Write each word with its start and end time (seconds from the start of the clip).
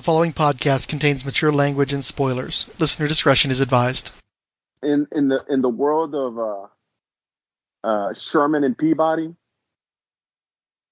The 0.00 0.04
following 0.04 0.32
podcast 0.32 0.88
contains 0.88 1.26
mature 1.26 1.52
language 1.52 1.92
and 1.92 2.02
spoilers. 2.02 2.70
Listener 2.78 3.06
discretion 3.06 3.50
is 3.50 3.60
advised. 3.60 4.12
in 4.82 5.06
in 5.12 5.28
the 5.28 5.44
in 5.50 5.60
the 5.60 5.68
world 5.68 6.14
of 6.14 6.38
uh 6.38 6.68
uh 7.84 8.14
Sherman 8.14 8.64
and 8.64 8.78
Peabody, 8.78 9.34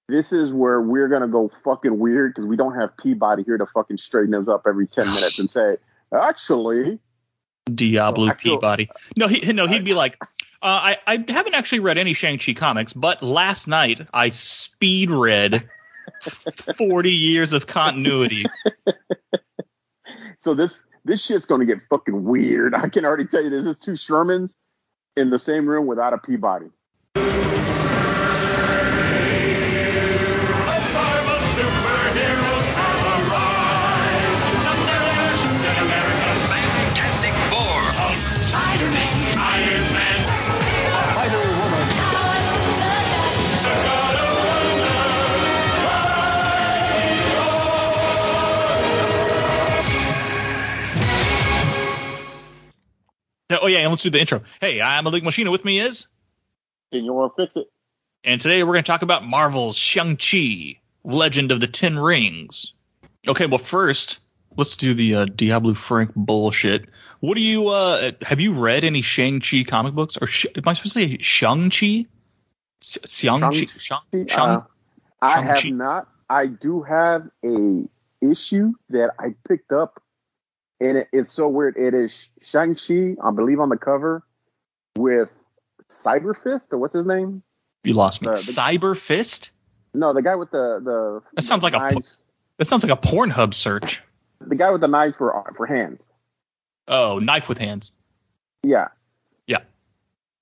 this 0.07 0.31
is 0.31 0.53
where 0.53 0.79
we're 0.79 1.07
gonna 1.07 1.27
go 1.27 1.49
fucking 1.63 1.97
weird 1.97 2.35
because 2.35 2.45
we 2.45 2.55
don't 2.55 2.75
have 2.75 2.95
Peabody 2.97 3.41
here 3.41 3.57
to 3.57 3.65
fucking 3.73 3.97
straighten 3.97 4.35
us 4.35 4.47
up 4.47 4.65
every 4.67 4.85
ten 4.85 5.07
minutes 5.07 5.39
and 5.39 5.49
say, 5.49 5.77
actually, 6.13 6.99
Diablo 7.65 8.27
I 8.27 8.35
feel- 8.35 8.57
Peabody. 8.59 8.91
No, 9.17 9.27
he 9.27 9.53
no, 9.53 9.65
he'd 9.65 9.85
be 9.85 9.95
like, 9.95 10.19
uh, 10.21 10.27
I 10.61 10.97
I 11.07 11.25
haven't 11.27 11.55
actually 11.55 11.79
read 11.79 11.97
any 11.97 12.13
Shang 12.13 12.37
Chi 12.37 12.53
comics, 12.53 12.93
but 12.93 13.23
last 13.23 13.67
night 13.67 14.07
I 14.13 14.29
speed 14.29 15.09
read 15.09 15.67
forty 16.77 17.11
years 17.11 17.53
of 17.53 17.67
continuity. 17.67 18.45
so 20.41 20.53
this 20.53 20.83
this 21.05 21.25
shit's 21.25 21.45
gonna 21.45 21.65
get 21.65 21.79
fucking 21.89 22.23
weird. 22.23 22.73
I 22.73 22.89
can 22.89 23.05
already 23.05 23.25
tell 23.25 23.43
you 23.43 23.49
this 23.49 23.65
is 23.65 23.77
two 23.77 23.93
Shermans 23.93 24.55
in 25.15 25.29
the 25.29 25.39
same 25.39 25.67
room 25.67 25.87
without 25.87 26.13
a 26.13 26.17
Peabody. 26.17 26.69
Oh 53.51 53.67
yeah, 53.67 53.79
and 53.79 53.89
let's 53.89 54.03
do 54.03 54.11
the 54.11 54.19
intro. 54.19 54.41
Hey, 54.61 54.79
I'm 54.79 55.03
Malik 55.05 55.23
Machina. 55.23 55.49
With 55.49 55.65
me 55.65 55.79
is, 55.79 56.05
Can 56.91 57.03
you 57.03 57.13
want 57.13 57.35
to 57.35 57.43
fix 57.43 57.55
it? 57.55 57.67
and 58.23 58.39
today 58.39 58.63
we're 58.63 58.73
going 58.73 58.83
to 58.83 58.91
talk 58.91 59.01
about 59.01 59.25
Marvel's 59.25 59.75
Shang 59.75 60.17
Chi, 60.17 60.79
Legend 61.03 61.51
of 61.51 61.59
the 61.59 61.67
Ten 61.67 61.97
Rings. 61.97 62.73
Okay, 63.27 63.47
well 63.47 63.57
first 63.57 64.19
let's 64.55 64.77
do 64.77 64.93
the 64.93 65.15
uh, 65.15 65.25
Diablo 65.25 65.73
Frank 65.73 66.11
bullshit. 66.15 66.89
What 67.21 67.35
do 67.35 67.41
you 67.41 67.69
uh 67.69 68.11
have 68.21 68.39
you 68.39 68.53
read 68.53 68.83
any 68.83 69.01
Shang 69.01 69.41
Chi 69.41 69.63
comic 69.63 69.95
books 69.95 70.17
or 70.21 70.27
sh- 70.27 70.45
am 70.55 70.67
I 70.67 70.73
supposed 70.73 70.93
to 70.93 71.01
say 71.01 71.17
Shang 71.19 71.71
Chi? 71.71 72.05
Shang 72.81 73.41
Chi. 73.41 73.65
Shang 73.77 73.99
Uh, 74.13 74.25
Shang 74.27 74.63
I 75.21 75.41
have 75.41 75.65
not. 75.65 76.07
I 76.29 76.45
do 76.47 76.83
have 76.83 77.27
a 77.43 77.89
issue 78.21 78.73
that 78.89 79.15
I 79.19 79.33
picked 79.47 79.71
up, 79.71 80.03
and 80.79 80.97
it, 80.99 81.07
it's 81.11 81.31
so 81.31 81.47
weird. 81.47 81.75
It 81.77 81.93
is 81.93 82.29
Shang 82.41 82.75
Chi, 82.75 83.15
I 83.23 83.31
believe, 83.31 83.59
on 83.59 83.69
the 83.69 83.77
cover 83.77 84.23
with 84.97 85.37
Cyber 85.89 86.35
Fist 86.35 86.71
or 86.73 86.77
what's 86.77 86.93
his 86.93 87.05
name? 87.05 87.43
You 87.83 87.93
lost 87.93 88.21
me. 88.21 88.27
Uh, 88.27 88.31
the- 88.31 88.37
Cyber 88.37 88.97
Fist? 88.97 89.51
No, 89.93 90.13
the 90.13 90.21
guy 90.21 90.35
with 90.35 90.51
the 90.51 90.79
the. 90.83 91.21
That 91.35 91.41
sounds 91.43 91.63
like 91.63 91.73
a 91.73 91.95
That 92.57 92.65
sounds 92.65 92.83
like 92.83 92.91
a 92.91 93.01
Pornhub 93.01 93.53
search. 93.53 94.03
the 94.41 94.55
guy 94.55 94.69
with 94.71 94.81
the 94.81 94.87
knife 94.87 95.15
for 95.17 95.51
for 95.57 95.65
hands. 95.65 96.09
Oh, 96.87 97.19
knife 97.19 97.49
with 97.49 97.57
hands. 97.57 97.91
Yeah, 98.63 98.87
Yeah. 99.47 99.59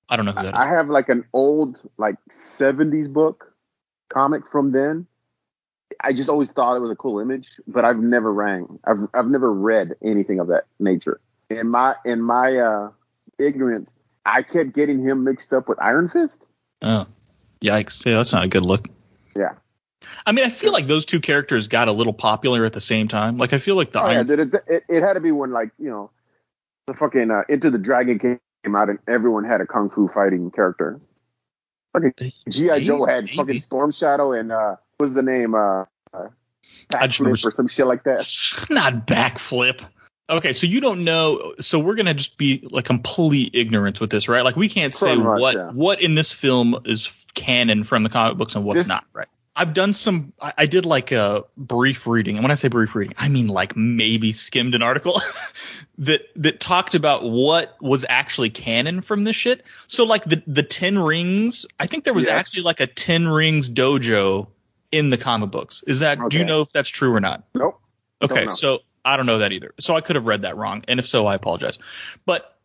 I 0.08 0.16
don't 0.16 0.24
know 0.26 0.32
who 0.32 0.42
that 0.42 0.54
is. 0.54 0.58
I 0.58 0.66
have 0.68 0.88
like 0.88 1.08
an 1.08 1.24
old 1.32 1.82
like 1.98 2.16
'70s 2.30 3.12
book 3.12 3.52
comic 4.08 4.42
from 4.50 4.72
then. 4.72 5.06
I 6.00 6.12
just 6.12 6.28
always 6.28 6.52
thought 6.52 6.76
it 6.76 6.80
was 6.80 6.90
a 6.90 6.96
cool 6.96 7.18
image, 7.20 7.60
but 7.66 7.84
I've 7.84 7.98
never 7.98 8.32
rang. 8.32 8.78
I've 8.84 9.08
I've 9.14 9.26
never 9.26 9.52
read 9.52 9.96
anything 10.02 10.38
of 10.38 10.48
that 10.48 10.64
nature. 10.78 11.20
In 11.50 11.68
my 11.68 11.94
in 12.04 12.22
my 12.22 12.56
uh, 12.56 12.90
ignorance, 13.38 13.94
I 14.24 14.42
kept 14.42 14.74
getting 14.74 15.02
him 15.02 15.24
mixed 15.24 15.52
up 15.52 15.68
with 15.68 15.80
Iron 15.80 16.08
Fist. 16.08 16.44
Oh, 16.82 17.06
yikes! 17.62 18.04
Yeah, 18.06 18.16
that's 18.16 18.32
not 18.32 18.44
a 18.44 18.48
good 18.48 18.64
look. 18.64 18.88
Yeah. 19.36 19.54
I 20.24 20.32
mean, 20.32 20.44
I 20.44 20.50
feel 20.50 20.72
like 20.72 20.86
those 20.86 21.04
two 21.04 21.20
characters 21.20 21.66
got 21.68 21.88
a 21.88 21.92
little 21.92 22.12
popular 22.12 22.64
at 22.64 22.72
the 22.72 22.80
same 22.80 23.08
time. 23.08 23.36
Like, 23.36 23.52
I 23.52 23.58
feel 23.58 23.74
like 23.74 23.90
the 23.90 24.00
Oh, 24.00 24.08
yeah, 24.08 24.16
Iron- 24.18 24.26
dude, 24.26 24.40
it, 24.40 24.54
it, 24.68 24.84
it 24.88 25.02
had 25.02 25.14
to 25.14 25.20
be 25.20 25.32
when 25.32 25.50
like 25.50 25.70
you 25.78 25.90
know 25.90 26.10
the 26.86 26.94
fucking 26.94 27.30
uh, 27.30 27.42
Enter 27.48 27.70
the 27.70 27.78
Dragon 27.78 28.18
came 28.18 28.38
out 28.76 28.88
and 28.88 28.98
everyone 29.08 29.44
had 29.44 29.60
a 29.60 29.66
kung 29.66 29.90
fu 29.90 30.06
fighting 30.08 30.50
character. 30.52 31.00
Fucking 31.92 32.12
GI 32.48 32.84
Joe 32.84 33.04
had 33.06 33.28
fucking 33.30 33.60
Storm 33.60 33.90
Shadow 33.92 34.32
and 34.32 34.52
uh, 34.52 34.76
was 34.98 35.14
the 35.14 35.22
name? 35.22 35.54
Uh, 35.54 35.84
uh, 36.12 36.28
I 36.94 37.06
just 37.06 37.20
remember- 37.20 37.36
Backflip 37.38 37.46
or 37.46 37.50
some 37.52 37.68
shit 37.68 37.86
like 37.86 38.04
that. 38.04 38.28
not 38.70 39.06
backflip. 39.06 39.80
Okay, 40.30 40.52
so 40.52 40.66
you 40.66 40.80
don't 40.80 41.04
know. 41.04 41.54
So 41.58 41.78
we're 41.78 41.94
gonna 41.94 42.12
just 42.14 42.36
be 42.36 42.66
like 42.70 42.84
complete 42.84 43.54
ignorance 43.54 43.98
with 43.98 44.10
this, 44.10 44.28
right? 44.28 44.44
Like, 44.44 44.56
we 44.56 44.68
can't 44.68 44.92
say 44.92 45.16
what 45.16 45.54
yeah. 45.54 45.70
what 45.70 46.02
in 46.02 46.14
this 46.14 46.32
film 46.32 46.78
is 46.84 47.24
canon 47.34 47.82
from 47.84 48.02
the 48.02 48.10
comic 48.10 48.36
books 48.36 48.54
and 48.54 48.64
what's 48.64 48.80
This- 48.80 48.88
not, 48.88 49.04
right? 49.14 49.28
I've 49.56 49.74
done 49.74 49.92
some. 49.92 50.32
I, 50.40 50.52
I 50.58 50.66
did 50.66 50.84
like 50.84 51.10
a 51.10 51.44
brief 51.56 52.06
reading, 52.06 52.36
and 52.36 52.44
when 52.44 52.52
I 52.52 52.54
say 52.54 52.68
brief 52.68 52.94
reading, 52.94 53.14
I 53.18 53.28
mean 53.28 53.48
like 53.48 53.74
maybe 53.76 54.30
skimmed 54.30 54.74
an 54.76 54.82
article 54.82 55.20
that 55.98 56.22
that 56.36 56.60
talked 56.60 56.94
about 56.94 57.24
what 57.24 57.74
was 57.80 58.04
actually 58.08 58.50
canon 58.50 59.00
from 59.00 59.24
this 59.24 59.34
shit. 59.34 59.64
So 59.88 60.04
like 60.04 60.24
the 60.24 60.42
the 60.46 60.62
Ten 60.62 60.98
Rings, 60.98 61.66
I 61.80 61.86
think 61.86 62.04
there 62.04 62.14
was 62.14 62.26
Yes. 62.26 62.38
actually 62.38 62.62
like 62.62 62.78
a 62.80 62.86
Ten 62.86 63.26
Rings 63.26 63.68
dojo 63.68 64.48
in 64.92 65.10
the 65.10 65.18
comic 65.18 65.50
books. 65.50 65.82
Is 65.86 66.00
that? 66.00 66.18
Do 66.28 66.38
you 66.38 66.44
know 66.44 66.62
if 66.62 66.70
that's 66.70 66.88
true 66.88 67.14
or 67.14 67.20
not? 67.20 67.44
Nope. 67.54 67.80
Okay, 68.22 68.48
so 68.50 68.80
I 69.04 69.16
don't 69.16 69.26
know 69.26 69.38
that 69.38 69.52
either. 69.52 69.74
So 69.78 69.94
I 69.94 70.00
could 70.00 70.16
have 70.16 70.26
read 70.26 70.42
that 70.42 70.56
wrong, 70.56 70.84
and 70.88 70.98
if 70.98 71.08
so, 71.08 71.26
I 71.26 71.34
apologize. 71.34 71.78
But 72.26 72.58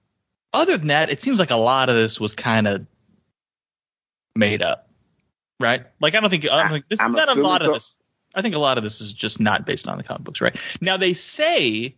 other 0.51 0.77
than 0.77 0.87
that, 0.87 1.09
it 1.09 1.21
seems 1.21 1.39
like 1.39 1.51
a 1.51 1.55
lot 1.55 1.89
of 1.89 1.95
this 1.95 2.19
was 2.19 2.35
kind 2.35 2.67
of 2.67 2.85
made 4.35 4.61
up, 4.61 4.89
right? 5.59 5.85
Like 5.99 6.15
I 6.15 6.19
don't 6.19 6.29
think 6.29 6.47
I 6.49 6.63
don't 6.63 6.71
think 6.71 6.87
this. 6.87 6.99
I'm 6.99 7.11
Not 7.11 7.35
a 7.35 7.41
lot 7.41 7.61
of 7.61 7.73
this. 7.73 7.95
I 8.35 8.41
think 8.41 8.55
a 8.55 8.59
lot 8.59 8.77
of 8.77 8.83
this 8.83 8.99
is 8.99 9.13
just 9.13 9.39
not 9.39 9.65
based 9.65 9.87
on 9.87 9.97
the 9.97 10.03
comic 10.03 10.23
books, 10.23 10.41
right? 10.41 10.55
Now 10.81 10.97
they 10.97 11.13
say 11.13 11.95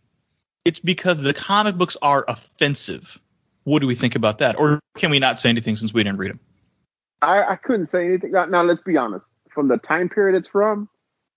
it's 0.65 0.79
because 0.79 1.21
the 1.21 1.33
comic 1.33 1.75
books 1.75 1.95
are 2.01 2.25
offensive. 2.27 3.19
What 3.63 3.79
do 3.79 3.87
we 3.87 3.95
think 3.95 4.15
about 4.15 4.39
that? 4.39 4.59
Or 4.59 4.79
can 4.95 5.11
we 5.11 5.19
not 5.19 5.39
say 5.39 5.49
anything 5.49 5.75
since 5.75 5.93
we 5.93 6.03
didn't 6.03 6.17
read 6.17 6.31
them? 6.31 6.39
I, 7.21 7.43
I 7.43 7.55
couldn't 7.55 7.85
say 7.85 8.05
anything. 8.05 8.31
Now, 8.31 8.45
now, 8.45 8.63
let's 8.63 8.81
be 8.81 8.97
honest. 8.97 9.33
From 9.55 9.67
the 9.69 9.77
time 9.77 10.09
period 10.09 10.37
it's 10.37 10.49
from, 10.49 10.89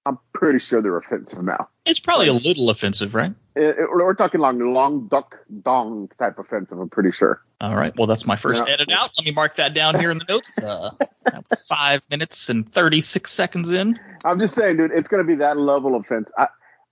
I'm 0.05 0.19
pretty 0.33 0.59
sure 0.59 0.83
they're 0.83 0.97
offensive 0.99 1.43
now. 1.43 1.69
It's 1.87 2.01
probably 2.01 2.29
a 2.29 2.33
little 2.33 2.69
offensive, 2.71 3.15
right? 3.15 3.33
It- 3.55 3.79
it- 3.79 3.89
we're 3.91 4.15
talking 4.15 4.41
long, 4.41 4.59
Long 4.59 5.07
Duk 5.09 5.37
Dong 5.63 6.11
type 6.19 6.39
offensive. 6.39 6.79
I'm 6.79 6.89
pretty 6.91 7.13
sure. 7.13 7.41
All 7.61 7.75
right. 7.75 7.97
Well, 7.97 8.07
that's 8.07 8.27
my 8.27 8.37
first 8.37 8.65
Yeah. 8.67 8.73
edit 8.75 8.91
out. 8.93 9.11
Let 9.17 9.25
me 9.25 9.31
mark 9.33 9.57
that 9.57 9.73
down 9.75 9.99
here 9.99 10.11
in 10.11 10.19
the 10.19 10.25
notes. 10.29 10.59
Uh, 10.59 10.91
five 11.69 12.03
minutes 12.11 12.49
and 12.51 12.71
36 12.71 13.31
seconds 13.31 13.71
in. 13.71 13.99
I'm 14.25 14.39
just 14.41 14.55
saying, 14.55 14.77
dude. 14.79 14.91
It's 14.93 15.09
gonna 15.09 15.25
be 15.25 15.37
that 15.37 15.57
level 15.57 15.95
of 15.95 16.03
offense. 16.05 16.31
I, 16.37 16.49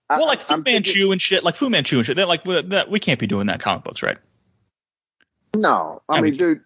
I, 0.09 0.19
Well, 0.19 0.27
like 0.29 0.41
Fu 0.41 0.55
I'm 0.55 0.63
thinking- 0.63 0.93
Manchu 0.95 1.13
and 1.13 1.21
shit, 1.21 1.43
like 1.43 1.57
Fu 1.57 1.69
Manchu 1.71 1.97
and 1.99 2.07
shit. 2.07 2.17
They're 2.17 2.27
like, 2.27 2.45
that, 2.45 2.87
we 2.91 3.01
can't 3.01 3.19
be 3.19 3.27
doing 3.27 3.47
that 3.49 3.61
comic 3.61 3.83
books, 3.85 4.03
right? 4.03 4.19
No, 5.57 6.03
I 6.09 6.17
Yeah, 6.17 6.21
we 6.21 6.31
mean, 6.31 6.39
dude. 6.39 6.61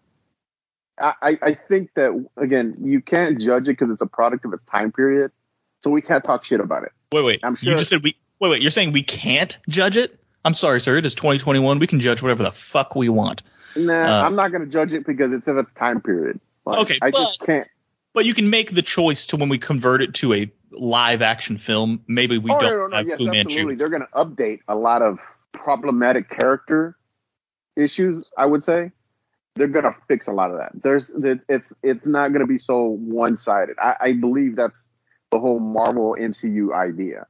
I, 1.00 1.38
I- 1.43 1.55
think 1.55 1.91
that 1.94 2.12
again, 2.37 2.77
you 2.83 3.00
can't 3.00 3.41
judge 3.41 3.65
it 3.65 3.72
because 3.78 3.91
it's 3.91 4.03
a 4.03 4.06
product 4.06 4.44
of 4.44 4.53
its 4.53 4.65
time 4.65 4.93
period, 4.93 5.33
so 5.81 5.91
we 5.91 6.03
can't 6.03 6.22
talk 6.22 6.44
shit 6.44 6.61
about 6.61 6.84
it. 6.84 6.93
Wait, 7.12 7.25
wait. 7.25 7.41
I'm 7.43 7.56
sure- 7.56 7.72
You 7.72 7.78
just 7.78 7.91
said 7.91 8.03
we. 8.03 8.16
Wait, 8.38 8.49
wait. 8.50 8.62
You're 8.62 8.71
saying 8.71 8.93
we 8.93 9.03
can't 9.03 9.56
judge 9.69 9.97
it? 9.97 10.19
I'm 10.44 10.55
sorry, 10.55 10.81
sir. 10.81 10.97
It 10.97 11.05
is 11.05 11.15
2021. 11.15 11.78
We 11.78 11.87
can 11.87 12.00
judge 12.00 12.22
whatever 12.22 12.43
the 12.43 12.53
fuck 12.53 12.94
we 12.97 13.09
want. 13.11 13.43
Nah, 13.77 13.93
Uh, 13.93 14.27
I'm 14.27 14.34
not 14.37 14.50
gonna 14.53 14.66
judge 14.66 14.93
it 14.94 15.06
because 15.06 15.33
it's 15.33 15.47
of 15.49 15.56
its 15.59 15.72
time 15.72 16.00
period. 16.00 16.41
Like, 16.65 16.81
Okay, 16.81 16.99
I 17.03 17.11
just 17.11 17.41
can't. 17.41 17.69
But 18.12 18.25
you 18.25 18.34
can 18.34 18.50
make 18.50 18.72
the 18.72 18.82
choice 18.82 19.27
to 19.27 19.37
when 19.37 19.49
we 19.49 19.59
convert 19.59 20.03
it 20.03 20.15
to 20.15 20.34
a 20.34 20.50
live 20.72 21.22
action 21.22 21.56
film. 21.59 22.03
Maybe 22.09 22.38
we 22.38 22.50
oh 22.50 22.61
don't 22.61 22.71
no, 22.71 22.77
no, 22.78 22.87
no, 22.88 22.97
have 22.97 23.06
yes, 23.09 23.19
Fu 23.19 23.28
absolutely. 23.28 23.65
Manchu. 23.65 23.77
They're 23.77 23.88
gonna 23.88 24.09
update 24.15 24.61
a 24.67 24.75
lot 24.75 25.02
of 25.02 25.19
problematic 25.52 26.29
character 26.31 26.97
issues. 27.76 28.26
I 28.37 28.47
would 28.47 28.62
say 28.64 28.91
they're 29.56 29.69
gonna 29.69 29.94
fix 30.08 30.29
a 30.29 30.32
lot 30.32 30.50
of 30.50 30.58
that. 30.58 30.73
There's 30.82 31.11
it's 31.11 31.44
it's, 31.49 31.75
it's 31.82 32.06
not 32.06 32.32
gonna 32.32 32.47
be 32.47 32.58
so 32.58 32.85
one 32.85 33.37
sided. 33.37 33.76
I, 33.81 33.97
I 34.00 34.12
believe 34.14 34.56
that's 34.56 34.88
the 35.31 35.38
whole 35.41 35.61
Marvel 35.61 36.17
MCU 36.19 36.75
idea. 36.75 37.26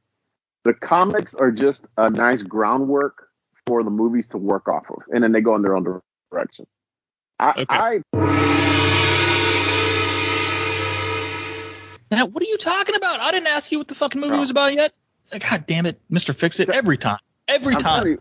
The 0.63 0.73
comics 0.73 1.33
are 1.33 1.51
just 1.51 1.87
a 1.97 2.09
nice 2.09 2.43
groundwork 2.43 3.29
for 3.67 3.83
the 3.83 3.89
movies 3.89 4.27
to 4.29 4.37
work 4.37 4.67
off 4.67 4.85
of, 4.89 5.03
and 5.13 5.23
then 5.23 5.31
they 5.31 5.41
go 5.41 5.55
in 5.55 5.61
their 5.61 5.75
own 5.75 6.01
direction. 6.31 6.67
I, 7.39 7.51
Okay. 7.57 7.65
I 7.69 8.01
Now, 12.11 12.25
what 12.25 12.43
are 12.43 12.47
you 12.47 12.57
talking 12.57 12.95
about? 12.95 13.21
I 13.21 13.31
didn't 13.31 13.47
ask 13.47 13.71
you 13.71 13.77
what 13.77 13.87
the 13.87 13.95
fucking 13.95 14.19
movie 14.19 14.33
No. 14.33 14.41
was 14.41 14.49
about 14.49 14.73
yet. 14.73 14.93
God 15.49 15.65
damn 15.65 15.85
it, 15.85 15.99
Mister 16.09 16.33
Fix 16.33 16.59
It. 16.59 16.69
Every 16.69 16.97
time, 16.97 17.19
every 17.47 17.73
I'm 17.73 17.79
time. 17.81 17.95
telling 17.95 18.11
you, 18.13 18.19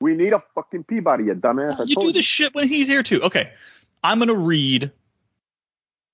we 0.00 0.14
need 0.14 0.32
a 0.32 0.42
fucking 0.54 0.84
Peabody, 0.84 1.24
you 1.24 1.34
dumbass. 1.34 1.80
I 1.80 1.84
you 1.84 1.96
do 1.96 2.12
this 2.12 2.24
shit 2.24 2.54
when 2.54 2.66
he's 2.66 2.88
here 2.88 3.02
too. 3.02 3.22
Okay, 3.22 3.52
I'm 4.02 4.18
gonna 4.18 4.34
read 4.34 4.90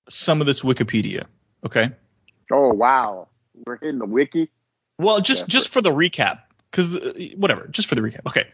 some 0.09 0.41
of 0.41 0.47
this 0.47 0.61
Wikipedia. 0.61 1.25
Okay. 1.65 1.91
Oh 2.51 2.73
wow, 2.73 3.27
we're 3.65 3.77
hitting 3.77 3.99
the 3.99 4.05
wiki. 4.05 4.49
Well, 4.99 5.21
just 5.21 5.43
Yeah, 5.43 5.53
just 5.53 5.69
for 5.69 5.81
the 5.81 5.91
recap. 5.91 6.41
Because 6.71 6.95
uh, 6.95 7.13
whatever, 7.35 7.67
just 7.67 7.87
for 7.87 7.95
the 7.95 8.01
recap. 8.01 8.25
Okay, 8.27 8.45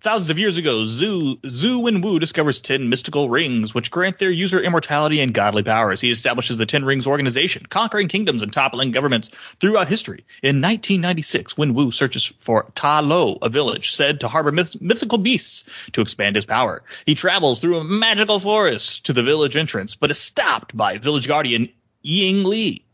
thousands 0.00 0.30
of 0.30 0.38
years 0.38 0.56
ago, 0.56 0.78
Zhu 0.82 1.40
Zhu 1.40 1.88
and 1.88 2.04
Wu 2.04 2.18
discovers 2.18 2.60
ten 2.60 2.88
mystical 2.88 3.28
rings, 3.28 3.74
which 3.74 3.90
grant 3.90 4.18
their 4.18 4.30
user 4.30 4.60
immortality 4.60 5.20
and 5.20 5.32
godly 5.32 5.62
powers. 5.62 6.00
He 6.00 6.10
establishes 6.10 6.58
the 6.58 6.66
Ten 6.66 6.84
Rings 6.84 7.06
organization, 7.06 7.66
conquering 7.66 8.08
kingdoms 8.08 8.42
and 8.42 8.52
toppling 8.52 8.90
governments 8.90 9.28
throughout 9.60 9.88
history. 9.88 10.24
In 10.42 10.60
1996, 10.60 11.54
Wenwu 11.54 11.92
searches 11.92 12.26
for 12.38 12.70
Ta 12.74 13.00
Lo, 13.00 13.38
a 13.40 13.48
village 13.48 13.92
said 13.92 14.20
to 14.20 14.28
harbor 14.28 14.52
myth- 14.52 14.80
mythical 14.80 15.18
beasts, 15.18 15.64
to 15.92 16.02
expand 16.02 16.36
his 16.36 16.44
power. 16.44 16.82
He 17.06 17.14
travels 17.14 17.60
through 17.60 17.78
a 17.78 17.84
magical 17.84 18.38
forest 18.38 19.06
to 19.06 19.12
the 19.12 19.22
village 19.22 19.56
entrance, 19.56 19.96
but 19.96 20.10
is 20.10 20.18
stopped 20.18 20.76
by 20.76 20.98
village 20.98 21.26
guardian 21.26 21.70
Ying 22.02 22.44
Li. 22.44 22.84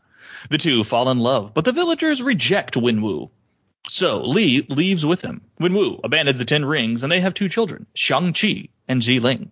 The 0.49 0.57
two 0.57 0.83
fall 0.83 1.09
in 1.09 1.19
love, 1.19 1.53
but 1.53 1.65
the 1.65 1.73
villagers 1.73 2.23
reject 2.23 2.75
Wenwu. 2.75 3.29
So 3.87 4.21
Li 4.21 4.65
leaves 4.69 5.05
with 5.05 5.21
him. 5.21 5.41
Wenwu 5.59 6.01
abandons 6.03 6.39
the 6.39 6.45
Ten 6.45 6.65
Rings, 6.65 7.03
and 7.03 7.11
they 7.11 7.21
have 7.21 7.33
two 7.33 7.49
children, 7.49 7.85
Shang-Chi 7.93 8.69
and 8.87 9.01
Zi 9.03 9.19
Ling. 9.19 9.51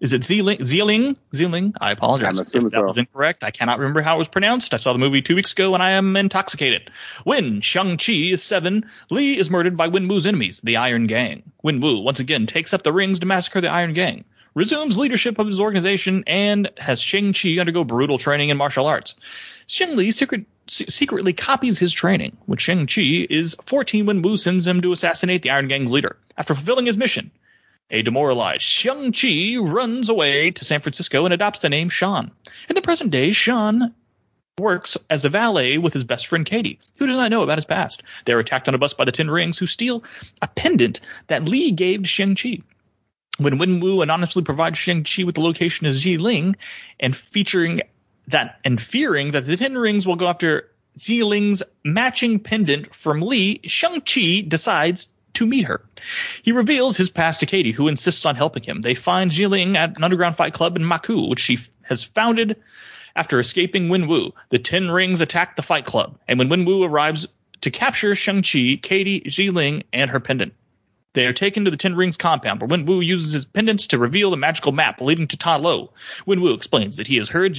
Is 0.00 0.12
it 0.14 0.22
Ziling? 0.22 0.58
Ziling? 0.58 1.16
Ziling? 1.32 1.74
I 1.80 1.92
apologize 1.92 2.30
I'm 2.30 2.40
if 2.40 2.48
assuming 2.48 2.70
that 2.70 2.80
so. 2.80 2.82
was 2.86 2.98
incorrect. 2.98 3.44
I 3.44 3.52
cannot 3.52 3.78
remember 3.78 4.02
how 4.02 4.16
it 4.16 4.18
was 4.18 4.26
pronounced. 4.26 4.74
I 4.74 4.78
saw 4.78 4.92
the 4.92 4.98
movie 4.98 5.22
two 5.22 5.36
weeks 5.36 5.52
ago, 5.52 5.74
and 5.74 5.82
I 5.82 5.92
am 5.92 6.16
intoxicated. 6.16 6.90
When 7.22 7.60
Shang-Chi 7.60 8.12
is 8.12 8.42
seven, 8.42 8.86
Li 9.10 9.38
is 9.38 9.48
murdered 9.48 9.76
by 9.76 9.88
Wenwu's 9.88 10.26
enemies, 10.26 10.60
the 10.60 10.78
Iron 10.78 11.06
Gang. 11.06 11.44
Wenwu 11.64 12.02
once 12.02 12.18
again 12.18 12.46
takes 12.46 12.74
up 12.74 12.82
the 12.82 12.92
rings 12.92 13.20
to 13.20 13.26
massacre 13.26 13.60
the 13.60 13.70
Iron 13.70 13.92
Gang, 13.92 14.24
resumes 14.54 14.98
leadership 14.98 15.38
of 15.38 15.46
his 15.46 15.60
organization, 15.60 16.24
and 16.26 16.68
has 16.78 17.00
Shang-Chi 17.00 17.60
undergo 17.60 17.84
brutal 17.84 18.18
training 18.18 18.48
in 18.48 18.56
martial 18.56 18.88
arts. 18.88 19.14
Shang 19.68 19.94
Li 19.94 20.10
secret, 20.10 20.46
se- 20.66 20.86
secretly 20.86 21.32
copies 21.32 21.78
his 21.78 21.92
training. 21.92 22.36
When 22.46 22.58
Shang-Chi 22.58 23.26
is 23.30 23.56
14 23.64 24.06
when 24.06 24.22
Wu 24.22 24.36
sends 24.36 24.66
him 24.66 24.80
to 24.82 24.92
assassinate 24.92 25.42
the 25.42 25.50
Iron 25.50 25.68
Gang's 25.68 25.92
leader. 25.92 26.16
After 26.36 26.54
fulfilling 26.54 26.86
his 26.86 26.96
mission, 26.96 27.30
a 27.90 28.02
demoralized 28.02 28.62
Shang-Chi 28.62 29.56
runs 29.58 30.08
away 30.08 30.50
to 30.52 30.64
San 30.64 30.80
Francisco 30.80 31.24
and 31.24 31.34
adopts 31.34 31.60
the 31.60 31.68
name 31.68 31.88
Sean. 31.88 32.30
In 32.68 32.74
the 32.74 32.82
present 32.82 33.10
day, 33.10 33.32
Sean 33.32 33.94
works 34.58 34.98
as 35.08 35.24
a 35.24 35.28
valet 35.28 35.78
with 35.78 35.92
his 35.92 36.04
best 36.04 36.26
friend 36.26 36.44
Katie, 36.44 36.78
who 36.98 37.06
does 37.06 37.16
not 37.16 37.30
know 37.30 37.42
about 37.42 37.58
his 37.58 37.64
past. 37.64 38.02
They 38.24 38.32
are 38.32 38.38
attacked 38.38 38.68
on 38.68 38.74
a 38.74 38.78
bus 38.78 38.94
by 38.94 39.04
the 39.04 39.12
Ten 39.12 39.30
Rings, 39.30 39.58
who 39.58 39.66
steal 39.66 40.04
a 40.40 40.48
pendant 40.48 41.00
that 41.28 41.44
Li 41.46 41.72
gave 41.72 42.02
to 42.02 42.08
Shang-Chi. 42.08 42.58
When 43.38 43.58
Wen 43.58 43.80
Wu 43.80 44.02
anonymously 44.02 44.42
provides 44.42 44.78
Shang-Chi 44.78 45.24
with 45.24 45.34
the 45.34 45.40
location 45.40 45.86
of 45.86 45.94
Ling 46.04 46.56
and 47.00 47.16
featuring 47.16 47.80
that 48.32 48.58
and 48.64 48.80
fearing 48.80 49.32
that 49.32 49.46
the 49.46 49.56
Ten 49.56 49.76
Rings 49.76 50.06
will 50.06 50.16
go 50.16 50.28
after 50.28 50.68
Ling's 51.08 51.62
matching 51.84 52.38
pendant 52.38 52.94
from 52.94 53.22
Li, 53.22 53.60
Shang-Chi 53.64 54.44
decides 54.46 55.08
to 55.34 55.46
meet 55.46 55.64
her. 55.64 55.82
He 56.42 56.52
reveals 56.52 56.96
his 56.96 57.08
past 57.08 57.40
to 57.40 57.46
Katie, 57.46 57.72
who 57.72 57.88
insists 57.88 58.26
on 58.26 58.36
helping 58.36 58.62
him. 58.62 58.82
They 58.82 58.94
find 58.94 59.36
Ling 59.36 59.76
at 59.76 59.96
an 59.96 60.04
underground 60.04 60.36
fight 60.36 60.52
club 60.52 60.76
in 60.76 60.82
Macau, 60.82 61.30
which 61.30 61.40
she 61.40 61.54
f- 61.54 61.70
has 61.82 62.04
founded 62.04 62.56
after 63.16 63.40
escaping 63.40 63.88
Wenwu. 63.88 64.32
The 64.50 64.58
Ten 64.58 64.90
Rings 64.90 65.22
attack 65.22 65.56
the 65.56 65.62
fight 65.62 65.86
club, 65.86 66.18
and 66.28 66.38
when 66.38 66.48
Wenwu 66.48 66.86
arrives 66.86 67.26
to 67.62 67.70
capture 67.70 68.14
Shang-Chi, 68.14 68.80
Katie, 68.82 69.50
Ling, 69.50 69.84
and 69.92 70.10
her 70.10 70.20
pendant. 70.20 70.52
They 71.14 71.26
are 71.26 71.32
taken 71.32 71.64
to 71.64 71.70
the 71.70 71.76
Ten 71.76 71.94
Rings 71.94 72.16
compound, 72.16 72.60
where 72.60 72.68
Wen 72.68 72.86
Wu 72.86 73.00
uses 73.00 73.32
his 73.32 73.44
pendants 73.44 73.88
to 73.88 73.98
reveal 73.98 74.30
the 74.30 74.36
magical 74.38 74.72
map 74.72 75.00
leading 75.00 75.28
to 75.28 75.36
Ta 75.36 75.56
Lo. 75.56 75.92
Wen 76.24 76.40
Wu 76.40 76.54
explains 76.54 76.96
that 76.96 77.06
he 77.06 77.16
has 77.16 77.28
heard 77.28 77.56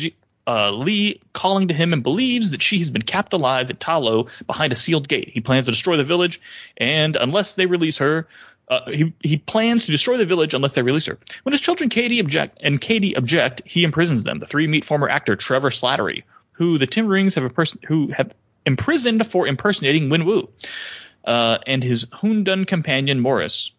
uh, 0.48 0.72
Li 0.72 1.22
calling 1.34 1.70
to 1.70 1.74
him 1.74 1.94
and 1.94 2.04
believes 2.04 2.52
that 2.52 2.62
she 2.62 2.80
has 2.80 2.90
been 2.90 3.02
kept 3.02 3.34
alive 3.34 3.70
at 3.70 3.80
Ta 3.80 3.98
Lo 3.98 4.28
behind 4.46 4.74
a 4.74 4.76
sealed 4.76 5.08
gate. 5.08 5.30
He 5.30 5.42
plans 5.42 5.66
to 5.66 5.72
destroy 5.72 5.98
the 5.98 6.04
village, 6.04 6.42
and 6.78 7.16
unless 7.16 7.56
they 7.56 7.66
release 7.66 7.98
her, 8.00 8.28
uh, 8.68 8.90
he 8.90 9.14
he 9.22 9.38
plans 9.38 9.86
to 9.86 9.92
destroy 9.92 10.18
the 10.18 10.26
village 10.26 10.54
unless 10.54 10.74
they 10.74 10.82
release 10.82 11.06
her. 11.06 11.18
When 11.44 11.54
his 11.54 11.62
children 11.62 11.90
Katie 11.90 12.20
object 12.20 12.58
and 12.62 12.80
Katie 12.80 13.16
object, 13.16 13.62
he 13.66 13.84
imprisons 13.84 14.24
them. 14.24 14.40
The 14.40 14.48
three 14.48 14.68
meet 14.68 14.86
former 14.86 15.10
actor 15.10 15.36
Trevor 15.36 15.70
Slattery, 15.70 16.24
who 16.54 16.78
the 16.78 16.88
Ten 16.88 17.08
Rings 17.08 17.36
have 17.36 17.54
person 17.54 17.80
who 17.86 18.08
have 18.08 18.34
imprisoned 18.66 19.28
for 19.28 19.48
impersonating 19.48 20.10
Wen 20.10 20.26
Wu 20.26 20.50
uh, 21.26 21.58
and 21.68 21.84
his 21.84 22.06
Hundun 22.06 22.66
companion 22.66 23.20
Morris, 23.20 23.72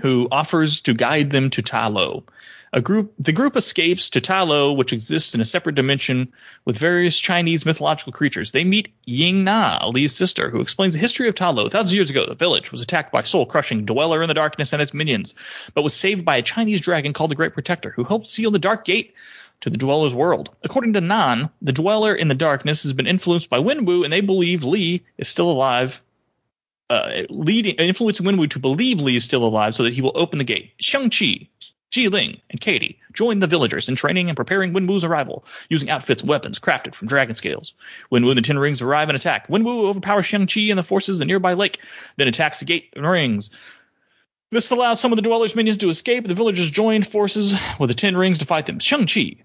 who 0.00 0.28
offers 0.30 0.80
to 0.82 0.94
guide 0.94 1.30
them 1.30 1.50
to 1.50 1.62
Talo. 1.62 2.24
A 2.74 2.80
group, 2.80 3.12
the 3.18 3.32
group 3.32 3.54
escapes 3.54 4.08
to 4.10 4.20
Talo, 4.22 4.74
which 4.74 4.94
exists 4.94 5.34
in 5.34 5.42
a 5.42 5.44
separate 5.44 5.74
dimension 5.74 6.32
with 6.64 6.78
various 6.78 7.20
Chinese 7.20 7.66
mythological 7.66 8.14
creatures. 8.14 8.50
They 8.50 8.64
meet 8.64 8.94
Ying 9.04 9.44
Nan, 9.44 9.92
Li's 9.92 10.16
sister, 10.16 10.48
who 10.48 10.62
explains 10.62 10.94
the 10.94 10.98
history 10.98 11.28
of 11.28 11.34
Talo. 11.34 11.70
Thousands 11.70 11.92
of 11.92 11.96
years 11.96 12.08
ago, 12.08 12.24
the 12.24 12.34
village 12.34 12.72
was 12.72 12.80
attacked 12.80 13.12
by 13.12 13.24
soul-crushing 13.24 13.84
Dweller 13.84 14.22
in 14.22 14.28
the 14.28 14.34
Darkness 14.34 14.72
and 14.72 14.80
its 14.80 14.94
minions, 14.94 15.34
but 15.74 15.82
was 15.82 15.92
saved 15.92 16.24
by 16.24 16.38
a 16.38 16.42
Chinese 16.42 16.80
dragon 16.80 17.12
called 17.12 17.30
the 17.30 17.34
Great 17.34 17.52
Protector, 17.52 17.90
who 17.90 18.04
helped 18.04 18.26
seal 18.26 18.50
the 18.50 18.58
Dark 18.58 18.86
Gate 18.86 19.14
to 19.60 19.68
the 19.68 19.76
Dweller's 19.76 20.14
world. 20.14 20.48
According 20.62 20.94
to 20.94 21.02
Nan, 21.02 21.50
the 21.60 21.74
Dweller 21.74 22.14
in 22.14 22.28
the 22.28 22.34
Darkness 22.34 22.84
has 22.84 22.94
been 22.94 23.06
influenced 23.06 23.50
by 23.50 23.58
Wenwu, 23.58 24.04
and 24.04 24.12
they 24.12 24.22
believe 24.22 24.64
Li 24.64 25.02
is 25.18 25.28
still 25.28 25.50
alive 25.50 26.00
uh, 26.88 27.22
leading 27.30 27.74
influencing 27.76 28.26
Wenwu 28.26 28.50
to 28.50 28.58
believe 28.58 29.00
Li 29.00 29.16
is 29.16 29.24
still 29.24 29.44
alive 29.44 29.74
so 29.74 29.82
that 29.84 29.94
he 29.94 30.02
will 30.02 30.12
open 30.14 30.38
the 30.38 30.44
gate. 30.44 30.72
Shang-Chi, 31.92 32.08
Ling, 32.08 32.40
and 32.48 32.60
Katie 32.60 32.98
join 33.12 33.38
the 33.38 33.46
villagers 33.46 33.88
in 33.88 33.96
training 33.96 34.28
and 34.28 34.36
preparing 34.36 34.72
Wenwu's 34.72 35.04
arrival, 35.04 35.44
using 35.68 35.90
outfits 35.90 36.22
and 36.22 36.28
weapons 36.28 36.58
crafted 36.58 36.94
from 36.94 37.08
dragon 37.08 37.34
scales. 37.34 37.74
Wenwu 38.10 38.30
and 38.30 38.38
the 38.38 38.42
Ten 38.42 38.58
Rings 38.58 38.80
arrive 38.80 39.08
and 39.08 39.16
attack. 39.16 39.48
Wenwu 39.48 39.88
overpowers 39.88 40.26
Shang-Chi 40.26 40.62
and 40.62 40.78
the 40.78 40.82
forces 40.82 41.16
of 41.16 41.18
the 41.20 41.26
nearby 41.26 41.52
lake, 41.52 41.78
then 42.16 42.28
attacks 42.28 42.60
the 42.60 42.64
gate 42.64 42.92
and 42.96 43.06
rings. 43.06 43.50
This 44.50 44.70
allows 44.70 45.00
some 45.00 45.12
of 45.12 45.16
the 45.16 45.22
Dweller's 45.22 45.54
minions 45.54 45.78
to 45.78 45.90
escape. 45.90 46.26
The 46.26 46.34
villagers 46.34 46.70
join 46.70 47.02
forces 47.02 47.54
with 47.78 47.88
the 47.88 47.94
Ten 47.94 48.16
Rings 48.16 48.38
to 48.38 48.46
fight 48.46 48.66
them. 48.66 48.78
Shang-Chi 48.78 49.36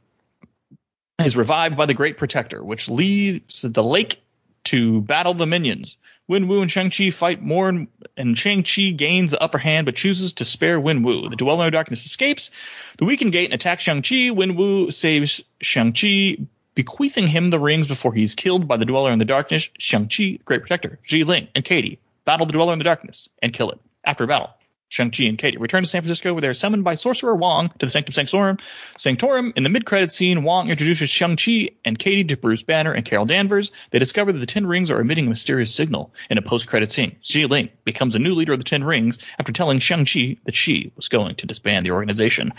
is 1.23 1.35
revived 1.35 1.75
by 1.77 1.85
the 1.85 1.93
Great 1.93 2.17
Protector, 2.17 2.63
which 2.63 2.89
leaves 2.89 3.61
the 3.61 3.83
lake 3.83 4.21
to 4.65 5.01
battle 5.01 5.33
the 5.33 5.47
minions. 5.47 5.97
Wenwu 6.29 6.61
and 6.61 6.71
Shang-Chi 6.71 7.11
fight 7.11 7.41
more, 7.41 7.69
and, 7.69 7.87
and 8.17 8.37
Shang-Chi 8.37 8.89
gains 8.91 9.31
the 9.31 9.41
upper 9.41 9.57
hand, 9.57 9.85
but 9.85 9.95
chooses 9.95 10.33
to 10.33 10.45
spare 10.45 10.79
Wenwu. 10.79 11.29
The 11.29 11.35
Dweller 11.35 11.65
in 11.65 11.67
the 11.67 11.77
Darkness 11.77 12.05
escapes 12.05 12.51
the 12.97 13.05
weakened 13.05 13.31
gate 13.31 13.45
and 13.45 13.53
attacks 13.53 13.83
Shang-Chi. 13.83 14.31
Wenwu 14.31 14.91
saves 14.91 15.41
Shang-Chi, 15.61 16.37
bequeathing 16.75 17.27
him 17.27 17.49
the 17.49 17.59
rings 17.59 17.87
before 17.87 18.13
he's 18.13 18.35
killed 18.35 18.67
by 18.67 18.77
the 18.77 18.85
Dweller 18.85 19.11
in 19.11 19.19
the 19.19 19.25
Darkness. 19.25 19.69
Shang-Chi, 19.79 20.39
Great 20.43 20.61
Protector, 20.61 20.99
Ji 21.03 21.23
Ling, 21.23 21.47
and 21.55 21.63
Katie 21.63 21.99
battle 22.25 22.45
the 22.45 22.53
Dweller 22.53 22.73
in 22.73 22.79
the 22.79 22.85
Darkness 22.85 23.29
and 23.41 23.53
kill 23.53 23.71
it. 23.71 23.79
After 24.03 24.27
battle, 24.27 24.49
Shang-Chi 24.89 25.25
and 25.25 25.37
Katie 25.37 25.57
return 25.57 25.83
to 25.83 25.89
San 25.89 26.01
Francisco 26.01 26.33
where 26.33 26.41
they 26.41 26.47
are 26.47 26.53
summoned 26.53 26.83
by 26.83 26.95
Sorcerer 26.95 27.35
Wong 27.35 27.69
to 27.69 27.85
the 27.85 27.89
Sanctum 27.89 28.13
Sanctorum. 28.13 28.57
Sanctorum, 28.97 29.53
in 29.55 29.63
the 29.63 29.69
mid-credit 29.69 30.11
scene, 30.11 30.43
Wong 30.43 30.69
introduces 30.69 31.09
Shang-Chi 31.09 31.69
and 31.83 31.99
Katie 31.99 32.23
to 32.25 32.37
Bruce 32.37 32.63
Banner 32.63 32.93
and 32.93 33.05
Carol 33.05 33.25
Danvers. 33.25 33.71
They 33.91 33.99
discover 33.99 34.31
that 34.31 34.39
the 34.39 34.45
Ten 34.45 34.65
Rings 34.65 34.89
are 34.89 35.01
emitting 35.01 35.25
a 35.25 35.29
mysterious 35.29 35.75
signal. 35.75 36.13
In 36.29 36.37
a 36.37 36.41
post-credit 36.41 36.89
scene, 36.89 37.17
Xi 37.21 37.45
Ling 37.45 37.69
becomes 37.83 38.15
a 38.15 38.19
new 38.19 38.33
leader 38.33 38.53
of 38.53 38.59
the 38.59 38.65
Ten 38.65 38.83
Rings 38.83 39.19
after 39.37 39.51
telling 39.51 39.79
Shang-Chi 39.79 40.37
that 40.45 40.55
she 40.55 40.93
was 40.95 41.09
going 41.09 41.35
to 41.35 41.45
disband 41.45 41.85
the 41.85 41.91
organization. 41.91 42.53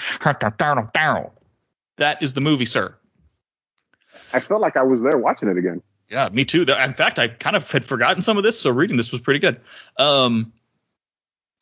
That 1.96 2.22
is 2.22 2.32
the 2.34 2.40
movie, 2.40 2.66
sir. 2.66 2.94
I 4.32 4.40
felt 4.40 4.60
like 4.60 4.76
I 4.76 4.82
was 4.82 5.00
there 5.00 5.16
watching 5.16 5.48
it 5.48 5.56
again. 5.56 5.82
Yeah, 6.10 6.28
me 6.30 6.44
too. 6.44 6.62
In 6.62 6.94
fact, 6.94 7.18
I 7.18 7.28
kind 7.28 7.56
of 7.56 7.70
had 7.70 7.84
forgotten 7.84 8.22
some 8.22 8.36
of 8.38 8.42
this, 8.42 8.60
so 8.60 8.70
reading 8.70 8.96
this 8.96 9.12
was 9.12 9.20
pretty 9.20 9.40
good. 9.40 9.60
Um, 9.98 10.52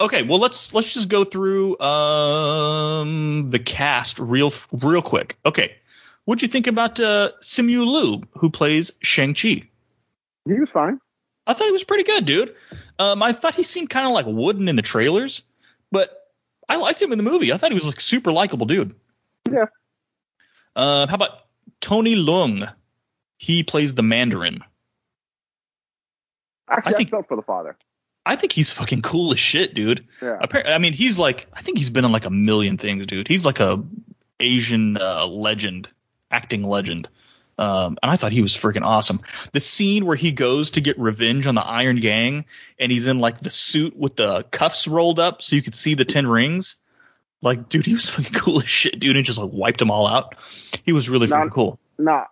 okay, 0.00 0.22
well 0.22 0.38
let's 0.38 0.72
let's 0.74 0.92
just 0.92 1.08
go 1.08 1.24
through 1.24 1.78
um, 1.80 3.48
the 3.48 3.58
cast 3.58 4.18
real 4.18 4.52
real 4.72 5.02
quick. 5.02 5.36
Okay, 5.44 5.76
what'd 6.24 6.42
you 6.42 6.48
think 6.48 6.66
about 6.66 7.00
uh, 7.00 7.30
Simu 7.40 7.86
Liu, 7.86 8.22
who 8.38 8.50
plays 8.50 8.92
Shang 9.00 9.34
Chi? 9.34 9.62
He 10.44 10.60
was 10.60 10.70
fine. 10.70 11.00
I 11.46 11.52
thought 11.54 11.66
he 11.66 11.72
was 11.72 11.84
pretty 11.84 12.04
good, 12.04 12.24
dude. 12.24 12.54
Um, 12.98 13.22
I 13.22 13.32
thought 13.32 13.54
he 13.54 13.62
seemed 13.62 13.90
kind 13.90 14.06
of 14.06 14.12
like 14.12 14.26
wooden 14.26 14.68
in 14.68 14.76
the 14.76 14.82
trailers, 14.82 15.42
but 15.92 16.32
I 16.68 16.76
liked 16.76 17.00
him 17.00 17.12
in 17.12 17.18
the 17.18 17.24
movie. 17.24 17.52
I 17.52 17.56
thought 17.56 17.70
he 17.70 17.74
was 17.74 17.86
like 17.86 18.00
super 18.00 18.32
likable, 18.32 18.66
dude. 18.66 18.94
Yeah. 19.50 19.66
Uh, 20.74 21.06
how 21.06 21.14
about 21.14 21.30
Tony 21.80 22.16
Leung? 22.16 22.72
He 23.38 23.62
plays 23.62 23.94
the 23.94 24.02
Mandarin. 24.02 24.64
Actually, 26.68 26.94
I, 26.94 26.96
think- 26.96 27.10
felt 27.10 27.28
for 27.28 27.36
the 27.36 27.42
father. 27.42 27.76
I 28.26 28.34
think 28.36 28.52
he's 28.52 28.72
fucking 28.72 29.02
cool 29.02 29.32
as 29.32 29.38
shit, 29.38 29.72
dude. 29.72 30.04
Yeah. 30.20 30.36
Apparently, 30.40 30.74
I 30.74 30.78
mean, 30.78 30.92
he's 30.92 31.16
like, 31.18 31.46
I 31.54 31.62
think 31.62 31.78
he's 31.78 31.90
been 31.90 32.04
in 32.04 32.10
like 32.10 32.26
a 32.26 32.30
million 32.30 32.76
things, 32.76 33.06
dude. 33.06 33.28
He's 33.28 33.46
like 33.46 33.60
a 33.60 33.82
Asian 34.40 34.98
uh, 34.98 35.26
legend, 35.26 35.88
acting 36.30 36.64
legend. 36.64 37.08
Um, 37.58 37.96
and 38.02 38.10
I 38.10 38.16
thought 38.16 38.32
he 38.32 38.42
was 38.42 38.54
freaking 38.54 38.82
awesome. 38.84 39.20
The 39.52 39.60
scene 39.60 40.04
where 40.04 40.16
he 40.16 40.32
goes 40.32 40.72
to 40.72 40.80
get 40.80 40.98
revenge 40.98 41.46
on 41.46 41.54
the 41.54 41.64
Iron 41.64 42.00
Gang, 42.00 42.44
and 42.78 42.90
he's 42.92 43.06
in 43.06 43.20
like 43.20 43.38
the 43.38 43.48
suit 43.48 43.96
with 43.96 44.16
the 44.16 44.42
cuffs 44.50 44.88
rolled 44.88 45.20
up, 45.20 45.40
so 45.40 45.56
you 45.56 45.62
could 45.62 45.74
see 45.74 45.94
the 45.94 46.04
ten 46.04 46.26
rings. 46.26 46.74
Like, 47.42 47.68
dude, 47.68 47.86
he 47.86 47.94
was 47.94 48.08
fucking 48.10 48.32
cool 48.32 48.58
as 48.58 48.68
shit, 48.68 48.98
dude, 48.98 49.16
and 49.16 49.24
just 49.24 49.38
like 49.38 49.50
wiped 49.52 49.78
them 49.78 49.90
all 49.90 50.06
out. 50.06 50.34
He 50.84 50.92
was 50.92 51.08
really 51.08 51.28
Now- 51.28 51.44
freaking 51.44 51.52
cool. 51.52 51.78
Now, 51.98 52.26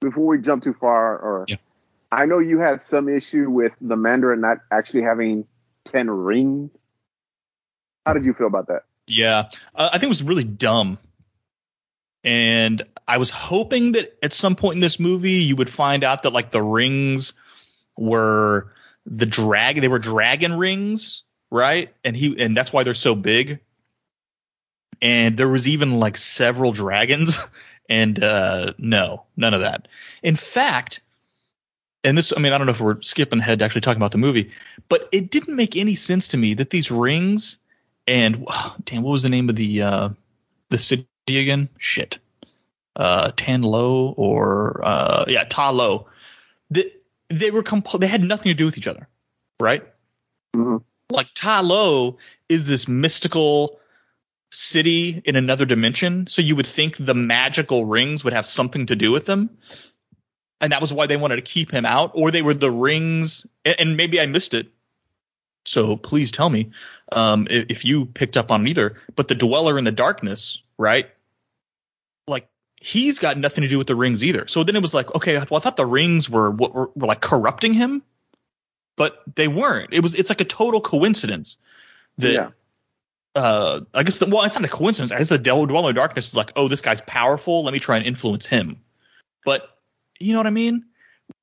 before 0.00 0.26
we 0.26 0.38
jump 0.40 0.64
too 0.64 0.74
far, 0.74 1.16
or 1.16 1.44
Yeah. 1.48 1.56
I 2.12 2.26
know 2.26 2.38
you 2.38 2.58
had 2.58 2.82
some 2.82 3.08
issue 3.08 3.48
with 3.50 3.72
the 3.80 3.96
Mandarin 3.96 4.40
not 4.40 4.58
actually 4.70 5.02
having 5.02 5.46
ten 5.84 6.10
rings. 6.10 6.78
How 8.04 8.14
did 8.14 8.26
you 8.26 8.34
feel 8.34 8.46
about 8.46 8.68
that? 8.68 8.82
Yeah, 9.06 9.48
uh, 9.74 9.90
I 9.92 9.92
think 9.92 10.04
it 10.04 10.08
was 10.08 10.22
really 10.22 10.44
dumb. 10.44 10.98
And 12.22 12.82
I 13.08 13.18
was 13.18 13.30
hoping 13.30 13.92
that 13.92 14.16
at 14.22 14.32
some 14.32 14.56
point 14.56 14.74
in 14.74 14.80
this 14.80 15.00
movie 15.00 15.42
you 15.42 15.56
would 15.56 15.70
find 15.70 16.04
out 16.04 16.24
that 16.24 16.32
like 16.32 16.50
the 16.50 16.62
rings 16.62 17.32
were 17.96 18.72
the 19.06 19.26
drag 19.26 19.80
they 19.80 19.88
were 19.88 19.98
dragon 19.98 20.54
rings, 20.54 21.22
right? 21.50 21.94
And 22.04 22.16
he 22.16 22.42
and 22.42 22.56
that's 22.56 22.72
why 22.72 22.82
they're 22.82 22.94
so 22.94 23.14
big. 23.14 23.60
And 25.00 25.36
there 25.36 25.48
was 25.48 25.66
even 25.66 25.98
like 25.98 26.18
several 26.18 26.72
dragons 26.72 27.38
and 27.88 28.22
uh 28.22 28.74
no, 28.78 29.24
none 29.36 29.54
of 29.54 29.62
that. 29.62 29.88
In 30.22 30.36
fact, 30.36 31.00
and 32.04 32.16
this 32.16 32.32
I 32.36 32.40
mean 32.40 32.52
I 32.52 32.58
don't 32.58 32.66
know 32.66 32.72
if 32.72 32.80
we're 32.80 33.00
skipping 33.02 33.40
ahead 33.40 33.58
to 33.58 33.64
actually 33.64 33.82
talking 33.82 34.00
about 34.00 34.12
the 34.12 34.18
movie, 34.18 34.50
but 34.88 35.08
it 35.12 35.30
didn't 35.30 35.56
make 35.56 35.76
any 35.76 35.94
sense 35.94 36.28
to 36.28 36.36
me 36.36 36.54
that 36.54 36.70
these 36.70 36.90
rings 36.90 37.56
and 38.06 38.46
damn 38.84 39.02
what 39.02 39.12
was 39.12 39.22
the 39.22 39.28
name 39.28 39.48
of 39.48 39.56
the 39.56 39.82
uh 39.82 40.08
the 40.68 40.78
city 40.78 41.06
again? 41.28 41.68
Shit. 41.78 42.18
Uh 42.96 43.32
Tan 43.36 43.62
Lo 43.62 44.14
or 44.16 44.80
uh 44.82 45.24
yeah, 45.28 45.44
Ta 45.44 45.70
Lo. 45.70 46.06
They, 46.70 46.92
they 47.28 47.50
were 47.50 47.62
comp- 47.62 48.00
they 48.00 48.06
had 48.06 48.22
nothing 48.22 48.50
to 48.50 48.54
do 48.54 48.66
with 48.66 48.78
each 48.78 48.86
other, 48.86 49.08
right? 49.58 49.84
Mhm. 50.54 50.82
Like 51.10 51.28
Ta 51.34 51.60
Lo 51.60 52.18
is 52.48 52.66
this 52.66 52.86
mystical 52.86 53.80
city 54.50 55.22
in 55.24 55.36
another 55.36 55.64
dimension, 55.64 56.26
so 56.26 56.42
you 56.42 56.56
would 56.56 56.66
think 56.66 56.96
the 56.96 57.14
magical 57.14 57.84
rings 57.84 58.24
would 58.24 58.32
have 58.32 58.46
something 58.46 58.86
to 58.86 58.96
do 58.96 59.12
with 59.12 59.26
them. 59.26 59.50
And 60.60 60.72
that 60.72 60.80
was 60.80 60.92
why 60.92 61.06
they 61.06 61.16
wanted 61.16 61.36
to 61.36 61.42
keep 61.42 61.70
him 61.70 61.86
out, 61.86 62.12
or 62.14 62.30
they 62.30 62.42
were 62.42 62.54
the 62.54 62.70
rings, 62.70 63.46
and, 63.64 63.96
maybe 63.96 64.20
I 64.20 64.26
missed 64.26 64.52
it. 64.52 64.68
So 65.64 65.96
please 65.96 66.30
tell 66.30 66.50
me 66.50 66.70
um, 67.12 67.46
if, 67.50 67.66
if 67.68 67.84
you 67.84 68.06
picked 68.06 68.36
up 68.36 68.50
on 68.50 68.66
either. 68.66 68.96
But 69.16 69.28
the 69.28 69.34
dweller 69.34 69.78
in 69.78 69.84
the 69.84 69.92
darkness, 69.92 70.62
right? 70.78 71.08
Like 72.26 72.48
he's 72.80 73.18
got 73.18 73.38
nothing 73.38 73.62
to 73.62 73.68
do 73.68 73.78
with 73.78 73.86
the 73.86 73.94
rings 73.94 74.24
either. 74.24 74.46
So 74.46 74.64
then 74.64 74.76
it 74.76 74.82
was 74.82 74.94
like, 74.94 75.14
okay, 75.14 75.36
well, 75.38 75.58
I 75.58 75.60
thought 75.60 75.76
the 75.76 75.86
rings 75.86 76.28
were 76.28 76.50
what 76.50 76.74
were, 76.74 76.90
were 76.94 77.06
like 77.06 77.20
corrupting 77.20 77.72
him, 77.72 78.02
but 78.96 79.22
they 79.34 79.48
weren't. 79.48 79.92
It 79.92 80.02
was 80.02 80.14
it's 80.14 80.30
like 80.30 80.40
a 80.40 80.46
total 80.46 80.80
coincidence 80.80 81.56
that 82.18 82.32
yeah. 82.32 82.48
uh 83.34 83.80
I 83.94 84.02
guess 84.02 84.18
the, 84.18 84.26
well, 84.26 84.44
it's 84.44 84.56
not 84.56 84.64
a 84.64 84.68
coincidence. 84.68 85.12
I 85.12 85.18
guess 85.18 85.28
the 85.28 85.38
dweller 85.38 85.90
in 85.90 85.94
darkness 85.94 86.28
is 86.28 86.36
like, 86.36 86.52
oh, 86.56 86.68
this 86.68 86.80
guy's 86.80 87.02
powerful. 87.02 87.64
Let 87.64 87.72
me 87.72 87.80
try 87.80 87.96
and 87.96 88.06
influence 88.06 88.46
him. 88.46 88.80
But 89.44 89.68
you 90.20 90.32
know 90.32 90.38
what 90.38 90.46
I 90.46 90.50
mean? 90.50 90.84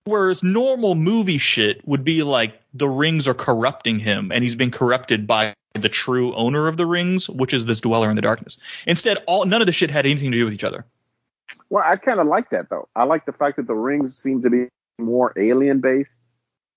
Whereas 0.06 0.44
normal 0.44 0.96
movie 0.96 1.38
shit 1.38 1.86
would 1.86 2.04
be 2.04 2.24
like 2.24 2.62
the 2.74 2.88
rings 2.88 3.28
are 3.28 3.34
corrupting 3.34 4.00
him, 4.00 4.32
and 4.32 4.44
he's 4.44 4.56
been 4.56 4.72
corrupted 4.72 5.28
by 5.28 5.54
the 5.74 5.90
true 5.90 6.34
owner 6.36 6.68
of 6.68 6.78
the 6.78 6.86
rings, 6.86 7.30
which 7.30 7.54
is 7.54 7.66
this 7.66 7.82
dweller 7.82 8.10
in 8.10 8.16
the 8.16 8.22
darkness. 8.22 8.58
Instead, 8.86 9.18
all 9.28 9.46
none 9.46 9.62
of 9.62 9.68
the 9.68 9.74
shit 9.74 9.92
had 9.92 10.06
anything 10.06 10.32
to 10.32 10.38
do 10.38 10.46
with 10.46 10.54
each 10.54 10.64
other. 10.64 10.86
Well, 11.70 11.84
I 11.86 11.98
kind 11.98 12.20
of 12.20 12.28
like 12.28 12.50
that 12.52 12.70
though. 12.70 12.88
I 12.96 13.04
like 13.04 13.26
the 13.26 13.34
fact 13.34 13.58
that 13.58 13.68
the 13.68 13.76
rings 13.76 14.18
seem 14.18 14.42
to 14.44 14.50
be 14.50 14.68
more 14.98 15.34
alien 15.38 15.82
based, 15.82 16.22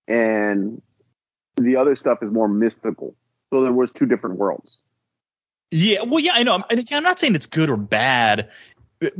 and 0.08 0.82
the 1.56 1.76
other 1.76 1.96
stuff 1.96 2.18
is 2.22 2.30
more 2.30 2.48
mystical. 2.48 3.14
So 3.52 3.62
there 3.62 3.72
was 3.72 3.92
two 3.92 4.06
different 4.06 4.36
worlds. 4.36 4.80
Yeah, 5.72 6.02
well, 6.02 6.18
yeah, 6.18 6.32
I 6.34 6.42
know. 6.42 6.54
I'm, 6.54 6.84
I'm 6.90 7.02
not 7.04 7.20
saying 7.20 7.36
it's 7.36 7.46
good 7.46 7.70
or 7.70 7.76
bad 7.76 8.50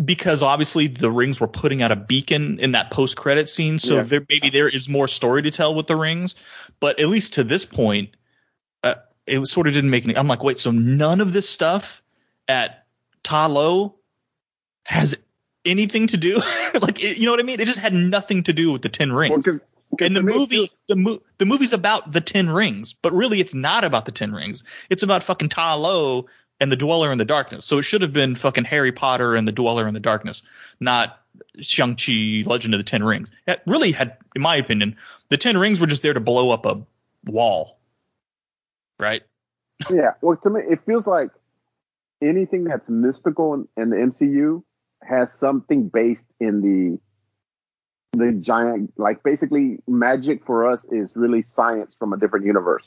because 0.04 0.42
obviously 0.42 0.86
the 0.88 1.10
rings 1.10 1.40
were 1.40 1.48
putting 1.48 1.80
out 1.82 1.90
a 1.90 1.96
beacon 1.96 2.58
in 2.60 2.72
that 2.72 2.90
post 2.90 3.16
credit 3.16 3.48
scene, 3.48 3.78
so 3.78 3.96
Yeah. 3.96 4.02
there 4.02 4.26
maybe 4.28 4.50
there 4.50 4.68
is 4.68 4.88
more 4.88 5.08
story 5.08 5.42
to 5.42 5.50
tell 5.50 5.74
with 5.74 5.86
the 5.86 5.96
rings. 5.96 6.34
But 6.80 7.00
at 7.00 7.08
least 7.08 7.34
to 7.34 7.44
this 7.44 7.64
point, 7.64 8.10
uh, 8.84 8.96
it 9.26 9.38
was, 9.38 9.50
sort 9.50 9.66
of 9.66 9.72
didn't 9.72 9.90
make 9.90 10.04
any. 10.04 10.16
I'm 10.16 10.28
like, 10.28 10.42
wait, 10.42 10.58
so 10.58 10.70
none 10.70 11.20
of 11.20 11.32
this 11.32 11.48
stuff 11.48 12.02
at 12.48 12.84
Ta 13.22 13.46
Lo 13.46 13.96
has 14.84 15.16
anything 15.64 16.06
to 16.08 16.16
do, 16.16 16.36
like, 16.80 17.02
it, 17.02 17.18
you 17.18 17.24
know 17.26 17.30
what 17.32 17.40
I 17.40 17.44
mean? 17.44 17.60
It 17.60 17.66
just 17.66 17.78
had 17.78 17.94
nothing 17.94 18.42
to 18.44 18.52
do 18.52 18.72
with 18.72 18.82
the 18.82 18.88
Ten 18.88 19.12
Rings. 19.12 19.46
Well, 19.46 19.58
and 20.06 20.14
the 20.16 20.20
to 20.20 20.26
me 20.26 20.32
it 20.32 20.36
movie, 20.38 20.56
feels- 20.56 20.82
the 20.88 20.96
mo- 20.96 21.22
the 21.38 21.46
movie's 21.46 21.72
about 21.72 22.12
the 22.12 22.20
Ten 22.20 22.48
Rings, 22.48 22.92
but 22.92 23.12
really 23.12 23.40
it's 23.40 23.54
not 23.54 23.84
about 23.84 24.04
the 24.06 24.12
Ten 24.12 24.32
Rings. 24.32 24.62
It's 24.88 25.02
about 25.02 25.22
fucking 25.22 25.48
Ta 25.48 25.74
Lo 25.74 26.26
and 26.60 26.70
the 26.70 26.76
Dweller 26.76 27.10
in 27.10 27.18
the 27.18 27.24
Darkness. 27.24 27.64
So 27.64 27.78
it 27.78 27.82
should 27.82 28.02
have 28.02 28.12
been 28.12 28.34
fucking 28.34 28.64
Harry 28.64 28.92
Potter 28.92 29.34
and 29.34 29.48
the 29.48 29.52
Dweller 29.52 29.88
in 29.88 29.94
the 29.94 30.00
Darkness, 30.00 30.42
not 30.78 31.18
Shang 31.60 31.96
Chi 31.96 32.42
Legend 32.46 32.74
of 32.74 32.78
the 32.78 32.84
Ten 32.84 33.02
Rings. 33.02 33.30
It 33.46 33.62
really 33.66 33.92
had, 33.92 34.16
in 34.36 34.42
my 34.42 34.56
opinion, 34.56 34.96
the 35.30 35.38
Ten 35.38 35.56
Rings 35.56 35.80
were 35.80 35.86
just 35.86 36.02
there 36.02 36.14
to 36.14 36.20
blow 36.20 36.50
up 36.50 36.66
a 36.66 36.82
wall, 37.24 37.78
right? 38.98 39.22
yeah. 39.90 40.12
Well, 40.20 40.36
to 40.36 40.50
me, 40.50 40.60
it 40.68 40.80
feels 40.84 41.06
like 41.06 41.30
anything 42.22 42.64
that's 42.64 42.90
mystical 42.90 43.54
in, 43.54 43.68
in 43.76 43.90
the 43.90 43.96
MCU 43.96 44.62
has 45.02 45.32
something 45.32 45.88
based 45.88 46.28
in 46.38 46.60
the 46.60 46.98
the 48.12 48.32
giant. 48.32 48.92
Like 48.98 49.22
basically, 49.22 49.78
magic 49.86 50.44
for 50.44 50.70
us 50.70 50.84
is 50.84 51.16
really 51.16 51.42
science 51.42 51.94
from 51.98 52.12
a 52.12 52.18
different 52.18 52.44
universe 52.44 52.86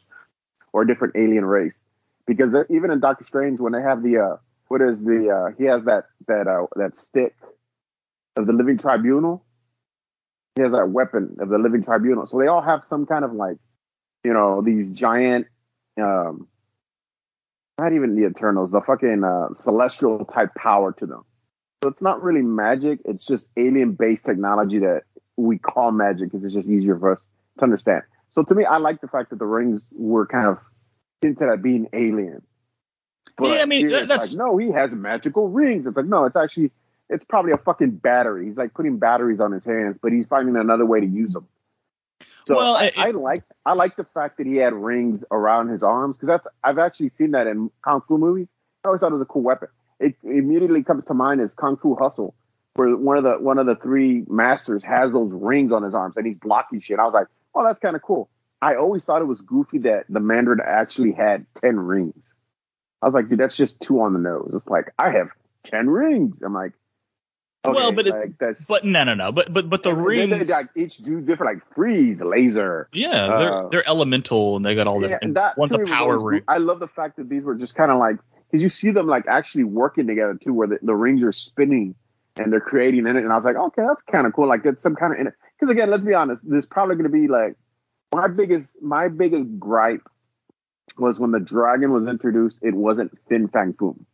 or 0.71 0.83
a 0.83 0.87
different 0.87 1.15
alien 1.15 1.45
race. 1.45 1.79
Because 2.25 2.55
even 2.69 2.91
in 2.91 2.99
Doctor 2.99 3.23
Strange, 3.23 3.59
when 3.59 3.73
they 3.73 3.81
have 3.81 4.01
the 4.01 4.19
uh, 4.19 4.37
what 4.67 4.81
is 4.81 5.03
the 5.03 5.29
uh, 5.29 5.55
he 5.57 5.65
has 5.65 5.83
that 5.83 6.05
that 6.27 6.47
uh, 6.47 6.67
that 6.75 6.95
stick 6.95 7.35
of 8.37 8.47
the 8.47 8.53
Living 8.53 8.77
Tribunal. 8.77 9.45
He 10.55 10.61
has 10.61 10.71
that 10.71 10.89
weapon 10.89 11.37
of 11.39 11.49
the 11.49 11.57
Living 11.57 11.83
Tribunal. 11.83 12.27
So 12.27 12.39
they 12.39 12.47
all 12.47 12.61
have 12.61 12.83
some 12.85 13.05
kind 13.05 13.25
of 13.25 13.33
like, 13.33 13.57
you 14.23 14.33
know, 14.33 14.61
these 14.61 14.91
giant 14.91 15.47
um 16.01 16.47
not 17.79 17.93
even 17.93 18.15
the 18.15 18.27
Eternals, 18.27 18.71
the 18.71 18.81
fucking 18.81 19.23
uh, 19.23 19.53
celestial 19.53 20.25
type 20.25 20.53
power 20.55 20.91
to 20.93 21.05
them. 21.05 21.23
So 21.81 21.89
it's 21.89 22.01
not 22.01 22.21
really 22.21 22.43
magic. 22.43 22.99
It's 23.03 23.25
just 23.25 23.49
alien 23.57 23.93
based 23.93 24.25
technology 24.25 24.79
that 24.79 25.03
we 25.37 25.57
call 25.57 25.91
magic 25.91 26.31
because 26.31 26.43
it's 26.43 26.53
just 26.53 26.69
easier 26.69 26.97
for 26.97 27.13
us 27.17 27.27
to 27.57 27.63
understand. 27.63 28.03
So 28.31 28.43
to 28.43 28.55
me, 28.55 28.63
I 28.63 28.77
like 28.77 29.01
the 29.01 29.07
fact 29.07 29.31
that 29.31 29.39
the 29.39 29.45
rings 29.45 29.87
were 29.91 30.25
kind 30.25 30.47
of 30.47 30.59
hinted 31.23 31.49
at 31.49 31.61
being 31.61 31.87
alien. 31.93 32.41
Yeah, 33.41 33.61
I 33.63 33.65
mean, 33.65 33.87
that- 33.87 34.07
that's- 34.07 34.35
like, 34.35 34.45
no, 34.45 34.57
he 34.57 34.69
has 34.71 34.95
magical 34.95 35.49
rings. 35.49 35.87
It's 35.87 35.97
like, 35.97 36.05
no, 36.05 36.25
it's 36.25 36.35
actually, 36.35 36.71
it's 37.09 37.25
probably 37.25 37.51
a 37.51 37.57
fucking 37.57 37.91
battery. 37.91 38.45
He's 38.45 38.57
like 38.57 38.73
putting 38.73 38.97
batteries 38.97 39.39
on 39.39 39.51
his 39.51 39.65
hands, 39.65 39.97
but 40.01 40.11
he's 40.11 40.25
finding 40.27 40.55
another 40.55 40.85
way 40.85 40.99
to 40.99 41.07
use 41.07 41.33
them. 41.33 41.47
So 42.45 42.55
Well, 42.57 42.75
I, 42.75 42.85
it- 42.87 42.97
I 42.99 43.11
like 43.11 43.41
I 43.65 43.73
like 43.73 43.95
the 43.95 44.03
fact 44.03 44.37
that 44.37 44.45
he 44.47 44.57
had 44.57 44.73
rings 44.73 45.23
around 45.31 45.69
his 45.69 45.81
arms 45.81 46.17
because 46.17 46.27
that's 46.27 46.47
I've 46.63 46.77
actually 46.77 47.09
seen 47.09 47.31
that 47.31 47.47
in 47.47 47.71
kung 47.81 48.01
fu 48.07 48.17
movies. 48.17 48.49
I 48.83 48.89
always 48.89 48.99
thought 48.99 49.11
it 49.11 49.15
was 49.15 49.21
a 49.21 49.25
cool 49.25 49.43
weapon. 49.43 49.69
It 49.99 50.15
immediately 50.23 50.83
comes 50.83 51.05
to 51.05 51.13
mind 51.13 51.39
as 51.39 51.53
Kung 51.53 51.77
Fu 51.77 51.95
Hustle, 51.95 52.35
where 52.75 52.97
one 52.97 53.17
of 53.17 53.23
the 53.23 53.35
one 53.35 53.57
of 53.59 53.65
the 53.65 53.77
three 53.77 54.25
masters 54.27 54.83
has 54.83 55.13
those 55.13 55.33
rings 55.33 55.71
on 55.71 55.83
his 55.83 55.93
arms 55.93 56.17
and 56.17 56.25
he's 56.25 56.35
blocking 56.35 56.81
shit. 56.81 56.99
I 56.99 57.05
was 57.05 57.13
like, 57.13 57.27
oh, 57.55 57.63
that's 57.63 57.79
kind 57.79 57.95
of 57.95 58.01
cool. 58.01 58.27
I 58.63 58.75
always 58.75 59.03
thought 59.05 59.21
it 59.21 59.25
was 59.25 59.41
goofy 59.41 59.79
that 59.79 60.05
the 60.09 60.19
Mandarin 60.19 60.59
actually 60.65 61.11
had 61.11 61.45
ten 61.55 61.79
rings. 61.79 62.33
I 63.01 63.05
was 63.05 63.13
like, 63.15 63.27
dude, 63.29 63.39
that's 63.39 63.57
just 63.57 63.79
two 63.81 63.99
on 64.01 64.13
the 64.13 64.19
nose. 64.19 64.51
It's 64.53 64.67
like 64.67 64.93
I 64.97 65.11
have 65.11 65.29
ten 65.63 65.89
rings. 65.89 66.41
I'm 66.41 66.53
like, 66.53 66.71
okay, 67.65 67.75
Well, 67.75 67.91
but 67.91 68.07
it- 68.07 68.11
like, 68.11 68.37
that's 68.39 68.65
But 68.65 68.85
no, 68.85 69.03
no, 69.03 69.13
no. 69.13 69.31
But 69.31 69.51
but 69.53 69.69
but 69.69 69.83
the 69.83 69.91
and 69.91 70.05
rings, 70.05 70.49
like, 70.49 70.67
each 70.75 70.97
do 70.97 71.19
different, 71.21 71.55
like 71.57 71.75
freeze, 71.75 72.21
laser. 72.21 72.87
yeah, 72.93 73.37
they're 73.37 73.53
uh, 73.53 73.67
they're 73.69 73.87
elemental 73.87 74.55
and 74.55 74.63
they 74.65 74.75
got 74.75 74.87
all 74.87 75.01
Yeah, 75.01 75.09
that. 75.09 75.23
and 75.23 75.35
that 75.35 75.57
one's 75.57 75.73
a 75.73 75.79
power 75.79 76.17
ring. 76.19 76.39
cool. 76.39 76.55
I 76.55 76.59
love 76.59 76.79
the 76.79 76.87
fact 76.87 77.17
that 77.17 77.29
these 77.29 77.43
were 77.43 77.55
just 77.55 77.75
kind 77.75 77.91
of 77.91 77.97
like 77.99 78.17
because 78.49 78.61
you 78.63 78.69
see 78.69 78.91
them 78.91 79.07
like 79.07 79.25
actually 79.27 79.65
working 79.65 80.07
together 80.07 80.35
too, 80.35 80.53
where 80.53 80.67
the, 80.67 80.79
the 80.81 80.95
rings 80.95 81.21
are 81.23 81.31
spinning 81.31 81.95
and 82.37 82.51
they're 82.53 82.61
creating 82.61 83.05
in 83.07 83.15
it. 83.17 83.23
And 83.23 83.31
I 83.33 83.35
was 83.35 83.45
like, 83.45 83.55
okay, 83.55 83.81
that's 83.87 84.03
kind 84.03 84.25
of 84.27 84.33
cool. 84.33 84.47
Like 84.47 84.63
that's 84.63 84.81
some 84.81 84.95
kind 84.95 85.27
of 85.27 85.33
because 85.59 85.71
again, 85.71 85.89
let's 85.89 86.03
be 86.05 86.13
honest, 86.13 86.49
there's 86.49 86.65
probably 86.65 86.95
going 86.95 87.11
to 87.11 87.17
be 87.17 87.27
like 87.27 87.55
my 88.13 88.27
biggest 88.27 88.81
my 88.81 89.07
biggest 89.07 89.59
gripe 89.59 90.01
was 90.97 91.17
when 91.19 91.31
the 91.31 91.39
dragon 91.39 91.91
was 91.93 92.05
introduced. 92.07 92.59
It 92.63 92.73
wasn't 92.73 93.17
Fin 93.29 93.47
Fang 93.47 93.73
Foom. 93.73 94.05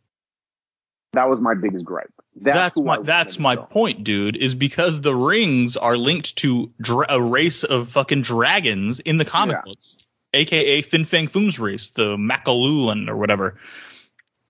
That 1.12 1.28
was 1.28 1.40
my 1.40 1.54
biggest 1.54 1.84
gripe. 1.84 2.12
That's, 2.36 2.78
I 2.78 2.82
my 2.82 3.02
that's 3.02 3.38
my 3.40 3.56
show. 3.56 3.62
point, 3.62 4.04
dude. 4.04 4.36
Is 4.36 4.54
because 4.54 5.00
the 5.00 5.14
rings 5.14 5.76
are 5.76 5.96
linked 5.96 6.36
to 6.36 6.72
dra- 6.80 7.06
a 7.08 7.20
race 7.20 7.64
of 7.64 7.88
fucking 7.88 8.22
dragons 8.22 9.00
in 9.00 9.16
the 9.16 9.24
comic 9.24 9.56
Yeah. 9.56 9.62
books, 9.64 9.96
aka 10.32 10.82
Fin 10.82 11.04
Fang 11.04 11.26
Foom's 11.26 11.58
race, 11.58 11.90
the 11.90 12.16
Makluan 12.16 13.08
or 13.08 13.16
whatever. 13.16 13.56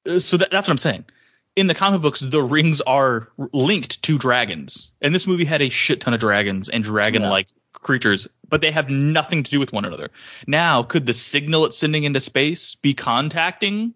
Uh, 0.07 0.19
So 0.19 0.37
that, 0.37 0.51
that's 0.51 0.69
what 0.69 0.73
I'm 0.75 0.79
saying. 0.79 1.05
In 1.57 1.67
the 1.67 1.75
comic 1.75 2.01
books, 2.01 2.21
the 2.21 2.41
rings 2.43 2.81
are 2.81 3.29
linked 3.53 4.03
to 4.05 4.19
dragons, 4.19 4.93
and 5.03 5.15
this 5.15 5.27
movie 5.27 5.45
had 5.45 5.61
a 5.61 5.69
shit 5.69 6.01
ton 6.01 6.15
of 6.15 6.21
dragons 6.21 6.69
and 6.69 6.83
dragon-like 6.85 7.49
creatures, 7.73 8.29
but 8.49 8.61
they 8.61 8.71
have 8.71 8.89
nothing 8.89 9.43
to 9.43 9.51
do 9.51 9.59
with 9.59 9.73
one 9.73 9.85
another. 9.85 10.11
Now, 10.47 10.85
could 10.85 11.07
the 11.07 11.15
signal 11.15 11.65
it's 11.67 11.77
sending 11.77 12.05
into 12.05 12.21
space 12.21 12.77
be 12.77 12.95
contacting 12.95 13.95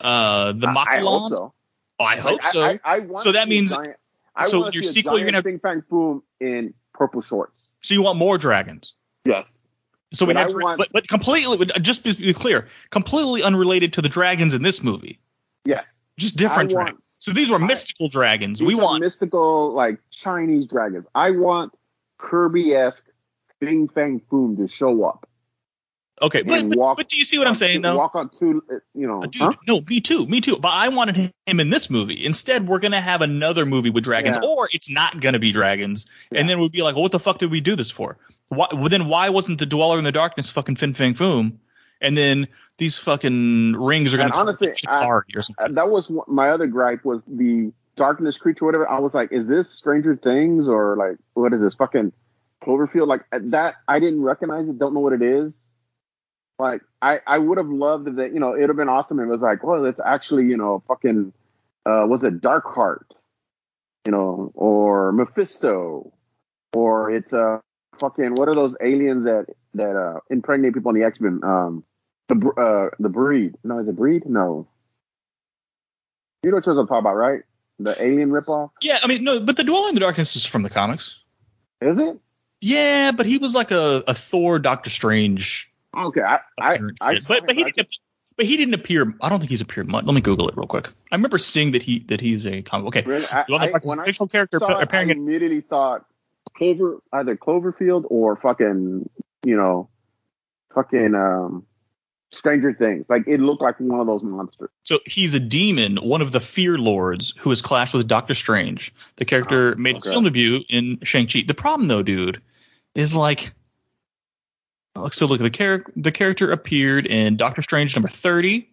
uh, 0.00 0.52
the 0.52 0.68
I 0.68 0.74
Makluan? 0.74 1.02
hope 1.20 1.30
so. 1.30 1.52
Oh, 2.00 2.04
I 2.04 2.16
hope 2.16 2.42
Like, 2.42 2.52
so. 2.52 2.62
I, 2.64 2.70
I, 2.70 2.78
I 2.84 2.98
want 3.00 3.22
so 3.22 3.32
that 3.32 3.44
to 3.44 3.50
see 3.50 3.58
a 3.58 3.60
means- 3.60 3.72
giant, 3.74 3.96
I 4.34 4.46
so 4.46 4.70
your 4.70 4.82
see 4.82 4.88
sequel, 4.88 5.18
you're 5.18 5.26
gonna- 5.26 5.38
have 5.38 5.44
Fin 5.44 5.58
Fang 5.58 5.82
Foom 5.82 6.22
in 6.40 6.72
purple 6.94 7.20
shorts. 7.20 7.52
So 7.82 7.92
you 7.94 8.02
want 8.02 8.18
more 8.18 8.38
dragons. 8.38 8.94
Yes. 9.26 9.52
So 10.14 10.24
we 10.24 10.32
But 10.34 10.48
dra- 10.48 10.62
want- 10.64 10.78
but, 10.78 10.88
but 10.92 11.08
completely, 11.08 11.66
just 11.82 12.04
to 12.04 12.14
be 12.14 12.32
clear, 12.32 12.68
completely 12.88 13.42
unrelated 13.42 13.92
to 13.94 14.02
the 14.02 14.08
dragons 14.08 14.54
in 14.54 14.62
this 14.62 14.82
movie. 14.82 15.20
Yes. 15.66 15.92
Just 16.20 16.36
different 16.36 16.72
want- 16.72 16.84
dragons. 16.86 17.02
So 17.18 17.32
these 17.32 17.50
were 17.50 17.56
I- 17.60 17.66
mystical 17.66 18.08
dragons. 18.08 18.62
We 18.62 18.74
want 18.74 19.02
mystical, 19.02 19.72
like 19.74 19.98
Chinese 20.10 20.66
dragons. 20.66 21.06
I 21.14 21.32
want 21.32 21.72
Kirby 22.18 22.74
esque 22.74 23.04
Bing 23.60 23.88
Fang 23.88 24.22
Boom 24.30 24.56
to 24.56 24.66
show 24.68 25.02
up. 25.04 25.26
okay, 26.22 26.42
but, 26.42 26.64
walk 26.64 26.96
but 26.98 27.08
do 27.08 27.16
you 27.16 27.24
see 27.24 27.38
what 27.38 27.46
I'm 27.46 27.54
saying 27.54 27.82
though? 27.82 27.96
Walk 27.96 28.14
on 28.14 28.28
two, 28.30 28.62
uh, 28.70 28.76
you 28.94 29.06
know. 29.06 29.22
Uh, 29.22 29.26
Dude, 29.26 29.42
huh? 29.42 29.52
no, 29.66 29.80
me 29.82 30.00
too, 30.00 30.26
me 30.26 30.40
too. 30.40 30.56
But 30.56 30.68
I 30.72 30.88
wanted 30.88 31.32
him 31.46 31.60
in 31.60 31.68
this 31.70 31.88
movie. 31.90 32.24
Instead, 32.24 32.66
we're 32.66 32.78
gonna 32.78 33.00
have 33.00 33.20
another 33.22 33.64
movie 33.66 33.90
with 33.90 34.04
dragons, 34.04 34.36
Yeah. 34.40 34.48
or 34.48 34.68
it's 34.72 34.88
not 34.90 35.20
gonna 35.20 35.38
be 35.38 35.52
dragons, 35.52 36.06
Yeah. 36.30 36.40
and 36.40 36.48
then 36.48 36.58
we'd 36.58 36.72
be 36.72 36.82
like, 36.82 36.94
well, 36.94 37.02
what 37.02 37.12
the 37.12 37.18
fuck 37.18 37.38
did 37.38 37.50
we 37.50 37.60
do 37.60 37.74
this 37.76 37.90
for? 37.90 38.16
Why, 38.48 38.66
well, 38.72 38.88
then 38.88 39.08
why 39.08 39.28
wasn't 39.30 39.58
the 39.58 39.66
Dweller 39.66 39.98
in 39.98 40.04
the 40.04 40.12
Darkness 40.12 40.48
fucking 40.50 40.76
Fin 40.76 40.94
Fang 40.94 41.14
Foom? 41.14 41.52
And 42.00 42.16
then 42.16 42.48
these 42.78 42.96
fucking 42.96 43.74
rings 43.74 44.14
are 44.14 44.16
gonna 44.16 44.30
And 44.30 44.34
honestly, 44.34 44.72
I- 44.88 45.06
or 45.06 45.24
something. 45.42 45.74
That 45.74 45.90
was 45.90 46.08
one- 46.08 46.26
my 46.28 46.50
other 46.50 46.66
gripe 46.66 47.04
was 47.04 47.24
the 47.24 47.72
darkness 47.96 48.38
creature, 48.38 48.64
whatever. 48.64 48.90
I 48.90 48.98
was 48.98 49.14
like, 49.14 49.32
is 49.32 49.46
this 49.46 49.68
Stranger 49.68 50.16
Things 50.16 50.66
or 50.66 50.96
like 50.96 51.18
what 51.34 51.52
is 51.52 51.60
this 51.60 51.74
fucking 51.74 52.12
Cloverfield? 52.62 53.06
Like 53.06 53.24
uh, 53.32 53.40
that, 53.44 53.76
I 53.88 54.00
didn't 54.00 54.22
recognize 54.22 54.68
it. 54.68 54.78
Don't 54.78 54.94
know 54.94 55.00
what 55.00 55.12
it 55.12 55.22
is. 55.22 55.72
Like 56.58 56.82
I, 57.02 57.18
I 57.26 57.38
would 57.38 57.58
have 57.58 57.68
loved 57.68 58.08
if 58.08 58.16
that. 58.16 58.32
You 58.32 58.40
know, 58.40 58.54
it'd 58.54 58.68
have 58.68 58.76
been 58.76 58.88
awesome. 58.88 59.18
It 59.20 59.26
was 59.26 59.42
like, 59.42 59.62
well, 59.62 59.84
it's 59.84 60.00
actually 60.04 60.46
you 60.46 60.56
know 60.56 60.82
fucking 60.88 61.32
uh, 61.86 62.06
was 62.06 62.24
it 62.24 62.40
Dark 62.40 62.64
Heart, 62.64 63.14
you 64.06 64.12
know, 64.12 64.52
or 64.54 65.12
Mephisto, 65.12 66.12
or 66.74 67.10
it's 67.10 67.32
a 67.32 67.42
uh, 67.42 67.60
fucking 67.98 68.34
what 68.34 68.48
are 68.48 68.54
those 68.54 68.76
aliens 68.80 69.24
that 69.24 69.46
that 69.74 69.96
uh, 69.96 70.20
impregnate 70.30 70.74
people 70.74 70.90
in 70.94 71.00
the 71.00 71.06
X 71.06 71.20
Men? 71.20 71.40
Um, 71.42 71.84
the 72.30 72.50
uh, 72.56 72.94
the 72.98 73.08
breed. 73.08 73.56
No, 73.62 73.78
is 73.78 73.88
it 73.88 73.96
breed? 73.96 74.24
No. 74.26 74.66
You 76.42 76.50
know 76.50 76.56
what 76.56 76.66
I'm 76.66 76.86
talking 76.86 76.98
about, 76.98 77.16
right? 77.16 77.42
The 77.78 78.02
alien 78.02 78.30
ripoff. 78.30 78.70
Yeah, 78.80 78.98
I 79.02 79.06
mean, 79.06 79.24
no, 79.24 79.40
but 79.40 79.56
the 79.56 79.64
Dweller 79.64 79.88
in 79.88 79.94
the 79.94 80.00
Darkness 80.00 80.36
is 80.36 80.46
from 80.46 80.62
the 80.62 80.70
comics. 80.70 81.18
Is 81.80 81.98
it? 81.98 82.18
Yeah, 82.60 83.12
but 83.12 83.26
he 83.26 83.38
was 83.38 83.54
like 83.54 83.70
a, 83.70 84.04
a 84.06 84.14
Thor, 84.14 84.58
Doctor 84.58 84.90
Strange 84.90 85.70
Okay, 85.96 86.20
I, 86.20 86.40
I, 86.60 86.78
I, 87.00 87.18
but 87.26 87.46
but 87.46 87.56
he 87.56 87.64
didn't. 87.64 87.88
But 88.36 88.46
he 88.46 88.56
didn't 88.56 88.74
appear. 88.74 89.12
I 89.20 89.28
don't 89.28 89.38
think 89.40 89.50
he's 89.50 89.60
appeared 89.60 89.88
much. 89.88 90.04
Let 90.04 90.14
me 90.14 90.20
Google 90.20 90.48
it 90.48 90.56
real 90.56 90.66
quick. 90.66 90.88
I 91.10 91.16
remember 91.16 91.36
seeing 91.36 91.72
that 91.72 91.82
he 91.82 91.98
that 92.08 92.20
he's 92.20 92.46
a 92.46 92.62
comic. 92.62 92.88
Okay, 92.88 93.02
really, 93.02 93.26
I, 93.26 93.44
Dweller 93.44 93.64
in 93.66 93.72
the 93.72 93.78
I, 93.78 93.80
when 93.82 94.00
I 94.00 94.04
fictional 94.04 94.28
character 94.28 94.58
saw 94.58 94.68
it, 94.68 94.74
I 94.76 94.82
appearing 94.82 95.10
in 95.10 95.18
immediately 95.18 95.60
thought 95.60 96.06
Clover, 96.54 97.00
either 97.12 97.36
Cloverfield 97.36 98.04
or 98.08 98.36
fucking, 98.36 99.10
you 99.44 99.56
know, 99.56 99.88
fucking 100.74 101.14
um, 101.14 101.66
Stranger 102.32 102.72
Things. 102.72 103.10
Like 103.10 103.24
it 103.26 103.40
looked 103.40 103.62
like 103.62 103.78
one 103.80 104.00
of 104.00 104.06
those 104.06 104.22
monsters. 104.22 104.70
So 104.84 105.00
he's 105.04 105.34
a 105.34 105.40
demon, 105.40 105.96
one 105.96 106.22
of 106.22 106.32
the 106.32 106.40
Fear 106.40 106.78
Lords, 106.78 107.34
who 107.38 107.50
has 107.50 107.60
clashed 107.62 107.92
with 107.92 108.06
Doctor 108.06 108.34
Strange. 108.34 108.94
The 109.16 109.24
character 109.24 109.74
Oh, 109.74 109.78
made 109.80 109.96
his 109.96 110.04
film 110.06 110.24
debut 110.24 110.60
in 110.68 111.00
Shang 111.02 111.26
Chi. 111.26 111.42
The 111.46 111.54
problem, 111.54 111.88
though, 111.88 112.02
dude, 112.02 112.40
is 112.94 113.14
like, 113.14 113.52
look. 114.96 115.12
So 115.12 115.26
look, 115.26 115.40
at 115.40 115.44
the 115.44 115.50
character 115.50 115.92
the 115.96 116.12
character 116.12 116.50
appeared 116.52 117.06
in 117.06 117.36
Doctor 117.36 117.62
Strange 117.62 117.94
number 117.96 118.08
thirty, 118.08 118.69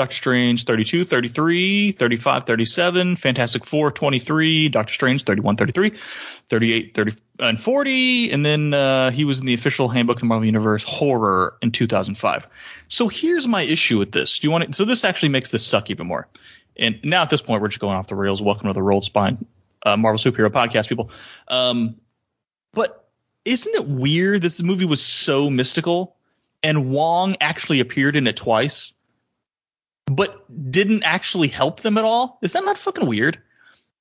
Doctor 0.00 0.14
Strange 0.14 0.64
32, 0.64 1.04
33, 1.04 1.92
35, 1.92 2.46
37, 2.46 3.16
Fantastic 3.16 3.66
Four 3.66 3.92
23, 3.92 4.70
Doctor 4.70 4.94
Strange 4.94 5.24
31, 5.24 5.56
33, 5.56 5.90
38, 6.48 6.94
30, 6.94 7.12
and 7.40 7.60
40, 7.60 8.30
and 8.32 8.46
then 8.46 8.72
uh, 8.72 9.10
he 9.10 9.26
was 9.26 9.40
in 9.40 9.46
the 9.46 9.52
official 9.52 9.90
Handbook 9.90 10.16
of 10.16 10.20
the 10.20 10.26
Marvel 10.26 10.46
Universe 10.46 10.84
horror 10.84 11.54
in 11.60 11.70
2005. 11.70 12.46
So 12.88 13.08
here's 13.08 13.46
my 13.46 13.60
issue 13.60 13.98
with 13.98 14.10
this. 14.10 14.38
Do 14.38 14.46
you 14.46 14.50
want 14.50 14.68
to, 14.68 14.72
so 14.72 14.86
this 14.86 15.04
actually 15.04 15.28
makes 15.28 15.50
this 15.50 15.66
suck 15.66 15.90
even 15.90 16.06
more. 16.06 16.28
And 16.78 16.98
now 17.04 17.20
at 17.20 17.28
this 17.28 17.42
point, 17.42 17.60
we're 17.60 17.68
just 17.68 17.80
going 17.80 17.98
off 17.98 18.06
the 18.06 18.16
rails. 18.16 18.40
Welcome 18.40 18.68
to 18.68 18.72
the 18.72 18.82
Rolled 18.82 19.04
Spine 19.04 19.44
uh, 19.82 19.98
Marvel 19.98 20.18
Superhero 20.18 20.48
Podcast, 20.48 20.88
people. 20.88 21.10
Um, 21.46 21.96
but 22.72 23.06
isn't 23.44 23.74
it 23.74 23.86
weird 23.86 24.36
that 24.36 24.48
this 24.48 24.62
movie 24.62 24.86
was 24.86 25.02
so 25.02 25.50
mystical 25.50 26.16
and 26.62 26.90
Wong 26.90 27.36
actually 27.40 27.80
appeared 27.80 28.16
in 28.16 28.26
it 28.26 28.36
twice, 28.36 28.92
but 30.10 30.70
didn't 30.70 31.04
actually 31.04 31.48
help 31.48 31.80
them 31.80 31.96
at 31.96 32.04
all? 32.04 32.38
Is 32.42 32.52
that 32.52 32.64
not 32.64 32.76
fucking 32.76 33.06
weird? 33.06 33.40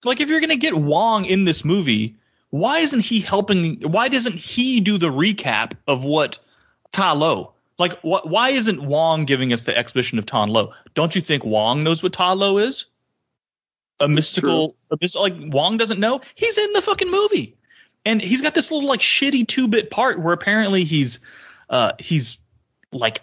Like, 0.03 0.19
if 0.19 0.29
you're 0.29 0.39
going 0.39 0.49
to 0.49 0.55
get 0.55 0.73
Wong 0.73 1.25
in 1.25 1.43
this 1.43 1.63
movie, 1.63 2.15
why 2.49 2.79
isn't 2.79 3.01
he 3.01 3.19
helping? 3.19 3.81
Why 3.81 4.09
doesn't 4.09 4.35
he 4.35 4.79
do 4.79 4.97
the 4.97 5.09
recap 5.09 5.73
of 5.87 6.03
what 6.03 6.39
Ta 6.91 7.11
Lo? 7.13 7.53
Like, 7.77 7.99
what? 8.01 8.27
Why 8.27 8.49
isn't 8.49 8.81
Wong 8.81 9.25
giving 9.25 9.53
us 9.53 9.65
the 9.65 9.77
exposition 9.77 10.17
of 10.17 10.25
Tan 10.25 10.49
Lo? 10.49 10.73
Don't 10.95 11.15
you 11.15 11.21
think 11.21 11.45
Wong 11.45 11.83
knows 11.83 12.01
what 12.01 12.13
Ta 12.13 12.33
Lo 12.33 12.57
is? 12.57 12.85
A 13.99 14.07
mystical, 14.07 14.75
a 14.89 14.97
like 15.19 15.35
Wong 15.37 15.77
doesn't 15.77 15.99
know. 15.99 16.21
He's 16.33 16.57
in 16.57 16.73
the 16.73 16.81
fucking 16.81 17.11
movie, 17.11 17.57
and 18.05 18.21
he's 18.21 18.41
got 18.41 18.55
this 18.55 18.71
little 18.71 18.87
like 18.87 19.01
shitty 19.01 19.47
two 19.47 19.67
bit 19.67 19.91
part 19.91 20.19
where 20.19 20.33
apparently 20.33 20.85
he's, 20.85 21.19
uh, 21.69 21.91
he's 21.99 22.39
like 22.91 23.21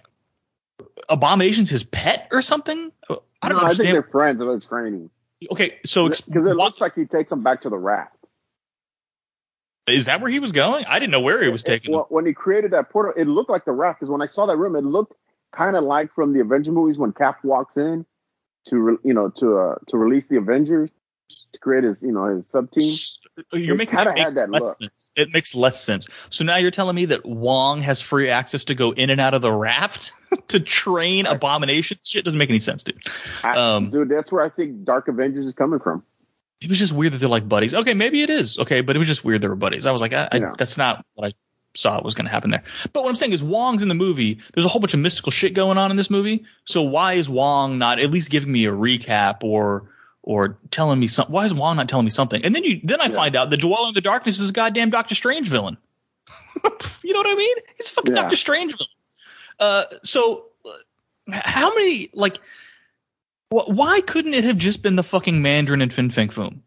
Abomination's 1.09 1.71
his 1.71 1.85
pet 1.85 2.29
or 2.33 2.43
something. 2.43 2.91
I 3.11 3.15
don't 3.15 3.23
No, 3.43 3.47
I 3.47 3.51
think 3.51 3.63
understand. 3.63 3.95
they're 3.95 4.03
friends 4.03 4.41
and 4.41 4.51
they're 4.51 4.61
training 4.61 5.11
okay, 5.51 5.79
so 5.85 6.09
because 6.09 6.27
it 6.47 6.57
looks 6.57 6.81
like 6.81 6.95
he 6.95 7.05
takes 7.05 7.31
them 7.31 7.43
back 7.43 7.63
to 7.63 7.69
the 7.69 7.79
raft. 7.79 8.17
is 9.87 10.07
that 10.07 10.21
where 10.21 10.31
he 10.31 10.39
was 10.39 10.53
going? 10.53 10.85
I 10.87 10.99
didn't 10.99 11.13
know 11.13 11.21
where 11.21 11.43
he 11.43 11.49
was 11.49 11.63
taking. 11.63 11.93
them. 11.93 11.99
Well, 11.99 12.07
when 12.09 12.27
he 12.27 12.33
created 12.33 12.73
that 12.73 12.91
portal, 12.91 13.13
it 13.17 13.27
looked 13.27 13.51
like 13.51 13.65
the 13.65 13.73
raft. 13.73 14.01
Because 14.01 14.11
when 14.11 14.23
I 14.23 14.27
saw 14.27 14.47
that 14.47 14.57
room, 14.57 14.75
it 14.75 14.85
looked 14.85 15.15
kind 15.53 15.77
of 15.77 15.85
like 15.85 16.13
from 16.15 16.33
the 16.33 16.41
Avenger 16.41 16.73
movies 16.73 16.99
when 16.99 17.13
Cap 17.13 17.45
walks 17.45 17.77
in 17.77 18.05
to, 18.69 18.99
you 19.05 19.15
know, 19.15 19.29
to 19.31 19.59
uh, 19.59 19.75
to 19.89 19.97
release 19.97 20.29
the 20.29 20.37
Avengers 20.37 20.91
to 21.53 21.59
create 21.61 21.85
his, 21.85 22.03
you 22.03 22.13
know, 22.13 22.35
his 22.35 22.49
sub 22.49 22.71
team. 22.71 22.93
You're 23.53 23.75
It 23.75 23.79
making 23.79 23.99
it 23.99 24.05
make 24.07 24.19
had 24.19 24.35
that 24.37 24.51
less 24.51 24.63
look. 24.63 24.75
sense. 24.77 25.11
It 25.17 25.29
makes 25.33 25.55
less 25.55 25.83
sense. 25.83 26.07
So 26.31 26.45
now 26.45 26.57
you're 26.57 26.71
telling 26.71 26.97
me 26.97 27.07
that 27.07 27.25
Wong 27.27 27.81
has 27.83 28.01
free 28.01 28.31
access 28.31 28.65
to 28.65 28.75
go 28.75 28.93
in 28.93 29.11
and 29.11 29.21
out 29.21 29.35
of 29.35 29.43
the 29.43 29.53
raft 29.53 30.13
to 30.49 30.61
train 30.61 31.27
abomination? 31.27 31.99
Shit 32.05 32.25
doesn't 32.25 32.39
make 32.39 32.51
any 32.51 32.59
sense, 32.61 32.85
dude. 32.85 32.99
Um, 33.45 33.91
Dude, 33.91 34.09
that's 34.09 34.33
where 34.33 34.45
I 34.45 34.49
think 34.49 34.85
Dark 34.85 35.09
Avengers 35.09 35.47
is 35.47 35.55
coming 35.55 35.81
from. 35.81 36.03
It 36.63 36.69
was 36.71 36.79
just 36.79 36.93
weird 36.95 37.13
that 37.13 37.19
they're 37.19 37.29
like 37.29 37.49
buddies. 37.49 37.75
Okay, 37.75 37.93
maybe 37.95 38.23
it 38.23 38.31
is. 38.31 38.59
Okay, 38.59 38.81
but 38.81 38.97
it 38.97 38.99
was 38.99 39.09
just 39.09 39.25
weird 39.25 39.43
they 39.43 39.49
were 39.49 39.57
buddies. 39.57 39.85
I 39.85 39.93
was 39.93 40.01
like, 40.01 40.15
I, 40.15 40.29
I, 40.33 40.37
Yeah. 40.39 40.53
that's 40.57 40.79
not 40.79 41.05
what 41.15 41.29
I 41.29 41.33
saw 41.75 42.01
was 42.03 42.15
going 42.15 42.25
to 42.25 42.31
happen 42.33 42.51
there. 42.51 42.65
But 42.95 43.03
what 43.03 43.11
I'm 43.11 43.15
saying 43.17 43.33
is 43.33 43.43
Wong's 43.43 43.83
in 43.83 43.89
the 43.89 43.95
movie. 43.95 44.41
There's 44.55 44.65
a 44.65 44.69
whole 44.69 44.81
bunch 44.81 44.95
of 44.95 45.01
mystical 45.01 45.31
shit 45.31 45.53
going 45.53 45.77
on 45.77 45.91
in 45.91 45.99
this 45.99 46.09
movie. 46.09 46.47
So 46.65 46.83
why 46.83 47.15
is 47.15 47.29
Wong 47.29 47.77
not 47.77 47.99
at 47.99 48.11
least 48.11 48.31
giving 48.31 48.51
me 48.51 48.65
a 48.65 48.73
recap 48.73 49.45
or 49.45 49.91
or 50.27 50.59
telling 50.71 51.01
me 51.01 51.07
something? 51.07 51.33
Why 51.33 51.47
is 51.47 51.55
Wong 51.55 51.77
not 51.79 51.89
telling 51.89 52.05
me 52.05 52.11
something? 52.11 52.45
And 52.45 52.55
then 52.55 52.65
you 52.65 52.81
then 52.85 53.01
I 53.01 53.05
Yeah. 53.07 53.15
find 53.15 53.35
out 53.37 53.49
the 53.49 53.57
Dweller 53.57 53.89
in 53.89 53.95
the 53.95 54.03
Darkness 54.03 54.39
is 54.41 54.51
a 54.51 54.53
goddamn 54.53 54.91
Doctor 54.91 55.15
Strange 55.15 55.49
villain. 55.49 55.79
you 57.03 57.13
know 57.15 57.21
what 57.21 57.27
I 57.33 57.35
mean? 57.35 57.57
He's 57.79 57.89
a 57.89 57.93
fucking 57.93 58.15
Yeah. 58.15 58.23
Doctor 58.23 58.37
Strange 58.37 58.73
villain. 58.73 58.89
Uh, 59.59 59.85
so 60.03 60.47
uh, 60.67 60.71
how 61.33 61.75
many 61.75 62.11
like? 62.13 62.37
wh- 63.51 63.69
Why 63.71 64.01
couldn't 64.03 64.35
it 64.35 64.45
have 64.45 64.59
just 64.59 64.83
been 64.83 64.97
the 64.97 65.03
fucking 65.05 65.41
Mandarin 65.41 65.81
and 65.81 65.93
Fin 65.93 66.11
Fang 66.11 66.29
Foom? 66.29 66.59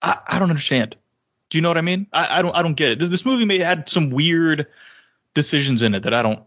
I, 0.00 0.18
I 0.26 0.38
don't 0.38 0.50
understand. 0.50 0.96
Do 1.50 1.58
you 1.58 1.62
know 1.62 1.68
what 1.68 1.78
I 1.78 1.82
mean? 1.82 2.06
I, 2.12 2.38
I 2.38 2.42
don't 2.42 2.54
I 2.56 2.62
don't 2.62 2.74
get 2.74 2.92
it. 2.92 2.98
This, 2.98 3.08
this 3.08 3.26
movie 3.26 3.44
may 3.44 3.58
have 3.58 3.78
had 3.78 3.88
some 3.88 4.10
weird 4.10 4.68
decisions 5.34 5.82
in 5.82 5.94
it 5.94 6.04
that 6.04 6.14
I 6.14 6.22
don't 6.22 6.42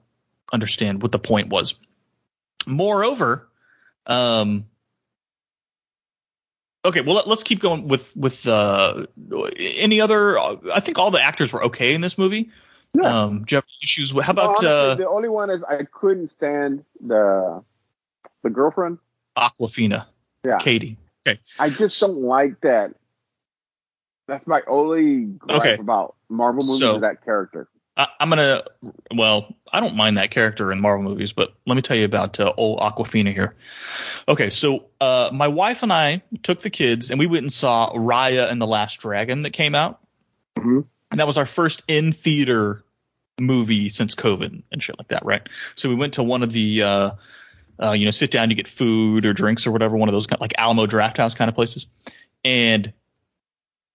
understand 0.52 1.02
what 1.02 1.12
the 1.12 1.20
point 1.20 1.50
was. 1.50 1.76
Moreover, 2.68 3.48
um, 4.06 4.66
okay, 6.86 7.02
well 7.02 7.16
let, 7.16 7.28
us 7.28 7.44
keep 7.44 7.60
going 7.60 7.88
with 7.88 8.16
with 8.16 8.48
uh, 8.48 9.06
any 9.58 10.02
other. 10.02 10.38
I 10.40 10.80
think 10.80 10.98
all 10.98 11.12
the 11.12 11.22
actors 11.22 11.52
were 11.54 11.64
okay 11.66 11.94
in 11.94 12.02
this 12.02 12.18
movie. 12.18 12.50
Yeah. 12.94 13.04
Um, 13.24 13.44
do 13.44 13.56
you 13.56 13.58
have 13.58 13.66
issues? 13.84 14.14
with- 14.14 14.26
How 14.26 14.32
about 14.32 14.48
honestly, 14.48 14.68
uh, 14.68 14.96
the 14.96 15.08
only 15.08 15.30
one 15.30 15.50
is 15.50 15.64
I 15.64 15.84
couldn't 15.84 16.28
stand 16.28 16.84
the 17.00 17.64
the 18.44 18.50
girlfriend. 18.50 18.98
Awkwafina? 19.38 20.06
Yeah. 20.46 20.58
Katie. 20.60 20.98
Okay, 21.28 21.40
I 21.60 21.70
just 21.70 22.00
don't 22.00 22.18
like 22.22 22.62
that. 22.62 22.96
That's 24.28 24.48
my 24.48 24.62
only 24.68 25.26
gripe 25.26 25.60
Okay. 25.60 25.74
about 25.78 26.16
Marvel 26.30 26.64
movies 26.64 26.80
So- 26.80 26.96
is 26.96 27.02
that 27.02 27.24
character. 27.24 27.68
I, 28.00 28.08
I'm 28.20 28.30
gonna. 28.30 28.64
Well, 29.14 29.56
I 29.72 29.82
don't 29.82 29.96
mind 29.96 30.18
that 30.18 30.32
character 30.32 30.72
in 30.72 30.80
Marvel 30.80 31.04
movies, 31.04 31.34
but 31.34 31.54
let 31.68 31.76
me 31.76 31.82
tell 31.82 31.98
you 31.98 32.06
about 32.06 32.40
uh, 32.40 32.54
old 32.56 32.80
Awkwafina 32.80 33.34
here. 33.34 33.56
Okay, 34.28 34.50
so 34.50 34.86
uh, 35.02 35.30
my 35.34 35.50
wife 35.50 35.84
and 35.84 35.92
I 35.92 36.24
took 36.42 36.62
the 36.62 36.70
kids 36.70 37.12
and 37.12 37.20
we 37.20 37.28
went 37.28 37.44
and 37.44 37.52
saw 37.52 37.92
Raya 37.94 38.50
and 38.50 38.62
the 38.62 38.68
Last 38.68 39.02
Dragon 39.02 39.42
that 39.42 39.52
came 39.52 39.76
out, 39.76 40.00
Mhm. 40.58 40.86
and 41.12 41.20
that 41.20 41.28
was 41.28 41.38
our 41.38 41.46
first 41.46 41.84
in 41.90 42.14
theater 42.14 42.84
movie 43.40 43.90
since 43.90 44.16
COVID 44.16 44.64
and 44.72 44.82
shit 44.82 44.98
like 44.98 45.10
that, 45.10 45.26
right? 45.26 45.48
So 45.76 45.90
we 45.90 45.96
went 45.96 46.14
to 46.14 46.24
one 46.24 46.42
of 46.42 46.52
the. 46.52 46.82
Uh, 46.84 47.12
uh, 47.82 47.92
you 47.94 48.04
know, 48.04 48.12
sit 48.12 48.30
down, 48.30 48.50
you 48.50 48.58
get 48.58 48.68
food 48.68 49.26
or 49.26 49.32
drinks 49.32 49.66
or 49.66 49.72
whatever, 49.72 49.96
one 49.96 50.10
of 50.10 50.14
those 50.14 50.28
kind 50.28 50.42
like 50.42 50.54
Alamo 50.58 50.86
Draft 50.86 51.16
House 51.16 51.34
kind 51.34 51.48
of 51.48 51.56
places. 51.56 51.86
And 52.44 52.92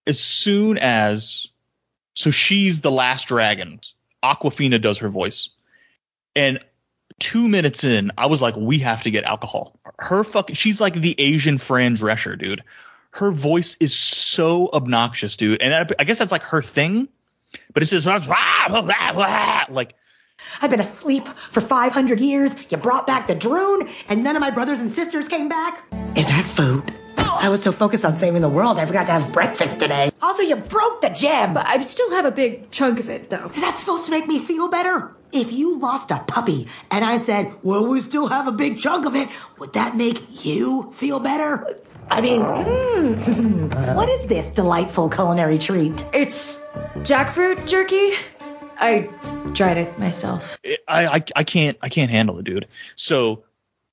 as 0.07 0.19
soon 0.19 0.79
as 0.79 1.45
So 2.15 2.31
she's 2.31 2.81
the 2.81 2.91
last 2.91 3.27
dragon. 3.27 3.79
Awkwafina 4.23 4.81
does 4.81 4.99
her 4.99 5.09
voice. 5.09 5.49
And 6.35 6.59
two 7.19 7.47
minutes 7.47 7.83
in, 7.83 8.11
I 8.17 8.25
was 8.27 8.41
like, 8.41 8.55
we 8.55 8.79
have 8.79 9.03
to 9.03 9.11
get 9.11 9.25
alcohol. 9.25 9.79
Her 9.99 10.23
fucking, 10.23 10.55
she's 10.55 10.81
like 10.81 10.93
the 10.93 11.15
Asian 11.17 11.57
Fran 11.57 11.95
Drescher, 11.95 12.37
dude. 12.37 12.63
Her 13.11 13.31
voice 13.31 13.77
is 13.79 13.93
so 13.93 14.69
obnoxious, 14.73 15.37
dude. 15.37 15.61
And 15.61 15.73
I, 15.73 15.85
I 15.99 16.03
guess 16.03 16.19
that's 16.19 16.31
like 16.31 16.43
her 16.43 16.61
thing, 16.61 17.07
but 17.73 17.83
it's 17.83 17.91
just 17.91 18.05
like, 18.05 18.23
I've 20.61 20.69
been 20.69 20.81
asleep 20.81 21.27
for 21.27 21.61
500 21.61 22.19
years. 22.19 22.55
You 22.69 22.77
brought 22.77 23.07
back 23.07 23.27
the 23.27 23.35
drone, 23.35 23.87
and 24.09 24.21
none 24.23 24.35
of 24.35 24.41
my 24.41 24.51
brothers 24.51 24.81
and 24.81 24.91
sisters 24.91 25.29
came 25.29 25.47
back. 25.47 25.85
Is 26.15 26.27
that 26.27 26.45
food? 26.45 26.93
I 27.45 27.49
was 27.49 27.61
so 27.61 27.71
focused 27.71 28.03
on 28.03 28.17
saving 28.17 28.41
the 28.41 28.49
world, 28.49 28.79
I 28.79 28.87
forgot 28.87 29.05
to 29.05 29.11
have 29.11 29.31
breakfast 29.31 29.79
today. 29.79 30.09
Also, 30.19 30.41
you 30.41 30.55
broke 30.55 31.01
the 31.01 31.09
gem. 31.09 31.55
I 31.55 31.79
still 31.81 32.09
have 32.09 32.25
a 32.25 32.31
big 32.31 32.71
chunk 32.71 32.99
of 32.99 33.07
it, 33.07 33.29
though. 33.29 33.51
Is 33.53 33.61
that 33.61 33.77
supposed 33.77 34.05
to 34.05 34.11
make 34.11 34.25
me 34.25 34.39
feel 34.39 34.67
better? 34.67 35.15
If 35.31 35.53
you 35.53 35.77
lost 35.77 36.09
a 36.09 36.23
puppy 36.27 36.67
and 36.89 37.05
I 37.05 37.17
said, 37.17 37.53
well, 37.61 37.85
we 37.85 38.01
still 38.01 38.29
have 38.29 38.47
a 38.47 38.51
big 38.51 38.79
chunk 38.79 39.05
of 39.05 39.15
it, 39.15 39.29
would 39.59 39.73
that 39.73 39.95
make 39.95 40.43
you 40.43 40.91
feel 40.93 41.19
better? 41.19 41.67
I 42.09 42.19
mean, 42.19 42.41
mm, 42.41 43.95
what 43.95 44.09
is 44.09 44.25
this 44.25 44.49
delightful 44.49 45.07
culinary 45.09 45.59
treat? 45.59 46.03
It's 46.15 46.57
jackfruit 47.01 47.67
jerky. 47.67 48.13
I 48.77 49.01
tried 49.53 49.77
it 49.77 49.99
myself. 49.99 50.57
I, 50.87 51.05
I, 51.05 51.23
I 51.35 51.43
can't, 51.43 51.77
I 51.83 51.89
can't 51.89 52.09
handle 52.09 52.39
it, 52.39 52.45
dude. 52.45 52.67
So 52.95 53.43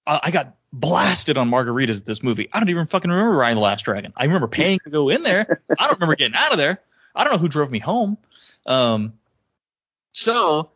uh, 0.06 0.20
I 0.22 0.30
got 0.30 0.56
blasted 0.72 1.36
on 1.36 1.50
margaritas 1.50 1.98
at 2.00 2.04
this 2.06 2.22
movie. 2.22 2.48
I 2.52 2.58
don't 2.58 2.70
even 2.70 2.86
fucking 2.86 3.10
remember 3.10 3.36
Raya 3.36 3.50
and 3.50 3.58
the 3.58 3.62
Last 3.62 3.84
Dragon. 3.84 4.12
I 4.16 4.24
remember 4.24 4.48
paying 4.48 4.78
to 4.84 4.90
go 4.90 5.08
in 5.08 5.22
there. 5.22 5.62
I 5.78 5.86
don't 5.86 5.94
remember 5.94 6.16
getting 6.16 6.36
out 6.36 6.52
of 6.52 6.58
there. 6.58 6.80
I 7.14 7.24
don't 7.24 7.34
know 7.34 7.38
who 7.38 7.48
drove 7.48 7.70
me 7.70 7.78
home. 7.78 8.16
Um, 8.66 9.14
so 10.12 10.70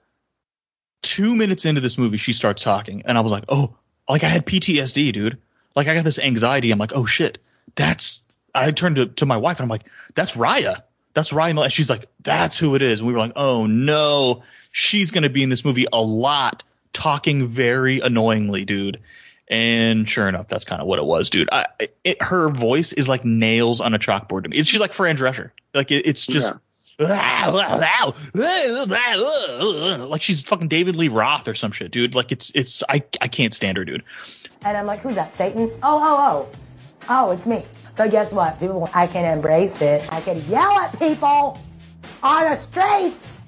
two 1.03 1.37
minutes 1.37 1.65
into 1.65 1.81
this 1.81 1.97
movie, 1.97 2.17
she 2.17 2.33
starts 2.33 2.63
talking, 2.63 3.03
and 3.07 3.17
I 3.17 3.21
was 3.21 3.33
like, 3.33 3.45
oh, 3.49 3.77
like 4.09 4.25
I 4.25 4.29
had 4.29 4.45
PTSD, 4.45 5.13
dude. 5.13 5.39
Like 5.75 5.89
I 5.89 5.95
got 5.95 6.05
this 6.05 6.19
anxiety. 6.19 6.71
I'm 6.71 6.79
like, 6.79 6.93
oh 6.95 7.07
shit, 7.07 7.39
that's. 7.75 8.23
I 8.55 8.71
turned 8.71 8.97
to, 8.97 9.07
to 9.07 9.27
my 9.27 9.37
wife 9.37 9.59
and 9.59 9.65
I'm 9.65 9.69
like, 9.69 9.85
that's 10.15 10.35
Raya. 10.35 10.83
That's 11.13 11.33
Ryan. 11.33 11.59
And 11.59 11.73
she's 11.73 11.91
like, 11.91 12.07
that's 12.23 12.59
who 12.59 12.75
it 12.75 12.81
is. 12.81 13.01
And 13.01 13.07
we 13.07 13.13
were 13.13 13.19
like, 13.19 13.33
oh 13.37 13.67
no, 13.67 14.43
she's 14.71 15.11
gonna 15.11 15.31
be 15.31 15.43
in 15.43 15.49
this 15.51 15.65
movie 15.65 15.87
a 15.93 16.01
lot, 16.01 16.65
talking 16.93 17.47
very 17.47 18.01
annoyingly, 18.01 18.65
dude. 18.65 19.01
And 19.49 20.09
sure 20.09 20.29
enough, 20.29 20.49
that's 20.49 20.65
kind 20.65 20.81
of 20.81 20.89
what 20.89 20.99
it 20.99 21.05
was, 21.05 21.31
dude. 21.31 21.49
I, 21.53 21.67
it, 22.03 22.21
her 22.21 22.49
voice 22.49 22.93
is 22.93 23.09
like 23.09 23.25
nails 23.25 23.81
on 23.81 23.95
a 23.95 23.99
chalkboard 23.99 24.43
to 24.43 24.49
me. 24.49 24.59
It's, 24.59 24.69
she's 24.69 24.81
like 24.81 24.93
Fran 24.93 25.17
Drescher. 25.17 25.53
Like 25.75 25.91
it, 25.91 26.07
it's 26.07 26.27
just. 26.27 26.55
like 30.11 30.23
she's 30.23 30.43
fucking 30.43 30.69
David 30.69 30.97
Lee 30.97 31.09
Roth 31.09 31.47
or 31.47 31.55
some 31.55 31.71
shit, 31.71 31.91
dude. 31.91 32.15
Like 32.15 32.33
it's 32.33 32.51
it's 32.55 32.83
I 32.89 33.05
I 33.21 33.29
can't 33.29 33.53
stand 33.53 33.77
her, 33.77 33.85
dude. 33.85 34.03
And 34.65 34.79
I'm 34.79 34.87
like, 34.87 35.01
who's 35.01 35.15
that? 35.17 35.35
Satan? 35.35 35.71
Oh, 35.83 36.01
oh, 36.01 36.17
oh. 36.19 36.49
Oh, 37.09 37.31
it's 37.33 37.47
me. 37.47 37.65
But 37.97 38.11
guess 38.11 38.33
what? 38.33 38.59
People, 38.59 38.89
I 38.95 39.07
can 39.07 39.25
embrace 39.25 39.81
it. 39.83 40.09
I 40.11 40.21
can 40.23 40.37
yell 40.49 40.73
at 40.73 40.99
people 40.99 41.61
on 42.23 42.51
the 42.51 42.57
streets 42.57 43.43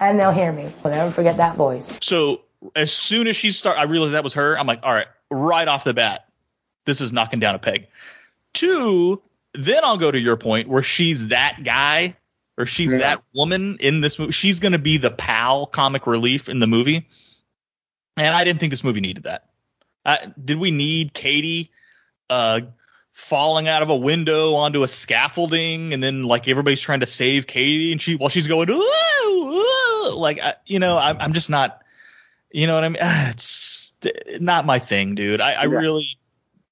and 0.00 0.18
they'll 0.18 0.32
hear 0.32 0.52
me. 0.52 0.70
I'll 0.84 0.90
never 0.90 1.10
forget 1.10 1.36
that 1.38 1.56
voice. 1.56 1.98
So 2.02 2.42
as 2.76 2.92
soon 2.92 3.26
as 3.26 3.36
she 3.36 3.50
start, 3.50 3.78
I 3.78 3.84
realized 3.84 4.14
that 4.14 4.24
was 4.24 4.34
her. 4.34 4.58
I'm 4.58 4.66
like, 4.66 4.80
all 4.82 4.92
right, 4.92 5.06
right 5.34 5.66
off 5.68 5.84
the 5.84 5.94
bat, 5.94 6.26
this 6.86 7.00
is 7.00 7.12
knocking 7.12 7.40
down 7.40 7.54
a 7.54 7.58
peg. 7.58 7.88
Two, 8.52 9.20
then 9.54 9.84
I'll 9.84 9.98
go 9.98 10.10
to 10.10 10.18
your 10.18 10.36
point 10.36 10.68
where 10.68 10.82
she's 10.82 11.28
that 11.28 11.60
guy 11.64 12.16
or 12.56 12.66
she's 12.66 12.92
Yeah. 12.92 12.98
that 12.98 13.22
woman 13.34 13.78
in 13.80 14.00
this 14.00 14.18
movie. 14.18 14.32
She's 14.32 14.60
going 14.60 14.72
to 14.72 14.78
be 14.78 14.96
the 14.96 15.10
pal 15.10 15.66
comic 15.66 16.06
relief 16.06 16.48
in 16.48 16.60
the 16.60 16.66
movie. 16.66 17.08
And 18.16 18.34
I 18.34 18.44
didn't 18.44 18.60
think 18.60 18.70
this 18.70 18.84
movie 18.84 19.00
needed 19.00 19.24
that. 19.24 19.48
Uh, 20.04 20.18
did 20.42 20.58
we 20.58 20.70
need 20.70 21.14
Katie 21.14 21.70
uh, 22.30 22.60
falling 23.12 23.68
out 23.68 23.82
of 23.82 23.90
a 23.90 23.96
window 23.96 24.54
onto 24.54 24.82
a 24.82 24.88
scaffolding 24.88 25.92
and 25.94 26.02
then 26.02 26.24
like 26.24 26.46
everybody's 26.48 26.80
trying 26.80 27.00
to 27.00 27.06
save 27.06 27.46
Katie 27.46 27.92
and 27.92 28.02
she 28.02 28.16
while 28.16 28.28
she's 28.28 28.48
going 28.48 28.68
ooh, 28.70 28.74
ooh, 28.74 30.14
like 30.16 30.40
I, 30.42 30.54
you 30.66 30.78
know 30.80 30.98
I'm, 30.98 31.16
I'm 31.20 31.32
just 31.32 31.48
not 31.48 31.80
you 32.50 32.66
know 32.66 32.74
what 32.74 32.84
I 32.84 32.88
mean 32.88 32.98
Ah, 33.00 33.30
it's 33.30 33.93
not 34.40 34.66
my 34.66 34.78
thing 34.78 35.14
dude. 35.14 35.40
I, 35.40 35.52
I 35.52 35.64
Yeah. 35.64 35.78
really 35.78 36.06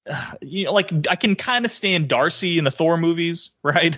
you 0.41 0.65
know 0.65 0.73
like 0.73 0.91
I 1.09 1.15
can 1.15 1.35
kind 1.35 1.65
of 1.65 1.71
stand 1.71 2.07
Darcy 2.07 2.57
in 2.57 2.63
the 2.65 2.71
Thor 2.71 2.97
movies 2.97 3.51
right? 3.63 3.97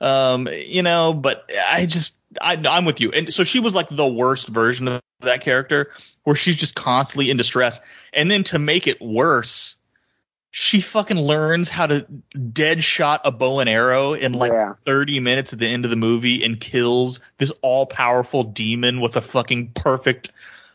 Um 0.00 0.48
you 0.48 0.82
know 0.82 1.14
but 1.14 1.50
I 1.70 1.86
just 1.86 2.20
I, 2.40 2.54
I'm 2.54 2.84
with 2.84 3.00
you. 3.00 3.10
And 3.12 3.32
so 3.32 3.44
she 3.44 3.60
was 3.60 3.74
like 3.74 3.88
the 3.90 4.06
worst 4.06 4.48
version 4.48 4.88
of 4.88 5.02
that 5.20 5.42
character 5.42 5.92
where 6.24 6.36
she's 6.36 6.56
just 6.56 6.74
constantly 6.74 7.30
in 7.30 7.36
distress. 7.36 7.80
And 8.12 8.30
then 8.30 8.44
to 8.44 8.58
make 8.58 8.86
it 8.86 9.00
worse 9.00 9.76
she 10.54 10.82
fucking 10.82 11.18
learns 11.18 11.70
how 11.70 11.86
to 11.86 12.02
dead 12.52 12.84
shot 12.84 13.22
a 13.24 13.32
bow 13.32 13.60
and 13.60 13.70
arrow 13.70 14.12
in 14.12 14.32
like 14.34 14.52
Yeah. 14.52 14.74
30 14.74 15.20
minutes 15.20 15.54
at 15.54 15.58
the 15.58 15.66
end 15.66 15.84
of 15.84 15.90
the 15.90 15.96
movie 15.96 16.44
and 16.44 16.60
kills 16.60 17.20
this 17.38 17.50
all 17.62 17.86
powerful 17.86 18.44
demon 18.44 19.00
with 19.00 19.16
a 19.16 19.22
fucking 19.22 19.68
perfect 19.74 20.30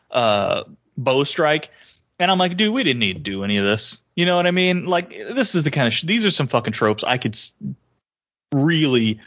uh 0.10 0.64
bow 0.98 1.24
strike 1.24 1.70
and 2.20 2.32
i'm 2.32 2.38
like 2.38 2.58
dude 2.58 2.74
we 2.74 2.84
didn't 2.84 3.00
need 3.00 3.14
to 3.14 3.32
do 3.32 3.44
any 3.44 3.58
of 3.58 3.66
this 3.66 3.98
you 4.16 4.26
know 4.26 4.36
what 4.36 4.48
i 4.48 4.52
mean 4.52 4.86
like 4.86 5.10
this 5.10 5.56
is 5.56 5.64
the 5.64 5.72
kind 5.72 5.88
of 5.88 5.94
sh- 5.94 6.04
these 6.04 6.26
are 6.26 6.32
some 6.32 6.48
fucking 6.48 6.74
tropes 6.74 7.04
i 7.04 7.18
could 7.18 7.34
s- 7.34 7.52
really 8.52 9.20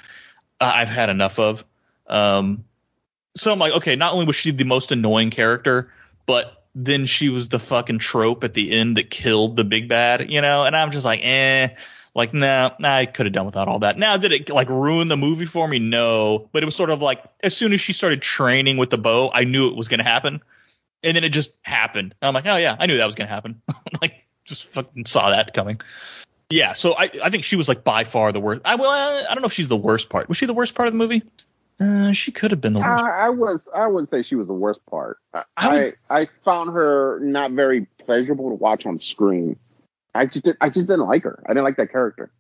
uh, 0.61 0.73
i've 0.75 0.89
had 0.89 1.09
enough 1.09 1.39
of 1.39 1.65
um 2.09 2.65
so 3.37 3.53
i'm 3.53 3.59
like 3.59 3.73
okay 3.73 3.97
not 3.97 4.13
only 4.13 4.25
was 4.25 4.37
she 4.37 4.51
the 4.51 4.65
most 4.65 4.93
annoying 4.93 5.31
character 5.31 5.93
but 6.27 6.61
then 6.75 7.07
she 7.07 7.29
was 7.29 7.49
the 7.49 7.59
fucking 7.59 7.99
trope 7.99 8.45
at 8.45 8.55
the 8.55 8.71
end 8.71 8.97
that 8.97 9.11
killed 9.11 9.57
the 9.57 9.65
big 9.65 9.89
bad, 9.89 10.31
you 10.31 10.41
know? 10.41 10.65
And 10.65 10.77
I'm 10.77 10.91
just 10.91 11.05
like, 11.05 11.21
eh, 11.23 11.69
like, 12.15 12.33
no, 12.33 12.73
nah, 12.79 12.97
I 12.97 13.07
could 13.07 13.27
have 13.27 13.33
done 13.33 13.47
without 13.47 13.69
all 13.69 13.81
that. 13.81 13.99
Now, 13.99 14.17
did 14.17 14.33
it 14.33 14.51
like 14.51 14.69
ruin 14.69 15.09
the 15.09 15.17
movie 15.17 15.47
for 15.47 15.67
me? 15.67 15.79
No. 15.79 16.49
But 16.53 16.63
it 16.63 16.67
was 16.67 16.77
sort 16.77 16.91
of 16.91 17.03
like, 17.03 17.23
as 17.43 17.57
soon 17.57 17.73
as 17.73 17.81
she 17.81 17.93
started 17.93 18.23
training 18.23 18.77
with 18.77 18.91
the 18.91 18.99
bow, 18.99 19.31
I 19.33 19.45
knew 19.45 19.69
it 19.69 19.77
was 19.77 19.89
going 19.89 19.99
to 19.99 20.05
happen. 20.05 20.41
And 21.03 21.17
then 21.17 21.25
it 21.25 21.31
just 21.31 21.57
happened. 21.63 22.15
And 22.21 22.29
I'm 22.29 22.35
like, 22.35 22.47
oh 22.47 22.57
yeah, 22.57 22.77
I 22.79 22.87
knew 22.87 22.99
that 22.99 23.07
was 23.07 23.15
going 23.15 23.29
to 23.29 23.35
happen. 23.35 23.63
like, 24.03 24.27
just 24.45 24.67
fucking 24.67 25.07
saw 25.07 25.31
that 25.31 25.55
coming. 25.55 25.81
Yeah, 26.51 26.73
so 26.73 26.95
I, 26.99 27.09
I 27.23 27.31
think 27.31 27.45
she 27.45 27.55
was 27.57 27.69
like 27.69 27.85
by 27.85 28.05
far 28.05 28.33
the 28.33 28.41
worst. 28.41 28.63
I 28.65 28.75
well, 28.75 28.91
I 28.91 29.33
don't 29.33 29.41
know 29.41 29.47
if 29.47 29.53
she's 29.53 29.69
the 29.69 29.77
worst 29.77 30.11
part. 30.11 30.29
Was 30.29 30.37
she 30.37 30.47
the 30.47 30.55
worst 30.55 30.75
part 30.75 30.89
of 30.89 30.93
the 30.93 30.99
movie? 30.99 31.23
Uh, 31.79 32.13
she 32.13 32.33
could 32.33 32.51
have 32.51 32.61
been 32.61 32.73
the 32.73 32.81
worst. 32.81 33.05
I, 33.05 33.27
I 33.27 33.29
was 33.31 33.69
I 33.73 33.87
wouldn't 33.87 34.09
say 34.09 34.23
she 34.23 34.35
was 34.35 34.49
the 34.49 34.53
worst 34.53 34.85
part. 34.87 35.19
I 35.33 35.45
I 35.57 35.69
would 35.69 35.93
I, 36.11 36.21
I 36.21 36.25
found 36.45 36.73
her 36.73 37.21
not 37.21 37.53
very 37.53 37.87
pleasurable 38.05 38.51
to 38.51 38.57
watch 38.57 38.85
on 38.85 38.99
screen. 38.99 39.57
I 40.15 40.27
just 40.27 40.45
did, 40.45 40.57
I 40.61 40.71
just 40.71 40.89
didn't 40.89 41.07
like 41.07 41.23
her. 41.23 41.41
I 41.47 41.51
didn't 41.51 41.65
like 41.65 41.77
that 41.77 41.93
character. 41.93 42.31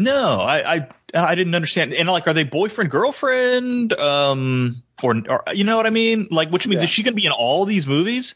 No, 0.00 0.40
I, 0.40 0.76
I 0.76 0.88
I 1.14 1.34
didn't 1.34 1.54
understand. 1.54 1.92
And 1.92 2.08
like, 2.08 2.26
are 2.26 2.32
they 2.32 2.44
boyfriend 2.44 2.90
girlfriend? 2.90 3.92
Um, 3.92 4.82
or, 5.02 5.22
or 5.28 5.44
you 5.52 5.64
know 5.64 5.76
what 5.76 5.86
I 5.86 5.90
mean? 5.90 6.28
Like, 6.30 6.50
which 6.50 6.66
means 6.66 6.80
Yeah. 6.80 6.86
is 6.86 6.90
she 6.90 7.02
gonna 7.02 7.16
be 7.16 7.26
in 7.26 7.32
all 7.32 7.66
these 7.66 7.86
movies? 7.86 8.34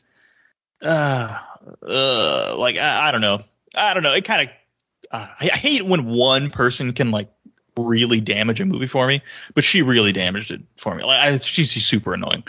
Uh, 0.82 1.38
uh 1.82 2.56
like 2.58 2.76
I, 2.76 3.08
I 3.08 3.12
don't 3.12 3.22
know. 3.22 3.44
I 3.74 3.94
don't 3.94 4.02
know. 4.02 4.12
It 4.12 4.26
kind 4.26 4.42
of 4.42 4.48
uh, 5.10 5.26
I, 5.40 5.50
I 5.52 5.56
hate 5.56 5.86
when 5.86 6.04
one 6.04 6.50
person 6.50 6.92
can 6.92 7.10
like 7.10 7.30
really 7.78 8.20
damage 8.20 8.60
a 8.60 8.66
movie 8.66 8.86
for 8.86 9.06
me, 9.06 9.22
but 9.54 9.64
she 9.64 9.80
really 9.80 10.12
damaged 10.12 10.50
it 10.50 10.60
for 10.76 10.94
me. 10.94 11.02
Like, 11.02 11.18
I, 11.18 11.38
she's, 11.38 11.70
she's 11.70 11.86
super 11.86 12.12
annoying. 12.12 12.44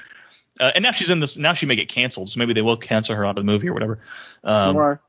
Uh, 0.60 0.72
and 0.76 0.84
now 0.84 0.92
she's 0.92 1.10
in 1.10 1.22
this. 1.22 1.38
Now 1.38 1.54
she 1.54 1.66
may 1.66 1.76
get 1.76 1.88
canceled, 1.88 2.30
so 2.30 2.38
maybe 2.38 2.54
they 2.54 2.62
will 2.62 2.78
cancel 2.78 3.16
her 3.16 3.26
out 3.26 3.32
of 3.32 3.36
the 3.38 3.44
movie 3.44 3.70
or 3.70 3.74
whatever. 3.74 4.00
Um? 4.44 5.00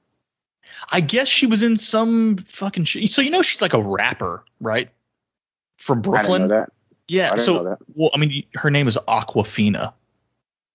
I 0.91 1.01
guess 1.01 1.29
she 1.29 1.47
was 1.47 1.63
in 1.63 1.77
some 1.77 2.37
fucking. 2.37 2.85
Sh- 2.85 3.11
so 3.11 3.23
you 3.23 3.31
know 3.31 3.43
she's 3.43 3.63
like 3.63 3.75
a 3.75 3.83
rapper, 3.83 4.45
right? 4.61 4.89
From 5.79 6.03
Brooklyn. 6.03 6.51
Yeah. 7.09 7.37
So 7.37 7.55
know 7.55 7.65
that. 7.71 7.79
well, 7.95 8.11
I 8.15 8.19
mean, 8.19 8.45
her 8.55 8.71
name 8.71 8.89
is 8.89 8.99
Awkwafina. 9.09 9.93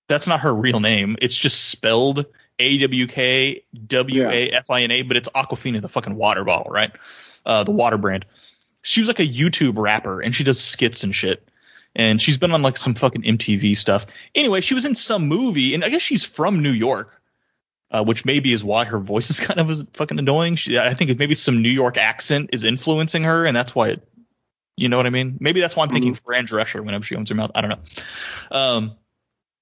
That's 0.07 0.27
not 0.27 0.41
her 0.41 0.53
real 0.53 0.79
name. 0.79 1.17
It's 1.21 1.35
just 1.35 1.69
spelled 1.69 2.25
A 2.59 2.77
W 2.79 3.07
K 3.07 3.63
W 3.87 4.27
A 4.29 4.49
F 4.49 4.69
I 4.69 4.81
N 4.81 4.91
A, 4.91 5.01
but 5.03 5.17
it's 5.17 5.29
Aquafina, 5.29 5.81
the 5.81 5.89
fucking 5.89 6.15
water 6.15 6.43
bottle, 6.43 6.71
right? 6.71 6.91
Uh, 7.45 7.63
the 7.63 7.71
water 7.71 7.97
brand. 7.97 8.25
She 8.83 8.99
was 9.01 9.07
like 9.07 9.19
a 9.19 9.27
YouTube 9.27 9.77
rapper, 9.77 10.21
and 10.21 10.35
she 10.35 10.43
does 10.43 10.59
skits 10.59 11.03
and 11.03 11.15
shit. 11.15 11.47
And 11.95 12.21
she's 12.21 12.37
been 12.37 12.51
on 12.51 12.61
like 12.61 12.77
some 12.77 12.95
fucking 12.95 13.21
MTV 13.21 13.77
stuff. 13.77 14.05
Anyway, 14.33 14.61
she 14.61 14.73
was 14.73 14.85
in 14.85 14.95
some 14.95 15.27
movie, 15.27 15.73
and 15.73 15.83
I 15.83 15.89
guess 15.89 16.01
she's 16.01 16.23
from 16.23 16.61
New 16.61 16.71
York, 16.71 17.20
uh, 17.91 18.03
which 18.03 18.25
maybe 18.25 18.53
is 18.53 18.63
why 18.63 18.85
her 18.85 18.99
voice 18.99 19.29
is 19.29 19.39
kind 19.47 19.59
of 19.59 19.87
fucking 19.93 20.19
annoying. 20.19 20.55
She, 20.55 20.77
I 20.77 20.93
think 20.93 21.17
maybe 21.19 21.35
some 21.35 21.61
New 21.61 21.69
York 21.69 21.97
accent 21.97 22.51
is 22.53 22.63
influencing 22.63 23.23
her, 23.23 23.45
and 23.45 23.55
that's 23.55 23.75
why 23.75 23.89
it. 23.89 24.07
You 24.77 24.89
know 24.89 24.97
what 24.97 25.05
I 25.05 25.11
mean? 25.11 25.37
Maybe 25.39 25.59
that's 25.59 25.75
why 25.75 25.83
I'm 25.83 25.89
thinking 25.89 26.15
Fran 26.15 26.47
Drescher 26.47 26.83
whenever 26.83 27.03
she 27.03 27.13
opens 27.15 27.29
her 27.29 27.35
mouth. 27.35 27.51
I 27.53 27.61
don't 27.61 27.69
know. 27.69 28.57
Um, 28.57 28.95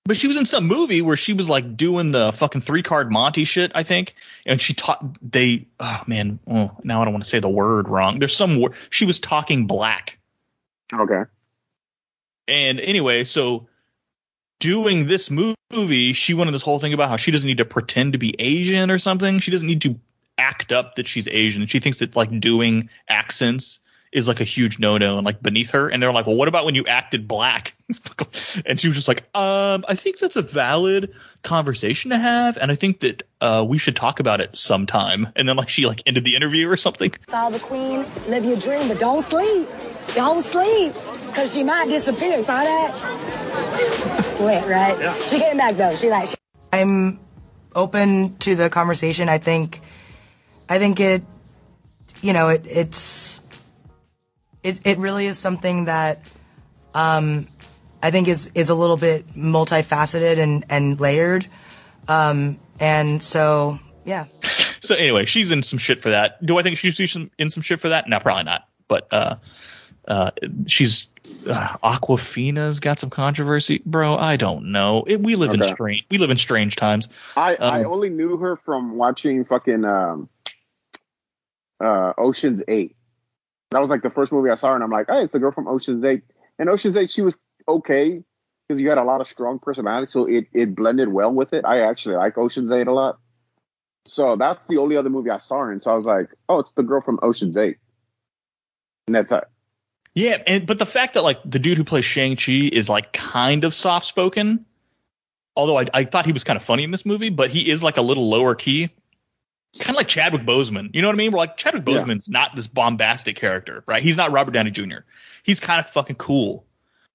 but 0.05 0.15
she 0.15 0.27
was 0.27 0.37
in 0.37 0.45
some 0.45 0.65
movie 0.65 1.01
where 1.01 1.17
she 1.17 1.33
was 1.33 1.49
like 1.49 1.75
doing 1.75 2.11
the 2.11 2.31
fucking 2.31 2.61
three 2.61 2.83
card 2.83 3.11
Monty 3.11 3.43
shit, 3.43 3.71
I 3.75 3.83
think. 3.83 4.15
And 4.45 4.61
she 4.61 4.73
taught 4.73 5.03
they. 5.21 5.67
Oh 5.79 6.03
man, 6.07 6.39
oh, 6.47 6.71
now 6.83 7.01
I 7.01 7.05
don't 7.05 7.13
want 7.13 7.23
to 7.25 7.29
say 7.29 7.39
the 7.39 7.49
word 7.49 7.89
wrong. 7.89 8.19
There's 8.19 8.35
some 8.35 8.61
word 8.61 8.75
she 8.91 9.05
was 9.05 9.19
talking 9.19 9.67
black 9.67 10.19
Okay. 10.93 11.23
And 12.47 12.79
anyway, 12.79 13.23
so 13.23 13.67
doing 14.59 15.07
this 15.07 15.31
movie, 15.31 16.13
she 16.13 16.33
went 16.33 16.47
in 16.47 16.53
this 16.53 16.61
whole 16.61 16.79
thing 16.79 16.93
about 16.93 17.09
how 17.09 17.17
she 17.17 17.31
doesn't 17.31 17.47
need 17.47 17.57
to 17.57 17.65
pretend 17.65 18.13
to 18.13 18.19
be 18.19 18.35
Asian 18.39 18.91
or 18.91 18.99
something. 18.99 19.39
She 19.39 19.51
doesn't 19.51 19.67
need 19.67 19.81
to 19.81 19.99
act 20.37 20.71
up 20.71 20.95
that 20.95 21.07
she's 21.07 21.27
Asian. 21.27 21.67
She 21.67 21.79
thinks 21.79 21.99
that 21.99 22.15
like 22.15 22.39
doing 22.39 22.89
accents 23.07 23.79
is 24.11 24.27
like 24.27 24.41
a 24.41 24.43
huge 24.43 24.79
no 24.79 24.97
no 24.97 25.17
and 25.17 25.25
like 25.25 25.41
beneath 25.41 25.71
her. 25.71 25.87
And 25.89 26.01
they're 26.01 26.11
like, 26.11 26.25
well, 26.25 26.35
what 26.35 26.47
about 26.47 26.65
when 26.65 26.75
you 26.75 26.85
acted 26.85 27.27
black? 27.27 27.75
and 28.65 28.79
she 28.79 28.87
was 28.87 28.95
just 28.95 29.07
like, 29.07 29.23
um, 29.35 29.85
I 29.87 29.95
think 29.95 30.19
that's 30.19 30.35
a 30.35 30.41
valid 30.41 31.13
conversation 31.43 32.11
to 32.11 32.17
have, 32.17 32.57
and 32.57 32.71
I 32.71 32.75
think 32.75 32.99
that 33.01 33.23
uh, 33.41 33.65
we 33.67 33.77
should 33.77 33.95
talk 33.95 34.19
about 34.19 34.41
it 34.41 34.57
sometime. 34.57 35.29
And 35.35 35.47
then 35.47 35.55
like 35.55 35.69
she 35.69 35.85
like 35.85 36.03
ended 36.05 36.23
the 36.23 36.35
interview 36.35 36.69
or 36.69 36.77
something. 36.77 37.11
Follow 37.27 37.51
the 37.51 37.59
queen, 37.59 38.05
live 38.27 38.45
your 38.45 38.57
dream, 38.57 38.87
but 38.87 38.99
don't 38.99 39.21
sleep. 39.21 39.67
Don't 40.15 40.43
sleep, 40.43 40.93
cause 41.33 41.53
she 41.53 41.63
might 41.63 41.87
disappear. 41.87 42.41
Saw 42.43 42.63
that? 42.63 42.95
Slick, 44.25 44.65
right? 44.65 44.99
Yeah. 44.99 45.19
She 45.27 45.39
came 45.39 45.57
back 45.57 45.75
though. 45.75 45.95
She 45.95 46.09
like. 46.09 46.27
She- 46.27 46.35
I'm 46.71 47.19
open 47.75 48.37
to 48.39 48.55
the 48.55 48.69
conversation. 48.69 49.29
I 49.29 49.37
think, 49.37 49.81
I 50.67 50.79
think 50.79 50.99
it, 50.99 51.23
you 52.21 52.33
know, 52.33 52.49
it, 52.49 52.65
it's, 52.67 53.41
it, 54.63 54.81
it 54.85 54.97
really 54.97 55.25
is 55.25 55.37
something 55.37 55.85
that, 55.85 56.23
um, 56.93 57.47
I 58.01 58.11
think 58.11 58.27
is 58.27 58.51
is 58.55 58.69
a 58.69 58.75
little 58.75 58.97
bit 58.97 59.35
multifaceted 59.35 60.37
and 60.37 60.65
and 60.69 60.99
layered. 60.99 61.47
Um, 62.07 62.59
and 62.79 63.23
so 63.23 63.79
yeah. 64.05 64.25
So 64.79 64.95
anyway, 64.95 65.25
she's 65.25 65.51
in 65.51 65.63
some 65.63 65.79
shit 65.79 66.01
for 66.01 66.09
that. 66.09 66.43
Do 66.45 66.57
I 66.57 66.63
think 66.63 66.77
she's 66.77 67.15
in 67.37 67.49
some 67.49 67.61
shit 67.61 67.79
for 67.79 67.89
that? 67.89 68.07
No, 68.07 68.19
probably 68.19 68.43
not. 68.43 68.67
But 68.87 69.07
uh, 69.11 69.35
uh, 70.07 70.31
she's 70.67 71.07
uh, 71.47 71.75
Awkwafina's 71.83 72.79
got 72.79 72.99
some 72.99 73.09
controversy, 73.09 73.81
bro. 73.85 74.15
I 74.15 74.37
don't 74.37 74.71
know. 74.71 75.03
It, 75.05 75.21
we 75.21 75.35
live 75.35 75.51
okay. 75.51 75.59
in 75.59 75.65
strange. 75.65 76.05
We 76.09 76.17
live 76.17 76.31
in 76.31 76.37
strange 76.37 76.75
times. 76.77 77.09
I 77.35 77.55
um, 77.55 77.73
I 77.73 77.83
only 77.83 78.09
knew 78.09 78.37
her 78.37 78.55
from 78.55 78.95
watching 78.95 79.43
fucking 79.43 79.85
um, 79.85 80.29
uh, 81.81 82.13
Ocean's 82.17 82.63
Eight. 82.67 82.95
That 83.71 83.79
was 83.79 83.89
like 83.89 84.01
the 84.01 84.09
first 84.09 84.31
movie 84.31 84.49
I 84.49 84.55
saw 84.55 84.69
her, 84.69 84.75
and 84.75 84.83
I'm 84.83 84.89
like, 84.89 85.07
hey, 85.09 85.23
it's 85.23 85.33
the 85.33 85.39
girl 85.39 85.51
from 85.51 85.67
Ocean's 85.67 86.03
Eight. 86.03 86.23
And 86.57 86.69
Ocean's 86.69 86.97
Eight, 86.97 87.11
she 87.11 87.21
was 87.21 87.39
okay 87.67 88.23
because 88.67 88.81
you 88.81 88.89
had 88.89 88.97
a 88.97 89.03
lot 89.03 89.21
of 89.21 89.27
strong 89.27 89.59
personality, 89.59 90.11
so 90.11 90.25
it 90.25 90.47
it 90.53 90.75
blended 90.75 91.09
well 91.09 91.33
with 91.33 91.53
it. 91.53 91.65
I 91.65 91.79
actually 91.81 92.15
like 92.15 92.37
Ocean's 92.37 92.71
Eight 92.71 92.87
a 92.87 92.93
lot. 92.93 93.19
So 94.05 94.35
that's 94.35 94.65
the 94.65 94.77
only 94.77 94.97
other 94.97 95.09
movie 95.09 95.29
I 95.29 95.37
saw 95.37 95.59
her 95.59 95.71
in. 95.71 95.81
So 95.81 95.91
I 95.91 95.95
was 95.95 96.05
like, 96.05 96.29
oh, 96.47 96.59
it's 96.59 96.71
the 96.73 96.83
girl 96.83 97.01
from 97.01 97.19
Ocean's 97.21 97.57
Eight, 97.57 97.77
and 99.07 99.15
that's 99.15 99.31
it. 99.31 99.43
Yeah, 100.15 100.41
and 100.47 100.65
but 100.65 100.79
the 100.79 100.85
fact 100.85 101.13
that 101.13 101.23
like 101.23 101.39
the 101.45 101.59
dude 101.59 101.77
who 101.77 101.83
plays 101.83 102.05
Shang 102.05 102.35
Chi 102.35 102.69
is 102.71 102.89
like 102.89 103.13
kind 103.13 103.63
of 103.63 103.73
soft 103.73 104.05
spoken, 104.05 104.65
although 105.55 105.77
I, 105.77 105.85
I 105.93 106.03
thought 106.05 106.25
he 106.25 106.31
was 106.31 106.43
kind 106.43 106.57
of 106.57 106.63
funny 106.63 106.83
in 106.83 106.91
this 106.91 107.05
movie, 107.05 107.29
but 107.29 107.51
he 107.51 107.69
is 107.69 107.83
like 107.83 107.97
a 107.97 108.01
little 108.01 108.29
lower 108.29 108.55
key, 108.55 108.89
kind 109.77 109.91
of 109.91 109.95
like 109.95 110.07
Chadwick 110.07 110.43
Boseman. 110.43 110.89
You 110.93 111.01
know 111.01 111.07
what 111.07 111.15
I 111.15 111.17
mean? 111.17 111.31
We're 111.31 111.37
like 111.37 111.57
Chadwick 111.57 111.83
Boseman's 111.83 112.27
yeah. 112.27 112.39
not 112.39 112.55
this 112.55 112.67
bombastic 112.67 113.35
character, 113.35 113.83
right? 113.85 114.01
He's 114.01 114.17
not 114.17 114.31
Robert 114.31 114.51
Downey 114.51 114.71
Jr. 114.71 114.99
He's 115.43 115.59
kind 115.59 115.79
of 115.79 115.89
fucking 115.91 116.15
cool. 116.15 116.65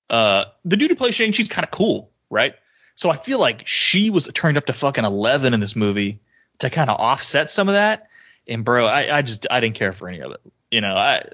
Uh, 0.08 0.44
the 0.64 0.76
dude 0.76 0.90
who 0.90 0.96
plays 0.96 1.14
Shang 1.14 1.32
Chi's 1.32 1.48
kind 1.48 1.64
of 1.64 1.70
cool, 1.70 2.10
right? 2.30 2.54
So 2.94 3.10
I 3.10 3.16
feel 3.16 3.40
like 3.40 3.66
she 3.66 4.10
was 4.10 4.28
turned 4.34 4.56
up 4.56 4.66
to 4.66 4.72
fucking 4.72 5.04
eleven 5.04 5.54
in 5.54 5.60
this 5.60 5.74
movie 5.74 6.20
to 6.58 6.70
kind 6.70 6.90
of 6.90 7.00
offset 7.00 7.50
some 7.50 7.68
of 7.68 7.74
that. 7.74 8.08
And 8.46 8.64
bro, 8.64 8.86
I, 8.86 9.18
I 9.18 9.22
just 9.22 9.46
I 9.50 9.60
didn't 9.60 9.74
care 9.74 9.92
for 9.92 10.08
any 10.08 10.20
of 10.20 10.30
it. 10.30 10.40
You 10.70 10.80
know, 10.80 10.94
I 10.94 11.24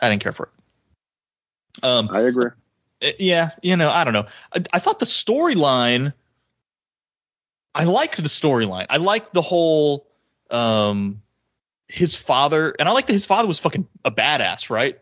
I 0.00 0.10
didn't 0.10 0.22
care 0.22 0.32
for 0.32 0.50
it. 1.80 1.84
Um, 1.84 2.08
I 2.12 2.20
agree. 2.20 2.50
Uh, 3.02 3.10
yeah, 3.18 3.50
you 3.62 3.76
know, 3.76 3.90
I 3.90 4.04
don't 4.04 4.12
know. 4.12 4.26
I, 4.54 4.62
I 4.74 4.78
thought 4.78 4.98
the 4.98 5.06
storyline. 5.06 6.12
I 7.74 7.84
liked 7.84 8.18
the 8.18 8.28
storyline. 8.28 8.86
I 8.88 8.98
liked 8.98 9.32
the 9.32 9.42
whole 9.42 10.06
um 10.50 11.22
his 11.88 12.14
father, 12.14 12.74
and 12.78 12.88
I 12.88 12.92
like 12.92 13.06
that 13.06 13.12
his 13.12 13.26
father 13.26 13.46
was 13.46 13.58
fucking 13.58 13.86
a 14.04 14.10
badass, 14.10 14.70
right? 14.70 14.98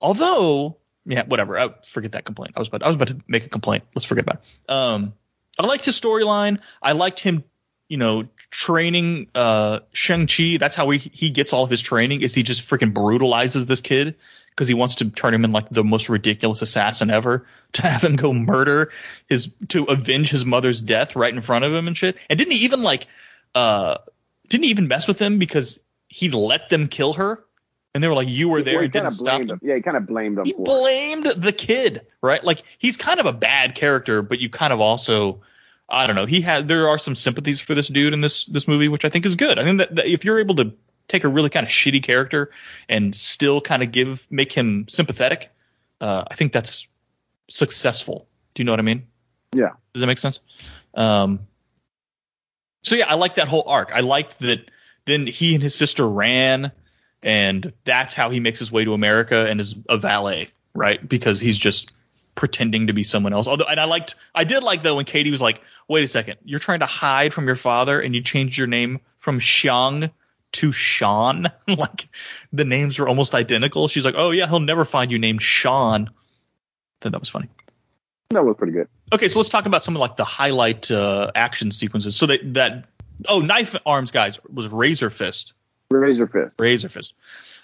Although 0.00 0.76
yeah, 1.06 1.24
whatever. 1.24 1.58
I 1.58 1.70
forget 1.84 2.12
that 2.12 2.24
complaint. 2.24 2.54
I 2.56 2.58
was 2.58 2.68
about 2.68 2.82
I 2.82 2.88
was 2.88 2.96
about 2.96 3.08
to 3.08 3.20
make 3.28 3.46
a 3.46 3.48
complaint. 3.48 3.84
Let's 3.94 4.04
forget 4.04 4.24
about 4.24 4.42
it. 4.42 4.70
Um, 4.70 5.14
I 5.58 5.66
liked 5.66 5.84
his 5.84 5.98
storyline. 5.98 6.58
I 6.82 6.92
liked 6.92 7.20
him, 7.20 7.44
you 7.88 7.96
know, 7.96 8.28
training 8.50 9.28
uh 9.34 9.80
Shang 9.92 10.26
Chi. 10.26 10.56
That's 10.58 10.74
how 10.74 10.90
he 10.90 10.98
he 10.98 11.30
gets 11.30 11.52
all 11.52 11.64
of 11.64 11.70
his 11.70 11.80
training. 11.80 12.22
Is 12.22 12.34
he 12.34 12.42
just 12.42 12.68
freaking 12.68 12.92
brutalizes 12.92 13.66
this 13.66 13.80
kid 13.80 14.16
because 14.50 14.68
he 14.68 14.74
wants 14.74 14.96
to 14.96 15.10
turn 15.10 15.32
him 15.32 15.44
in 15.44 15.52
like 15.52 15.68
the 15.68 15.84
most 15.84 16.08
ridiculous 16.08 16.60
assassin 16.60 17.10
ever 17.10 17.46
to 17.72 17.82
have 17.82 18.02
him 18.02 18.16
go 18.16 18.32
murder 18.32 18.90
his 19.28 19.54
to 19.68 19.84
avenge 19.84 20.30
his 20.30 20.44
mother's 20.44 20.80
death 20.80 21.14
right 21.14 21.32
in 21.32 21.40
front 21.40 21.64
of 21.64 21.72
him 21.72 21.86
and 21.86 21.96
shit. 21.96 22.16
And 22.28 22.36
didn't 22.36 22.52
he 22.52 22.64
even 22.64 22.82
like 22.82 23.06
uh 23.54 23.98
didn't 24.48 24.64
even 24.64 24.88
mess 24.88 25.08
with 25.08 25.18
him 25.18 25.38
because 25.38 25.78
he 26.08 26.30
let 26.30 26.68
them 26.68 26.88
kill 26.88 27.14
her 27.14 27.44
and 27.96 28.02
they 28.02 28.08
were 28.08 28.14
like, 28.14 28.28
"You 28.28 28.50
were 28.50 28.62
there 28.62 28.82
He 28.82 28.88
didn't 28.88 29.12
stop 29.12 29.40
him. 29.40 29.58
Yeah, 29.62 29.76
he 29.76 29.80
kind 29.80 29.96
of 29.96 30.06
blamed 30.06 30.38
him. 30.38 30.44
He 30.44 30.52
blamed 30.52 31.24
the 31.24 31.50
kid, 31.50 32.02
right? 32.20 32.44
Like 32.44 32.62
he's 32.76 32.98
kind 32.98 33.18
of 33.20 33.24
a 33.24 33.32
bad 33.32 33.74
character, 33.74 34.20
but 34.20 34.38
you 34.38 34.50
kind 34.50 34.74
of 34.74 34.82
also, 34.82 35.40
I 35.88 36.06
don't 36.06 36.14
know. 36.14 36.26
He 36.26 36.42
had 36.42 36.68
there 36.68 36.88
are 36.88 36.98
some 36.98 37.14
sympathies 37.14 37.58
for 37.58 37.74
this 37.74 37.88
dude 37.88 38.12
in 38.12 38.20
this 38.20 38.44
this 38.44 38.68
movie, 38.68 38.88
which 38.88 39.06
I 39.06 39.08
think 39.08 39.24
is 39.24 39.34
good. 39.34 39.58
I 39.58 39.62
think 39.62 39.78
that, 39.78 39.94
that 39.94 40.06
if 40.06 40.26
you're 40.26 40.38
able 40.38 40.56
to 40.56 40.74
take 41.08 41.24
a 41.24 41.28
really 41.28 41.48
kind 41.48 41.64
of 41.64 41.72
shitty 41.72 42.02
character 42.02 42.50
and 42.86 43.14
still 43.14 43.62
kind 43.62 43.82
of 43.82 43.92
give 43.92 44.26
make 44.28 44.52
him 44.52 44.86
sympathetic, 44.88 45.50
uh, 46.02 46.24
I 46.30 46.34
think 46.34 46.52
that's 46.52 46.86
successful. 47.48 48.28
Do 48.52 48.62
you 48.62 48.66
know 48.66 48.72
what 48.72 48.80
I 48.80 48.82
mean? 48.82 49.06
Yeah. 49.54 49.70
Does 49.94 50.02
that 50.02 50.06
make 50.06 50.18
sense? 50.18 50.40
Um, 50.92 51.46
so 52.86 52.94
yeah, 52.94 53.06
I 53.08 53.14
like 53.14 53.34
that 53.34 53.48
whole 53.48 53.64
arc. 53.66 53.90
I 53.92 54.00
liked 54.00 54.38
that. 54.40 54.70
Then 55.04 55.26
he 55.26 55.54
and 55.54 55.62
his 55.62 55.74
sister 55.74 56.08
ran 56.08 56.72
and 57.22 57.72
that's 57.84 58.14
how 58.14 58.30
he 58.30 58.40
makes 58.40 58.58
his 58.58 58.70
way 58.70 58.84
to 58.84 58.94
America 58.94 59.46
and 59.48 59.60
is 59.60 59.76
a 59.88 59.98
valet, 59.98 60.48
right? 60.74 61.06
Because 61.06 61.40
he's 61.40 61.58
just 61.58 61.92
pretending 62.34 62.86
to 62.86 62.92
be 62.92 63.02
someone 63.02 63.32
else. 63.32 63.48
Although, 63.48 63.64
and 63.64 63.80
I 63.80 63.84
liked, 63.84 64.14
I 64.34 64.44
did 64.44 64.62
like 64.62 64.82
though 64.82 64.96
when 64.96 65.04
Katie 65.04 65.30
was 65.30 65.40
like, 65.40 65.60
"Wait 65.88 66.04
a 66.04 66.08
second, 66.08 66.36
you're 66.44 66.60
trying 66.60 66.80
to 66.80 66.86
hide 66.86 67.34
from 67.34 67.46
your 67.46 67.56
father, 67.56 68.00
and 68.00 68.14
you 68.14 68.22
changed 68.22 68.56
your 68.56 68.68
name 68.68 69.00
from 69.18 69.40
Xiang 69.40 70.10
to 70.52 70.72
Sean. 70.72 71.46
like 71.68 72.08
the 72.52 72.64
names 72.64 72.98
were 72.98 73.08
almost 73.08 73.34
identical." 73.34 73.88
She's 73.88 74.04
like, 74.04 74.14
"Oh 74.16 74.30
yeah, 74.30 74.46
he'll 74.46 74.60
never 74.60 74.84
find 74.84 75.10
you 75.10 75.18
named 75.18 75.42
Sean." 75.42 76.08
I 76.08 76.12
thought 77.00 77.12
that 77.12 77.20
was 77.20 77.28
funny. 77.28 77.48
That 78.30 78.44
was 78.44 78.56
pretty 78.56 78.72
good. 78.72 78.88
Okay, 79.12 79.28
so 79.28 79.38
let's 79.38 79.50
talk 79.50 79.66
about 79.66 79.82
some 79.82 79.94
of 79.94 80.00
like 80.00 80.16
the 80.16 80.24
highlight 80.24 80.90
uh, 80.90 81.30
action 81.34 81.70
sequences. 81.70 82.16
So 82.16 82.26
that 82.26 82.54
that 82.54 82.84
oh, 83.28 83.40
knife 83.40 83.76
arms 83.86 84.10
guys 84.10 84.40
was 84.52 84.68
Razor 84.68 85.10
Fist. 85.10 85.52
Razor 85.90 86.26
Fist. 86.26 86.58
Razor 86.58 86.88
Fist. 86.88 87.14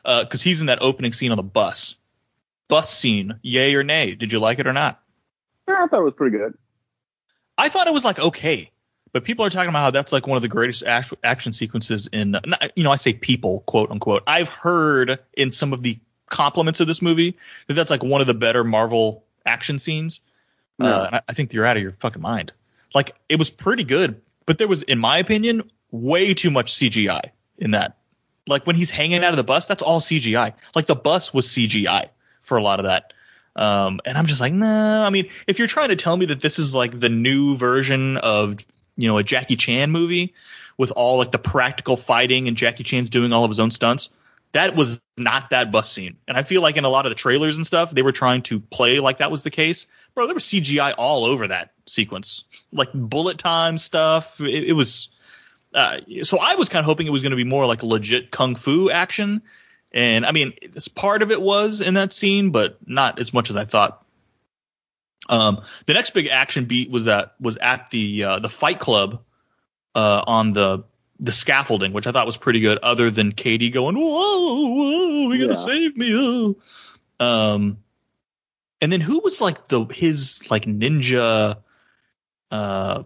Because 0.05 0.41
uh, 0.41 0.45
he's 0.45 0.61
in 0.61 0.69
that 0.69 0.83
opening 0.83 1.13
scene 1.13 1.31
on 1.31 1.37
the 1.37 1.43
bus. 1.43 1.97
Bus 2.69 2.93
scene, 2.93 3.39
yay 3.43 3.75
or 3.75 3.83
nay? 3.83 4.15
Did 4.15 4.33
you 4.33 4.39
like 4.39 4.59
it 4.59 4.67
or 4.67 4.73
not? 4.73 5.01
Yeah, 5.69 5.85
I 5.85 5.87
thought 5.89 6.01
it 6.01 6.05
was 6.05 6.15
pretty 6.15 6.37
good. 6.37 6.57
I 7.59 7.69
thought 7.69 7.87
it 7.87 7.93
was 7.93 8.05
like 8.05 8.19
okay, 8.19 8.71
but 9.13 9.25
people 9.25 9.45
are 9.45 9.51
talking 9.51 9.69
about 9.69 9.81
how 9.81 9.91
that's 9.91 10.13
like 10.13 10.27
one 10.27 10.37
of 10.37 10.43
the 10.43 10.49
greatest 10.49 10.85
action 10.85 11.53
sequences 11.53 12.09
in. 12.13 12.37
You 12.77 12.85
know, 12.85 12.91
I 12.91 12.97
say 12.97 13.13
people, 13.13 13.61
quote 13.67 13.91
unquote. 13.91 14.23
I've 14.27 14.49
heard 14.49 15.19
in 15.35 15.51
some 15.51 15.73
of 15.73 15.83
the 15.83 15.99
compliments 16.31 16.81
of 16.81 16.87
this 16.87 17.03
movie 17.03 17.37
that 17.67 17.75
that's 17.75 17.91
like 17.91 18.03
one 18.03 18.21
of 18.21 18.27
the 18.27 18.35
better 18.35 18.65
Marvel 18.65 19.25
action 19.45 19.79
scenes. 19.79 20.21
No. 20.79 20.87
Uh, 20.87 21.05
and 21.07 21.17
I, 21.17 21.23
I 21.29 21.33
think 21.33 21.53
you're 21.53 21.67
out 21.67 21.77
of 21.77 21.83
your 21.83 21.93
fucking 21.93 22.23
mind. 22.23 22.53
Like 22.95 23.15
it 23.29 23.39
was 23.39 23.51
pretty 23.51 23.85
good, 23.85 24.21
but 24.47 24.59
there 24.59 24.69
was, 24.69 24.83
in 24.83 24.99
my 24.99 25.19
opinion, 25.19 25.71
way 25.91 26.35
too 26.35 26.51
much 26.51 26.73
CGI 26.75 27.31
in 27.59 27.73
that. 27.73 27.99
Like 28.47 28.67
when 28.67 28.77
he's 28.77 28.91
hanging 28.91 29.23
out 29.23 29.31
of 29.31 29.37
the 29.37 29.45
bus, 29.45 29.69
that's 29.69 29.83
all 29.83 30.01
CGI. 30.01 30.55
Like 30.75 30.87
the 30.87 30.97
bus 30.97 31.33
was 31.33 31.47
CGI 31.47 32.09
for 32.43 32.57
a 32.57 32.63
lot 32.63 32.81
of 32.81 32.87
that. 32.87 33.13
Um, 33.55 34.01
and 34.05 34.17
I'm 34.17 34.27
just 34.27 34.41
like, 34.41 34.53
no. 34.53 34.67
Nah. 34.67 35.07
I 35.07 35.11
mean, 35.11 35.29
if 35.47 35.59
you're 35.59 35.69
trying 35.69 35.91
to 35.91 35.97
tell 35.97 36.17
me 36.17 36.27
that 36.27 36.41
this 36.41 36.59
is 36.59 36.75
like 36.75 36.99
the 36.99 37.09
new 37.09 37.57
version 37.57 38.17
of, 38.17 38.57
you 38.97 39.09
know, 39.09 39.19
a 39.19 39.23
Jackie 39.23 39.57
Chan 39.57 39.91
movie 39.91 40.35
with 40.77 40.93
all 40.93 41.19
like 41.19 41.31
the 41.31 41.39
practical 41.39 41.97
fighting 41.97 42.49
and 42.49 42.57
Jackie 42.57 42.83
Chan's 42.83 43.11
doing 43.11 43.33
all 43.33 43.45
of 43.45 43.51
his 43.51 43.61
own 43.61 43.71
stunts, 43.71 44.09
that 44.53 44.77
was 44.77 45.01
not 45.17 45.51
that 45.51 45.73
bus 45.73 45.91
scene. 45.91 46.17
And 46.29 46.37
I 46.37 46.43
feel 46.43 46.63
like 46.63 46.77
in 46.77 46.85
a 46.85 46.89
lot 46.89 47.07
of 47.07 47.11
the 47.11 47.17
trailers 47.17 47.57
and 47.57 47.67
stuff, 47.67 47.91
they 47.91 48.03
were 48.03 48.13
trying 48.13 48.43
to 48.43 48.61
play 48.61 49.01
like 49.01 49.19
that 49.19 49.31
was 49.31 49.43
the 49.43 49.51
case. 49.51 49.87
Bro, 50.15 50.27
there 50.27 50.35
was 50.35 50.45
CGI 50.45 50.95
all 50.97 51.25
over 51.25 51.49
that 51.49 51.73
sequence, 51.87 52.45
like 52.71 52.91
bullet 52.93 53.39
time 53.39 53.79
stuff. 53.79 54.41
It, 54.41 54.65
it 54.65 54.73
was 54.73 55.09
uh, 55.75 55.99
so 56.23 56.39
I 56.39 56.57
was 56.57 56.69
kind 56.69 56.81
of 56.81 56.85
hoping 56.85 57.07
it 57.07 57.11
was 57.11 57.23
going 57.23 57.31
to 57.31 57.37
be 57.37 57.45
more 57.45 57.67
like 57.67 57.83
legit 57.83 58.31
kung 58.31 58.57
fu 58.57 58.91
action, 58.91 59.43
and 59.91 60.27
I 60.27 60.33
mean, 60.33 60.53
part 60.95 61.23
of 61.23 61.31
it 61.31 61.41
was 61.41 61.81
in 61.81 61.95
that 61.95 62.13
scene, 62.13 62.51
but 62.51 62.77
not 62.87 63.19
as 63.19 63.33
much 63.33 63.51
as 63.51 63.57
I 63.57 63.65
thought. 63.65 64.05
Um, 65.29 65.63
the 65.87 65.95
next 65.95 66.11
big 66.11 66.27
action 66.27 66.67
beat 66.67 66.91
was 66.91 67.05
that 67.05 67.35
was 67.41 67.57
at 67.57 67.91
the 67.91 68.25
uh, 68.25 68.39
the 68.39 68.51
Fight 68.51 68.79
Club 68.79 69.23
uh, 69.95 70.23
on 70.27 70.53
the 70.53 70.85
the 71.23 71.33
scaffolding, 71.33 71.93
which 71.93 72.07
I 72.07 72.13
thought 72.13 72.27
was 72.27 72.37
pretty 72.37 72.61
good. 72.61 72.79
Other 72.83 73.11
than 73.11 73.33
Katie 73.33 73.71
going, 73.71 73.95
"Whoa, 73.97 74.03
whoa, 74.75 75.29
we 75.29 75.39
gotta 75.39 75.53
yeah. 75.53 75.59
save 75.59 75.97
me!" 75.97 76.11
Oh. 76.15 76.57
Um, 77.21 77.79
And 78.81 78.93
then 78.93 79.01
who 79.01 79.21
was 79.21 79.41
like 79.41 79.69
the 79.69 79.85
his 79.85 80.43
like 80.51 80.65
ninja 80.65 81.57
uh 82.51 83.03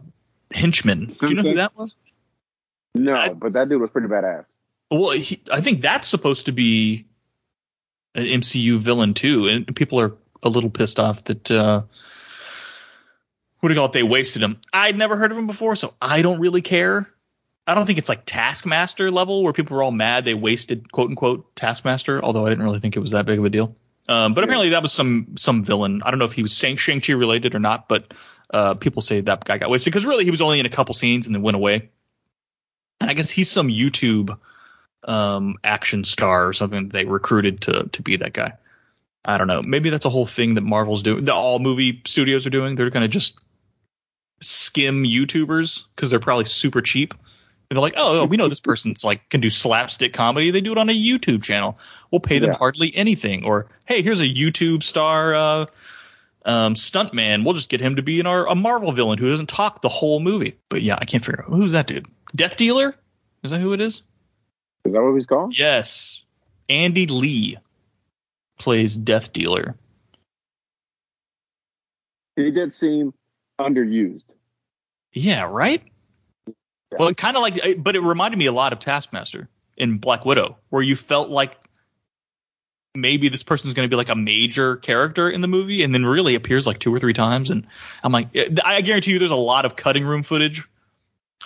henchman? 0.51 1.07
Do 1.07 1.29
you 1.29 1.35
know 1.35 1.43
who 1.43 1.55
that 1.57 1.77
was? 1.77 1.95
No, 2.95 3.13
I- 3.15 3.35
but 3.35 3.53
that 3.53 3.69
dude 3.69 3.81
was 3.81 3.91
pretty 3.91 4.09
badass. 4.09 4.57
Well, 4.91 5.11
he, 5.11 5.43
I 5.53 5.61
think 5.61 5.81
that's 5.83 6.09
supposed 6.09 6.47
to 6.47 6.53
be 6.53 7.07
an 8.15 8.25
MCU 8.25 8.79
villain 8.79 9.13
too, 9.15 9.49
and 9.49 9.77
people 9.77 10.01
are 10.01 10.15
a 10.43 10.49
little 10.49 10.71
pissed 10.71 10.99
off 11.01 11.25
that 11.25 11.51
uh, 11.51 11.83
what 13.61 13.69
do 13.69 13.75
you 13.75 13.79
call 13.79 13.87
it? 13.87 13.93
They 13.93 14.03
wasted 14.05 14.43
him. 14.43 14.59
I'd 14.73 14.97
never 14.97 15.17
heard 15.17 15.33
of 15.33 15.37
him 15.39 15.47
before, 15.49 15.77
so 15.77 15.93
I 16.01 16.23
don't 16.23 16.39
really 16.41 16.63
care. 16.63 17.09
I 17.67 17.75
don't 17.75 17.87
think 17.87 17.99
it's 17.99 18.09
like 18.09 18.23
Taskmaster 18.25 19.11
level 19.11 19.43
where 19.43 19.53
people 19.53 19.77
were 19.77 19.83
all 19.83 19.91
mad 19.91 20.25
they 20.25 20.35
wasted 20.35 20.91
quote 20.93 21.11
unquote 21.11 21.55
Taskmaster, 21.57 22.23
although 22.23 22.47
I 22.47 22.51
didn't 22.51 22.65
really 22.65 22.81
think 22.81 22.97
it 22.97 23.01
was 23.01 23.11
that 23.11 23.27
big 23.27 23.39
of 23.39 23.45
a 23.45 23.51
deal. 23.51 23.75
Um, 24.09 24.35
but 24.35 24.45
apparently 24.45 24.71
that 24.71 24.83
was 24.83 24.93
some 24.93 25.35
some 25.37 25.65
villain. 25.65 26.03
I 26.05 26.11
don't 26.11 26.19
know 26.19 26.27
if 26.27 26.33
he 26.33 26.43
was 26.43 26.57
Shang 26.57 26.77
Chi 26.77 27.13
related 27.13 27.55
or 27.55 27.59
not, 27.59 27.89
but 27.89 28.15
uh, 28.51 28.75
people 28.75 29.03
say 29.03 29.21
that 29.21 29.45
guy 29.45 29.59
got 29.59 29.69
wasted 29.69 29.93
because 29.93 30.07
really 30.07 30.25
he 30.25 30.31
was 30.31 30.41
only 30.41 30.61
in 30.61 30.67
a 30.67 30.71
couple 30.71 30.95
scenes 30.95 31.27
and 31.27 31.35
then 31.35 31.43
went 31.43 31.57
away. 31.57 31.91
And 33.01 33.11
I 33.11 33.15
guess 33.15 33.31
he's 33.31 33.51
some 33.51 33.69
YouTube 33.69 34.39
um, 35.03 35.57
action 35.65 36.05
star 36.05 36.47
or 36.47 36.53
something 36.53 36.89
that 36.89 36.93
they 36.93 37.05
recruited 37.05 37.63
to 37.63 37.89
to 37.93 38.03
be 38.03 38.17
that 38.17 38.33
guy. 38.33 38.53
I 39.25 39.39
don't 39.39 39.49
know. 39.49 39.63
Maybe 39.63 39.91
that's 39.91 40.05
a 40.05 40.11
whole 40.11 40.27
thing 40.27 40.55
that 40.55 40.63
Marvel's 40.63 41.03
doing. 41.03 41.25
That 41.25 41.35
all 41.35 41.59
movie 41.59 42.01
studios 42.07 42.47
are 42.47 42.51
doing. 42.51 42.77
They're 42.77 42.91
going 42.91 43.03
to 43.03 43.09
just 43.09 43.41
skim 44.41 45.03
YouTubers 45.03 45.83
because 45.95 46.11
they're 46.11 46.21
probably 46.21 46.45
super 46.45 46.81
cheap. 46.81 47.13
And 47.69 47.77
they're 47.77 47.83
like, 47.83 47.95
oh, 47.97 48.25
we 48.27 48.37
know 48.37 48.49
this 48.49 48.61
person's 48.61 49.03
like 49.03 49.29
can 49.29 49.41
do 49.41 49.51
slapstick 49.51 50.13
comedy. 50.13 50.51
They 50.53 50.61
do 50.61 50.73
it 50.73 50.79
on 50.79 50.89
a 50.89 50.93
YouTube 50.95 51.43
channel. 51.43 51.79
We'll 52.11 52.21
pay 52.21 52.39
them 52.39 52.51
Yeah. 52.51 52.57
hardly 52.59 52.95
anything. 52.95 53.45
Or 53.45 53.67
hey, 53.87 54.03
here's 54.03 54.21
a 54.21 54.29
YouTube 54.29 54.83
star 54.85 55.35
uh, 55.35 55.67
um, 56.45 56.75
stuntman. 56.75 57.45
We'll 57.45 57.55
just 57.55 57.69
get 57.69 57.81
him 57.81 57.97
to 57.97 58.03
be 58.03 58.21
in 58.21 58.27
our 58.27 58.47
a 58.49 58.55
Marvel 58.55 58.93
villain 58.93 59.19
who 59.19 59.29
doesn't 59.29 59.49
talk 59.49 59.83
the 59.83 59.89
whole 59.89 60.21
movie. 60.21 60.57
But 60.69 60.83
yeah, 60.83 60.97
I 61.01 61.05
can't 61.07 61.25
figure 61.25 61.43
out 61.43 61.51
who's 61.51 61.73
that 61.73 61.89
dude. 61.89 62.07
Death 62.35 62.57
Dealer? 62.57 62.95
Is 63.43 63.51
that 63.51 63.61
who 63.61 63.73
it 63.73 63.81
is? 63.81 64.03
Is 64.85 64.93
that 64.93 65.03
what 65.03 65.15
he's 65.15 65.27
called? 65.27 65.59
Yes. 65.59 66.23
Andy 66.69 67.07
Le 67.09 67.61
plays 68.59 68.97
Death 68.97 69.33
Dealer. 69.33 69.77
He 72.37 72.51
did 72.51 72.73
seem 72.75 73.15
underused. 73.59 74.35
Yeah, 75.13 75.45
right? 75.51 75.83
Well, 76.91 77.09
it 77.09 77.17
kind 77.17 77.37
of 77.37 77.43
like, 77.43 77.59
but 77.79 77.97
it 77.97 78.01
reminded 78.01 78.39
me 78.39 78.47
a 78.47 78.53
lot 78.53 78.73
of 78.73 78.79
Taskmaster 78.79 79.49
in 79.77 79.99
Black 79.99 80.25
Widow, 80.25 80.57
where 80.71 80.83
you 80.83 80.97
felt 80.97 81.31
like 81.31 81.57
maybe 82.95 83.29
this 83.29 83.43
person's 83.43 83.75
going 83.75 83.89
to 83.89 83.93
be 83.93 83.97
like 83.97 84.09
a 84.09 84.17
major 84.17 84.77
character 84.77 85.29
in 85.29 85.41
the 85.41 85.49
movie 85.49 85.83
and 85.83 85.95
then 85.95 86.05
really 86.05 86.35
appears 86.35 86.67
like 86.67 86.79
two 86.79 86.95
or 86.95 86.99
three 86.99 87.13
times. 87.13 87.51
And 87.51 87.67
I'm 88.03 88.13
like, 88.13 88.29
I 88.65 88.81
guarantee 88.81 89.13
you 89.13 89.19
there's 89.19 89.31
a 89.31 89.37
lot 89.37 89.65
of 89.65 89.77
cutting 89.77 90.05
room 90.05 90.23
footage 90.23 90.67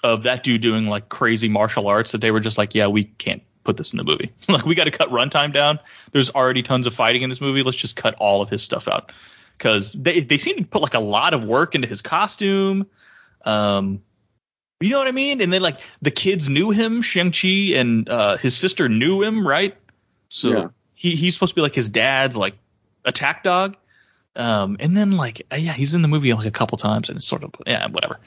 of 0.03 0.22
that 0.22 0.44
dude 0.44 0.61
doing 0.61 0.87
like 0.87 1.09
crazy 1.09 1.48
martial 1.48 1.88
arts 1.88 2.12
that 2.12 2.20
they 2.20 2.31
were 2.31 2.40
just 2.40 2.57
like, 2.57 2.74
yeah, 2.74 2.87
we 2.87 3.05
can't 3.05 3.42
put 3.64 3.76
this 3.76 3.92
in 3.92 3.98
the 3.98 4.05
movie. 4.05 4.33
like, 4.48 4.64
we 4.64 4.74
got 4.74 4.85
to 4.85 4.90
cut 4.90 5.11
runtime 5.11 5.53
down. 5.53 5.81
There's 6.12 6.31
already 6.31 6.62
tons 6.62 6.87
of 6.87 6.94
fighting 6.94 7.22
in 7.22 7.29
this 7.29 7.40
movie. 7.40 7.62
Let's 7.62 7.76
just 7.76 7.96
cut 7.96 8.14
all 8.18 8.42
of 8.42 8.48
his 8.48 8.62
stuff 8.62 8.88
out. 8.88 9.12
Because 9.59 9.92
they, 9.92 10.20
they 10.20 10.38
seem 10.38 10.57
to 10.57 10.64
put 10.64 10.81
like 10.81 10.94
a 10.94 11.00
lot 11.00 11.35
of 11.35 11.44
work 11.44 11.74
into 11.74 11.87
his 11.87 12.00
costume. 12.00 12.87
Um, 13.44 14.03
you 14.81 14.90
know 14.90 14.99
what 14.99 15.09
I 15.09 15.12
mean? 15.12 15.40
And 15.40 15.53
then 15.53 15.62
like 15.62 15.81
the 16.03 16.11
kids 16.11 16.49
knew 16.49 16.71
him, 16.71 17.03
Shang 17.03 17.33
Chi, 17.33 17.75
and 17.77 18.09
uh, 18.09 18.37
his 18.38 18.57
sister 18.57 18.88
knew 18.88 19.23
him, 19.23 19.47
right? 19.47 19.77
So 20.29 20.49
Yeah. 20.51 20.69
he 20.95 21.16
he's 21.16 21.35
supposed 21.35 21.51
to 21.51 21.55
be 21.57 21.62
like 21.62 21.75
his 21.75 21.88
dad's 21.90 22.37
like 22.37 22.55
attack 23.05 23.45
dog. 23.45 23.77
Um, 24.37 24.77
and 24.81 24.97
then 24.97 25.12
like 25.12 25.43
uh, 25.53 25.57
yeah, 25.57 25.73
he's 25.73 25.95
in 25.95 26.03
the 26.03 26.09
movie 26.09 26.33
like 26.33 26.47
a 26.47 26.51
couple 26.51 26.79
times, 26.79 27.09
and 27.09 27.16
it's 27.16 27.27
sort 27.27 27.43
of 27.45 27.53
yeah, 27.66 27.88
whatever. 27.88 28.19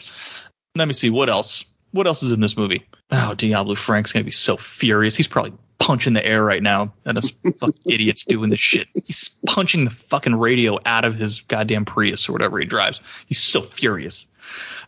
Let 0.75 0.87
me 0.87 0.93
see 0.93 1.09
what 1.09 1.29
else. 1.29 1.65
What 1.91 2.07
else 2.07 2.23
is 2.23 2.31
in 2.31 2.41
this 2.41 2.57
movie? 2.57 2.85
Oh, 3.11 3.35
Diablo 3.35 3.75
Frank's 3.75 4.11
gonna 4.11 4.25
be 4.25 4.31
so 4.31 4.57
furious. 4.57 5.15
He's 5.15 5.27
probably 5.27 5.53
punching 5.79 6.13
the 6.13 6.25
air 6.25 6.43
right 6.43 6.61
now 6.63 6.93
at 7.05 7.17
us 7.17 7.29
fucking 7.59 7.73
idiots 7.85 8.25
doing 8.25 8.49
this 8.49 8.59
shit. 8.59 8.87
He's 9.05 9.37
punching 9.45 9.83
the 9.85 9.91
fucking 9.91 10.33
radio 10.35 10.79
out 10.85 11.05
of 11.05 11.15
his 11.15 11.41
goddamn 11.41 11.85
Prius 11.85 12.27
or 12.29 12.33
whatever 12.33 12.57
he 12.59 12.65
drives. 12.65 12.99
He's 13.27 13.39
so 13.41 13.61
furious. 13.61 14.25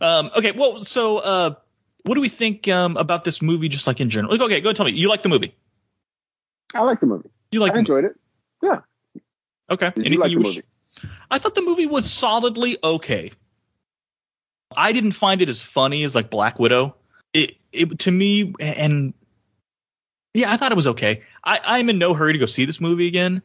Um, 0.00 0.30
okay, 0.36 0.52
well, 0.52 0.78
so 0.80 1.18
uh, 1.18 1.54
what 2.04 2.14
do 2.14 2.20
we 2.20 2.28
think 2.28 2.68
um, 2.68 2.96
about 2.96 3.24
this 3.24 3.42
movie, 3.42 3.68
just 3.68 3.86
like 3.86 4.00
in 4.00 4.10
general? 4.10 4.32
Like, 4.32 4.40
okay, 4.42 4.60
go 4.60 4.72
tell 4.72 4.86
me. 4.86 4.92
You 4.92 5.08
like 5.08 5.22
the 5.22 5.28
movie? 5.28 5.54
I 6.74 6.82
like 6.82 7.00
the 7.00 7.06
movie. 7.06 7.30
You 7.50 7.60
like 7.60 7.74
I 7.74 7.78
enjoyed 7.78 8.04
it. 8.04 8.16
Yeah. 8.62 8.80
Okay. 9.70 9.92
Did 9.94 10.12
you 10.12 10.18
like 10.18 10.30
the 10.30 10.36
wish- 10.36 10.56
movie? 10.56 10.62
I 11.30 11.38
thought 11.38 11.54
the 11.54 11.62
movie 11.62 11.86
was 11.86 12.10
solidly 12.10 12.78
okay. 12.82 13.32
I 14.74 14.92
didn't 14.92 15.12
find 15.12 15.42
it 15.42 15.48
as 15.48 15.60
funny 15.60 16.04
as 16.04 16.14
like 16.14 16.30
Black 16.30 16.58
Widow. 16.58 16.96
It, 17.32 17.56
it 17.72 17.98
to 18.00 18.10
me, 18.10 18.54
and 18.58 19.12
yeah, 20.32 20.50
I 20.50 20.56
thought 20.56 20.72
it 20.72 20.76
was 20.76 20.86
okay. 20.88 21.22
I, 21.44 21.60
I'm 21.62 21.90
in 21.90 21.98
no 21.98 22.14
hurry 22.14 22.32
to 22.32 22.38
go 22.38 22.46
see 22.46 22.64
this 22.64 22.80
movie 22.80 23.08
again, 23.08 23.42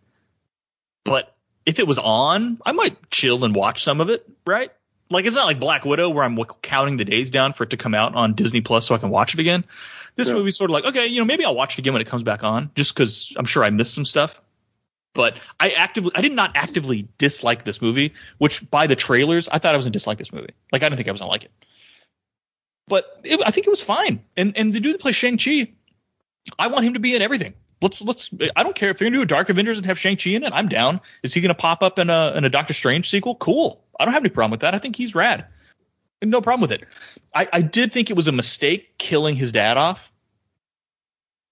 but 1.04 1.36
if 1.66 1.80
it 1.80 1.88
was 1.88 2.00
on, 2.00 2.60
I 2.66 2.72
might 2.72 3.10
chill 3.10 3.44
and 3.44 3.54
watch 3.54 3.84
some 3.84 4.00
of 4.02 4.10
it. 4.10 4.26
Right? 4.46 4.72
Like 5.12 5.26
it's 5.26 5.36
not 5.36 5.46
like 5.46 5.60
Black 5.60 5.86
Widow 5.86 6.10
where 6.10 6.24
I'm 6.24 6.38
counting 6.62 6.98
the 6.98 7.06
days 7.06 7.30
down 7.30 7.54
for 7.54 7.66
it 7.66 7.70
to 7.72 7.78
come 7.78 7.94
out 7.94 8.16
on 8.16 8.34
Disney 8.34 8.62
Plus 8.62 8.88
so 8.88 8.96
I 8.96 8.98
can 8.98 9.10
watch 9.10 9.34
it 9.36 9.40
again. 9.40 9.66
This 10.16 10.28
Yeah. 10.30 10.34
movie's 10.36 10.58
sort 10.58 10.70
of 10.70 10.74
like 10.74 10.86
okay, 10.86 11.06
you 11.08 11.20
know, 11.20 11.26
maybe 11.26 11.46
I'll 11.46 11.56
watch 11.56 11.76
it 11.76 11.80
again 11.80 11.94
when 11.94 12.02
it 12.02 12.08
comes 12.08 12.24
back 12.24 12.44
on, 12.44 12.72
just 12.76 12.96
because 12.96 13.32
I'm 13.38 13.46
sure 13.46 13.64
I 13.64 13.70
missed 13.70 13.94
some 13.94 14.06
stuff 14.06 14.42
but 15.14 15.38
I 15.60 15.72
actively 15.72 16.12
I 16.16 16.22
did 16.22 16.32
not 16.32 16.52
actively 16.56 17.08
dislike 17.18 17.66
this 17.66 17.82
movie, 17.82 18.14
which 18.38 18.70
by 18.72 18.88
the 18.88 18.96
trailers 18.96 19.50
I 19.50 19.58
thought 19.60 19.74
I 19.74 19.78
was 19.78 19.86
gonna 19.86 19.92
dislike 19.92 20.18
this 20.18 20.32
movie. 20.32 20.54
Like 20.72 20.84
I 20.84 20.88
didn't 20.90 20.98
think 20.98 21.10
I 21.10 21.12
was 21.12 21.20
gonna 21.20 21.32
like 21.32 21.44
it, 21.44 21.52
but 22.88 23.20
it, 23.24 23.42
I 23.46 23.52
think 23.52 23.68
it 23.68 23.70
was 23.70 23.82
fine. 23.82 24.24
And 24.38 24.56
and 24.58 24.74
the 24.74 24.80
dude 24.80 24.94
that 24.94 25.02
plays 25.02 25.16
Shang 25.16 25.38
Chi, 25.38 25.72
I 26.58 26.68
want 26.68 26.86
him 26.86 26.94
to 26.94 27.00
be 27.00 27.14
in 27.16 27.22
everything. 27.22 27.54
Let's 27.82 28.02
let's. 28.02 28.30
I 28.56 28.64
don't 28.64 28.76
care 28.76 28.90
if 28.92 28.98
they're 28.98 29.08
gonna 29.08 29.18
do 29.18 29.24
a 29.24 29.26
Dark 29.26 29.50
Avengers 29.50 29.78
and 29.78 29.86
have 29.88 29.98
Shang 29.98 30.18
Chi 30.18 30.32
in 30.32 30.44
it. 30.44 30.54
I'm 30.54 30.70
down. 30.70 31.02
Is 31.24 31.34
he 31.34 31.42
gonna 31.42 31.56
pop 31.56 31.82
up 31.82 31.98
in 32.00 32.10
a 32.10 32.34
in 32.36 32.46
a 32.46 32.50
Doctor 32.50 32.74
Strange 32.74 33.10
sequel? 33.10 33.36
Cool. 33.36 33.84
I 34.00 34.06
don't 34.06 34.14
have 34.14 34.22
any 34.22 34.30
problem 34.30 34.52
with 34.52 34.62
that. 34.62 34.76
I 34.76 34.78
think 34.78 34.96
he's 34.96 35.16
rad. 35.16 35.46
No 36.24 36.42
problem 36.42 36.62
with 36.62 36.72
it. 36.72 36.88
I, 37.34 37.48
I 37.52 37.62
did 37.62 37.92
think 37.92 38.12
it 38.12 38.16
was 38.16 38.28
a 38.28 38.32
mistake 38.32 38.98
killing 39.00 39.36
his 39.36 39.52
dad 39.52 39.78
off 39.78 40.12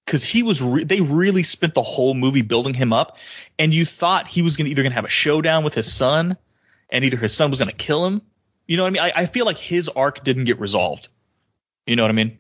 because 0.06 0.24
he 0.24 0.42
was 0.44 0.62
re- 0.62 0.84
they 0.84 1.02
really 1.02 1.44
spent 1.44 1.76
the 1.76 1.84
whole 1.84 2.16
movie 2.16 2.42
building 2.42 2.74
him 2.74 2.94
up 2.94 3.18
and 3.60 3.74
you 3.74 3.86
thought 3.86 4.28
he 4.28 4.42
was 4.42 4.58
gonna 4.58 4.70
either 4.70 4.82
gonna 4.82 4.96
have 4.96 5.06
a 5.06 5.10
showdown 5.10 5.64
with 5.64 5.76
his 5.76 5.92
son 5.92 6.36
and 6.90 7.06
either 7.06 7.18
his 7.18 7.36
son 7.36 7.52
was 7.52 7.60
gonna 7.60 7.72
kill 7.72 8.06
him 8.08 8.22
you 8.68 8.76
know 8.76 8.84
what 8.84 8.88
i 8.88 8.92
mean 8.92 9.04
i, 9.04 9.12
I 9.22 9.26
feel 9.28 9.46
like 9.46 9.60
his 9.60 9.88
arc 9.88 10.24
didn't 10.24 10.46
get 10.46 10.60
resolved 10.60 11.10
you 11.86 11.96
know 11.96 12.02
what 12.02 12.10
i 12.10 12.14
mean 12.16 12.40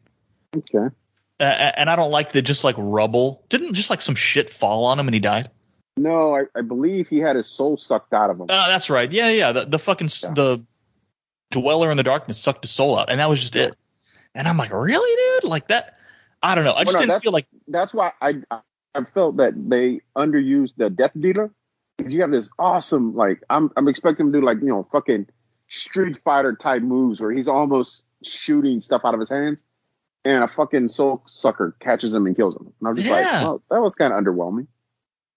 Okay. 0.57 0.95
Uh, 1.39 1.43
and 1.43 1.89
i 1.89 1.95
don't 1.95 2.11
like 2.11 2.31
the 2.31 2.41
just 2.41 2.63
like 2.63 2.75
rubble. 2.77 3.43
Didn't 3.49 3.73
just 3.73 3.89
like 3.89 4.01
some 4.01 4.15
shit 4.15 4.49
fall 4.49 4.85
on 4.85 4.99
him 4.99 5.07
and 5.07 5.13
he 5.13 5.19
died? 5.19 5.49
No, 5.97 6.35
I, 6.35 6.43
I 6.57 6.61
believe 6.61 7.07
he 7.09 7.19
had 7.19 7.35
his 7.35 7.47
soul 7.47 7.77
sucked 7.77 8.13
out 8.13 8.29
of 8.29 8.37
him. 8.37 8.43
oh 8.49 8.65
that's 8.69 8.89
right. 8.89 9.11
Yeah 9.11 9.29
yeah 9.29 9.51
the, 9.51 9.65
the 9.65 9.79
fucking 9.79 10.09
Yeah. 10.23 10.33
the 10.33 10.63
dweller 11.51 11.91
in 11.91 11.97
the 11.97 12.03
darkness 12.03 12.39
sucked 12.39 12.63
his 12.63 12.71
soul 12.71 12.97
out 12.99 13.09
and 13.09 13.19
that 13.19 13.29
was 13.29 13.39
just 13.39 13.55
it. 13.55 13.75
And 14.35 14.47
i'm 14.47 14.57
like 14.57 14.71
really 14.71 15.39
dude? 15.41 15.49
Like 15.49 15.67
that 15.69 15.97
i 16.43 16.55
don't 16.55 16.63
know. 16.63 16.73
I 16.73 16.83
just 16.83 16.95
Well, 16.95 17.05
no, 17.05 17.13
didn't 17.13 17.23
feel 17.23 17.31
like 17.31 17.47
That's 17.67 17.93
why 17.93 18.11
I 18.21 18.41
I- 18.51 18.61
I 18.95 19.03
felt 19.13 19.37
that 19.37 19.53
they 19.55 20.01
underused 20.17 20.73
the 20.77 20.89
Death 20.89 21.11
Dealer. 21.17 21.51
Because 21.99 22.11
you 22.11 22.21
have 22.21 22.31
this 22.31 22.49
awesome 22.57 23.15
like 23.15 23.43
I'm 23.49 23.69
I'm 23.77 23.87
expecting 23.87 24.25
him 24.27 24.33
to 24.33 24.39
do 24.39 24.45
like 24.45 24.59
you 24.61 24.67
know 24.69 24.87
fucking 24.91 25.27
Street 25.67 26.17
Fighter 26.23 26.55
type 26.55 26.81
moves 26.81 27.21
where 27.21 27.31
he's 27.31 27.47
almost 27.47 28.03
shooting 28.23 28.79
stuff 28.79 29.01
out 29.05 29.13
of 29.13 29.19
his 29.19 29.29
hands, 29.29 29.65
and 30.29 30.43
a 30.43 30.47
fucking 30.47 30.87
soul 30.89 31.23
sucker 31.25 31.75
catches 31.79 32.13
him 32.13 32.25
and 32.25 32.35
kills 32.35 32.55
him. 32.55 32.71
And 32.79 32.87
I'm 32.89 32.95
just 32.95 33.09
like, 33.09 33.25
Yeah. 33.25 33.43
oh, 33.45 33.61
that 33.69 33.81
was 33.81 33.95
kind 33.95 34.13
of 34.13 34.23
underwhelming. 34.23 34.67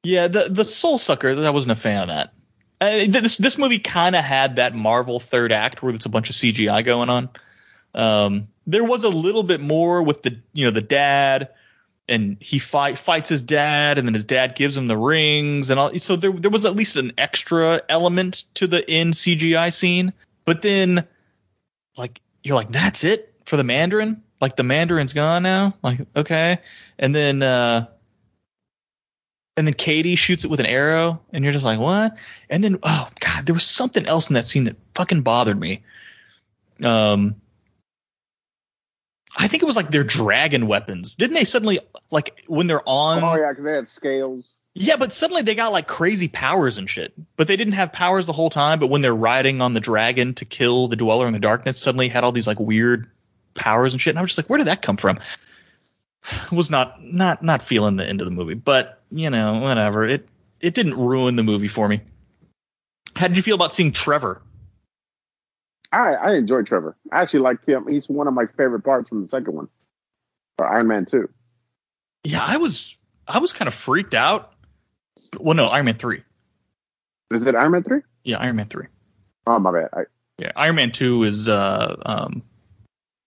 Yeah, 0.04 0.28
the 0.28 0.48
the 0.50 0.64
Soul 0.64 0.98
Sucker. 0.98 1.30
I 1.30 1.50
wasn't 1.50 1.72
a 1.72 1.76
fan 1.76 2.02
of 2.02 2.08
that. 2.08 2.32
This 3.12 3.36
this 3.36 3.56
movie 3.56 3.78
kind 3.78 4.16
of 4.16 4.24
had 4.24 4.56
that 4.56 4.74
Marvel 4.74 5.20
third 5.20 5.52
act 5.52 5.80
where 5.82 5.92
there's 5.92 6.06
a 6.06 6.08
bunch 6.08 6.28
of 6.30 6.34
CGI 6.36 6.84
going 6.84 7.08
on. 7.08 7.28
Um, 7.94 8.48
there 8.66 8.82
was 8.82 9.04
a 9.04 9.08
little 9.08 9.44
bit 9.44 9.60
more 9.60 10.02
with 10.02 10.22
the 10.22 10.40
you 10.54 10.64
know 10.64 10.72
the 10.72 10.80
dad, 10.80 11.50
and 12.08 12.36
he 12.40 12.58
fight 12.58 12.98
fights 12.98 13.28
his 13.28 13.42
dad, 13.42 13.98
and 13.98 14.08
then 14.08 14.14
his 14.14 14.24
dad 14.24 14.56
gives 14.56 14.76
him 14.76 14.88
the 14.88 14.98
rings, 14.98 15.70
and 15.70 15.78
all. 15.78 15.96
So 16.00 16.16
there 16.16 16.32
there 16.32 16.50
was 16.50 16.66
at 16.66 16.74
least 16.74 16.96
an 16.96 17.12
extra 17.16 17.80
element 17.88 18.44
to 18.54 18.66
the 18.66 18.84
in 18.92 19.10
CGI 19.12 19.72
scene. 19.72 20.12
But 20.44 20.62
then, 20.62 21.06
like 21.96 22.20
you're 22.42 22.56
like, 22.56 22.72
that's 22.72 23.04
it 23.04 23.32
for 23.44 23.56
the 23.56 23.62
Mandarin. 23.64 24.24
Like 24.42 24.56
the 24.56 24.64
Mandarin's 24.64 25.14
gone 25.14 25.42
now. 25.42 25.74
Like 25.82 26.00
okay, 26.14 26.58
and 26.98 27.14
then. 27.14 27.42
uh 27.42 27.86
and 29.56 29.66
then 29.66 29.74
Katie 29.74 30.16
shoots 30.16 30.44
it 30.44 30.50
with 30.50 30.60
an 30.60 30.66
arrow, 30.66 31.20
and 31.30 31.44
you're 31.44 31.52
just 31.52 31.64
like, 31.64 31.78
what? 31.78 32.16
And 32.48 32.64
then, 32.64 32.78
oh 32.82 33.08
god, 33.20 33.44
there 33.44 33.54
was 33.54 33.64
something 33.64 34.06
else 34.06 34.30
in 34.30 34.34
that 34.34 34.46
scene 34.46 34.64
that 34.64 34.76
fucking 34.94 35.20
bothered 35.20 35.60
me. 35.60 35.82
Um, 36.82 37.36
I 39.36 39.48
think 39.48 39.62
it 39.62 39.66
was 39.66 39.76
like 39.76 39.90
their 39.90 40.04
dragon 40.04 40.66
weapons. 40.66 41.16
Didn't 41.16 41.34
they 41.34 41.44
suddenly 41.44 41.80
like 42.10 42.42
when 42.46 42.66
they're 42.66 42.86
on? 42.86 43.22
Oh 43.22 43.34
yeah, 43.34 43.50
because 43.50 43.64
they 43.64 43.74
had 43.74 43.88
scales. 43.88 44.60
Yeah, 44.74 44.96
but 44.96 45.12
suddenly 45.12 45.42
they 45.42 45.54
got 45.54 45.72
like 45.72 45.86
crazy 45.86 46.28
powers 46.28 46.78
and 46.78 46.88
shit. 46.88 47.12
But 47.36 47.46
they 47.46 47.56
didn't 47.56 47.74
have 47.74 47.92
powers 47.92 48.26
the 48.26 48.32
whole 48.32 48.50
time. 48.50 48.78
But 48.78 48.88
when 48.88 49.02
they're 49.02 49.14
riding 49.14 49.60
on 49.60 49.74
the 49.74 49.80
dragon 49.80 50.34
to 50.34 50.44
kill 50.46 50.88
the 50.88 50.96
dweller 50.96 51.26
in 51.26 51.34
the 51.34 51.40
darkness, 51.40 51.78
suddenly 51.78 52.08
had 52.08 52.24
all 52.24 52.32
these 52.32 52.46
like 52.46 52.58
weird 52.58 53.10
powers 53.54 53.92
and 53.92 54.00
shit. 54.00 54.12
And 54.12 54.18
I 54.18 54.22
was 54.22 54.30
just 54.30 54.38
like, 54.38 54.50
where 54.50 54.58
did 54.58 54.66
that 54.66 54.82
come 54.82 54.96
from? 54.96 55.18
Was 56.52 56.70
not 56.70 57.02
not 57.02 57.42
not 57.42 57.62
feeling 57.62 57.96
the 57.96 58.06
end 58.06 58.20
of 58.20 58.26
the 58.26 58.30
movie, 58.30 58.54
but 58.54 59.00
you 59.10 59.30
know 59.30 59.58
whatever. 59.58 60.06
It 60.06 60.28
it 60.60 60.74
didn't 60.74 60.94
ruin 60.94 61.36
the 61.36 61.42
movie 61.42 61.68
for 61.68 61.88
me. 61.88 62.00
How 63.16 63.28
did 63.28 63.36
you 63.36 63.42
feel 63.42 63.56
about 63.56 63.72
seeing 63.72 63.92
Trevor? 63.92 64.40
I 65.90 66.14
I 66.14 66.34
enjoyed 66.34 66.66
Trevor. 66.66 66.96
I 67.10 67.22
actually 67.22 67.40
like 67.40 67.66
him. 67.66 67.86
He's 67.88 68.08
one 68.08 68.28
of 68.28 68.34
my 68.34 68.46
favorite 68.56 68.82
parts 68.82 69.08
from 69.08 69.22
the 69.22 69.28
second 69.28 69.54
one, 69.54 69.68
or 70.58 70.72
Iron 70.72 70.86
Man 70.88 71.06
Two. 71.06 71.28
Yeah, 72.24 72.44
I 72.46 72.58
was 72.58 72.96
I 73.26 73.38
was 73.38 73.52
kind 73.52 73.68
of 73.68 73.74
freaked 73.74 74.14
out. 74.14 74.52
Well, 75.38 75.54
no, 75.54 75.66
Iron 75.66 75.86
Man 75.86 75.94
three. 75.94 76.22
Is 77.32 77.46
it 77.46 77.54
Iron 77.54 77.72
Man 77.72 77.82
Three? 77.82 78.00
Yeah, 78.24 78.38
Iron 78.38 78.56
Man 78.56 78.66
three. 78.66 78.86
Oh 79.46 79.58
my 79.58 79.72
bad. 79.72 79.88
I, 79.92 80.02
Yeah, 80.38 80.52
Iron 80.56 80.76
Man 80.76 80.92
two 80.92 81.24
is 81.24 81.48
uh 81.48 81.96
um 82.04 82.42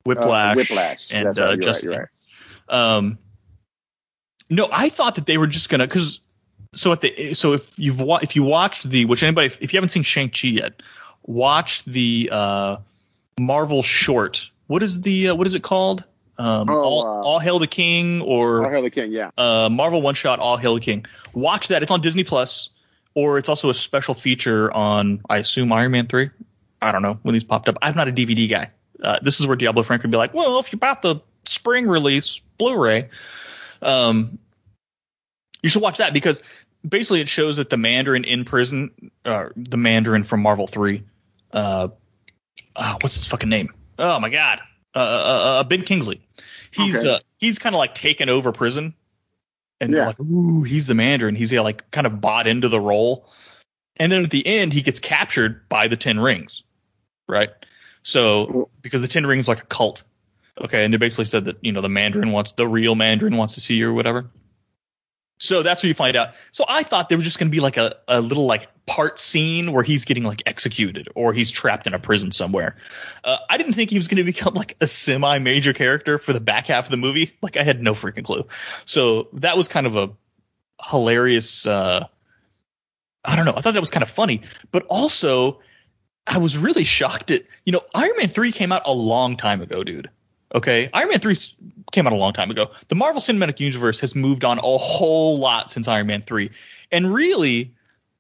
Whiplash, 0.06 0.54
Uh, 0.54 0.56
Whiplash. 0.56 1.14
and 1.14 1.26
right. 1.28 1.38
uh, 1.40 1.48
right, 1.50 1.60
Justin. 1.62 1.92
you're 1.92 2.00
right. 2.00 2.10
Um, 2.98 3.18
no, 4.50 4.68
I 4.72 4.90
thought 4.90 5.16
that 5.16 5.26
they 5.26 5.38
were 5.38 5.48
just 5.48 5.70
gonna 5.70 5.86
because 5.88 6.20
so 6.74 6.92
at 6.92 7.02
the 7.02 7.34
so 7.34 7.54
if 7.54 7.78
you've 7.80 8.00
wa- 8.00 8.20
if 8.22 8.36
you 8.36 8.44
watched 8.44 8.88
the 8.90 9.06
which 9.06 9.24
anybody 9.24 9.48
if 9.48 9.74
you 9.74 9.78
haven't 9.78 9.90
seen 9.90 10.04
Shang 10.04 10.30
Chi 10.30 10.50
yet, 10.50 10.82
watch 11.24 11.84
the 11.86 12.30
uh 12.32 12.78
Marvel 13.40 13.82
short. 13.84 14.50
What 14.68 14.84
is 14.84 15.02
the 15.02 15.30
uh, 15.30 15.36
what 15.36 15.48
is 15.48 15.56
it 15.56 15.64
called? 15.64 16.04
Um, 16.38 16.70
Oh, 16.70 16.74
all, 16.74 17.08
uh, 17.08 17.22
all 17.22 17.40
Hail 17.40 17.60
the 17.60 17.68
King 17.68 18.22
or 18.22 18.66
all 18.66 18.70
hail 18.72 18.82
the 18.82 18.90
king. 18.90 19.12
Yeah. 19.14 19.32
uh, 19.38 19.70
Marvel 19.72 20.02
One 20.02 20.16
Shot 20.16 20.40
All 20.40 20.58
Hail 20.58 20.76
the 20.76 20.82
King. 20.82 21.06
Watch 21.34 21.70
that. 21.70 21.82
It's 21.82 21.92
on 21.92 22.02
Disney 22.02 22.24
Plus, 22.26 22.70
or 23.14 23.38
it's 23.38 23.48
also 23.50 23.70
a 23.70 23.74
special 23.74 24.14
feature 24.14 24.72
on 24.74 25.22
I 25.30 25.38
assume 25.38 25.72
Iron 25.72 25.92
Man 25.92 26.08
three. 26.08 26.30
I 26.82 26.92
don't 26.92 27.02
know 27.02 27.20
when 27.24 27.34
these 27.34 27.44
popped 27.46 27.70
up. 27.70 27.78
I'm 27.82 27.96
not 27.96 28.08
a 28.10 28.12
DVD 28.12 28.50
guy. 28.50 28.72
Uh, 29.02 29.20
this 29.22 29.40
is 29.40 29.48
where 29.48 29.56
Diablo 29.56 29.84
Frank 29.84 30.04
would 30.04 30.12
be 30.12 30.18
like, 30.18 30.34
well, 30.34 30.60
if 30.60 30.72
you 30.72 30.80
bought 30.80 31.02
the 31.02 31.18
spring 31.46 31.88
release 31.88 32.40
Blu-ray, 32.58 33.10
um, 33.82 34.40
you 35.62 35.70
should 35.70 35.82
watch 35.82 35.98
that 35.98 36.14
because 36.14 36.42
basically 36.88 37.22
it 37.22 37.30
shows 37.30 37.58
that 37.58 37.70
the 37.70 37.78
Mandarin 37.78 38.24
in 38.24 38.46
prison, 38.46 39.12
uh, 39.26 39.50
the 39.56 39.78
Mandarin 39.78 40.24
from 40.24 40.42
Marvel 40.42 40.68
three, 40.68 41.04
uh, 41.54 41.90
uh, 42.76 42.98
what's 43.02 43.16
his 43.16 43.28
fucking 43.28 43.50
name? 43.50 43.74
Oh 43.98 44.20
my 44.20 44.30
god, 44.30 44.60
uh, 44.94 45.00
uh, 45.00 45.60
uh, 45.60 45.64
Ben 45.64 45.82
Kingsley. 45.82 46.22
He's 46.72 47.04
Okay. 47.04 47.16
uh, 47.16 47.20
he's 47.38 47.60
kind 47.60 47.76
of 47.76 47.80
like 47.80 47.96
taken 47.96 48.30
over 48.30 48.52
prison, 48.52 48.94
and 49.80 49.94
they're 49.94 50.02
Yeah. 50.02 50.08
like, 50.08 50.20
ooh, 50.20 50.64
he's 50.64 50.88
the 50.88 50.96
Mandarin. 50.96 51.36
He's 51.36 51.54
like 51.54 51.90
kind 51.92 52.08
of 52.08 52.22
bought 52.22 52.48
into 52.48 52.70
the 52.70 52.80
role, 52.80 53.30
and 53.98 54.12
then 54.12 54.24
at 54.24 54.32
the 54.32 54.46
end 54.46 54.74
he 54.74 54.82
gets 54.82 55.00
captured 55.00 55.68
by 55.70 55.88
the 55.88 55.96
Ten 55.98 56.20
Rings, 56.20 56.64
right? 57.28 57.50
So 58.06 58.70
because 58.84 59.02
the 59.02 59.08
Ten 59.08 59.26
Rings 59.26 59.46
is 59.46 59.48
like 59.48 59.64
a 59.64 59.66
cult, 59.66 60.04
okay, 60.62 60.86
and 60.86 60.94
they 60.94 60.98
basically 60.98 61.26
said 61.26 61.46
that 61.46 61.58
you 61.62 61.72
know 61.72 61.82
the 61.82 61.90
Mandarin 61.90 62.32
wants 62.32 62.52
the 62.52 62.68
real 62.68 62.94
Mandarin 62.94 63.36
wants 63.36 63.56
to 63.56 63.62
see 63.62 63.78
you 63.78 63.90
or 63.90 63.94
whatever. 63.94 64.30
So 65.40 65.64
that's 65.64 65.82
where 65.82 65.88
you 65.88 65.96
find 65.96 66.16
out. 66.16 66.36
So 66.52 66.66
I 66.70 66.84
thought 66.84 67.10
there 67.10 67.18
was 67.18 67.26
just 67.26 67.40
going 67.40 67.48
to 67.48 67.52
be 67.52 67.62
like 67.62 67.78
a, 67.78 67.96
a 68.08 68.22
little 68.22 68.46
like 68.46 68.70
part 68.86 69.18
scene 69.18 69.72
where 69.72 69.82
he's 69.82 70.06
getting 70.06 70.24
like 70.24 70.44
executed 70.46 71.10
or 71.16 71.34
he's 71.34 71.50
trapped 71.50 71.88
in 71.88 71.96
a 71.96 72.00
prison 72.00 72.32
somewhere. 72.32 72.76
Uh, 73.24 73.38
I 73.50 73.58
didn't 73.58 73.74
think 73.74 73.90
he 73.90 73.98
was 73.98 74.08
going 74.08 74.18
to 74.18 74.24
become 74.24 74.54
like 74.54 74.78
a 74.82 74.88
semi 74.88 75.40
major 75.40 75.74
character 75.74 76.20
for 76.20 76.32
the 76.32 76.40
back 76.40 76.68
half 76.68 76.86
of 76.86 76.92
the 76.92 76.98
movie. 76.98 77.36
Like 77.42 77.58
I 77.58 77.64
had 77.64 77.82
no 77.82 77.94
freaking 77.94 78.24
clue. 78.24 78.46
So 78.86 79.30
that 79.34 79.58
was 79.58 79.68
kind 79.68 79.88
of 79.88 79.96
a 79.96 80.12
hilarious. 80.92 81.66
Uh, 81.66 82.06
I 83.26 83.36
don't 83.36 83.46
know. 83.46 83.54
I 83.58 83.62
thought 83.62 83.74
that 83.74 83.80
was 83.80 83.90
kind 83.90 84.04
of 84.04 84.12
funny, 84.12 84.42
but 84.72 84.84
also 84.84 85.60
I 86.28 86.38
was 86.38 86.58
really 86.58 86.84
shocked 86.84 87.32
at 87.32 87.44
you 87.66 87.72
know 87.72 87.82
Iron 87.94 88.14
Man 88.18 88.28
three 88.28 88.52
came 88.52 88.72
out 88.72 88.82
a 88.86 88.94
long 88.94 89.38
time 89.38 89.62
ago, 89.62 89.84
dude. 89.84 90.10
Okay, 90.54 90.90
Iron 90.94 91.10
Man 91.10 91.20
three 91.20 91.36
came 91.92 92.08
out 92.08 92.14
a 92.14 92.18
long 92.18 92.34
time 92.34 92.50
ago. 92.50 92.72
The 92.88 92.96
Marvel 92.96 93.22
Cinematic 93.22 93.60
Universe 93.60 94.00
has 94.00 94.16
moved 94.16 94.44
on 94.44 94.58
a 94.58 94.62
whole 94.62 95.38
lot 95.38 95.70
since 95.70 95.88
Iron 95.88 96.08
Man 96.08 96.22
three, 96.22 96.52
and 96.92 97.14
really, 97.14 97.74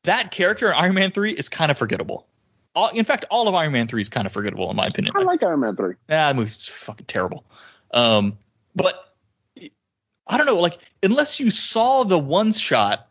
that 0.04 0.32
character 0.32 0.68
in 0.70 0.74
Iron 0.76 0.96
Man 0.96 1.12
three 1.12 1.32
is 1.32 1.50
kind 1.50 1.72
of 1.72 1.78
forgettable. 1.78 2.28
All, 2.76 2.90
in 2.90 3.06
fact, 3.06 3.26
all 3.32 3.48
of 3.48 3.56
Iron 3.56 3.72
Man 3.72 3.88
three 3.88 4.02
is 4.02 4.10
kind 4.10 4.26
of 4.26 4.34
forgettable 4.34 4.70
in 4.70 4.76
my 4.76 4.88
opinion. 4.88 5.14
I 5.16 5.22
like 5.22 5.42
Iron 5.44 5.62
Man 5.62 5.76
Three. 5.76 5.96
Yeah, 6.10 6.28
that 6.28 6.36
movie's 6.36 6.68
fucking 6.68 7.06
terrible. 7.06 7.46
Um, 7.92 8.38
but 8.76 9.16
I 10.28 10.38
don't 10.38 10.46
know, 10.46 10.60
like 10.60 10.78
unless 11.02 11.40
you 11.40 11.52
saw 11.52 12.04
the 12.04 12.20
one 12.20 12.52
shot, 12.52 13.08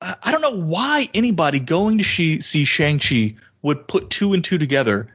I 0.00 0.14
I 0.22 0.32
don't 0.32 0.40
know 0.42 0.56
why 0.56 1.08
anybody 1.14 1.58
going 1.58 1.98
to 1.98 2.04
she, 2.04 2.40
see 2.40 2.64
Shang 2.64 2.98
Chi 2.98 3.34
would 3.62 3.88
put 3.88 4.10
two 4.10 4.32
and 4.32 4.44
two 4.44 4.58
together 4.58 5.08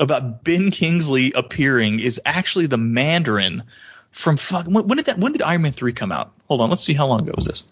about 0.00 0.44
Ben 0.44 0.70
Kingsley 0.70 1.32
appearing 1.34 2.00
is 2.00 2.20
actually 2.24 2.66
the 2.66 2.76
Mandarin 2.76 3.64
from 4.10 4.36
fuck. 4.36 4.66
When, 4.66 4.86
when 4.86 4.96
did 4.96 5.06
that? 5.06 5.18
When 5.18 5.32
did 5.32 5.42
Iron 5.42 5.62
Man 5.62 5.72
three 5.72 5.92
come 5.92 6.12
out? 6.12 6.32
Hold 6.46 6.60
on, 6.60 6.70
let's 6.70 6.84
see 6.84 6.94
how 6.94 7.06
long 7.06 7.22
ago 7.22 7.32
was 7.36 7.46
this. 7.46 7.62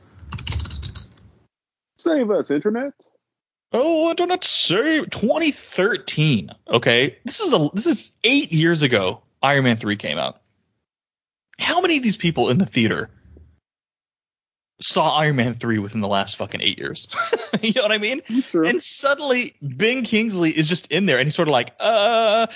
Save 1.99 2.31
us, 2.31 2.51
internet. 2.51 2.93
Oh, 3.73 4.11
internet 4.11 4.45
save 4.45 5.11
2013. 5.11 6.51
Okay, 6.69 7.19
this 7.25 7.41
is 7.41 7.53
a 7.53 7.69
this 7.73 7.87
is 7.87 8.13
eight 8.25 8.53
years 8.53 8.83
ago. 8.83 9.23
Iron 9.43 9.65
Man 9.65 9.77
three 9.77 9.97
came 9.97 10.19
out. 10.19 10.41
How 11.59 11.81
many 11.81 11.97
of 11.97 12.03
these 12.03 12.17
people 12.17 12.51
in 12.51 12.59
the 12.59 12.67
theater 12.67 13.11
saw 14.81 15.17
Iron 15.19 15.37
Man 15.37 15.55
three 15.55 15.79
within 15.79 16.01
the 16.01 16.09
last 16.09 16.37
fucking 16.37 16.61
eight 16.61 16.79
years? 16.79 17.09
you 17.63 17.73
know 17.75 17.83
what 17.83 17.93
I 17.93 17.99
mean? 17.99 18.23
True. 18.49 18.67
And 18.67 18.83
suddenly 18.83 19.55
Ben 19.63 20.05
Kingsley 20.05 20.51
is 20.51 20.69
just 20.69 20.91
in 20.93 21.07
there, 21.07 21.19
and 21.19 21.27
he's 21.27 21.35
sort 21.35 21.49
of 21.49 21.53
like, 21.53 21.73
uh, 21.81 22.47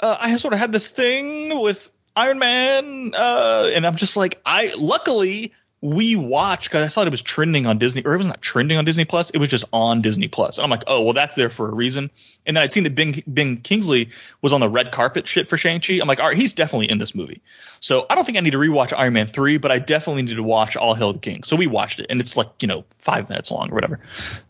uh 0.00 0.16
I 0.18 0.36
sort 0.36 0.54
of 0.54 0.60
had 0.60 0.72
this 0.72 0.88
thing 0.90 1.60
with 1.60 1.90
Iron 2.14 2.38
Man, 2.38 3.14
uh, 3.14 3.70
and 3.74 3.86
I'm 3.86 3.96
just 3.96 4.16
like, 4.16 4.40
I 4.44 4.72
luckily 4.78 5.52
we 5.86 6.16
watched 6.16 6.68
because 6.68 6.84
I 6.84 6.88
saw 6.88 7.02
it 7.02 7.10
was 7.10 7.22
trending 7.22 7.64
on 7.64 7.78
Disney, 7.78 8.02
or 8.04 8.12
it 8.12 8.16
was 8.16 8.26
not 8.26 8.42
trending 8.42 8.76
on 8.76 8.84
Disney 8.84 9.04
Plus. 9.04 9.30
It 9.30 9.38
was 9.38 9.48
just 9.48 9.64
on 9.72 10.02
Disney 10.02 10.26
Plus. 10.26 10.58
And 10.58 10.64
I'm 10.64 10.70
like, 10.70 10.82
oh 10.88 11.00
well, 11.00 11.12
that's 11.12 11.36
there 11.36 11.48
for 11.48 11.68
a 11.68 11.74
reason. 11.74 12.10
And 12.44 12.56
then 12.56 12.64
I'd 12.64 12.72
seen 12.72 12.82
that 12.82 12.96
Ben, 12.96 13.22
ben 13.28 13.58
Kingsley 13.58 14.10
was 14.42 14.52
on 14.52 14.60
the 14.60 14.68
red 14.68 14.90
carpet 14.90 15.28
shit 15.28 15.46
for 15.46 15.56
Shang 15.56 15.80
Chi. 15.80 16.00
I'm 16.02 16.08
like, 16.08 16.18
all 16.18 16.26
right, 16.26 16.36
he's 16.36 16.52
definitely 16.52 16.90
in 16.90 16.98
this 16.98 17.14
movie. 17.14 17.40
So 17.78 18.04
I 18.10 18.16
don't 18.16 18.24
think 18.24 18.36
I 18.36 18.40
need 18.40 18.50
to 18.50 18.58
rewatch 18.58 18.92
Iron 18.96 19.12
Man 19.12 19.28
three, 19.28 19.58
but 19.58 19.70
I 19.70 19.78
definitely 19.78 20.22
need 20.22 20.34
to 20.34 20.42
watch 20.42 20.76
All 20.76 20.94
Hail 20.94 21.12
the 21.12 21.20
King. 21.20 21.44
So 21.44 21.54
we 21.54 21.68
watched 21.68 22.00
it, 22.00 22.06
and 22.10 22.20
it's 22.20 22.36
like 22.36 22.48
you 22.60 22.66
know 22.66 22.84
five 22.98 23.28
minutes 23.28 23.52
long 23.52 23.70
or 23.70 23.74
whatever. 23.74 24.00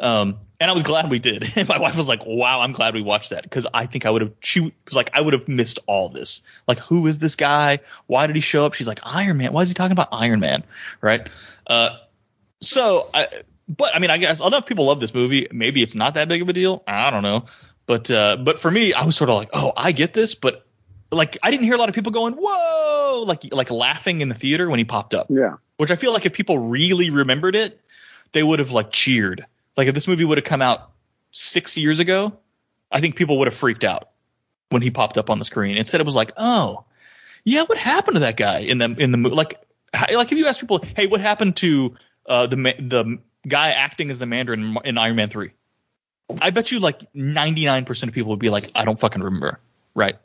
Um, 0.01 0.39
and 0.61 0.71
I 0.71 0.75
was 0.75 0.83
glad 0.83 1.11
we 1.11 1.19
did. 1.19 1.53
And 1.57 1.69
my 1.69 1.79
wife 1.79 1.97
was 1.97 2.09
like, 2.09 2.25
"Wow, 2.27 2.61
I'm 2.61 2.73
glad 2.73 2.95
we 2.95 3.03
watched 3.03 3.31
that," 3.31 3.43
because 3.43 3.67
I 3.73 3.87
think 3.87 4.07
I 4.07 4.11
would 4.11 4.23
have. 4.23 4.33
She 4.41 4.61
was 4.61 4.95
like, 4.95 5.11
"I 5.15 5.21
would 5.21 5.33
have 5.33 5.49
missed 5.49 5.79
all 5.87 6.09
this. 6.09 6.43
Like, 6.67 6.79
who 6.79 7.07
is 7.07 7.19
this 7.19 7.35
guy? 7.35 7.81
Why 8.07 8.27
did 8.27 8.37
he 8.37 8.43
show 8.43 8.67
up?" 8.67 8.75
She's 8.75 8.87
like, 8.87 9.01
"Iron 9.03 9.39
Man. 9.39 9.53
Why 9.53 9.63
is 9.63 9.69
he 9.69 9.75
talking 9.75 9.93
about 9.93 10.09
Iron 10.13 10.41
Man?" 10.41 10.65
Right. 11.01 11.29
Uh, 11.67 11.91
so 12.61 13.09
I. 13.13 13.29
But 13.69 13.97
I 13.97 13.99
mean, 13.99 14.11
I 14.11 14.19
guess 14.19 14.41
enough 14.41 14.67
people 14.67 14.85
love 14.85 15.01
this 15.01 15.13
movie. 15.13 15.49
Maybe 15.51 15.83
it's 15.83 15.97
not 15.97 16.15
that 16.15 16.29
big 16.29 16.41
of 16.41 16.49
a 16.49 16.53
deal. 16.53 16.85
I 16.87 17.11
don't 17.11 17.23
know. 17.23 17.47
But 17.87 18.11
uh, 18.11 18.37
but 18.37 18.61
for 18.61 18.71
me, 18.71 18.93
I 18.93 19.05
was 19.05 19.17
sort 19.17 19.31
of 19.31 19.37
like, 19.37 19.51
oh, 19.53 19.73
I 19.77 19.93
get 19.93 20.13
this, 20.13 20.35
but 20.35 20.67
like 21.13 21.39
I 21.43 21.51
didn't 21.51 21.65
hear 21.65 21.75
a 21.75 21.79
lot 21.79 21.89
of 21.89 21.95
people 21.95 22.13
going, 22.13 22.35
whoa, 22.35 23.25
like 23.27 23.53
like 23.53 23.71
laughing 23.71 24.21
in 24.21 24.29
the 24.29 24.35
theater 24.35 24.69
when 24.69 24.79
he 24.79 24.85
popped 24.85 25.15
up. 25.15 25.29
Yeah. 25.31 25.55
Which 25.77 25.91
I 25.91 25.97
feel 25.97 26.13
like 26.13 26.27
if 26.27 26.33
people 26.33 26.59
really 26.59 27.11
remembered 27.11 27.57
it, 27.57 27.81
they 28.33 28.43
would 28.43 28.59
have 28.59 28.71
like 28.71 28.93
cheered. 28.93 29.47
Like 29.77 29.89
if 29.89 29.95
this 29.95 30.09
movie 30.09 30.25
would 30.25 30.39
have 30.39 30.45
come 30.45 30.63
out 30.63 30.91
six 31.31 31.77
years 31.77 31.99
ago, 31.99 32.39
I 32.91 33.01
think 33.01 33.17
people 33.17 33.39
would 33.39 33.49
have 33.49 33.55
freaked 33.55 33.85
out 33.85 34.09
when 34.71 34.83
he 34.83 34.91
popped 34.91 35.19
up 35.19 35.31
on 35.31 35.39
the 35.39 35.45
screen. 35.45 35.77
Instead, 35.77 36.01
it 36.01 36.05
was 36.05 36.17
like, 36.17 36.33
oh, 36.37 36.85
yeah, 37.45 37.63
what 37.63 37.79
happened 37.79 38.17
to 38.17 38.21
that 38.21 38.37
guy 38.37 38.61
in 38.61 38.79
the 38.79 38.95
in 38.99 39.13
the 39.13 39.19
movie? 39.19 39.35
Like, 39.35 39.61
like 39.93 40.33
if 40.33 40.39
you 40.39 40.47
ask 40.47 40.61
people, 40.61 40.85
hey, 40.97 41.07
what 41.07 41.21
happened 41.21 41.57
to 41.57 41.97
uh, 42.27 42.47
the 42.47 42.57
the 42.57 43.19
guy 43.47 43.71
acting 43.71 44.11
as 44.11 44.19
the 44.19 44.27
Mandarin 44.27 44.61
in, 44.61 44.77
in 44.85 44.99
Iron 44.99 45.17
Man 45.17 45.29
three? 45.29 45.53
I 46.41 46.51
bet 46.51 46.73
you 46.73 46.81
like 46.81 47.03
ninety 47.15 47.65
nine 47.65 47.85
percent 47.85 48.09
of 48.09 48.15
people 48.15 48.31
would 48.31 48.41
be 48.41 48.51
like, 48.51 48.71
I 48.75 48.85
don't 48.85 48.99
fucking 48.99 49.23
remember, 49.23 49.61
right? 49.95 50.17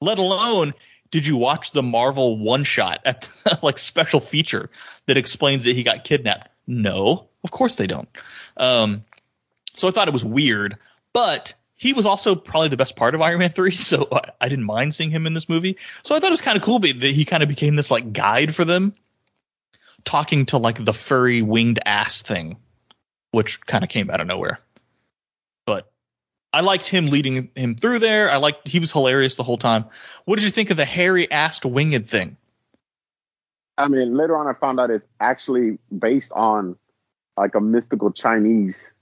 Let 0.00 0.18
alone, 0.18 0.74
did 1.10 1.26
you 1.26 1.36
watch 1.36 1.72
the 1.72 1.82
Marvel 1.82 2.38
one 2.38 2.64
shot 2.64 3.00
at 3.04 3.22
the, 3.22 3.58
like 3.62 3.78
special 3.78 4.20
feature 4.20 4.70
that 5.06 5.16
explains 5.16 5.64
that 5.64 5.74
he 5.74 5.82
got 5.82 6.04
kidnapped? 6.04 6.48
No, 6.66 7.28
of 7.46 7.52
course 7.52 7.76
they 7.76 7.86
don't. 7.86 8.08
Um, 8.56 9.04
so 9.74 9.86
I 9.86 9.92
thought 9.92 10.08
it 10.08 10.12
was 10.12 10.24
weird, 10.24 10.78
but 11.12 11.54
he 11.76 11.92
was 11.92 12.04
also 12.04 12.34
probably 12.34 12.68
the 12.68 12.76
best 12.76 12.96
part 12.96 13.14
of 13.14 13.22
Iron 13.22 13.38
Man 13.38 13.50
3, 13.50 13.70
so 13.70 14.08
I, 14.10 14.30
I 14.40 14.48
didn't 14.48 14.64
mind 14.64 14.94
seeing 14.94 15.10
him 15.10 15.28
in 15.28 15.32
this 15.32 15.48
movie. 15.48 15.76
So 16.02 16.16
I 16.16 16.18
thought 16.18 16.28
it 16.28 16.32
was 16.32 16.40
kind 16.40 16.56
of 16.56 16.64
cool 16.64 16.80
that 16.80 17.02
he 17.02 17.24
kind 17.24 17.44
of 17.44 17.48
became 17.48 17.76
this 17.76 17.92
like 17.92 18.12
guide 18.12 18.52
for 18.52 18.64
them, 18.64 18.94
talking 20.04 20.46
to 20.46 20.58
like 20.58 20.84
the 20.84 20.92
furry 20.92 21.40
winged 21.40 21.78
ass 21.86 22.22
thing, 22.22 22.56
which 23.30 23.64
kind 23.64 23.84
of 23.84 23.90
came 23.90 24.10
out 24.10 24.20
of 24.20 24.26
nowhere. 24.26 24.58
But 25.66 25.88
I 26.52 26.62
liked 26.62 26.88
him 26.88 27.06
leading 27.06 27.50
him 27.54 27.76
through 27.76 28.00
there. 28.00 28.28
I 28.28 28.38
liked 28.38 28.66
he 28.66 28.80
was 28.80 28.90
hilarious 28.90 29.36
the 29.36 29.44
whole 29.44 29.58
time. 29.58 29.84
What 30.24 30.34
did 30.36 30.44
you 30.44 30.50
think 30.50 30.70
of 30.70 30.76
the 30.76 30.84
hairy 30.84 31.28
assed 31.28 31.70
winged 31.70 32.08
thing? 32.08 32.36
I 33.78 33.88
mean, 33.88 34.14
later 34.14 34.36
on, 34.36 34.46
I 34.46 34.58
found 34.58 34.80
out 34.80 34.90
it's 34.90 35.06
actually 35.20 35.78
based 35.96 36.32
on 36.32 36.76
like 37.36 37.54
a 37.54 37.60
mystical 37.60 38.12
Chinese 38.12 38.94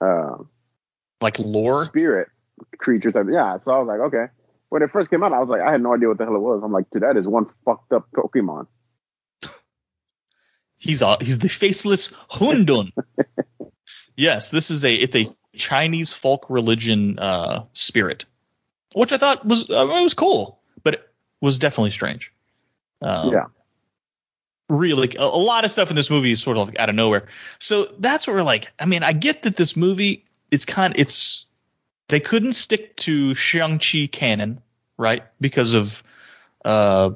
uh, 0.00 0.36
Like 1.20 1.38
lore? 1.38 1.84
spirit 1.84 2.28
creature 2.78 3.12
type. 3.12 3.26
Yeah, 3.30 3.56
so 3.56 3.72
I 3.72 3.78
was 3.78 3.88
like, 3.88 4.00
okay. 4.00 4.26
When 4.68 4.82
it 4.82 4.90
first 4.90 5.10
came 5.10 5.22
out, 5.22 5.32
I 5.32 5.38
was 5.38 5.48
like, 5.48 5.60
I 5.60 5.70
had 5.70 5.82
no 5.82 5.94
idea 5.94 6.08
what 6.08 6.18
the 6.18 6.24
hell 6.24 6.34
it 6.34 6.40
was. 6.40 6.62
I'm 6.64 6.72
like, 6.72 6.88
dude, 6.90 7.02
that 7.02 7.16
is 7.16 7.28
one 7.28 7.46
fucked 7.64 7.92
up 7.92 8.08
Pokemon. 8.14 8.66
He's 10.78 11.02
a, 11.02 11.16
he's 11.20 11.38
the 11.38 11.48
faceless 11.48 12.08
Hundun. 12.08 12.90
yes, 14.16 14.50
this 14.50 14.70
is 14.72 14.84
a 14.84 14.92
it's 14.92 15.14
a 15.14 15.26
Chinese 15.54 16.12
folk 16.12 16.46
religion 16.48 17.20
uh, 17.20 17.66
spirit, 17.72 18.24
which 18.94 19.12
I 19.12 19.18
thought 19.18 19.46
was 19.46 19.70
uh, 19.70 19.86
it 19.88 20.02
was 20.02 20.14
cool, 20.14 20.58
but 20.82 20.94
it 20.94 21.08
was 21.40 21.58
definitely 21.58 21.92
strange. 21.92 22.32
Um, 23.00 23.32
yeah. 23.32 23.44
Really 24.68 25.14
a, 25.18 25.22
a 25.22 25.24
lot 25.24 25.64
of 25.64 25.70
stuff 25.70 25.90
in 25.90 25.96
this 25.96 26.10
movie 26.10 26.32
is 26.32 26.42
sort 26.42 26.56
of 26.56 26.68
like 26.68 26.78
out 26.78 26.88
of 26.88 26.94
nowhere. 26.94 27.28
So 27.58 27.86
that's 27.98 28.26
where 28.26 28.42
like 28.42 28.68
I 28.78 28.86
mean 28.86 29.02
I 29.02 29.12
get 29.12 29.42
that 29.42 29.56
this 29.56 29.76
movie 29.76 30.24
it's 30.50 30.64
kind 30.64 30.94
it's 30.96 31.44
they 32.08 32.20
couldn't 32.20 32.52
stick 32.54 32.96
to 32.96 33.34
Shang-Chi 33.34 34.08
canon, 34.12 34.60
right? 34.98 35.22
Because 35.40 35.74
of 35.74 36.02
uh 36.64 37.10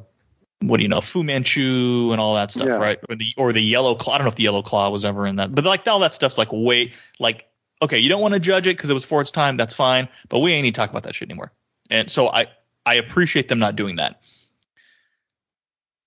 what 0.61 0.79
do 0.79 0.83
you 0.83 0.89
know, 0.89 1.03
Fu 1.03 1.23
Manchu 1.23 2.13
and 2.13 2.21
all 2.21 2.35
that 2.37 2.51
stuff, 2.51 2.67
Yeah. 2.67 2.77
right? 2.77 2.99
Or 3.09 3.15
the 3.15 3.27
or 3.37 3.53
the 3.53 3.61
yellow 3.61 3.95
claw. 3.95 4.15
I 4.15 4.19
don't 4.19 4.25
know 4.25 4.31
if 4.31 4.37
the 4.37 4.45
yellow 4.45 4.63
claw 4.63 4.89
was 4.91 5.05
ever 5.05 5.27
in 5.27 5.37
that. 5.37 5.55
But 5.55 5.65
like 5.65 5.87
all 5.87 6.01
that 6.01 6.15
stuff's 6.15 6.39
like 6.39 6.49
way 6.53 6.93
like 7.19 7.47
okay, 7.83 7.99
you 7.99 8.09
don't 8.09 8.23
want 8.23 8.33
to 8.35 8.41
judge 8.41 8.67
it 8.67 8.77
because 8.77 8.89
it 8.89 8.95
was 8.95 9.05
for 9.05 9.21
its 9.21 9.31
time, 9.31 9.59
that's 9.59 9.75
fine, 9.75 10.09
but 10.31 10.39
we 10.39 10.53
ain't 10.53 10.63
need 10.65 10.75
to 10.75 10.81
talk 10.81 10.89
about 10.89 11.03
that 11.03 11.15
shit 11.15 11.29
anymore. 11.29 11.53
And 11.91 12.11
so 12.11 12.29
I 12.29 12.47
I 12.87 12.95
appreciate 12.95 13.49
them 13.49 13.59
not 13.59 13.77
doing 13.77 13.97
that 13.97 14.21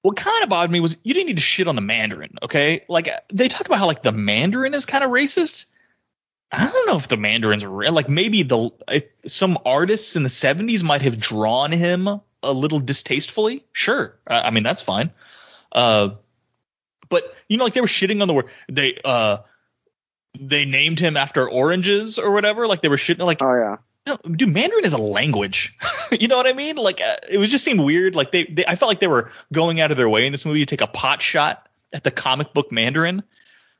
what 0.01 0.15
kind 0.15 0.43
of 0.43 0.49
bothered 0.49 0.71
me 0.71 0.79
was 0.79 0.95
you 1.03 1.13
didn't 1.13 1.27
need 1.27 1.37
to 1.37 1.43
shit 1.43 1.67
on 1.67 1.75
the 1.75 1.81
Mandarin, 1.81 2.35
okay? 2.43 2.85
Like 2.87 3.09
they 3.33 3.47
talk 3.47 3.65
about 3.65 3.79
how 3.79 3.87
like 3.87 4.01
the 4.01 4.11
Mandarin 4.11 4.73
is 4.73 4.85
kind 4.85 5.03
of 5.03 5.11
racist. 5.11 5.65
I 6.51 6.71
don't 6.71 6.87
know 6.87 6.95
if 6.95 7.07
the 7.07 7.17
Mandarin's 7.17 7.65
real. 7.65 7.91
Like 7.91 8.09
maybe 8.09 8.43
the 8.43 8.71
some 9.27 9.59
artists 9.65 10.15
in 10.15 10.23
the 10.23 10.29
'70s 10.29 10.83
might 10.83 11.01
have 11.01 11.19
drawn 11.19 11.71
him 11.71 12.07
a 12.07 12.53
little 12.53 12.79
distastefully. 12.79 13.65
Sure, 13.73 14.17
I, 14.25 14.41
I 14.41 14.51
mean 14.51 14.63
that's 14.63 14.81
fine. 14.81 15.11
Uh, 15.71 16.11
but 17.09 17.35
you 17.47 17.57
know, 17.57 17.65
like 17.65 17.73
they 17.73 17.81
were 17.81 17.87
shitting 17.87 18.21
on 18.21 18.27
the 18.27 18.33
word 18.33 18.45
they 18.71 18.97
uh 19.03 19.37
they 20.39 20.65
named 20.65 20.99
him 20.99 21.17
after 21.17 21.49
oranges 21.49 22.17
or 22.17 22.31
whatever. 22.31 22.67
Like 22.67 22.81
they 22.81 22.89
were 22.89 22.97
shitting 22.97 23.25
like 23.25 23.41
Oh 23.41 23.53
yeah. 23.53 23.77
No, 24.09 24.17
dude, 24.35 24.49
Mandarin 24.49 24.85
is 24.85 24.93
a 24.93 24.97
language. 24.97 25.77
you 26.11 26.27
know 26.27 26.37
what 26.37 26.47
I 26.47 26.53
mean? 26.53 26.75
Like, 26.75 27.01
uh, 27.01 27.17
it 27.29 27.37
was 27.37 27.51
just 27.51 27.63
seemed 27.63 27.79
weird. 27.79 28.15
Like 28.15 28.31
they, 28.31 28.45
they, 28.45 28.65
I 28.65 28.75
felt 28.75 28.89
like 28.89 28.99
they 28.99 29.07
were 29.07 29.31
going 29.53 29.79
out 29.79 29.91
of 29.91 29.97
their 29.97 30.09
way 30.09 30.25
in 30.25 30.31
this 30.31 30.45
movie 30.45 30.59
to 30.59 30.65
take 30.65 30.81
a 30.81 30.87
pot 30.87 31.21
shot 31.21 31.67
at 31.93 32.03
the 32.03 32.11
comic 32.11 32.53
book 32.53 32.71
Mandarin. 32.71 33.23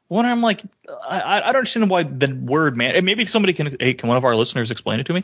When 0.07 0.25
I'm 0.25 0.41
like, 0.41 0.63
I, 0.87 1.41
I 1.41 1.45
don't 1.47 1.57
understand 1.57 1.89
why 1.89 2.03
the 2.03 2.33
word 2.33 2.75
man. 2.75 3.03
Maybe 3.05 3.25
somebody 3.25 3.53
can, 3.53 3.75
hey, 3.79 3.93
can 3.93 4.07
one 4.07 4.17
of 4.17 4.25
our 4.25 4.35
listeners 4.35 4.71
explain 4.71 4.99
it 4.99 5.05
to 5.07 5.13
me? 5.13 5.23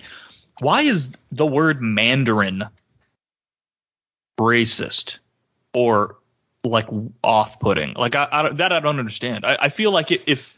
Why 0.59 0.81
is 0.81 1.15
the 1.31 1.45
word 1.45 1.81
Mandarin 1.81 2.63
racist 4.39 5.19
or 5.73 6.17
like 6.63 6.87
off-putting? 7.23 7.93
Like 7.95 8.15
I, 8.15 8.27
I 8.31 8.49
that 8.53 8.71
I 8.71 8.79
don't 8.79 8.99
understand. 8.99 9.45
I, 9.45 9.57
I 9.59 9.69
feel 9.69 9.91
like 9.91 10.11
it, 10.11 10.23
if 10.27 10.55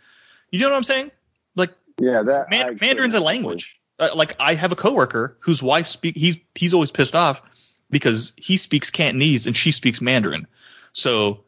you 0.51 0.59
know 0.59 0.69
what 0.69 0.75
I'm 0.75 0.83
saying, 0.83 1.11
like 1.55 1.71
Yeah, 1.99 2.23
that 2.23 2.49
Man- 2.49 2.77
Mandarin's 2.81 3.15
a 3.15 3.21
language. 3.21 3.79
Uh, 3.99 4.09
like 4.15 4.35
I 4.39 4.53
have 4.53 4.71
a 4.71 4.75
coworker 4.75 5.37
whose 5.39 5.63
wife 5.63 5.87
speak. 5.87 6.15
He's 6.15 6.37
he's 6.55 6.73
always 6.73 6.91
pissed 6.91 7.15
off 7.15 7.41
because 7.89 8.33
he 8.35 8.57
speaks 8.57 8.89
Cantonese 8.89 9.47
and 9.47 9.55
she 9.55 9.71
speaks 9.71 10.01
Mandarin. 10.01 10.47
So 10.93 11.43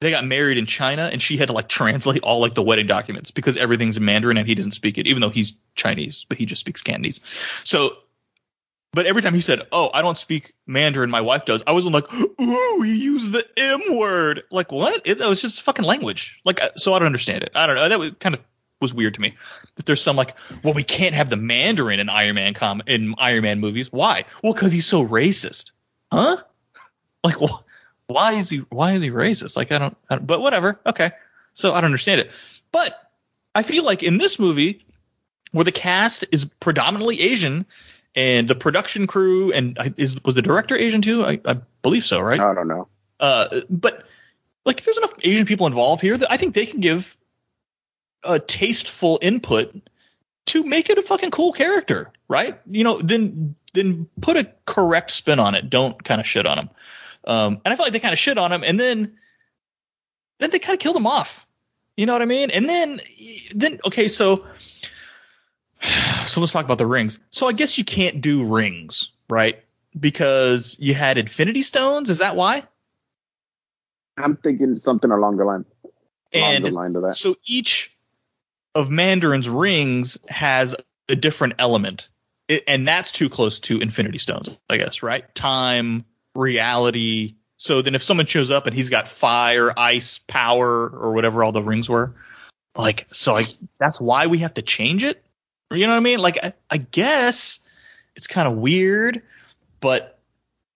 they 0.00 0.10
got 0.10 0.26
married 0.26 0.58
in 0.58 0.66
China 0.66 1.08
and 1.12 1.22
she 1.22 1.36
had 1.36 1.48
to 1.48 1.54
like 1.54 1.68
translate 1.68 2.22
all 2.22 2.40
like 2.40 2.54
the 2.54 2.62
wedding 2.62 2.88
documents 2.88 3.30
because 3.30 3.56
everything's 3.56 3.96
in 3.96 4.04
Mandarin 4.04 4.36
and 4.36 4.48
he 4.48 4.54
doesn't 4.54 4.72
speak 4.72 4.98
it, 4.98 5.06
even 5.06 5.20
though 5.20 5.30
he's 5.30 5.54
Chinese, 5.76 6.26
but 6.28 6.38
he 6.38 6.46
just 6.46 6.60
speaks 6.60 6.82
Cantonese. 6.82 7.20
So, 7.62 7.96
but 8.92 9.06
every 9.06 9.22
time 9.22 9.32
he 9.32 9.40
said, 9.40 9.62
"Oh, 9.70 9.90
I 9.94 10.02
don't 10.02 10.16
speak 10.16 10.54
Mandarin, 10.66 11.08
my 11.08 11.20
wife 11.20 11.44
does," 11.44 11.62
I 11.66 11.72
wasn't 11.72 11.94
like, 11.94 12.12
"Ooh, 12.12 12.84
you 12.84 12.92
use 12.92 13.30
the 13.30 13.46
M 13.56 13.96
word." 13.96 14.42
Like 14.50 14.70
what? 14.70 15.06
It, 15.06 15.18
that 15.18 15.28
was 15.28 15.40
just 15.40 15.62
fucking 15.62 15.84
language. 15.84 16.40
Like 16.44 16.60
uh, 16.60 16.70
so, 16.76 16.92
I 16.92 16.98
don't 16.98 17.06
understand 17.06 17.42
it. 17.42 17.52
I 17.54 17.66
don't 17.66 17.76
know. 17.76 17.88
That 17.88 17.98
was 17.98 18.10
kind 18.18 18.34
of 18.34 18.42
was 18.82 18.92
weird 18.92 19.14
to 19.14 19.20
me 19.20 19.34
that 19.76 19.86
there's 19.86 20.02
some 20.02 20.16
like, 20.16 20.36
well, 20.62 20.74
we 20.74 20.84
can't 20.84 21.14
have 21.14 21.30
the 21.30 21.36
Mandarin 21.38 22.00
in 22.00 22.10
Iron 22.10 22.34
Man 22.34 22.52
com 22.52 22.82
in 22.86 23.14
Iron 23.16 23.42
Man 23.42 23.60
movies. 23.60 23.90
Why? 23.90 24.24
Well, 24.42 24.52
because 24.52 24.72
he's 24.72 24.86
so 24.86 25.06
racist, 25.06 25.70
huh? 26.12 26.38
Like, 27.24 27.36
wh- 27.36 27.62
why 28.08 28.32
is 28.32 28.50
he? 28.50 28.58
Why 28.68 28.94
is 28.94 29.02
he 29.02 29.10
racist? 29.10 29.56
Like, 29.56 29.70
I 29.70 29.78
don't, 29.78 29.96
I 30.10 30.16
don't. 30.16 30.26
But 30.26 30.40
whatever. 30.40 30.80
Okay. 30.84 31.12
So 31.52 31.72
I 31.72 31.76
don't 31.76 31.86
understand 31.86 32.20
it. 32.20 32.32
But 32.72 32.98
I 33.54 33.62
feel 33.62 33.84
like 33.84 34.02
in 34.02 34.18
this 34.18 34.40
movie, 34.40 34.84
where 35.52 35.64
the 35.64 35.70
cast 35.70 36.24
is 36.32 36.44
predominantly 36.44 37.20
Asian, 37.20 37.64
and 38.14 38.48
the 38.48 38.54
production 38.54 39.06
crew 39.06 39.52
and 39.52 39.78
is 39.96 40.22
was 40.24 40.34
the 40.34 40.42
director 40.42 40.76
Asian 40.76 41.02
too? 41.02 41.24
I, 41.24 41.40
I 41.44 41.58
believe 41.82 42.04
so, 42.04 42.20
right? 42.20 42.40
I 42.40 42.54
don't 42.54 42.68
know. 42.68 42.88
Uh, 43.20 43.60
but 43.70 44.04
like, 44.64 44.78
if 44.78 44.84
there's 44.84 44.98
enough 44.98 45.14
Asian 45.22 45.46
people 45.46 45.66
involved 45.66 46.02
here, 46.02 46.16
that 46.16 46.30
I 46.30 46.36
think 46.36 46.54
they 46.54 46.66
can 46.66 46.80
give 46.80 47.16
a 48.24 48.38
tasteful 48.38 49.18
input 49.22 49.74
to 50.46 50.64
make 50.64 50.90
it 50.90 50.98
a 50.98 51.02
fucking 51.02 51.30
cool 51.30 51.52
character, 51.52 52.10
right? 52.28 52.60
You 52.70 52.84
know, 52.84 52.98
then 52.98 53.54
then 53.74 54.08
put 54.20 54.36
a 54.36 54.52
correct 54.66 55.10
spin 55.10 55.38
on 55.38 55.54
it. 55.54 55.70
Don't 55.70 56.02
kind 56.02 56.20
of 56.20 56.26
shit 56.26 56.46
on 56.46 56.58
him. 56.58 56.70
Um, 57.26 57.60
and 57.64 57.72
I 57.72 57.76
felt 57.76 57.86
like 57.86 57.92
they 57.92 58.00
kind 58.00 58.12
of 58.12 58.18
shit 58.18 58.38
on 58.38 58.52
him, 58.52 58.64
and 58.64 58.78
then 58.78 59.16
then 60.38 60.50
they 60.50 60.58
kind 60.58 60.74
of 60.74 60.80
killed 60.80 60.96
him 60.96 61.06
off. 61.06 61.46
You 61.96 62.06
know 62.06 62.12
what 62.14 62.22
I 62.22 62.26
mean? 62.26 62.50
And 62.50 62.68
then 62.68 63.00
then 63.54 63.80
okay, 63.86 64.08
so 64.08 64.46
so 66.26 66.40
let's 66.40 66.52
talk 66.52 66.64
about 66.64 66.78
the 66.78 66.86
rings. 66.86 67.18
So 67.30 67.48
I 67.48 67.52
guess 67.52 67.78
you 67.78 67.84
can't 67.84 68.20
do 68.20 68.44
rings, 68.44 69.10
right? 69.28 69.62
Because 69.98 70.76
you 70.80 70.94
had 70.94 71.18
Infinity 71.18 71.62
Stones. 71.62 72.08
Is 72.10 72.18
that 72.18 72.34
why? 72.36 72.64
I'm 74.16 74.36
thinking 74.36 74.76
something 74.76 75.10
along 75.10 75.36
the 75.36 75.44
line. 75.44 75.64
Along 76.34 76.54
And 76.54 76.64
the 76.64 76.70
line 76.70 76.92
to 76.94 77.00
that. 77.00 77.16
so 77.16 77.36
each 77.46 77.91
of 78.74 78.90
Mandarin's 78.90 79.48
rings 79.48 80.18
has 80.28 80.74
a 81.08 81.16
different 81.16 81.54
element, 81.58 82.08
it, 82.48 82.64
and 82.66 82.86
that's 82.86 83.12
too 83.12 83.28
close 83.28 83.60
to 83.60 83.80
Infinity 83.80 84.18
Stones, 84.18 84.50
I 84.68 84.78
guess, 84.78 85.02
right? 85.02 85.32
Time, 85.34 86.04
reality. 86.34 87.36
So 87.56 87.82
then, 87.82 87.94
if 87.94 88.02
someone 88.02 88.26
shows 88.26 88.50
up 88.50 88.66
and 88.66 88.74
he's 88.74 88.90
got 88.90 89.08
fire, 89.08 89.72
ice, 89.76 90.18
power, 90.18 90.88
or 90.88 91.12
whatever 91.12 91.44
all 91.44 91.52
the 91.52 91.62
rings 91.62 91.88
were, 91.88 92.14
like, 92.76 93.06
so 93.12 93.36
I 93.36 93.44
that's 93.78 94.00
why 94.00 94.26
we 94.26 94.38
have 94.38 94.54
to 94.54 94.62
change 94.62 95.04
it. 95.04 95.22
You 95.70 95.86
know 95.86 95.92
what 95.92 95.98
I 95.98 96.00
mean? 96.00 96.18
Like, 96.18 96.38
I, 96.42 96.52
I 96.70 96.78
guess 96.78 97.60
it's 98.16 98.26
kind 98.26 98.48
of 98.48 98.54
weird, 98.54 99.22
but 99.80 100.18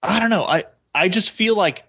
I 0.03 0.21
don't 0.21 0.31
know. 0.31 0.45
I 0.45 0.65
I 0.95 1.09
just 1.09 1.31
feel 1.31 1.57
like 1.57 1.85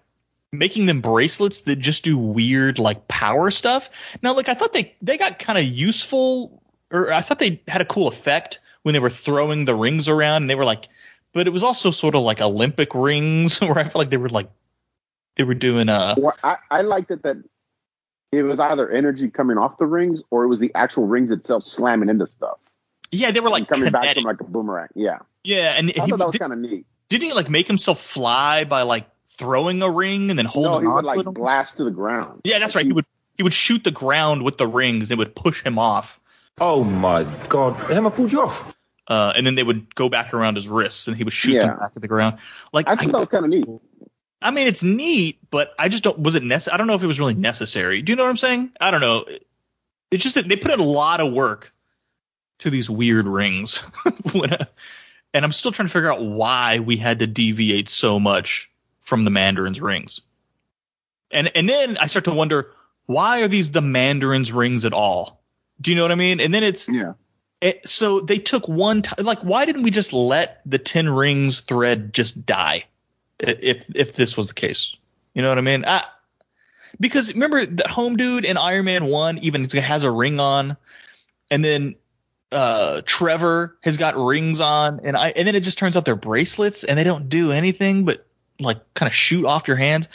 making 0.52 0.86
them 0.86 1.00
bracelets 1.00 1.62
that 1.62 1.76
just 1.76 2.04
do 2.04 2.16
weird 2.16 2.78
like 2.78 3.08
power 3.08 3.50
stuff. 3.50 3.90
Now, 4.22 4.34
like 4.34 4.48
I 4.48 4.54
thought 4.54 4.72
they 4.72 4.94
they 5.02 5.18
got 5.18 5.38
kind 5.38 5.58
of 5.58 5.64
useful, 5.64 6.62
or 6.90 7.12
I 7.12 7.20
thought 7.20 7.38
they 7.38 7.60
had 7.68 7.80
a 7.80 7.84
cool 7.84 8.08
effect 8.08 8.60
when 8.82 8.92
they 8.92 8.98
were 8.98 9.10
throwing 9.10 9.64
the 9.64 9.74
rings 9.74 10.08
around, 10.08 10.44
and 10.44 10.50
they 10.50 10.54
were 10.54 10.64
like, 10.64 10.88
but 11.32 11.46
it 11.46 11.50
was 11.50 11.62
also 11.62 11.90
sort 11.90 12.14
of 12.14 12.22
like 12.22 12.40
Olympic 12.40 12.94
rings, 12.94 13.60
where 13.60 13.78
I 13.78 13.84
felt 13.84 13.96
like 13.96 14.10
they 14.10 14.16
were 14.16 14.30
like 14.30 14.50
they 15.36 15.44
were 15.44 15.54
doing 15.54 15.88
uh 15.88 16.14
Well, 16.18 16.36
I, 16.42 16.56
I 16.70 16.80
liked 16.82 17.10
it 17.10 17.22
that 17.22 17.36
it 18.32 18.42
was 18.42 18.60
either 18.60 18.90
energy 18.90 19.30
coming 19.30 19.56
off 19.56 19.78
the 19.78 19.86
rings 19.86 20.20
or 20.30 20.44
it 20.44 20.48
was 20.48 20.60
the 20.60 20.70
actual 20.74 21.06
rings 21.06 21.30
itself 21.30 21.64
slamming 21.64 22.10
into 22.10 22.26
stuff. 22.26 22.58
yeah 23.10 23.30
they 23.30 23.40
were 23.40 23.48
like 23.48 23.68
coming 23.68 23.90
back 23.90 24.14
from 24.14 24.24
like 24.24 24.40
a 24.40 24.44
boomerang. 24.44 24.88
Yeah. 24.94 25.20
yeah, 25.44 25.74
and 25.76 25.90
I 25.98 26.04
he, 26.04 26.10
thought 26.10 26.18
that 26.18 26.26
was 26.26 26.36
kind 26.36 26.52
of 26.52 26.58
neat. 26.58 26.86
didn't 27.08 27.28
he 27.28 27.32
like 27.32 27.48
make 27.48 27.66
himself 27.66 28.00
fly 28.00 28.64
by 28.64 28.82
like 28.82 29.08
throwing 29.38 29.82
a 29.82 29.90
ring 29.90 30.30
and 30.30 30.38
then 30.38 30.46
holding 30.46 30.72
No, 30.72 30.78
he 30.80 30.86
on 30.86 30.94
would 30.96 31.00
to 31.02 31.06
like 31.06 31.18
it? 31.20 31.34
blast 31.34 31.76
to 31.78 31.84
the 31.84 31.90
ground. 31.90 32.40
Yeah, 32.44 32.58
that's 32.58 32.74
right. 32.74 32.84
He 32.86 32.92
would 32.92 33.06
he 33.36 33.42
would 33.44 33.54
shoot 33.54 33.84
the 33.84 33.90
ground 33.92 34.42
with 34.42 34.58
the 34.58 34.66
rings. 34.66 35.10
It 35.10 35.18
would 35.18 35.34
push 35.34 35.62
him 35.64 35.78
off. 35.78 36.20
Oh 36.60 36.82
my 36.84 37.24
god, 37.48 37.90
Emma 37.90 38.10
pulled 38.10 38.32
you 38.32 38.42
off. 38.42 38.74
uh, 39.06 39.32
and 39.36 39.46
then 39.46 39.54
they 39.54 39.62
would 39.62 39.94
go 39.94 40.08
back 40.08 40.34
around 40.34 40.56
his 40.56 40.66
wrists, 40.68 41.06
and 41.08 41.16
he 41.16 41.24
would 41.24 41.32
shoot 41.32 41.52
Yeah. 41.52 41.66
them 41.68 41.78
back 41.78 41.92
at 41.96 42.02
the 42.02 42.08
ground. 42.08 42.38
Like 42.72 42.88
I 42.88 42.96
thought 42.96 43.12
that 43.12 43.18
was 43.18 43.30
kind 43.30 43.44
of 43.44 43.50
neat. 43.52 43.66
I 44.42 44.50
mean, 44.52 44.66
it's 44.68 44.82
neat, 44.82 45.38
but 45.50 45.72
I 45.78 45.88
just 45.88 46.04
don't. 46.04 46.18
Was 46.18 46.34
it 46.34 46.42
necessary? 46.42 46.74
I 46.74 46.76
don't 46.78 46.86
know 46.88 46.94
if 46.94 47.02
it 47.02 47.06
was 47.08 47.18
really 47.20 47.34
necessary. 47.34 48.02
Do 48.02 48.12
you 48.12 48.16
know 48.16 48.24
what 48.24 48.30
I'm 48.30 48.36
saying? 48.36 48.70
I 48.80 48.90
don't 48.90 49.00
know. 49.00 49.24
It's 50.10 50.22
just 50.22 50.34
that 50.36 50.48
they 50.48 50.56
put 50.56 50.70
in 50.72 50.80
a 50.80 50.84
lot 50.84 51.20
of 51.20 51.32
work 51.32 51.72
to 52.60 52.70
these 52.70 52.88
weird 52.90 53.26
rings, 53.28 53.78
When, 54.32 54.52
uh, 54.52 54.64
and 55.34 55.44
I'm 55.44 55.52
still 55.52 55.70
trying 55.70 55.86
to 55.86 55.92
figure 55.92 56.12
out 56.12 56.22
why 56.22 56.80
we 56.80 56.96
had 56.96 57.18
to 57.20 57.26
deviate 57.28 57.88
so 57.88 58.18
much 58.18 58.67
from 59.08 59.24
the 59.24 59.30
Mandarin's 59.30 59.80
rings. 59.80 60.20
And 61.30 61.50
and 61.56 61.68
then 61.68 61.96
I 61.98 62.06
start 62.06 62.26
to 62.26 62.34
wonder 62.34 62.72
why 63.06 63.40
are 63.40 63.48
these 63.48 63.70
the 63.70 63.80
Mandarin's 63.80 64.52
rings 64.52 64.84
at 64.84 64.92
all? 64.92 65.42
Do 65.80 65.90
you 65.90 65.96
know 65.96 66.02
what 66.02 66.12
I 66.12 66.16
mean? 66.16 66.40
And 66.40 66.52
then 66.52 66.62
it's 66.62 66.88
Yeah. 66.88 67.14
It, 67.60 67.88
so 67.88 68.20
they 68.20 68.38
took 68.38 68.68
one 68.68 69.02
time. 69.02 69.24
Like, 69.24 69.40
why 69.40 69.64
didn't 69.64 69.82
we 69.82 69.90
just 69.90 70.12
let 70.12 70.60
the 70.64 70.78
Ten 70.78 71.08
Rings 71.08 71.58
thread 71.58 72.14
just 72.14 72.46
die? 72.46 72.84
If 73.40 73.86
if 73.96 74.14
this 74.14 74.36
was 74.36 74.48
the 74.48 74.54
case, 74.54 74.94
you 75.34 75.42
know 75.42 75.48
what 75.48 75.58
I 75.58 75.62
mean? 75.62 75.84
I, 75.84 76.04
because 77.00 77.34
remember 77.34 77.66
that 77.66 77.88
home 77.88 78.16
dude 78.16 78.44
in 78.44 78.56
Iron 78.56 78.84
Man 78.84 79.06
One 79.06 79.38
even 79.38 79.68
has 79.70 80.04
a 80.04 80.10
ring 80.10 80.38
on, 80.38 80.76
and 81.50 81.64
then 81.64 81.96
uh 82.52 83.02
Trevor 83.04 83.76
has 83.82 83.96
got 83.96 84.16
rings 84.16 84.60
on, 84.60 85.00
and 85.02 85.16
I 85.16 85.30
and 85.30 85.48
then 85.48 85.56
it 85.56 85.64
just 85.64 85.78
turns 85.78 85.96
out 85.96 86.04
they're 86.04 86.14
bracelets, 86.14 86.84
and 86.84 86.96
they 86.96 87.04
don't 87.04 87.28
do 87.28 87.50
anything 87.50 88.04
but 88.04 88.27
like 88.60 88.94
kind 88.94 89.08
of 89.08 89.14
shoot 89.14 89.44
off 89.44 89.68
your 89.68 89.76
hands. 89.76 90.08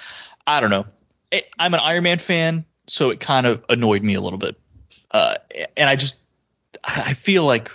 I 0.46 0.60
don't 0.60 0.70
know. 0.70 0.86
It, 1.32 1.46
I'm 1.58 1.74
an 1.74 1.80
Iron 1.80 2.04
Man 2.04 2.20
fan, 2.20 2.66
so 2.88 3.10
it 3.10 3.20
kind 3.20 3.48
of 3.48 3.64
annoyed 3.70 4.04
me 4.04 4.14
a 4.16 4.22
little 4.22 4.40
bit, 4.40 4.60
uh, 5.12 5.36
and 5.78 5.90
I 5.90 5.96
just 5.96 6.20
I 6.84 7.14
feel 7.14 7.46
like 7.46 7.72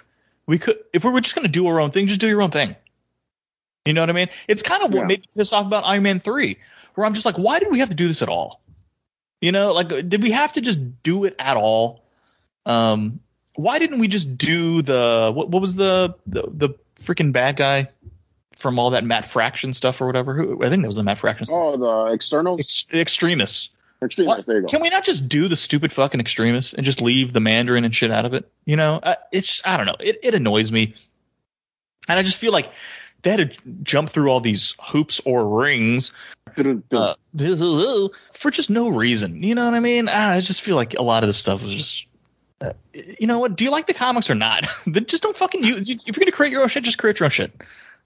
we 0.47 0.59
could 0.59 0.79
if 0.93 1.05
we 1.05 1.11
were 1.11 1.21
just 1.21 1.35
gonna 1.35 1.49
do 1.49 1.67
our 1.67 1.81
own 1.81 1.91
thing, 1.91 2.07
just 2.07 2.21
do 2.21 2.29
your 2.29 2.43
own 2.43 2.51
thing. 2.51 2.77
You 3.85 3.95
know 3.95 4.03
what 4.03 4.11
I 4.11 4.13
mean? 4.13 4.29
It's 4.47 4.63
kind 4.63 4.83
of 4.83 4.91
what 4.91 5.01
Yeah. 5.01 5.07
made 5.07 5.21
me 5.21 5.27
pissed 5.37 5.53
off 5.53 5.67
about 5.67 5.85
Iron 5.85 6.03
Man 6.03 6.21
three, 6.21 6.59
where 6.95 7.07
I'm 7.07 7.15
just 7.15 7.25
like, 7.27 7.37
why 7.37 7.59
did 7.59 7.71
we 7.71 7.79
have 7.81 7.89
to 7.91 7.97
do 7.97 8.07
this 8.07 8.23
at 8.23 8.29
all? 8.29 8.61
You 9.41 9.53
know, 9.53 9.73
like 9.73 9.89
did 9.89 10.23
we 10.23 10.33
have 10.33 10.53
to 10.55 10.61
just 10.61 11.03
do 11.03 11.25
it 11.25 11.37
at 11.39 11.57
all? 11.57 12.05
Um, 12.67 13.21
why 13.55 13.79
didn't 13.79 13.99
we 13.99 14.09
just 14.09 14.37
do 14.37 14.83
the 14.83 15.33
what? 15.35 15.49
What 15.49 15.63
was 15.63 15.75
the 15.75 16.15
the, 16.27 16.43
the 16.49 16.69
freaking 16.97 17.33
bad 17.33 17.57
guy 17.57 17.89
from 18.59 18.79
all 18.79 18.91
that 18.91 19.05
Matt 19.05 19.25
Fraction 19.25 19.73
stuff 19.73 20.01
or 20.01 20.07
whatever? 20.07 20.35
Who 20.35 20.63
I 20.63 20.69
think 20.69 20.83
that 20.83 20.89
was 20.89 20.97
the 20.97 21.05
Matt 21.05 21.19
Fraction 21.19 21.47
stuff. 21.47 21.59
Oh, 21.59 21.77
the 21.77 22.13
external 22.13 22.59
Ex- 22.61 22.93
Extremis. 22.93 23.71
Extremis. 24.03 24.47
There 24.47 24.57
you 24.57 24.63
go. 24.63 24.69
Can 24.69 24.83
we 24.83 24.91
not 24.91 25.05
just 25.05 25.29
do 25.29 25.49
the 25.49 25.57
stupid 25.57 25.93
fucking 25.93 26.21
Extremis 26.21 26.75
and 26.75 26.85
just 26.85 27.01
leave 27.01 27.33
the 27.33 27.41
Mandarin 27.41 27.85
and 27.85 27.95
shit 27.95 28.11
out 28.11 28.27
of 28.27 28.35
it? 28.35 28.49
You 28.65 28.77
know, 28.77 29.01
uh, 29.03 29.15
it's 29.33 29.63
I 29.65 29.77
don't 29.77 29.87
know. 29.87 29.97
It 29.99 30.19
it 30.23 30.35
annoys 30.35 30.71
me, 30.71 30.95
and 32.09 32.19
I 32.19 32.23
just 32.23 32.39
feel 32.39 32.53
like 32.53 32.71
they 33.23 33.31
had 33.31 33.53
to 33.53 33.59
jump 33.83 34.11
through 34.11 34.31
all 34.31 34.41
these 34.41 34.75
hoops 34.81 35.21
or 35.25 35.61
rings 35.61 36.13
uh, 36.93 37.15
for 38.33 38.51
just 38.51 38.71
no 38.71 38.89
reason. 38.89 39.43
You 39.43 39.55
know 39.55 39.65
what 39.65 39.75
I 39.75 39.81
mean? 39.81 40.09
I, 40.09 40.37
I 40.37 40.41
just 40.41 40.61
feel 40.61 40.77
like 40.77 40.95
a 40.95 41.03
lot 41.03 41.23
of 41.23 41.29
this 41.29 41.39
stuff 41.39 41.63
was 41.63 41.75
just. 41.75 42.07
Uh, 42.61 42.73
you 42.93 43.29
know 43.29 43.39
what? 43.39 43.55
Do 43.55 43.63
you 43.63 43.71
like 43.71 43.87
the 43.87 43.95
comics 43.95 44.31
or 44.31 44.35
not? 44.35 44.67
then 44.87 45.07
just 45.07 45.23
don't 45.23 45.37
fucking 45.37 45.63
use. 45.63 45.89
If 45.89 46.07
you're 46.07 46.25
gonna 46.25 46.33
create 46.33 46.51
your 46.51 46.63
own 46.63 46.69
shit, 46.69 46.83
just 46.83 46.99
create 46.99 47.21
your 47.21 47.27
own 47.27 47.31
shit. 47.31 47.53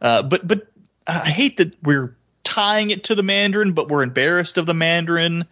Uh, 0.01 0.23
but 0.23 0.47
but 0.47 0.67
I 1.07 1.29
hate 1.31 1.59
that 1.59 1.75
we're 1.83 2.17
tying 2.45 2.91
it 2.91 3.05
to 3.05 3.15
the 3.15 3.23
Mandarin, 3.23 3.73
but 3.73 3.89
we're 3.89 4.03
embarrassed 4.03 4.59
of 4.59 4.67
the 4.67 4.75
Mandarin. 4.75 5.47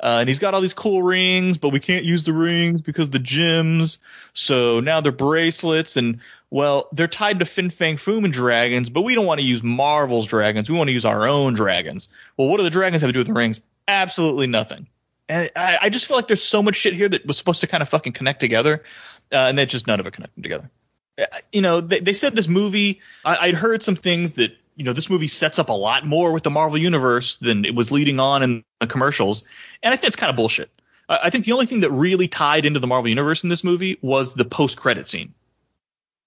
Uh, 0.00 0.18
and 0.20 0.28
he's 0.28 0.38
got 0.38 0.54
all 0.54 0.60
these 0.60 0.74
cool 0.74 1.02
rings, 1.02 1.56
but 1.56 1.70
we 1.70 1.80
can't 1.80 2.04
use 2.04 2.24
the 2.24 2.32
rings 2.32 2.82
because 2.82 3.08
the 3.10 3.18
gems. 3.18 3.98
So 4.34 4.80
now 4.80 5.00
they're 5.00 5.12
bracelets, 5.12 5.96
and 5.96 6.20
well, 6.50 6.88
they're 6.92 7.08
tied 7.08 7.38
to 7.38 7.44
Fin 7.46 7.70
Fang 7.70 7.96
Foom 7.96 8.24
and 8.24 8.32
dragons, 8.32 8.90
but 8.90 9.02
we 9.02 9.14
don't 9.14 9.24
want 9.24 9.40
to 9.40 9.46
use 9.46 9.62
Marvel's 9.62 10.26
dragons. 10.26 10.68
We 10.68 10.76
want 10.76 10.88
to 10.88 10.92
use 10.94 11.04
our 11.04 11.26
own 11.26 11.54
dragons. 11.54 12.08
Well, 12.36 12.48
what 12.48 12.58
do 12.58 12.64
the 12.64 12.70
dragons 12.70 13.02
have 13.02 13.08
to 13.08 13.12
do 13.12 13.20
with 13.20 13.28
the 13.28 13.32
rings? 13.32 13.60
Absolutely 13.86 14.46
nothing. 14.46 14.88
And 15.28 15.50
I, 15.56 15.78
I 15.82 15.88
just 15.88 16.06
feel 16.06 16.16
like 16.16 16.26
there's 16.26 16.42
so 16.42 16.62
much 16.62 16.76
shit 16.76 16.92
here 16.92 17.08
that 17.08 17.24
was 17.24 17.38
supposed 17.38 17.62
to 17.62 17.66
kind 17.66 17.82
of 17.82 17.88
fucking 17.88 18.12
connect 18.12 18.40
together, 18.40 18.82
uh, 19.32 19.36
and 19.36 19.56
then 19.56 19.68
just 19.68 19.86
none 19.86 20.00
of 20.00 20.06
it 20.06 20.12
connected 20.12 20.42
together. 20.42 20.70
You 21.52 21.60
know, 21.60 21.80
they, 21.80 22.00
they 22.00 22.12
said 22.12 22.34
this 22.34 22.48
movie. 22.48 23.00
I, 23.24 23.36
I'd 23.42 23.54
heard 23.54 23.82
some 23.82 23.96
things 23.96 24.34
that 24.34 24.56
you 24.76 24.84
know 24.84 24.92
this 24.92 25.08
movie 25.08 25.28
sets 25.28 25.58
up 25.58 25.68
a 25.68 25.72
lot 25.72 26.04
more 26.06 26.32
with 26.32 26.42
the 26.42 26.50
Marvel 26.50 26.78
universe 26.78 27.36
than 27.38 27.64
it 27.64 27.74
was 27.74 27.92
leading 27.92 28.18
on 28.20 28.42
in 28.42 28.64
the 28.80 28.86
commercials, 28.86 29.44
and 29.82 29.92
I 29.92 29.96
think 29.96 30.08
it's 30.08 30.16
kind 30.16 30.30
of 30.30 30.36
bullshit. 30.36 30.70
I, 31.08 31.20
I 31.24 31.30
think 31.30 31.44
the 31.44 31.52
only 31.52 31.66
thing 31.66 31.80
that 31.80 31.90
really 31.90 32.28
tied 32.28 32.66
into 32.66 32.80
the 32.80 32.86
Marvel 32.86 33.08
universe 33.08 33.44
in 33.44 33.48
this 33.48 33.62
movie 33.62 33.98
was 34.02 34.34
the 34.34 34.44
post 34.44 34.76
credit 34.76 35.06
scene. 35.06 35.34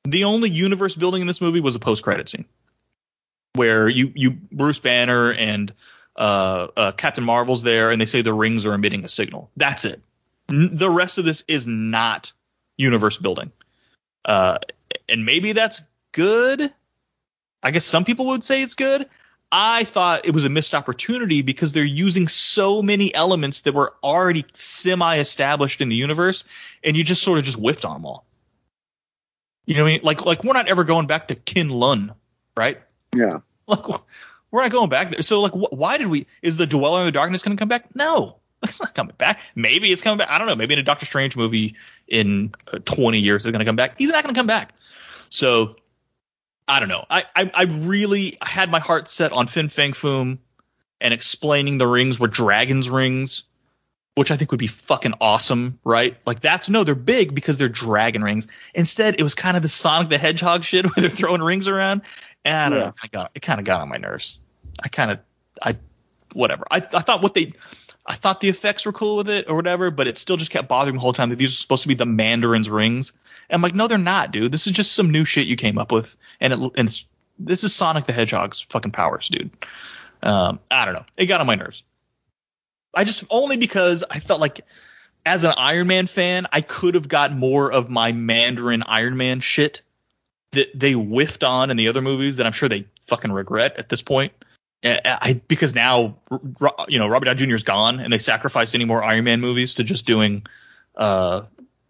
The 0.06 0.24
only 0.24 0.50
universe 0.50 0.96
building 0.96 1.22
in 1.22 1.28
this 1.28 1.42
movie 1.42 1.60
was 1.60 1.76
a 1.76 1.80
post 1.80 2.04
credit 2.04 2.30
scene, 2.30 2.46
where 3.54 3.90
you 3.90 4.12
you 4.16 4.32
Bruce 4.32 4.80
Banner 4.80 5.34
and 5.34 5.74
uh, 6.16 6.68
uh, 6.76 6.92
Captain 6.94 7.24
Marvel's 7.24 7.64
there, 7.64 7.92
and 7.92 8.02
they 8.02 8.06
say 8.06 8.22
the 8.22 8.34
rings 8.34 8.66
are 8.66 8.74
emitting 8.74 9.04
a 9.06 9.10
signal. 9.10 9.52
That's 9.58 9.86
it. 9.86 10.02
N- 10.50 10.72
the 10.74 10.90
rest 10.90 11.18
of 11.18 11.26
this 11.26 11.44
is 11.48 11.68
not 11.68 12.32
universe 12.78 13.18
building, 13.18 13.52
uh, 14.26 14.60
and 15.10 15.26
maybe 15.26 15.54
that's 15.54 15.82
good. 16.12 16.72
I 17.64 17.72
guess 17.72 17.86
some 17.86 18.06
people 18.06 18.28
would 18.28 18.44
say 18.44 18.62
it's 18.62 18.76
good. 18.76 19.08
I 19.52 19.86
thought 19.86 20.26
it 20.26 20.34
was 20.34 20.44
a 20.44 20.50
missed 20.50 20.76
opportunity 20.76 21.42
because 21.42 21.72
they're 21.72 21.86
using 21.86 22.28
so 22.28 22.82
many 22.82 23.14
elements 23.16 23.62
that 23.62 23.74
were 23.74 23.94
already 24.04 24.46
semi 24.54 25.20
established 25.20 25.80
in 25.80 25.90
the 25.90 25.96
universe, 25.96 26.44
and 26.84 26.98
you 26.98 27.04
just 27.04 27.24
sort 27.24 27.40
of 27.40 27.46
just 27.46 27.58
whiffed 27.58 27.86
on 27.86 27.94
them 27.94 28.06
all. 28.06 28.26
You 29.66 29.76
know 29.76 29.84
what 29.84 29.90
I 29.90 29.92
mean? 29.94 30.02
Like, 30.04 30.26
like 30.26 30.44
we're 30.44 30.54
not 30.54 30.68
ever 30.68 30.84
going 30.84 31.08
back 31.08 31.30
to 31.30 31.36
Kin 31.36 31.70
Lun, 31.70 32.14
right? 32.56 32.82
Yeah. 33.16 33.40
Like, 33.70 33.84
we're 34.50 34.62
not 34.62 34.72
going 34.72 34.88
back 34.88 35.12
there. 35.12 35.22
So, 35.24 35.42
like, 35.42 35.52
wh- 35.52 35.74
why 35.74 35.98
did 35.98 36.08
we? 36.08 36.26
Is 36.42 36.56
the 36.56 36.66
Dweller 36.66 37.02
in 37.02 37.06
the 37.06 37.12
Darkness 37.12 37.44
going 37.44 37.58
to 37.58 37.60
come 37.60 37.68
back? 37.68 37.94
No, 37.94 38.38
it's 38.64 38.80
not 38.82 38.94
coming 38.96 39.16
back. 39.18 39.40
Maybe 39.56 39.92
it's 39.92 40.02
coming 40.02 40.18
back. 40.18 40.30
I 40.30 40.38
don't 40.38 40.48
know. 40.48 40.56
Maybe 40.56 40.74
in 40.74 40.80
a 40.80 40.84
Doctor 40.84 41.06
Strange 41.06 41.36
movie 41.38 41.76
in 42.08 42.54
uh, 42.72 42.80
20 42.86 43.20
years 43.20 43.46
it's 43.46 43.52
going 43.52 43.60
to 43.60 43.66
come 43.66 43.76
back. 43.76 43.96
He's 43.98 44.10
not 44.10 44.24
going 44.24 44.34
to 44.34 44.40
come 44.40 44.48
back. 44.48 44.74
So, 45.30 45.76
I 46.68 46.80
don't 46.80 46.90
know. 46.90 47.06
I, 47.10 47.24
I 47.36 47.52
I 47.54 47.64
really 47.64 48.38
had 48.42 48.70
my 48.70 48.80
heart 48.80 49.08
set 49.08 49.32
on 49.32 49.48
Fin 49.48 49.70
Fang 49.70 49.94
Foom 49.94 50.38
and 51.00 51.14
explaining 51.14 51.78
the 51.78 51.88
rings 51.88 52.20
were 52.20 52.28
dragons 52.28 52.90
rings, 52.90 53.44
which 54.16 54.32
I 54.32 54.36
think 54.38 54.52
would 54.52 54.60
be 54.60 54.68
fucking 54.68 55.14
awesome, 55.22 55.80
right? 55.86 56.18
Like 56.26 56.40
that's 56.42 56.70
no, 56.70 56.84
they're 56.84 56.96
big 56.96 57.34
because 57.36 57.58
they're 57.58 57.70
dragon 57.70 58.22
rings. 58.24 58.48
Instead, 58.74 59.16
it 59.20 59.24
was 59.24 59.34
kind 59.36 59.56
of 59.56 59.64
the 59.64 59.70
Sonic 59.70 60.10
the 60.10 60.18
Hedgehog 60.18 60.64
shit 60.64 60.86
where 60.96 60.96
they're 60.98 61.10
throwing 61.10 61.42
rings 61.42 61.68
around, 61.70 62.02
and 62.44 62.56
I 62.58 62.70
don't 62.70 62.80
Yeah. 62.80 62.86
know. 62.88 62.94
I 63.04 63.08
got 63.08 63.32
it. 63.36 63.42
Kind 63.42 63.60
of 63.60 63.66
got 63.66 63.80
on 63.80 63.88
my 63.90 63.98
nerves. 63.98 64.38
I 64.82 64.90
kind 64.90 65.12
of 65.12 65.20
I 65.62 65.78
whatever. 66.34 66.66
I 66.70 66.78
I 66.78 66.80
thought 67.02 67.22
what 67.22 67.34
they. 67.34 67.54
I 68.08 68.16
thought 68.16 68.40
the 68.40 68.50
effects 68.50 68.86
were 68.86 68.94
cool 68.94 69.18
with 69.18 69.30
it 69.30 69.50
or 69.50 69.56
whatever, 69.56 69.92
but 69.92 70.08
it 70.08 70.18
still 70.18 70.38
just 70.38 70.52
kept 70.52 70.70
bothering 70.70 70.96
me 70.96 70.98
the 70.98 71.02
whole 71.02 71.14
time 71.14 71.30
that 71.30 71.36
these 71.36 71.50
are 71.50 71.58
supposed 71.58 71.82
to 71.82 71.90
be 71.90 71.94
the 71.94 72.06
Mandarin's 72.06 72.70
rings. 72.70 73.12
And 73.50 73.56
I'm 73.56 73.62
like, 73.62 73.76
no, 73.76 73.88
they're 73.88 73.98
not, 73.98 74.32
dude. 74.32 74.52
This 74.52 74.66
is 74.66 74.74
just 74.74 74.94
some 74.94 75.12
new 75.12 75.26
shit 75.26 75.48
you 75.48 75.58
came 75.58 75.78
up 75.78 75.92
with, 75.92 76.16
and 76.40 76.54
it 76.54 76.60
and 76.76 77.04
this 77.38 77.64
is 77.64 77.76
Sonic 77.76 78.06
the 78.06 78.14
Hedgehog's 78.14 78.62
fucking 78.62 78.92
powers, 78.92 79.28
dude. 79.28 79.52
Um, 80.24 80.60
I 80.72 80.86
don't 80.86 80.94
know. 80.94 81.06
It 81.18 81.26
got 81.26 81.42
on 81.42 81.48
my 81.48 81.56
nerves. 81.56 81.84
I 82.94 83.04
just 83.04 83.26
only 83.30 83.58
because 83.58 84.04
I 84.10 84.20
felt 84.20 84.40
like 84.40 84.62
as 85.26 85.44
an 85.44 85.54
Iron 85.58 85.88
Man 85.88 86.08
fan, 86.08 86.48
I 86.52 86.62
could 86.62 86.96
have 86.96 87.10
got 87.10 87.36
more 87.36 87.72
of 87.72 87.90
my 87.90 88.14
Mandarin 88.14 88.84
Iron 88.84 89.18
Man 89.18 89.42
shit 89.42 89.82
that 90.52 90.70
they 90.74 90.94
whiffed 90.94 91.44
on 91.44 91.70
in 91.70 91.78
the 91.78 91.90
other 91.90 92.02
movies 92.02 92.38
that 92.38 92.46
I'm 92.46 92.54
sure 92.54 92.70
they 92.70 92.88
fucking 93.02 93.32
regret 93.32 93.78
at 93.78 93.90
this 93.90 94.02
point. 94.02 94.34
I, 94.84 95.00
I 95.06 95.42
because 95.48 95.74
now 95.76 96.18
you 96.88 97.00
know 97.00 97.08
Robert 97.08 97.26
Downey 97.26 97.48
Jr. 97.48 97.56
is 97.56 97.64
gone 97.64 98.00
and 98.00 98.12
they 98.12 98.20
sacrificed 98.20 98.76
any 98.76 98.86
more 98.86 99.04
Iron 99.04 99.24
Man 99.24 99.42
movies 99.42 99.76
to 99.76 99.84
just 99.84 100.06
doing 100.06 100.46
uh 100.96 101.44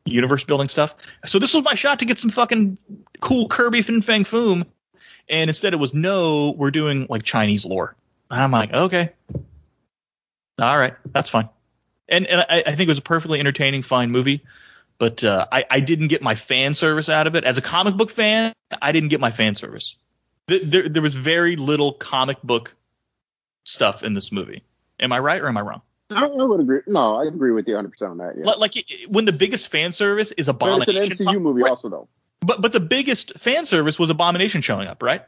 universe 0.05 0.43
building 0.43 0.69
stuff. 0.69 0.95
So 1.25 1.39
this 1.39 1.53
was 1.53 1.63
my 1.63 1.73
shot 1.73 1.99
to 1.99 2.05
get 2.05 2.17
some 2.17 2.29
fucking 2.29 2.77
cool 3.19 3.47
Kirby 3.47 3.81
Fin 3.81 4.01
Fang 4.01 4.23
Foom, 4.23 4.65
and 5.29 5.49
instead 5.49 5.73
it 5.73 5.77
was 5.77 5.93
no, 5.93 6.51
we're 6.51 6.71
doing 6.71 7.07
like 7.09 7.23
Chinese 7.23 7.65
lore. 7.65 7.95
And 8.31 8.41
I'm 8.41 8.51
like, 8.51 8.73
okay, 8.73 9.13
all 10.59 10.77
right, 10.77 10.95
that's 11.11 11.29
fine. 11.29 11.49
And 12.09 12.25
and 12.27 12.41
I, 12.41 12.63
I 12.65 12.75
think 12.75 12.81
it 12.81 12.89
was 12.89 12.97
a 12.97 13.03
perfectly 13.03 13.39
entertaining, 13.39 13.83
fine 13.83 14.11
movie. 14.11 14.43
But 14.99 15.23
uh, 15.23 15.45
I, 15.51 15.63
I 15.69 15.79
didn't 15.79 16.07
get 16.07 16.23
my 16.23 16.33
fan 16.33 16.73
service 16.73 17.07
out 17.07 17.27
of 17.27 17.35
it. 17.35 17.43
As 17.43 17.59
a 17.59 17.61
comic 17.61 17.95
book 17.95 18.09
fan, 18.09 18.53
I 18.81 18.91
didn't 18.91 19.09
get 19.09 19.19
my 19.19 19.29
fan 19.29 19.53
service. 19.53 19.95
There, 20.47 20.87
there, 20.87 21.01
was 21.01 21.13
very 21.13 21.57
little 21.57 21.91
comic 21.91 22.41
book 22.41 22.73
stuff 23.65 24.03
in 24.03 24.13
this 24.13 24.31
movie. 24.31 24.63
Am 24.99 25.11
I 25.11 25.19
right 25.19 25.41
or 25.41 25.47
am 25.47 25.57
I 25.57 25.61
wrong? 25.61 25.81
I, 26.09 26.25
I 26.25 26.27
would 26.43 26.61
agree. 26.61 26.79
No, 26.87 27.15
I 27.17 27.25
agree 27.25 27.51
with 27.51 27.67
you 27.67 27.73
100 27.73 27.89
percent 27.91 28.11
on 28.11 28.17
that. 28.19 28.35
Yeah. 28.37 28.45
Like, 28.45 28.57
like 28.59 28.77
it- 28.77 29.11
when 29.11 29.25
the 29.25 29.33
biggest 29.33 29.69
fan 29.69 29.91
service 29.91 30.31
is 30.31 30.47
But 30.47 30.55
it's 30.79 30.87
an 30.89 30.95
Abomination. 30.95 31.27
MCU 31.27 31.41
movie 31.41 31.63
Right. 31.63 31.69
also 31.69 31.89
though. 31.89 32.07
But 32.39 32.61
but 32.61 32.71
the 32.71 32.79
biggest 32.79 33.37
fan 33.37 33.65
service 33.65 33.99
was 33.99 34.09
Abomination 34.09 34.61
showing 34.61 34.87
up, 34.87 35.03
right? 35.03 35.25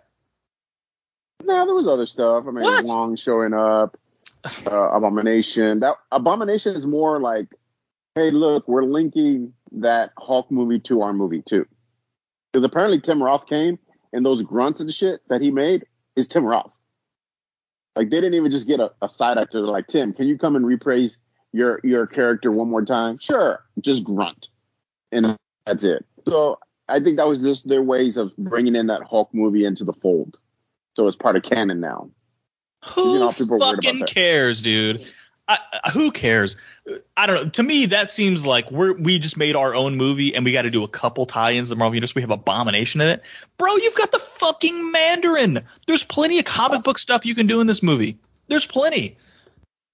No, 1.43 1.65
there 1.65 1.76
was 1.76 1.88
other 1.88 2.05
stuff. 2.05 2.45
I 2.47 2.51
mean, 2.51 2.63
What? 2.63 2.86
Wong 2.86 3.15
showing 3.17 3.53
up, 3.53 3.97
uh, 4.45 4.89
Abomination. 4.91 5.82
That 5.82 5.95
Abomination 6.11 6.76
is 6.76 6.86
more 6.86 7.20
like, 7.20 7.47
hey, 8.15 8.32
look, 8.32 8.67
we're 8.70 8.84
linking 8.86 9.53
that 9.74 10.11
Hulk 10.17 10.49
movie 10.49 10.80
to 10.82 11.01
our 11.01 11.11
movie 11.11 11.41
too. 11.41 11.65
Because 12.53 12.65
apparently 12.65 13.01
Tim 13.01 13.22
Roth 13.22 13.47
came 13.47 13.80
and 14.14 14.26
those 14.26 14.43
grunts 14.43 14.80
and 14.80 14.93
shit 14.93 15.22
that 15.30 15.41
he 15.41 15.51
made 15.51 15.86
is 16.16 16.28
Tim 16.28 16.45
Roth. 16.45 16.72
Like 17.95 18.10
they 18.10 18.18
didn't 18.18 18.36
even 18.36 18.51
just 18.51 18.68
get 18.68 18.80
a, 18.80 18.91
a 19.01 19.10
side 19.10 19.38
actor. 19.38 19.62
They're 19.62 19.72
like, 19.72 19.88
Tim, 19.88 20.14
can 20.14 20.28
you 20.28 20.38
come 20.38 20.55
and 20.55 20.66
reprise 20.66 21.18
your 21.51 21.80
your 21.84 22.07
character 22.07 22.51
one 22.51 22.70
more 22.70 22.86
time? 22.86 23.18
Sure, 23.20 23.64
just 23.80 24.03
grunt, 24.03 24.49
and 25.12 25.38
that's 25.66 25.84
it. 25.84 26.05
So 26.26 26.60
I 26.88 26.99
think 26.99 27.18
that 27.18 27.28
was 27.28 27.39
just 27.39 27.68
their 27.68 27.82
ways 27.82 28.18
of 28.18 28.36
bringing 28.38 28.76
in 28.76 28.88
that 28.88 29.03
Hulk 29.03 29.34
movie 29.34 29.66
into 29.66 29.84
the 29.84 29.93
fold. 29.93 30.38
So 30.95 31.07
it's 31.07 31.18
part 31.18 31.36
of 31.36 31.43
canon 31.43 31.80
now. 31.80 32.10
Who 32.93 33.14
You 33.14 33.20
know, 33.20 33.32
people 33.32 33.60
worried 33.60 33.80
about 33.80 33.84
fucking 33.84 34.05
cares, 34.05 34.62
dude? 34.62 35.05
I, 35.50 35.89
who 35.93 36.12
cares? 36.12 36.56
I 37.18 37.26
don't 37.26 37.36
know. 37.36 37.50
To 37.50 37.64
me, 37.64 37.88
that 37.88 38.12
seems 38.12 38.45
like 38.45 38.70
we're 38.70 38.93
we 38.93 39.18
just 39.18 39.36
made 39.36 39.56
our 39.56 39.74
own 39.74 39.97
movie 39.97 40.36
and 40.36 40.45
we 40.45 40.52
got 40.52 40.62
to 40.62 40.70
do 40.70 40.84
a 40.84 40.88
couple 40.88 41.26
tie-ins 41.26 41.70
to 41.70 41.76
the 41.76 41.80
Marvel 41.80 41.95
Universe. 41.95 42.14
We 42.14 42.22
have 42.22 42.30
Abomination 42.30 43.02
in 43.02 43.10
it, 43.10 43.24
bro. 43.58 43.76
You've 43.76 43.95
got 43.95 44.12
the 44.12 44.20
fucking 44.20 44.91
Mandarin. 44.91 45.64
There's 45.88 46.04
plenty 46.04 46.38
of 46.38 46.45
comic 46.45 46.84
book 46.84 47.00
stuff 47.00 47.26
you 47.26 47.34
can 47.34 47.47
do 47.47 47.62
in 47.62 47.68
this 47.68 47.82
movie. 47.82 48.20
There's 48.47 48.68
plenty. 48.68 49.18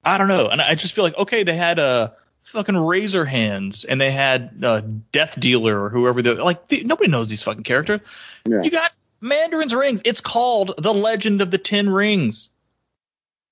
I 0.04 0.18
don't 0.18 0.28
know, 0.28 0.50
and 0.50 0.62
I 0.62 0.76
just 0.76 0.94
feel 0.94 1.06
like 1.06 1.18
okay, 1.18 1.44
they 1.44 1.56
had 1.56 1.80
uh 1.80 2.12
fucking 2.44 2.78
Razor 2.78 3.24
Hands 3.24 3.86
and 3.86 4.00
they 4.00 4.12
had 4.12 4.60
uh, 4.62 4.82
Death 5.12 5.40
Dealer 5.40 5.84
or 5.84 5.90
whoever 5.90 6.22
the 6.22 6.36
like. 6.36 6.68
The, 6.68 6.84
nobody 6.84 7.10
knows 7.10 7.30
these 7.30 7.44
fucking 7.44 7.64
characters. 7.64 8.02
Yeah. 8.46 8.62
You 8.62 8.72
got 8.72 8.92
Mandarin's 9.22 9.74
rings. 9.74 10.02
It's 10.06 10.22
called 10.22 10.74
The 10.78 10.94
Legend 10.94 11.42
of 11.42 11.50
the 11.50 11.58
Ten 11.58 11.90
Rings. 11.90 12.50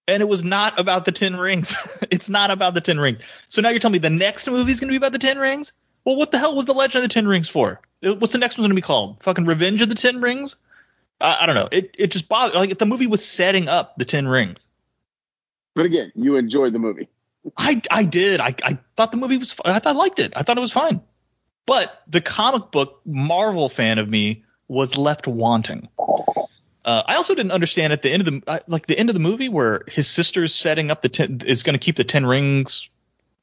And 0.08 0.22
it 0.22 0.28
was 0.28 0.44
not 0.44 0.80
about 0.80 1.06
the 1.06 1.12
Ten 1.12 1.36
Rings. 1.36 1.76
it's 2.12 2.30
not 2.30 2.52
about 2.52 2.74
the 2.74 2.82
Ten 2.82 3.00
Rings. 3.00 3.20
So 3.48 3.62
now 3.62 3.70
you're 3.70 3.80
telling 3.80 3.94
me 3.94 4.00
the 4.00 4.10
next 4.10 4.48
movie 4.48 4.72
is 4.72 4.80
going 4.80 4.90
to 4.90 4.92
be 4.92 4.98
about 4.98 5.14
the 5.14 5.20
Ten 5.20 5.38
Rings? 5.38 5.74
Well, 6.06 6.18
what 6.18 6.32
the 6.32 6.38
hell 6.38 6.56
was 6.56 6.66
The 6.66 6.74
Legend 6.74 7.04
of 7.04 7.10
the 7.10 7.14
Ten 7.14 7.28
Rings 7.28 7.48
for? 7.48 7.80
What's 8.02 8.34
the 8.34 8.40
next 8.40 8.58
one 8.58 8.64
going 8.64 8.72
to 8.72 8.76
be 8.76 8.82
called? 8.82 9.24
Fucking 9.24 9.46
Revenge 9.46 9.82
of 9.82 9.90
the 9.90 9.96
Ten 9.96 10.20
Rings? 10.22 10.58
I, 11.22 11.40
I 11.42 11.46
don't 11.46 11.56
know. 11.56 11.70
It 11.72 11.96
it 11.98 12.12
just 12.12 12.28
bothered. 12.28 12.56
Like 12.56 12.78
the 12.78 12.86
movie 12.86 13.08
was 13.08 13.26
setting 13.26 13.70
up 13.70 13.96
the 13.98 14.06
Ten 14.06 14.28
Rings. 14.28 14.60
But 15.74 15.86
again, 15.86 16.12
you 16.16 16.36
enjoyed 16.36 16.74
the 16.74 16.80
movie. 16.80 17.08
I 17.58 17.82
I 17.90 18.04
did. 18.04 18.40
I 18.42 18.56
I 18.64 18.80
thought 18.96 19.12
the 19.12 19.18
movie 19.18 19.38
was. 19.38 19.56
I 19.64 19.80
thought 19.80 19.96
I 19.96 19.98
liked 19.98 20.20
it. 20.20 20.34
I 20.36 20.44
thought 20.44 20.58
it 20.58 20.62
was 20.62 20.72
fine. 20.72 21.02
But 21.66 22.02
the 22.08 22.22
comic 22.22 22.72
book 22.72 23.02
Marvel 23.06 23.70
fan 23.70 24.00
of 24.00 24.08
me 24.08 24.44
was 24.68 24.98
left 24.98 25.28
wanting. 25.28 25.88
Uh, 26.86 27.04
I 27.06 27.16
also 27.16 27.34
didn't 27.34 27.52
understand 27.52 27.94
at 27.94 28.02
the 28.02 28.12
end 28.12 28.28
of 28.28 28.34
the 28.34 28.44
uh, 28.46 28.60
like 28.68 28.88
the 28.88 28.98
end 28.98 29.10
of 29.10 29.14
the 29.14 29.22
movie 29.22 29.50
where 29.50 29.84
his 29.88 30.08
sister's 30.08 30.54
setting 30.54 30.92
up 30.92 31.02
the 31.02 31.10
ten, 31.10 31.42
is 31.46 31.64
going 31.64 31.74
to 31.74 31.80
keep 31.80 31.96
the 31.96 32.04
Ten 32.04 32.26
Rings 32.26 32.90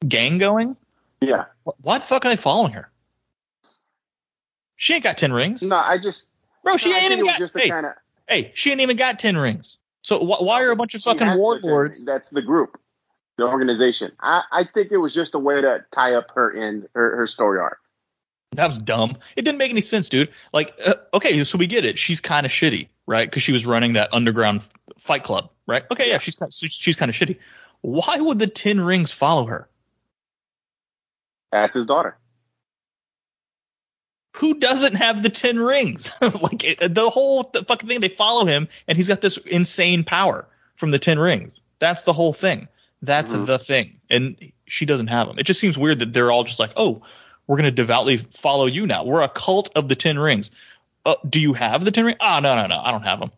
gang 0.07 0.37
going. 0.37 0.75
Yeah. 1.21 1.45
Why 1.63 1.97
the 1.97 2.05
fuck 2.05 2.25
are 2.25 2.29
they 2.29 2.35
following 2.35 2.73
her? 2.73 2.91
She 4.75 4.93
ain't 4.93 5.03
got 5.03 5.17
ten 5.17 5.33
rings, 5.33 5.61
No, 5.61 5.75
I 5.75 5.97
just 5.97 6.27
bro. 6.63 6.77
She 6.77 6.93
I 6.93 6.99
ain't 6.99 7.13
even 7.13 7.25
got. 7.25 7.39
just 7.39 7.57
Hey, 7.57 7.69
kind 7.69 7.85
of 7.85 7.93
hey, 8.27 8.51
she 8.53 8.71
ain't 8.71 8.81
even 8.81 8.97
got 8.97 9.19
ten 9.19 9.37
rings. 9.37 9.77
So 10.01 10.19
wh- 10.19 10.41
why 10.41 10.63
are 10.63 10.71
a 10.71 10.75
bunch 10.75 10.95
of 10.95 11.01
fucking 11.01 11.37
warlords? 11.37 12.05
That's 12.05 12.29
the 12.29 12.41
group, 12.41 12.79
the 13.37 13.47
organization. 13.47 14.11
I, 14.19 14.43
I 14.51 14.63
think 14.63 14.91
it 14.91 14.97
was 14.97 15.13
just 15.13 15.35
a 15.35 15.39
way 15.39 15.61
to 15.61 15.85
tie 15.91 16.13
up 16.13 16.31
her 16.35 16.55
end, 16.55 16.87
her, 16.93 17.17
her 17.17 17.27
story 17.27 17.59
arc. 17.59 17.79
That 18.53 18.67
was 18.67 18.77
dumb. 18.77 19.17
It 19.35 19.43
didn't 19.43 19.57
make 19.59 19.71
any 19.71 19.81
sense, 19.81 20.09
dude. 20.09 20.29
Like, 20.53 20.73
uh, 20.85 20.95
okay, 21.13 21.41
so 21.45 21.57
we 21.57 21.67
get 21.67 21.85
it. 21.85 21.97
She's 21.97 22.19
kind 22.19 22.45
of 22.45 22.51
shitty, 22.51 22.89
right? 23.07 23.29
Because 23.29 23.43
she 23.43 23.53
was 23.53 23.65
running 23.65 23.93
that 23.93 24.13
underground 24.13 24.59
f- 24.61 24.69
fight 24.97 25.23
club, 25.23 25.49
right? 25.67 25.83
Okay, 25.89 26.09
yeah, 26.09 26.17
she's 26.17 26.35
kinda, 26.35 26.51
she's, 26.51 26.73
she's 26.73 26.95
kind 26.97 27.07
of 27.09 27.15
shitty. 27.15 27.37
Why 27.79 28.17
would 28.17 28.39
the 28.39 28.47
Ten 28.47 28.81
Rings 28.81 29.11
follow 29.13 29.45
her? 29.45 29.69
That's 31.51 31.75
his 31.75 31.85
daughter. 31.85 32.17
Who 34.37 34.59
doesn't 34.59 34.95
have 34.95 35.23
the 35.23 35.29
Ten 35.29 35.57
Rings? 35.59 36.11
like 36.21 36.63
it, 36.63 36.93
the 36.93 37.09
whole 37.09 37.45
th- 37.45 37.65
fucking 37.65 37.87
thing, 37.87 38.01
they 38.01 38.09
follow 38.09 38.45
him, 38.45 38.67
and 38.87 38.97
he's 38.97 39.07
got 39.07 39.21
this 39.21 39.37
insane 39.37 40.03
power 40.03 40.47
from 40.75 40.91
the 40.91 40.99
Ten 40.99 41.19
Rings. 41.19 41.61
That's 41.79 42.03
the 42.03 42.13
whole 42.13 42.33
thing. 42.33 42.67
That's 43.01 43.31
Mhm. 43.31 43.45
the 43.45 43.57
thing, 43.59 43.99
and 44.09 44.51
she 44.67 44.85
doesn't 44.85 45.07
have 45.07 45.27
them. 45.27 45.39
It 45.39 45.43
just 45.43 45.59
seems 45.59 45.77
weird 45.77 45.99
that 45.99 46.13
they're 46.13 46.31
all 46.31 46.43
just 46.43 46.59
like, 46.59 46.71
oh, 46.75 47.01
we're 47.51 47.57
gonna 47.57 47.69
devoutly 47.69 48.15
follow 48.15 48.65
you 48.65 48.87
now. 48.87 49.03
We're 49.03 49.23
a 49.23 49.27
cult 49.27 49.71
of 49.75 49.89
the 49.89 49.95
Ten 49.95 50.17
Rings. 50.17 50.51
Uh, 51.05 51.15
do 51.27 51.41
you 51.41 51.51
have 51.51 51.83
the 51.83 51.91
Ten 51.91 52.05
Rings? 52.05 52.17
Oh 52.21 52.39
no, 52.41 52.55
no, 52.55 52.65
no, 52.67 52.79
I 52.81 52.91
don't 52.93 53.01
have 53.03 53.19
them. 53.19 53.31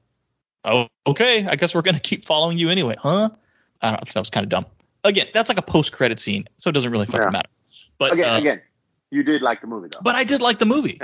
Oh, 0.63 0.87
okay. 1.07 1.47
I 1.47 1.55
guess 1.55 1.73
we're 1.73 1.81
gonna 1.81 1.99
keep 2.11 2.23
following 2.23 2.59
you 2.59 2.69
anyway, 2.69 2.93
huh? 2.99 3.31
I 3.81 3.89
don't 3.89 3.99
know. 4.05 4.11
That 4.13 4.19
was 4.19 4.29
kind 4.29 4.43
of 4.43 4.49
dumb. 4.49 4.67
Again, 5.03 5.29
that's 5.33 5.49
like 5.49 5.57
a 5.57 5.63
post-credit 5.63 6.19
scene, 6.19 6.47
so 6.57 6.69
it 6.69 6.73
doesn't 6.73 6.91
really 6.91 7.07
fucking 7.07 7.23
Yeah. 7.23 7.29
matter. 7.31 7.49
But 7.97 8.13
Again, 8.13 8.29
uh, 8.33 8.37
again, 8.37 8.61
you 9.09 9.23
did 9.23 9.41
like 9.41 9.61
the 9.61 9.67
movie 9.67 9.89
though. 9.91 10.01
but 10.03 10.13
I 10.13 10.25
did 10.25 10.41
like 10.41 10.59
the 10.59 10.65
movie. 10.65 11.01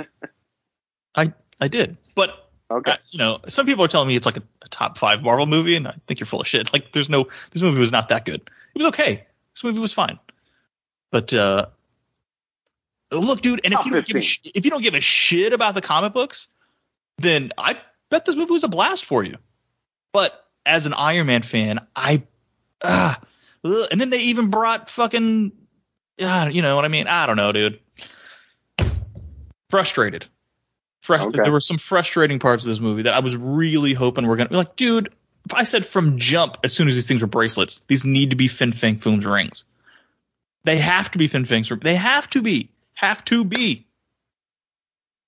I 1.15 1.33
I 1.59 1.67
did. 1.67 1.97
But 2.13 2.47
okay. 2.69 2.91
uh, 2.91 2.97
you 3.09 3.17
know, 3.17 3.39
some 3.47 3.65
people 3.65 3.83
are 3.85 3.87
telling 3.87 4.07
me 4.07 4.15
it's 4.17 4.27
like 4.27 4.37
a, 4.37 4.43
a 4.61 4.67
top 4.69 4.99
five 4.99 5.23
Marvel 5.23 5.47
movie, 5.47 5.75
and 5.77 5.87
I 5.87 5.95
think 6.05 6.19
you're 6.19 6.27
full 6.27 6.41
of 6.41 6.47
shit. 6.47 6.71
Like, 6.73 6.91
there's 6.91 7.09
no, 7.09 7.27
this 7.49 7.63
movie 7.63 7.79
was 7.79 7.91
not 7.91 8.09
that 8.09 8.23
good. 8.25 8.41
It 8.75 8.77
was 8.83 8.87
okay. 8.89 9.25
This 9.55 9.63
movie 9.63 9.79
was 9.79 9.93
fine. 9.93 10.19
But 11.11 11.33
uh, 11.33 11.65
look, 13.11 13.41
dude, 13.41 13.61
and 13.63 13.73
if 13.73 13.85
you 13.85 13.91
don't 13.91 14.05
give 14.05 14.15
a 14.15 14.21
sh- 14.21 14.39
if 14.55 14.65
you 14.65 14.71
don't 14.71 14.81
give 14.83 14.93
a 14.95 15.01
shit 15.01 15.53
about 15.53 15.73
the 15.75 15.81
comic 15.81 16.13
books, 16.13 16.47
then 17.17 17.51
I 17.57 17.77
bet 18.09 18.25
this 18.25 18.35
movie 18.35 18.51
was 18.53 18.63
a 18.63 18.67
blast 18.67 19.05
for 19.05 19.23
you. 19.23 19.37
But 20.13 20.43
as 20.65 20.85
an 20.85 20.93
Iron 20.93 21.27
Man 21.27 21.41
fan, 21.41 21.79
I, 21.95 22.23
ah, 22.83 23.19
and 23.63 23.99
then 24.01 24.09
they 24.09 24.19
even 24.23 24.49
brought 24.49 24.89
fucking, 24.89 25.51
uh, 26.21 26.49
you 26.51 26.61
know 26.61 26.75
what 26.75 26.85
I 26.85 26.87
mean? 26.87 27.07
I 27.07 27.25
don't 27.25 27.37
know, 27.37 27.51
dude. 27.51 27.79
Frustrated. 29.69 30.25
Frus- 31.03 31.21
Okay. 31.27 31.39
There 31.43 31.51
were 31.51 31.61
some 31.61 31.77
frustrating 31.77 32.39
parts 32.39 32.63
of 32.65 32.69
this 32.69 32.79
movie 32.79 33.03
that 33.03 33.13
I 33.13 33.19
was 33.19 33.35
really 33.35 33.93
hoping 33.93 34.25
were 34.27 34.35
gonna 34.35 34.49
be 34.49 34.55
like, 34.55 34.75
dude. 34.75 35.13
If 35.45 35.53
I 35.53 35.63
said 35.63 35.85
from 35.85 36.17
jump, 36.19 36.57
as 36.63 36.73
soon 36.73 36.89
as 36.89 36.95
these 36.95 37.07
things 37.07 37.21
were 37.21 37.27
bracelets, 37.27 37.79
these 37.87 38.05
need 38.05 38.31
to 38.31 38.35
be 38.35 38.47
Fin 38.47 38.71
Fang 38.71 38.97
Foom's 38.97 39.25
rings. 39.25 39.63
They 40.65 40.77
have 40.77 41.09
to 41.11 41.17
be 41.17 41.27
Fin 41.27 41.45
Fang's. 41.45 41.71
They 41.81 41.95
have 41.95 42.29
to 42.31 42.41
be. 42.41 42.69
Have 42.99 43.23
to 43.25 43.45
be. 43.45 43.87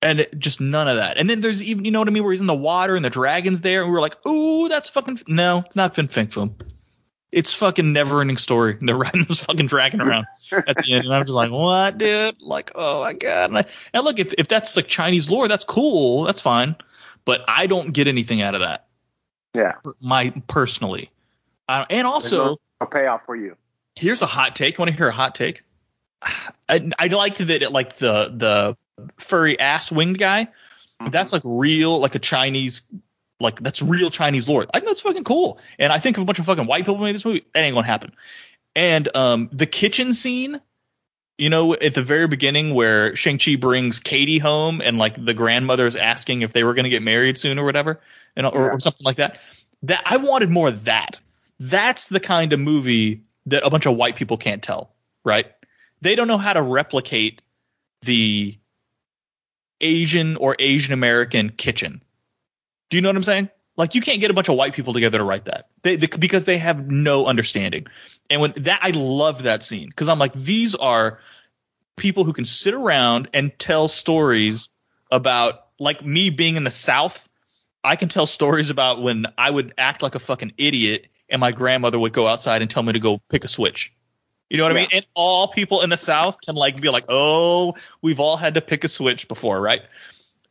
And 0.01 0.19
it, 0.19 0.37
just 0.37 0.59
none 0.59 0.89
of 0.89 0.97
that. 0.97 1.17
And 1.17 1.29
then 1.29 1.39
there's 1.39 1.63
even, 1.63 1.85
you 1.85 1.91
know 1.91 1.99
what 1.99 2.09
I 2.09 2.11
mean, 2.11 2.23
where 2.23 2.33
he's 2.33 2.41
in 2.41 2.47
the 2.47 2.53
water 2.53 2.97
and 2.97 3.05
the 3.05 3.09
dragon's 3.09 3.61
there, 3.61 3.83
and 3.83 3.89
we 3.89 3.93
were 3.93 4.01
like, 4.01 4.25
ooh, 4.27 4.67
that's 4.67 4.89
fucking. 4.89 5.19
No, 5.27 5.63
it's 5.65 5.75
not 5.75 5.95
Fin 5.95 6.07
Fang 6.07 6.27
Foom. 6.27 6.59
It's 7.31 7.53
fucking 7.53 7.93
never 7.93 8.19
ending 8.19 8.35
story. 8.35 8.77
They're 8.81 8.97
riding 8.97 9.23
this 9.23 9.45
fucking 9.45 9.67
dragon 9.67 10.01
around 10.01 10.25
at 10.51 10.75
the 10.75 10.93
end, 10.93 11.05
and 11.05 11.13
I'm 11.13 11.25
just 11.25 11.35
like, 11.35 11.49
what, 11.49 11.97
dude? 11.97 12.41
Like, 12.41 12.71
oh 12.75 13.01
my 13.01 13.13
god. 13.13 13.51
And, 13.51 13.59
I, 13.59 13.65
and 13.93 14.03
look, 14.03 14.19
if 14.19 14.33
if 14.37 14.49
that's 14.49 14.75
like 14.75 14.87
Chinese 14.87 15.29
lore, 15.29 15.47
that's 15.47 15.63
cool. 15.63 16.23
That's 16.23 16.41
fine. 16.41 16.75
But 17.23 17.45
I 17.47 17.67
don't 17.67 17.93
get 17.93 18.07
anything 18.07 18.41
out 18.41 18.55
of 18.55 18.61
that. 18.61 18.87
Yeah. 19.55 19.75
My 20.01 20.33
personally, 20.47 21.09
uh, 21.69 21.85
and 21.89 22.05
also 22.05 22.43
no- 22.45 22.57
a 22.81 22.85
payoff 22.85 23.21
for 23.25 23.35
you. 23.35 23.55
here's 23.95 24.21
a 24.23 24.25
hot 24.25 24.55
take. 24.55 24.77
Want 24.77 24.91
to 24.91 24.97
hear 24.97 25.07
a 25.07 25.13
hot 25.13 25.35
take? 25.35 25.63
I, 26.69 26.91
I 26.99 27.07
liked 27.07 27.39
that 27.39 27.61
it 27.61 27.71
like 27.71 27.97
the 27.97 28.31
the 28.35 28.77
furry 29.17 29.59
ass 29.59 29.91
winged 29.91 30.17
guy. 30.19 30.47
That's 31.09 31.33
like 31.33 31.41
real, 31.43 31.99
like 31.99 32.13
a 32.15 32.19
Chinese, 32.19 32.83
like 33.39 33.59
that's 33.59 33.81
real 33.81 34.11
Chinese 34.11 34.47
lore. 34.47 34.67
I 34.71 34.77
think 34.79 34.85
that's 34.85 35.01
fucking 35.01 35.23
cool. 35.23 35.59
And 35.79 35.91
I 35.91 35.97
think 35.99 36.17
if 36.17 36.21
a 36.21 36.25
bunch 36.25 36.37
of 36.39 36.45
fucking 36.45 36.67
white 36.67 36.85
people 36.85 36.99
made 36.99 37.15
this 37.15 37.25
movie, 37.25 37.43
that 37.53 37.61
ain't 37.61 37.73
gonna 37.73 37.87
happen. 37.87 38.11
And 38.75 39.09
um, 39.15 39.49
the 39.51 39.65
kitchen 39.65 40.13
scene, 40.13 40.61
you 41.39 41.49
know, 41.49 41.73
at 41.73 41.95
the 41.95 42.03
very 42.03 42.27
beginning 42.27 42.75
where 42.75 43.15
Shang 43.15 43.39
Chi 43.39 43.55
brings 43.55 43.99
Katie 43.99 44.37
home 44.37 44.79
and 44.81 44.99
like 44.99 45.23
the 45.23 45.33
grandmother 45.33 45.87
is 45.87 45.95
asking 45.95 46.43
if 46.43 46.53
they 46.53 46.63
were 46.63 46.75
gonna 46.75 46.89
get 46.89 47.01
married 47.01 47.37
soon 47.37 47.57
or 47.57 47.65
whatever, 47.65 47.99
and 48.35 48.45
or, 48.45 48.51
Yeah. 48.53 48.71
or 48.73 48.79
something 48.79 49.05
like 49.05 49.17
that. 49.17 49.39
That 49.83 50.03
I 50.05 50.17
wanted 50.17 50.51
more 50.51 50.67
of 50.67 50.85
that. 50.85 51.19
That's 51.59 52.09
the 52.09 52.19
kind 52.19 52.53
of 52.53 52.59
movie 52.59 53.23
that 53.47 53.65
a 53.65 53.69
bunch 53.71 53.87
of 53.87 53.95
white 53.95 54.15
people 54.15 54.37
can't 54.37 54.61
tell, 54.61 54.91
right? 55.23 55.51
They 56.01 56.15
don't 56.15 56.27
know 56.27 56.37
how 56.37 56.53
to 56.53 56.61
replicate 56.61 57.41
the 58.01 58.57
Asian 59.79 60.35
or 60.37 60.55
Asian 60.59 60.93
American 60.93 61.49
kitchen. 61.49 62.01
Do 62.89 62.97
you 62.97 63.01
know 63.01 63.09
what 63.09 63.15
I'm 63.15 63.23
saying? 63.23 63.49
Like 63.77 63.95
you 63.95 64.01
can't 64.01 64.19
get 64.19 64.31
a 64.31 64.33
bunch 64.33 64.49
of 64.49 64.55
white 64.55 64.73
people 64.73 64.93
together 64.93 65.17
to 65.17 65.23
write 65.23 65.45
that 65.45 65.69
they, 65.83 65.95
they, 65.95 66.07
because 66.07 66.45
they 66.45 66.57
have 66.57 66.89
no 66.89 67.25
understanding. 67.25 67.87
And 68.29 68.41
when 68.41 68.53
that, 68.57 68.79
I 68.81 68.91
love 68.91 69.43
that 69.43 69.63
scene 69.63 69.87
because 69.87 70.09
I'm 70.09 70.19
like, 70.19 70.33
these 70.33 70.75
are 70.75 71.19
people 71.95 72.23
who 72.23 72.33
can 72.33 72.45
sit 72.45 72.73
around 72.73 73.29
and 73.33 73.57
tell 73.57 73.87
stories 73.87 74.69
about 75.09 75.67
like 75.79 76.05
me 76.05 76.29
being 76.29 76.55
in 76.55 76.63
the 76.63 76.71
South. 76.71 77.27
I 77.83 77.95
can 77.95 78.09
tell 78.09 78.27
stories 78.27 78.69
about 78.69 79.01
when 79.01 79.25
I 79.37 79.49
would 79.49 79.73
act 79.77 80.03
like 80.03 80.15
a 80.15 80.19
fucking 80.19 80.53
idiot 80.57 81.07
and 81.29 81.39
my 81.39 81.51
grandmother 81.51 81.97
would 81.97 82.13
go 82.13 82.27
outside 82.27 82.61
and 82.61 82.69
tell 82.69 82.83
me 82.83 82.93
to 82.93 82.99
go 82.99 83.19
pick 83.29 83.43
a 83.43 83.47
switch. 83.47 83.93
You 84.51 84.57
know 84.57 84.63
what 84.63 84.73
I 84.73 84.75
mean? 84.75 84.87
And 84.91 85.05
all 85.13 85.47
people 85.47 85.81
in 85.81 85.89
the 85.89 85.97
South 85.97 86.41
can 86.41 86.55
like 86.55 86.81
be 86.81 86.89
like, 86.89 87.05
oh, 87.07 87.75
we've 88.01 88.19
all 88.19 88.35
had 88.35 88.55
to 88.55 88.61
pick 88.61 88.83
a 88.83 88.89
switch 88.89 89.29
before, 89.29 89.61
right? 89.61 89.81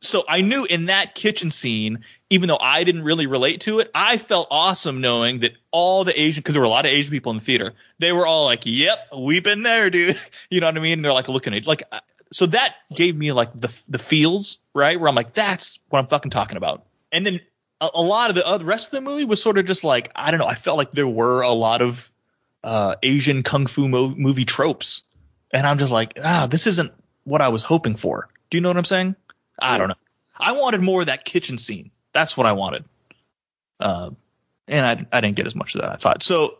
So 0.00 0.24
I 0.26 0.40
knew 0.40 0.64
in 0.64 0.86
that 0.86 1.14
kitchen 1.14 1.50
scene, 1.50 2.02
even 2.30 2.48
though 2.48 2.56
I 2.58 2.82
didn't 2.84 3.02
really 3.02 3.26
relate 3.26 3.60
to 3.62 3.80
it, 3.80 3.90
I 3.94 4.16
felt 4.16 4.48
awesome 4.50 5.02
knowing 5.02 5.40
that 5.40 5.52
all 5.70 6.04
the 6.04 6.18
Asian, 6.18 6.40
because 6.40 6.54
there 6.54 6.62
were 6.62 6.66
a 6.66 6.70
lot 6.70 6.86
of 6.86 6.92
Asian 6.92 7.10
people 7.10 7.28
in 7.32 7.36
the 7.36 7.44
theater, 7.44 7.74
they 7.98 8.10
were 8.10 8.26
all 8.26 8.46
like, 8.46 8.62
"Yep, 8.64 9.08
we've 9.18 9.44
been 9.44 9.64
there, 9.64 9.90
dude." 9.90 10.18
You 10.48 10.62
know 10.62 10.68
what 10.68 10.78
I 10.78 10.80
mean? 10.80 10.94
And 10.94 11.04
they're 11.04 11.12
like 11.12 11.28
looking 11.28 11.52
at 11.52 11.66
like, 11.66 11.82
uh, 11.92 12.00
so 12.32 12.46
that 12.46 12.76
gave 12.94 13.14
me 13.14 13.32
like 13.32 13.52
the 13.52 13.68
the 13.90 13.98
feels, 13.98 14.60
right? 14.74 14.98
Where 14.98 15.10
I'm 15.10 15.14
like, 15.14 15.34
that's 15.34 15.78
what 15.90 15.98
I'm 15.98 16.06
fucking 16.06 16.30
talking 16.30 16.56
about. 16.56 16.86
And 17.12 17.26
then 17.26 17.40
a, 17.82 17.90
a 17.96 18.02
lot 18.02 18.30
of 18.30 18.34
the 18.34 18.46
other 18.46 18.64
rest 18.64 18.86
of 18.86 18.92
the 18.92 19.02
movie 19.02 19.26
was 19.26 19.42
sort 19.42 19.58
of 19.58 19.66
just 19.66 19.84
like, 19.84 20.10
I 20.16 20.30
don't 20.30 20.40
know. 20.40 20.46
I 20.46 20.54
felt 20.54 20.78
like 20.78 20.92
there 20.92 21.06
were 21.06 21.42
a 21.42 21.52
lot 21.52 21.82
of 21.82 22.10
uh, 22.62 22.94
Asian 23.02 23.42
kung 23.42 23.66
fu 23.66 23.88
mo- 23.88 24.14
movie 24.16 24.44
tropes, 24.44 25.02
and 25.52 25.66
I'm 25.66 25.78
just 25.78 25.92
like, 25.92 26.18
ah, 26.22 26.46
this 26.50 26.66
isn't 26.66 26.92
what 27.24 27.40
I 27.40 27.48
was 27.48 27.62
hoping 27.62 27.96
for. 27.96 28.28
Do 28.50 28.56
you 28.56 28.62
know 28.62 28.68
what 28.68 28.76
I'm 28.76 28.84
saying? 28.84 29.16
I 29.60 29.78
don't 29.78 29.88
know. 29.88 29.94
I 30.36 30.52
wanted 30.52 30.80
more 30.80 31.00
of 31.00 31.06
that 31.06 31.24
kitchen 31.24 31.58
scene. 31.58 31.90
That's 32.12 32.36
what 32.36 32.46
I 32.46 32.52
wanted. 32.52 32.84
Uh, 33.78 34.10
and 34.66 34.86
I, 34.86 35.16
I 35.16 35.20
didn't 35.20 35.36
get 35.36 35.46
as 35.46 35.54
much 35.54 35.74
of 35.74 35.82
that 35.82 35.90
I 35.90 35.96
thought. 35.96 36.22
So, 36.22 36.56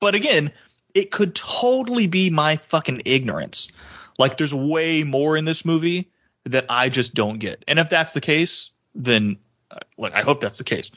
but 0.00 0.14
again, 0.14 0.52
it 0.94 1.10
could 1.10 1.34
totally 1.34 2.06
be 2.06 2.30
my 2.30 2.56
fucking 2.56 3.02
ignorance. 3.04 3.70
Like 4.18 4.36
there's 4.36 4.54
way 4.54 5.02
more 5.02 5.36
in 5.36 5.44
this 5.44 5.64
movie 5.64 6.10
that 6.44 6.66
I 6.68 6.88
just 6.88 7.14
don't 7.14 7.38
get. 7.38 7.64
And 7.68 7.78
if 7.78 7.90
that's 7.90 8.12
the 8.12 8.20
case, 8.20 8.70
then 8.94 9.38
uh, 9.70 9.78
like 9.96 10.14
I 10.14 10.22
hope 10.22 10.40
that's 10.40 10.58
the 10.58 10.64
case. 10.64 10.90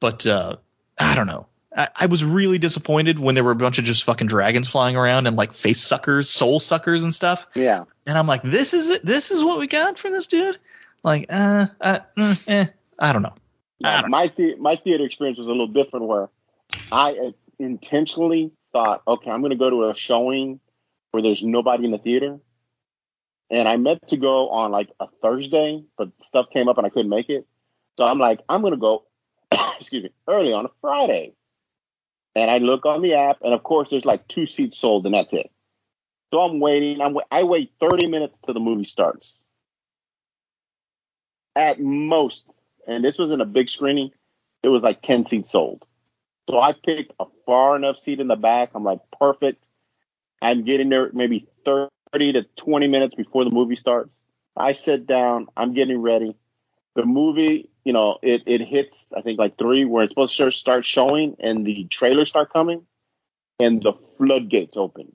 But 0.00 0.26
uh 0.26 0.56
I 0.98 1.14
don't 1.14 1.26
know. 1.26 1.46
I, 1.76 1.88
I 1.94 2.06
was 2.06 2.24
really 2.24 2.58
disappointed 2.58 3.18
when 3.18 3.34
there 3.34 3.44
were 3.44 3.50
a 3.50 3.56
bunch 3.56 3.78
of 3.78 3.84
just 3.84 4.04
fucking 4.04 4.26
dragons 4.26 4.66
flying 4.66 4.96
around 4.96 5.26
and 5.26 5.36
like 5.36 5.52
face 5.52 5.82
suckers, 5.82 6.30
soul 6.30 6.58
suckers 6.58 7.04
and 7.04 7.12
stuff. 7.12 7.46
Yeah. 7.54 7.84
And 8.06 8.16
I'm 8.16 8.26
like, 8.26 8.42
this 8.42 8.72
is 8.72 8.88
it. 8.88 9.04
This 9.04 9.30
is 9.30 9.44
what 9.44 9.58
we 9.58 9.66
got 9.66 9.98
from 9.98 10.12
this 10.12 10.26
dude. 10.26 10.58
Like, 11.02 11.26
uh, 11.28 11.66
uh 11.80 12.00
mm, 12.18 12.42
eh, 12.48 12.66
I 12.98 13.12
don't 13.12 13.22
know. 13.22 13.34
I 13.84 14.00
don't 14.00 14.10
my 14.10 14.32
the- 14.34 14.56
my 14.56 14.76
theater 14.76 15.04
experience 15.04 15.38
was 15.38 15.46
a 15.46 15.50
little 15.50 15.66
different 15.66 16.06
where 16.06 16.30
I 16.90 17.12
uh, 17.12 17.30
intentionally 17.58 18.52
thought, 18.72 19.02
okay, 19.06 19.30
I'm 19.30 19.40
going 19.40 19.50
to 19.50 19.56
go 19.56 19.70
to 19.70 19.90
a 19.90 19.94
showing 19.94 20.60
where 21.10 21.22
there's 21.22 21.42
nobody 21.42 21.84
in 21.84 21.90
the 21.90 21.98
theater. 21.98 22.38
And 23.50 23.68
I 23.68 23.76
meant 23.76 24.08
to 24.08 24.16
go 24.16 24.48
on 24.48 24.72
like 24.72 24.90
a 24.98 25.06
Thursday, 25.22 25.84
but 25.96 26.10
stuff 26.20 26.46
came 26.52 26.68
up 26.68 26.78
and 26.78 26.86
I 26.86 26.90
couldn't 26.90 27.10
make 27.10 27.28
it. 27.28 27.46
So 27.96 28.04
I'm 28.04 28.18
like, 28.18 28.40
I'm 28.48 28.60
going 28.60 28.72
to 28.72 28.78
go, 28.78 29.04
excuse 29.78 30.04
me, 30.04 30.10
early 30.26 30.52
on 30.52 30.66
a 30.66 30.70
Friday. 30.80 31.32
And 32.36 32.50
I 32.50 32.58
look 32.58 32.84
on 32.84 33.00
the 33.00 33.14
app, 33.14 33.38
and 33.40 33.54
of 33.54 33.62
course, 33.62 33.88
there's 33.88 34.04
like 34.04 34.28
two 34.28 34.44
seats 34.44 34.76
sold, 34.76 35.06
and 35.06 35.14
that's 35.14 35.32
it. 35.32 35.50
So 36.30 36.40
I'm 36.40 36.60
waiting. 36.60 37.00
I'm, 37.00 37.16
I 37.30 37.44
wait 37.44 37.72
30 37.80 38.08
minutes 38.08 38.38
till 38.44 38.52
the 38.52 38.60
movie 38.60 38.84
starts. 38.84 39.38
At 41.56 41.80
most, 41.80 42.44
and 42.86 43.02
this 43.02 43.16
wasn't 43.16 43.40
a 43.40 43.46
big 43.46 43.70
screening, 43.70 44.10
it 44.62 44.68
was 44.68 44.82
like 44.82 45.00
10 45.00 45.24
seats 45.24 45.50
sold. 45.50 45.86
So 46.50 46.60
I 46.60 46.74
picked 46.74 47.14
a 47.18 47.24
far 47.46 47.74
enough 47.74 47.98
seat 47.98 48.20
in 48.20 48.28
the 48.28 48.36
back. 48.36 48.72
I'm 48.74 48.84
like, 48.84 49.00
perfect. 49.18 49.64
I'm 50.42 50.62
getting 50.62 50.90
there 50.90 51.10
maybe 51.14 51.48
30 51.64 51.88
to 52.12 52.42
20 52.56 52.86
minutes 52.86 53.14
before 53.14 53.44
the 53.44 53.50
movie 53.50 53.76
starts. 53.76 54.20
I 54.54 54.74
sit 54.74 55.06
down, 55.06 55.46
I'm 55.56 55.72
getting 55.72 56.02
ready. 56.02 56.36
The 56.96 57.06
movie, 57.06 57.70
you 57.86 57.92
know, 57.92 58.18
it, 58.20 58.42
it 58.46 58.62
hits, 58.62 59.12
I 59.16 59.20
think, 59.20 59.38
like 59.38 59.56
three, 59.56 59.84
where 59.84 60.02
it's 60.02 60.10
supposed 60.10 60.36
to 60.36 60.50
start 60.50 60.84
showing 60.84 61.36
and 61.38 61.64
the 61.64 61.84
trailers 61.84 62.28
start 62.28 62.52
coming, 62.52 62.84
and 63.60 63.80
the 63.80 63.92
floodgates 63.92 64.76
open. 64.76 65.14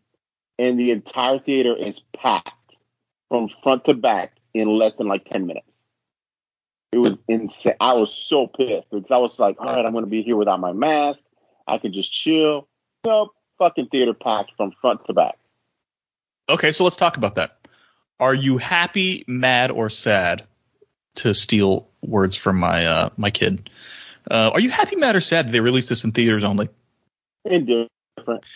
And 0.58 0.80
the 0.80 0.92
entire 0.92 1.38
theater 1.38 1.76
is 1.76 2.00
packed 2.16 2.78
from 3.28 3.50
front 3.62 3.84
to 3.86 3.94
back 3.94 4.38
in 4.54 4.70
less 4.70 4.94
than 4.98 5.08
like 5.08 5.26
10 5.26 5.48
minutes. 5.48 5.68
It 6.94 7.00
was 7.00 7.22
insane. 7.28 7.76
I 7.82 7.92
was 7.94 8.14
so 8.14 8.48
pissed 8.48 8.90
because 8.90 9.12
I 9.12 9.18
was 9.18 9.38
like, 9.38 9.60
all 9.60 9.76
right, 9.76 9.86
I'm 9.86 9.92
going 9.92 10.06
to 10.06 10.10
be 10.10 10.24
here 10.24 10.38
without 10.38 10.62
my 10.62 10.72
mask. 10.72 11.26
I 11.68 11.78
could 11.78 11.92
just 11.92 12.14
chill. 12.14 12.70
Nope. 13.06 13.32
Fucking 13.58 13.88
theater 13.88 14.14
packed 14.14 14.54
from 14.56 14.72
front 14.80 15.04
to 15.06 15.14
back. 15.14 15.38
Okay, 16.48 16.72
so 16.72 16.86
let's 16.86 16.96
talk 16.96 17.18
about 17.18 17.36
that. 17.36 17.68
Are 18.22 18.34
you 18.34 18.58
happy, 18.58 19.26
mad, 19.28 19.72
or 19.72 19.90
sad? 19.90 20.48
To 21.16 21.34
steal 21.34 21.90
words 22.02 22.36
from 22.38 22.58
my 22.58 22.86
uh, 22.86 23.10
my 23.18 23.32
kid, 23.32 23.70
uh, 24.30 24.52
are 24.54 24.60
you 24.62 24.70
happy, 24.70 24.96
mad, 24.96 25.16
or 25.16 25.22
sad 25.22 25.48
that 25.48 25.52
they 25.52 25.60
released 25.60 25.90
this 25.90 26.06
in 26.06 26.14
theaters 26.14 26.44
only? 26.46 26.70
Indifferent. 27.44 27.90
Because 28.18 28.48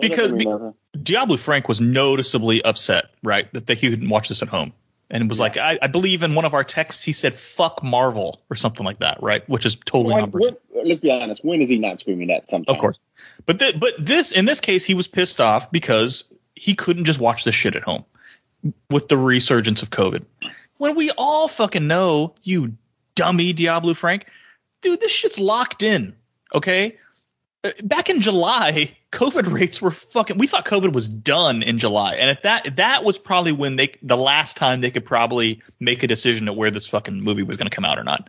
It 0.00 0.16
doesn't 0.16 0.36
mean 0.36 0.72
be- 0.92 0.98
Diablo 1.02 1.36
Frank 1.36 1.68
was 1.68 1.80
noticeably 1.80 2.62
upset, 2.62 3.06
right, 3.22 3.52
that 3.52 3.66
they, 3.66 3.74
he 3.74 3.90
couldn't 3.90 4.08
watch 4.08 4.28
this 4.28 4.42
at 4.42 4.48
home, 4.48 4.72
and 5.10 5.22
it 5.24 5.28
was 5.28 5.40
like, 5.40 5.56
I, 5.56 5.78
I 5.82 5.86
believe 5.88 6.22
in 6.22 6.34
one 6.34 6.44
of 6.44 6.54
our 6.54 6.62
texts 6.64 7.02
he 7.02 7.12
said 7.12 7.34
"fuck 7.34 7.82
Marvel" 7.82 8.40
or 8.48 8.54
something 8.54 8.86
like 8.86 8.98
that, 8.98 9.20
right, 9.22 9.48
which 9.48 9.66
is 9.66 9.74
totally 9.76 10.14
When- 10.14 10.22
not. 10.24 10.32
when- 10.32 10.56
let's 10.84 11.00
be 11.00 11.10
honest. 11.10 11.44
When 11.44 11.62
is 11.62 11.68
he 11.68 11.78
not 11.78 11.98
screaming 11.98 12.28
that? 12.28 12.48
Sometimes. 12.48 12.76
Of 12.76 12.80
course. 12.80 12.98
But 13.46 13.58
th- 13.58 13.80
but 13.80 13.94
this 13.98 14.30
in 14.32 14.44
this 14.44 14.60
case 14.60 14.84
he 14.84 14.94
was 14.94 15.08
pissed 15.08 15.40
off 15.40 15.72
because 15.72 16.24
he 16.54 16.74
couldn't 16.74 17.06
just 17.06 17.18
watch 17.18 17.42
this 17.44 17.54
shit 17.56 17.74
at 17.74 17.82
home 17.82 18.04
with 18.90 19.08
the 19.08 19.16
resurgence 19.16 19.82
of 19.82 19.90
COVID. 19.90 20.24
When 20.78 20.96
we 20.96 21.10
all 21.16 21.48
fucking 21.48 21.86
know, 21.86 22.34
you 22.42 22.76
dummy 23.14 23.52
Diablo 23.52 23.94
Frank, 23.94 24.26
dude, 24.80 25.00
this 25.00 25.12
shit's 25.12 25.38
locked 25.38 25.82
in. 25.82 26.14
Okay? 26.54 26.98
Uh, 27.62 27.70
Back 27.82 28.10
in 28.10 28.20
July, 28.20 28.96
COVID 29.12 29.52
rates 29.52 29.80
were 29.80 29.92
fucking 29.92 30.38
we 30.38 30.46
thought 30.46 30.64
COVID 30.64 30.92
was 30.92 31.08
done 31.08 31.62
in 31.62 31.78
July. 31.78 32.14
And 32.14 32.30
at 32.30 32.42
that 32.42 32.76
that 32.76 33.04
was 33.04 33.16
probably 33.16 33.52
when 33.52 33.76
they 33.76 33.92
the 34.02 34.16
last 34.16 34.56
time 34.56 34.80
they 34.80 34.90
could 34.90 35.04
probably 35.04 35.62
make 35.78 36.02
a 36.02 36.08
decision 36.08 36.48
at 36.48 36.56
where 36.56 36.70
this 36.70 36.86
fucking 36.86 37.20
movie 37.20 37.44
was 37.44 37.56
gonna 37.56 37.70
come 37.70 37.84
out 37.84 37.98
or 37.98 38.04
not. 38.04 38.28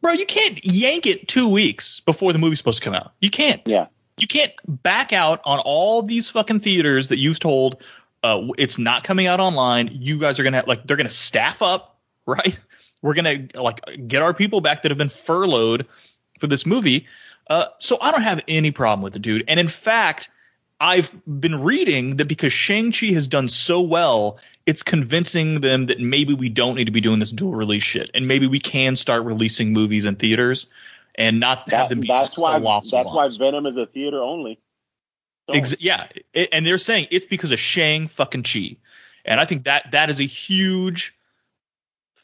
Bro, 0.00 0.12
you 0.12 0.24
can't 0.24 0.64
yank 0.64 1.06
it 1.06 1.28
two 1.28 1.48
weeks 1.48 2.00
before 2.00 2.32
the 2.32 2.38
movie's 2.38 2.58
supposed 2.58 2.78
to 2.78 2.84
come 2.84 2.94
out. 2.94 3.12
You 3.20 3.30
can't. 3.30 3.60
Yeah. 3.66 3.86
You 4.18 4.26
can't 4.26 4.52
back 4.66 5.12
out 5.12 5.40
on 5.44 5.60
all 5.64 6.02
these 6.02 6.30
fucking 6.30 6.60
theaters 6.60 7.10
that 7.10 7.18
you've 7.18 7.40
told 7.40 7.82
uh, 8.22 8.48
it's 8.58 8.78
not 8.78 9.04
coming 9.04 9.26
out 9.26 9.40
online. 9.40 9.90
You 9.92 10.18
guys 10.18 10.38
are 10.40 10.44
gonna 10.44 10.64
like 10.66 10.86
they're 10.86 10.96
gonna 10.96 11.10
staff 11.10 11.62
up, 11.62 11.98
right? 12.26 12.58
We're 13.02 13.14
gonna 13.14 13.48
like 13.54 13.80
get 14.06 14.22
our 14.22 14.34
people 14.34 14.60
back 14.60 14.82
that 14.82 14.90
have 14.90 14.98
been 14.98 15.08
furloughed 15.08 15.86
for 16.38 16.46
this 16.46 16.66
movie. 16.66 17.06
Uh, 17.48 17.66
so 17.78 17.98
I 18.00 18.12
don't 18.12 18.22
have 18.22 18.40
any 18.46 18.70
problem 18.70 19.02
with 19.02 19.12
the 19.12 19.18
dude. 19.18 19.44
And 19.48 19.58
in 19.58 19.66
fact, 19.66 20.28
I've 20.80 21.12
been 21.26 21.60
reading 21.60 22.16
that 22.16 22.26
because 22.26 22.52
Shang-Chi 22.52 23.08
has 23.08 23.26
done 23.26 23.48
so 23.48 23.80
well, 23.80 24.38
it's 24.66 24.82
convincing 24.82 25.60
them 25.60 25.86
that 25.86 26.00
maybe 26.00 26.32
we 26.32 26.48
don't 26.48 26.76
need 26.76 26.84
to 26.84 26.92
be 26.92 27.00
doing 27.00 27.18
this 27.18 27.32
dual 27.32 27.52
release 27.52 27.82
shit. 27.82 28.08
And 28.14 28.28
maybe 28.28 28.46
we 28.46 28.60
can 28.60 28.94
start 28.94 29.24
releasing 29.24 29.72
movies 29.72 30.04
in 30.04 30.14
theaters 30.14 30.68
and 31.16 31.40
not 31.40 31.68
have 31.70 31.70
That, 31.70 31.88
them 31.88 32.00
be 32.00 32.06
that's 32.06 32.38
why. 32.38 32.60
That's 32.60 32.92
why 32.92 33.28
Venom 33.36 33.66
is 33.66 33.76
a 33.76 33.86
theater 33.86 34.22
only. 34.22 34.60
Ex- 35.54 35.80
yeah, 35.80 36.06
it, 36.32 36.48
and 36.52 36.66
they're 36.66 36.78
saying 36.78 37.08
it's 37.10 37.26
because 37.26 37.52
of 37.52 37.58
Shang 37.58 38.06
fucking 38.06 38.42
Chi, 38.42 38.76
and 39.24 39.40
I 39.40 39.44
think 39.44 39.64
that 39.64 39.92
that 39.92 40.10
is 40.10 40.20
a 40.20 40.24
huge 40.24 41.14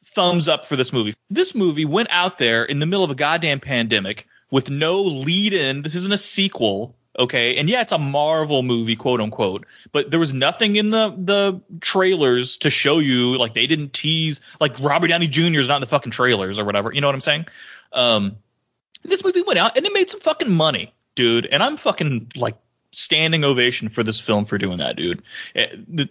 thumbs 0.05 0.49
up 0.49 0.67
for 0.67 0.77
this 0.77 0.93
movie. 0.93 1.15
This 1.31 1.55
movie 1.55 1.85
went 1.85 2.09
out 2.11 2.39
there 2.39 2.65
in 2.65 2.79
the 2.79 2.87
middle 2.87 3.05
of 3.05 3.11
a 3.11 3.15
goddamn 3.15 3.61
pandemic 3.61 4.27
with 4.51 4.71
no 4.71 5.03
lead 5.03 5.53
in. 5.53 5.83
This 5.83 5.95
isn't 5.95 6.13
a 6.13 6.19
sequel, 6.19 6.97
okay? 7.19 7.57
And 7.57 7.69
yeah, 7.69 7.83
it's 7.83 7.93
a 7.93 7.99
Marvel 7.99 8.63
movie, 8.63 8.97
quote 8.97 9.21
unquote, 9.21 9.67
but 9.93 10.11
there 10.11 10.21
was 10.21 10.33
nothing 10.33 10.77
in 10.77 10.91
the 10.91 11.15
the 11.17 11.61
trailers 11.81 12.59
to 12.59 12.71
show 12.71 12.99
you 12.99 13.39
like 13.39 13.55
they 13.55 13.67
didn't 13.67 13.93
tease 13.93 14.41
like 14.61 14.79
Robert 14.81 15.09
Downey 15.09 15.29
Jr. 15.29 15.61
is 15.61 15.69
not 15.69 15.77
in 15.77 15.81
the 15.83 15.87
fucking 15.87 16.13
trailers 16.13 16.59
or 16.59 16.65
whatever. 16.65 16.93
You 16.93 17.01
know 17.01 17.09
what 17.09 17.15
I'm 17.15 17.21
saying? 17.21 17.47
Um, 17.93 18.37
this 19.03 19.25
movie 19.25 19.43
went 19.43 19.59
out 19.59 19.77
and 19.77 19.87
it 19.87 19.93
made 19.93 20.11
some 20.11 20.21
fucking 20.21 20.51
money, 20.51 20.93
dude. 21.15 21.47
And 21.47 21.63
I'm 21.63 21.77
fucking 21.77 22.33
like 22.37 22.57
standing 22.97 23.45
ovation 23.45 23.89
for 23.89 24.03
this 24.03 24.21
film 24.21 24.45
for 24.47 24.59
doing 24.59 24.79
that, 24.79 24.97
dude. 24.97 25.23
Eh, 25.55 25.67
the- 25.89 26.09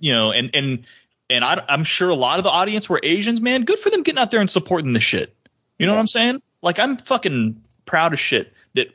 you 0.00 0.12
know, 0.12 0.32
and 0.32 0.50
and 0.54 0.86
and 1.30 1.44
I, 1.44 1.62
I'm 1.68 1.84
sure 1.84 2.08
a 2.08 2.14
lot 2.14 2.38
of 2.38 2.44
the 2.44 2.50
audience 2.50 2.88
were 2.88 3.00
Asians, 3.02 3.40
man. 3.40 3.64
Good 3.64 3.78
for 3.78 3.90
them 3.90 4.02
getting 4.02 4.18
out 4.18 4.30
there 4.30 4.40
and 4.40 4.48
supporting 4.50 4.92
the 4.92 5.00
shit. 5.00 5.34
You 5.78 5.86
know 5.86 5.92
what 5.94 6.00
I'm 6.00 6.06
saying? 6.06 6.42
Like 6.62 6.78
I'm 6.78 6.96
fucking 6.96 7.62
proud 7.84 8.12
of 8.12 8.20
shit 8.20 8.52
that 8.74 8.88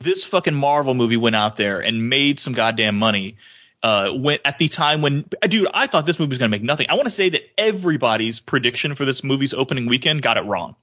this 0.00 0.24
fucking 0.24 0.54
Marvel 0.54 0.94
movie 0.94 1.16
went 1.16 1.36
out 1.36 1.56
there 1.56 1.80
and 1.80 2.08
made 2.08 2.40
some 2.40 2.52
goddamn 2.52 2.98
money. 2.98 3.36
Uh, 3.80 4.10
when 4.10 4.38
at 4.44 4.58
the 4.58 4.66
time 4.68 5.02
when, 5.02 5.24
dude, 5.42 5.68
I 5.72 5.86
thought 5.86 6.04
this 6.04 6.18
movie 6.18 6.30
was 6.30 6.38
gonna 6.38 6.48
make 6.48 6.64
nothing. 6.64 6.86
I 6.88 6.94
want 6.94 7.06
to 7.06 7.10
say 7.10 7.28
that 7.28 7.42
everybody's 7.58 8.40
prediction 8.40 8.94
for 8.96 9.04
this 9.04 9.22
movie's 9.22 9.54
opening 9.54 9.86
weekend 9.86 10.22
got 10.22 10.36
it 10.36 10.44
wrong, 10.44 10.74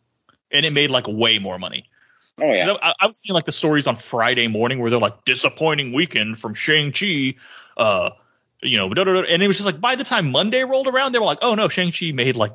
and 0.49 0.65
it 0.65 0.71
made 0.71 0.91
like 0.91 1.05
way 1.07 1.39
more 1.39 1.59
money. 1.59 1.89
Oh 2.41 2.51
yeah. 2.51 2.73
I, 2.81 2.93
I 2.99 3.07
was 3.07 3.19
seeing 3.19 3.33
like 3.33 3.45
the 3.45 3.51
stories 3.51 3.87
on 3.87 3.95
Friday 3.95 4.47
morning 4.47 4.79
where 4.79 4.89
they're 4.89 4.99
like 4.99 5.23
disappointing 5.25 5.93
weekend 5.93 6.37
from 6.37 6.53
Shang 6.53 6.91
Chi, 6.91 7.35
uh, 7.77 8.09
you 8.61 8.77
know, 8.77 8.91
and 8.91 9.43
it 9.43 9.47
was 9.47 9.57
just 9.57 9.65
like 9.65 9.79
by 9.79 9.95
the 9.95 10.03
time 10.03 10.31
Monday 10.31 10.63
rolled 10.63 10.87
around, 10.87 11.13
they 11.13 11.19
were 11.19 11.25
like, 11.25 11.39
oh 11.41 11.55
no, 11.55 11.69
Shang 11.69 11.91
Chi 11.91 12.11
made 12.11 12.35
like 12.35 12.53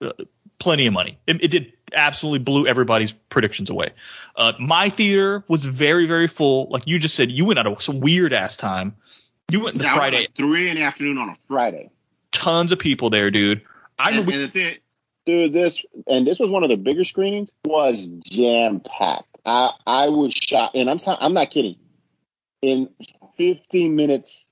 uh, 0.00 0.12
plenty 0.58 0.86
of 0.86 0.92
money. 0.92 1.18
It, 1.26 1.42
it 1.42 1.48
did 1.48 1.72
absolutely 1.92 2.40
blew 2.40 2.66
everybody's 2.66 3.12
predictions 3.12 3.70
away. 3.70 3.88
Uh, 4.36 4.52
my 4.60 4.88
theater 4.88 5.42
was 5.48 5.64
very 5.64 6.06
very 6.06 6.28
full. 6.28 6.68
Like 6.70 6.84
you 6.86 6.98
just 6.98 7.16
said, 7.16 7.30
you 7.30 7.44
went 7.44 7.58
at 7.58 7.66
a 7.66 7.92
weird 7.92 8.32
ass 8.32 8.56
time. 8.56 8.96
You 9.50 9.64
went 9.64 9.78
the 9.78 9.84
Friday, 9.84 10.20
like 10.20 10.34
three 10.34 10.70
in 10.70 10.76
the 10.76 10.82
afternoon 10.82 11.18
on 11.18 11.30
a 11.30 11.34
Friday. 11.48 11.90
tons 12.30 12.70
of 12.70 12.78
people 12.78 13.10
there, 13.10 13.30
dude. 13.30 13.62
I 13.98 14.10
and, 14.10 14.18
remember 14.18 14.44
and 14.44 14.52
the 14.52 14.78
Dude, 15.28 15.52
this 15.52 15.84
and 16.06 16.26
this 16.26 16.38
was 16.38 16.48
one 16.48 16.62
of 16.62 16.70
the 16.70 16.78
bigger 16.78 17.04
screenings. 17.04 17.52
Was 17.66 18.06
jam 18.06 18.80
packed. 18.80 19.36
I 19.44 19.72
I 19.86 20.08
was 20.08 20.32
shocked, 20.32 20.74
and 20.74 20.88
I'm 20.88 20.96
t- 20.96 21.12
I'm 21.20 21.34
not 21.34 21.50
kidding. 21.50 21.76
In 22.62 22.88
15 23.36 23.94
minutes, 23.94 24.48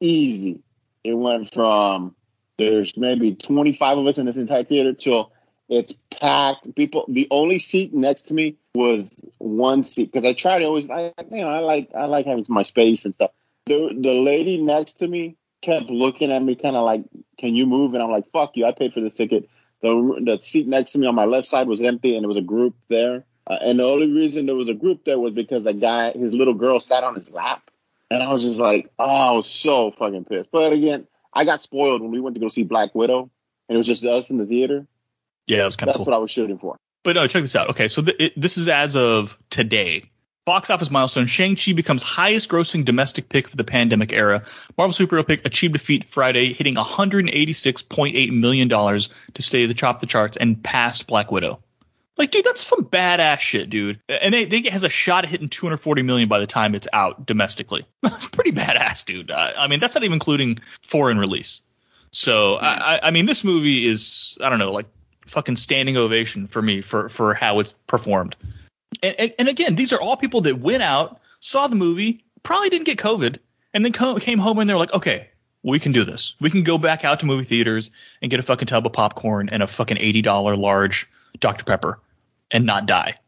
easy, 0.00 0.62
it 1.04 1.12
went 1.12 1.52
from 1.52 2.16
there's 2.56 2.96
maybe 2.96 3.34
25 3.34 3.98
of 3.98 4.06
us 4.06 4.16
in 4.16 4.24
this 4.24 4.38
entire 4.38 4.64
theater 4.64 4.94
till 4.94 5.30
it's 5.68 5.92
packed. 6.18 6.74
People, 6.74 7.04
the 7.10 7.28
only 7.30 7.58
seat 7.58 7.92
next 7.92 8.28
to 8.28 8.34
me 8.34 8.56
was 8.74 9.28
one 9.36 9.82
seat 9.82 10.10
because 10.10 10.24
I 10.24 10.32
try 10.32 10.58
to 10.58 10.64
always, 10.64 10.88
I 10.88 11.12
you 11.30 11.42
know, 11.42 11.50
I 11.50 11.58
like 11.58 11.90
I 11.94 12.06
like 12.06 12.24
having 12.24 12.46
my 12.48 12.62
space 12.62 13.04
and 13.04 13.14
stuff. 13.14 13.32
The 13.66 13.94
the 13.94 14.14
lady 14.14 14.56
next 14.56 15.00
to 15.00 15.06
me 15.06 15.36
kept 15.64 15.90
looking 15.90 16.30
at 16.30 16.42
me, 16.42 16.54
kind 16.54 16.76
of 16.76 16.84
like, 16.84 17.04
"Can 17.38 17.54
you 17.54 17.66
move?" 17.66 17.94
And 17.94 18.02
I'm 18.02 18.10
like, 18.10 18.30
"Fuck 18.30 18.56
you! 18.56 18.66
I 18.66 18.72
paid 18.72 18.92
for 18.92 19.00
this 19.00 19.14
ticket." 19.14 19.48
The 19.80 20.20
the 20.24 20.38
seat 20.40 20.66
next 20.66 20.92
to 20.92 20.98
me 20.98 21.06
on 21.06 21.14
my 21.14 21.24
left 21.24 21.48
side 21.48 21.68
was 21.68 21.82
empty, 21.82 22.14
and 22.14 22.22
there 22.22 22.28
was 22.28 22.36
a 22.36 22.42
group 22.42 22.74
there. 22.88 23.24
Uh, 23.46 23.58
and 23.60 23.78
the 23.78 23.84
only 23.84 24.10
reason 24.12 24.46
there 24.46 24.54
was 24.54 24.70
a 24.70 24.74
group 24.74 25.04
there 25.04 25.18
was 25.18 25.34
because 25.34 25.64
the 25.64 25.74
guy, 25.74 26.12
his 26.12 26.34
little 26.34 26.54
girl, 26.54 26.80
sat 26.80 27.04
on 27.04 27.14
his 27.14 27.30
lap. 27.30 27.70
And 28.10 28.22
I 28.22 28.30
was 28.30 28.42
just 28.42 28.58
like, 28.60 28.90
oh, 28.98 29.04
I 29.04 29.32
was 29.32 29.46
so 29.46 29.90
fucking 29.90 30.24
pissed. 30.24 30.50
But 30.50 30.72
again, 30.72 31.06
I 31.32 31.44
got 31.44 31.60
spoiled 31.60 32.00
when 32.00 32.10
we 32.10 32.20
went 32.20 32.36
to 32.36 32.40
go 32.40 32.48
see 32.48 32.62
Black 32.62 32.94
Widow, 32.94 33.30
and 33.68 33.74
it 33.74 33.76
was 33.76 33.86
just 33.86 34.04
us 34.04 34.30
in 34.30 34.36
the 34.36 34.46
theater. 34.46 34.86
Yeah, 35.46 35.62
it 35.62 35.66
was 35.66 35.76
kind 35.76 35.88
of 35.90 35.94
That's 35.94 36.04
cool. 36.04 36.12
what 36.12 36.16
I 36.16 36.20
was 36.20 36.30
shooting 36.30 36.58
for. 36.58 36.76
But 37.02 37.16
no, 37.16 37.26
check 37.26 37.42
this 37.42 37.56
out. 37.56 37.70
Okay, 37.70 37.88
so 37.88 38.02
th- 38.02 38.16
it, 38.18 38.40
this 38.40 38.56
is 38.56 38.68
as 38.68 38.96
of 38.96 39.38
today. 39.50 40.10
Box 40.44 40.68
office 40.68 40.90
milestone: 40.90 41.26
Shang-Chi 41.26 41.72
becomes 41.72 42.02
highest-grossing 42.02 42.84
domestic 42.84 43.28
pick 43.30 43.46
of 43.46 43.56
the 43.56 43.64
pandemic 43.64 44.12
era. 44.12 44.42
Marvel 44.76 44.92
superhero 45.06 45.26
pick 45.26 45.46
achieved 45.46 45.74
a 45.76 45.78
feat 45.78 46.04
Friday, 46.04 46.52
hitting 46.52 46.74
186.8 46.74 48.32
million 48.32 48.68
dollars 48.68 49.08
to 49.34 49.42
stay 49.42 49.66
the 49.66 49.74
top 49.74 49.96
of 49.96 50.00
the 50.00 50.06
charts 50.06 50.36
and 50.36 50.62
passed 50.62 51.06
Black 51.06 51.32
Widow. 51.32 51.60
Like, 52.16 52.30
dude, 52.30 52.44
that's 52.44 52.64
some 52.64 52.84
badass 52.84 53.40
shit, 53.40 53.70
dude. 53.70 54.00
And 54.08 54.32
they, 54.32 54.44
they 54.44 54.62
has 54.70 54.84
a 54.84 54.88
shot 54.88 55.24
at 55.24 55.30
hitting 55.30 55.48
240 55.48 56.02
million 56.02 56.28
by 56.28 56.38
the 56.38 56.46
time 56.46 56.74
it's 56.76 56.86
out 56.92 57.26
domestically. 57.26 57.84
That's 58.02 58.28
pretty 58.28 58.52
badass, 58.52 59.04
dude. 59.04 59.32
I, 59.32 59.52
I 59.56 59.66
mean, 59.66 59.80
that's 59.80 59.96
not 59.96 60.04
even 60.04 60.12
including 60.12 60.60
foreign 60.82 61.18
release. 61.18 61.60
So, 62.12 62.54
I, 62.54 62.94
I- 62.96 63.00
I 63.08 63.10
mean, 63.10 63.26
this 63.26 63.42
movie 63.42 63.84
is, 63.84 64.38
I 64.40 64.48
don't 64.48 64.60
know, 64.60 64.70
like 64.70 64.86
fucking 65.26 65.56
standing 65.56 65.96
ovation 65.96 66.46
for 66.46 66.62
me 66.62 66.82
for 66.82 67.08
for 67.08 67.34
how 67.34 67.58
it's 67.58 67.72
performed. 67.72 68.36
And, 69.04 69.14
and, 69.20 69.32
and 69.38 69.48
again, 69.48 69.76
these 69.76 69.92
are 69.92 70.00
all 70.00 70.16
people 70.16 70.40
that 70.42 70.58
went 70.58 70.82
out, 70.82 71.20
saw 71.40 71.66
the 71.66 71.76
movie, 71.76 72.24
probably 72.42 72.70
didn't 72.70 72.86
get 72.86 72.98
COVID, 72.98 73.38
and 73.74 73.84
then 73.84 73.92
co- 73.92 74.16
came 74.16 74.38
home 74.38 74.58
and 74.58 74.68
they're 74.68 74.78
like, 74.78 74.94
okay, 74.94 75.28
we 75.62 75.78
can 75.78 75.92
do 75.92 76.04
this. 76.04 76.34
We 76.40 76.48
can 76.48 76.62
go 76.62 76.78
back 76.78 77.04
out 77.04 77.20
to 77.20 77.26
movie 77.26 77.44
theaters 77.44 77.90
and 78.22 78.30
get 78.30 78.40
a 78.40 78.42
fucking 78.42 78.66
tub 78.66 78.86
of 78.86 78.92
popcorn 78.94 79.50
and 79.50 79.62
a 79.62 79.66
fucking 79.66 79.98
eighty 79.98 80.22
dollar 80.22 80.56
large 80.56 81.08
Dr 81.40 81.64
Pepper 81.64 82.00
and 82.50 82.64
not 82.64 82.86
die, 82.86 83.18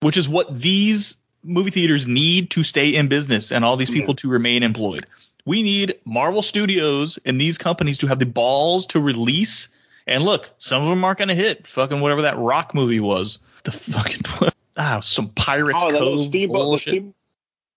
which 0.00 0.16
is 0.16 0.28
what 0.28 0.58
these 0.58 1.16
movie 1.42 1.70
theaters 1.70 2.06
need 2.06 2.50
to 2.52 2.62
stay 2.62 2.94
in 2.94 3.08
business 3.08 3.52
and 3.52 3.64
all 3.64 3.76
these 3.76 3.90
people 3.90 4.14
to 4.14 4.30
remain 4.30 4.62
employed. 4.62 5.06
We 5.44 5.62
need 5.62 5.94
Marvel 6.04 6.42
Studios 6.42 7.18
and 7.24 7.40
these 7.40 7.58
companies 7.58 7.98
to 7.98 8.06
have 8.06 8.18
the 8.18 8.26
balls 8.26 8.86
to 8.86 9.00
release. 9.00 9.68
And 10.06 10.24
look, 10.24 10.50
some 10.58 10.82
of 10.82 10.88
them 10.88 11.04
aren't 11.04 11.18
going 11.18 11.28
to 11.28 11.34
hit. 11.34 11.66
Fucking 11.66 12.00
whatever 12.00 12.22
that 12.22 12.38
rock 12.38 12.74
movie 12.74 13.00
was. 13.00 13.38
The 13.64 13.72
fucking 13.72 14.22
ah, 14.78 15.00
some 15.00 15.28
Pirates 15.28 15.78
Oh, 15.80 15.92
that 15.92 15.98
little 16.00 16.16
Cove 16.16 16.26
steamboat, 16.26 16.54
the 16.58 16.64
bullshit. 16.64 16.92
steam- 16.92 17.14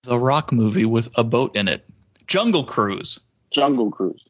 The 0.03 0.17
rock 0.19 0.51
movie 0.51 0.85
with 0.85 1.09
a 1.15 1.23
boat 1.23 1.55
in 1.55 1.67
it. 1.67 1.85
Jungle 2.27 2.63
Cruise. 2.63 3.19
Jungle 3.51 3.91
Cruise. 3.91 4.23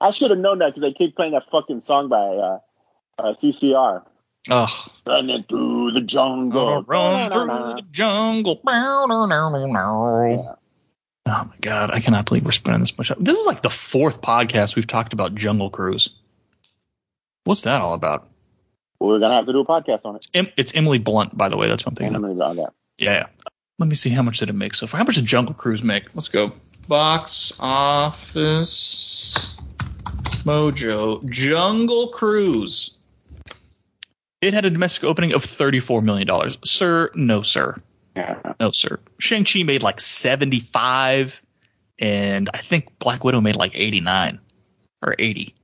I 0.00 0.10
should 0.10 0.30
have 0.30 0.38
known 0.40 0.58
that 0.58 0.74
because 0.74 0.80
they 0.82 0.92
keep 0.92 1.14
playing 1.14 1.32
that 1.32 1.44
fucking 1.50 1.80
song 1.80 2.08
by 2.08 2.16
uh, 2.16 2.58
uh, 3.18 3.32
CCR. 3.32 4.02
Ugh. 4.50 4.90
Running 5.06 5.44
through 5.48 5.92
the 5.92 6.00
jungle. 6.00 6.82
Run 6.82 7.30
through 7.30 7.46
the 7.46 7.82
jungle. 7.92 8.60
Oh 11.24 11.44
my 11.44 11.54
god, 11.60 11.92
I 11.92 12.00
cannot 12.00 12.26
believe 12.26 12.44
we're 12.44 12.50
spending 12.50 12.80
this 12.80 12.98
much 12.98 13.08
time. 13.08 13.22
This 13.22 13.38
is 13.38 13.46
like 13.46 13.62
the 13.62 13.70
fourth 13.70 14.20
podcast 14.20 14.74
we've 14.74 14.88
talked 14.88 15.12
about 15.12 15.36
Jungle 15.36 15.70
Cruise. 15.70 16.10
What's 17.44 17.62
that 17.62 17.80
all 17.80 17.94
about? 17.94 18.28
We're 19.02 19.18
gonna 19.18 19.34
have 19.34 19.46
to 19.46 19.52
do 19.52 19.60
a 19.60 19.66
podcast 19.66 20.04
on 20.04 20.16
it. 20.16 20.52
It's 20.56 20.74
Emily 20.74 20.98
Blunt, 20.98 21.36
by 21.36 21.48
the 21.48 21.56
way. 21.56 21.68
That's 21.68 21.84
what 21.84 21.92
I'm 21.92 21.96
thinking. 21.96 22.14
Emily 22.14 22.34
Blunt, 22.34 22.58
yeah. 22.58 22.66
Yeah, 22.98 23.12
yeah. 23.12 23.26
Let 23.78 23.88
me 23.88 23.96
see 23.96 24.10
how 24.10 24.22
much 24.22 24.38
did 24.38 24.48
it 24.48 24.54
make 24.54 24.74
so 24.74 24.86
far. 24.86 24.98
How 24.98 25.04
much 25.04 25.16
did 25.16 25.24
Jungle 25.24 25.54
Cruise 25.54 25.82
make? 25.82 26.14
Let's 26.14 26.28
go. 26.28 26.52
Box 26.86 27.52
office 27.58 29.56
mojo. 30.44 31.28
Jungle 31.28 32.08
Cruise. 32.08 32.96
It 34.40 34.54
had 34.54 34.64
a 34.64 34.70
domestic 34.70 35.04
opening 35.04 35.34
of 35.34 35.44
$34 35.44 36.02
million. 36.02 36.28
Sir, 36.64 37.10
no, 37.14 37.42
sir. 37.42 37.80
Yeah. 38.16 38.54
No, 38.58 38.72
sir. 38.72 38.98
Shang-Chi 39.18 39.62
made 39.62 39.82
like 39.82 40.00
75, 40.00 41.40
and 41.98 42.50
I 42.52 42.58
think 42.58 42.98
Black 42.98 43.24
Widow 43.24 43.40
made 43.40 43.56
like 43.56 43.72
89 43.74 44.40
or 45.00 45.14
80. 45.18 45.54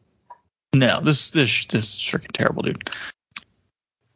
No, 0.74 1.00
this 1.00 1.30
this 1.30 1.66
this 1.66 1.94
is 1.94 2.00
freaking 2.00 2.32
terrible, 2.32 2.62
dude. 2.62 2.90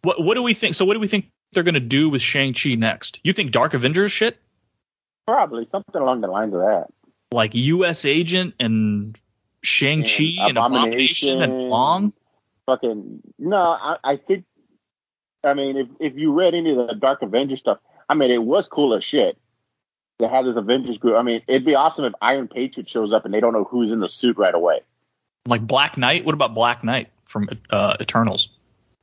What 0.02 0.22
what 0.22 0.34
do 0.34 0.42
we 0.42 0.54
think? 0.54 0.74
So 0.74 0.84
what 0.84 0.94
do 0.94 1.00
we 1.00 1.08
think 1.08 1.30
they're 1.52 1.62
gonna 1.62 1.80
do 1.80 2.10
with 2.10 2.22
Shang 2.22 2.54
Chi 2.54 2.74
next? 2.74 3.20
You 3.22 3.32
think 3.32 3.50
Dark 3.52 3.74
Avengers 3.74 4.12
shit, 4.12 4.38
Probably 5.26 5.64
something 5.64 6.00
along 6.00 6.20
the 6.20 6.28
lines 6.28 6.52
of 6.52 6.60
that. 6.60 6.88
like 7.30 7.54
U.S. 7.54 8.04
Agent 8.04 8.54
and 8.58 9.16
Shang 9.62 10.02
Chi 10.02 10.34
and 10.40 10.58
Abomination 10.58 11.42
and 11.42 11.68
Long? 11.68 12.12
Fucking 12.66 13.20
no, 13.38 13.56
I, 13.56 13.96
I 14.02 14.16
think. 14.16 14.44
I 15.44 15.54
mean, 15.54 15.76
if 15.76 15.88
if 16.00 16.16
you 16.16 16.32
read 16.32 16.54
any 16.54 16.70
of 16.70 16.88
the 16.88 16.94
Dark 16.94 17.22
Avengers 17.22 17.60
stuff, 17.60 17.78
I 18.08 18.14
mean, 18.14 18.30
it 18.30 18.42
was 18.42 18.66
cool 18.66 18.94
as 18.94 19.04
shit. 19.04 19.38
They 20.18 20.28
had 20.28 20.44
this 20.44 20.56
Avengers 20.56 20.98
group. 20.98 21.16
I 21.16 21.22
mean, 21.22 21.42
it'd 21.48 21.64
be 21.64 21.74
awesome 21.74 22.04
if 22.04 22.12
Iron 22.22 22.46
Patriot 22.46 22.88
shows 22.88 23.12
up 23.12 23.24
and 23.24 23.34
they 23.34 23.40
don't 23.40 23.52
know 23.52 23.64
who's 23.64 23.90
in 23.90 23.98
the 23.98 24.06
suit 24.06 24.36
right 24.36 24.54
away. 24.54 24.80
Like 25.46 25.66
Black 25.66 25.98
Knight? 25.98 26.24
What 26.24 26.34
about 26.34 26.54
Black 26.54 26.84
Knight 26.84 27.08
from 27.26 27.48
uh, 27.70 27.96
Eternals? 28.00 28.48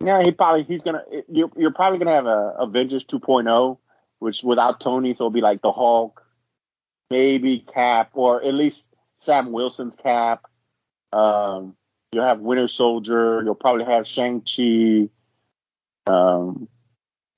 Yeah, 0.04 0.24
he 0.24 0.32
probably 0.32 0.64
he's 0.64 0.84
gonna. 0.84 1.04
You're, 1.28 1.52
you're 1.58 1.74
probably 1.74 2.00
gonna 2.00 2.16
have 2.16 2.26
a 2.26 2.56
Avengers 2.60 3.04
2.0, 3.04 3.78
which 4.20 4.44
without 4.44 4.80
Tony, 4.80 5.14
so 5.14 5.26
it'll 5.26 5.32
be 5.32 5.42
like 5.42 5.62
the 5.62 5.74
Hulk, 5.74 6.26
maybe 7.10 7.60
Cap, 7.60 8.12
or 8.14 8.42
at 8.42 8.54
least 8.54 8.94
Sam 9.18 9.52
Wilson's 9.52 9.98
Cap. 9.98 10.46
Um, 11.12 11.76
you'll 12.14 12.24
have 12.24 12.40
Winter 12.40 12.70
Soldier. 12.70 13.42
You'll 13.44 13.56
probably 13.56 13.86
have 13.86 14.08
Shang 14.08 14.42
Chi. 14.42 15.10
Um, 16.08 16.70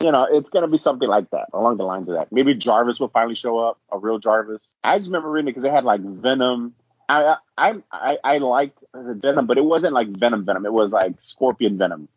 you 0.04 0.12
know, 0.12 0.28
it's 0.32 0.50
gonna 0.50 0.68
be 0.68 0.78
something 0.78 1.10
like 1.10 1.32
that, 1.32 1.50
along 1.54 1.78
the 1.78 1.84
lines 1.84 2.10
of 2.10 2.16
that. 2.16 2.32
Maybe 2.32 2.54
Jarvis 2.54 3.00
will 3.00 3.10
finally 3.10 3.36
show 3.36 3.58
up, 3.58 3.80
a 3.92 3.98
real 3.98 4.20
Jarvis. 4.20 4.76
I 4.84 5.00
just 5.00 5.08
remember 5.10 5.32
reading 5.32 5.48
it 5.48 5.52
because 5.52 5.64
they 5.64 5.72
had 5.72 5.84
like 5.84 6.02
Venom. 6.02 6.76
I 7.10 7.38
I 7.58 7.82
I, 7.92 8.18
I 8.24 8.38
liked 8.38 8.84
Venom, 8.94 9.48
but 9.48 9.58
it 9.58 9.66
wasn't 9.66 9.94
like 9.94 10.10
Venom 10.10 10.46
Venom. 10.46 10.68
It 10.68 10.74
was 10.74 10.94
like 10.94 11.20
Scorpion 11.20 11.80
Venom 11.80 12.08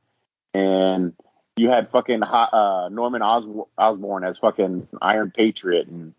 and 0.55 1.13
you 1.57 1.69
had 1.71 1.91
fucking 1.91 2.23
uh, 2.23 2.89
Norman 2.91 3.23
Os- 3.23 3.67
Osborn 3.77 4.25
as 4.25 4.39
fucking 4.39 4.89
Iron 5.03 5.31
Patriot 5.31 5.89
and 5.89 6.15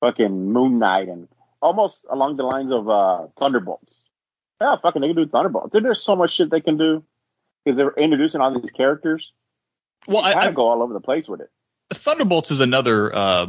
fucking 0.00 0.52
Moon 0.52 0.78
Knight 0.78 1.08
and 1.08 1.28
almost 1.60 2.06
along 2.08 2.36
the 2.36 2.44
lines 2.44 2.70
of 2.70 2.88
uh, 2.88 3.26
Thunderbolts. 3.38 4.04
Yeah, 4.60 4.76
fucking 4.82 5.02
they 5.02 5.08
can 5.08 5.16
do 5.16 5.26
Thunderbolts. 5.26 5.72
Dude, 5.72 5.84
There's 5.84 6.02
so 6.02 6.16
much 6.16 6.30
shit 6.32 6.50
they 6.50 6.60
can 6.60 6.76
do 6.76 7.04
because 7.64 7.76
they're 7.76 7.92
introducing 7.96 8.40
all 8.40 8.58
these 8.60 8.70
characters. 8.70 9.32
Well, 10.06 10.22
I, 10.24 10.32
I 10.34 10.50
go 10.52 10.68
all 10.68 10.82
over 10.82 10.92
the 10.94 11.00
place 11.00 11.28
with 11.28 11.40
it. 11.40 11.50
Thunderbolts 11.90 12.50
is 12.50 12.60
another 12.60 13.14
uh, 13.14 13.46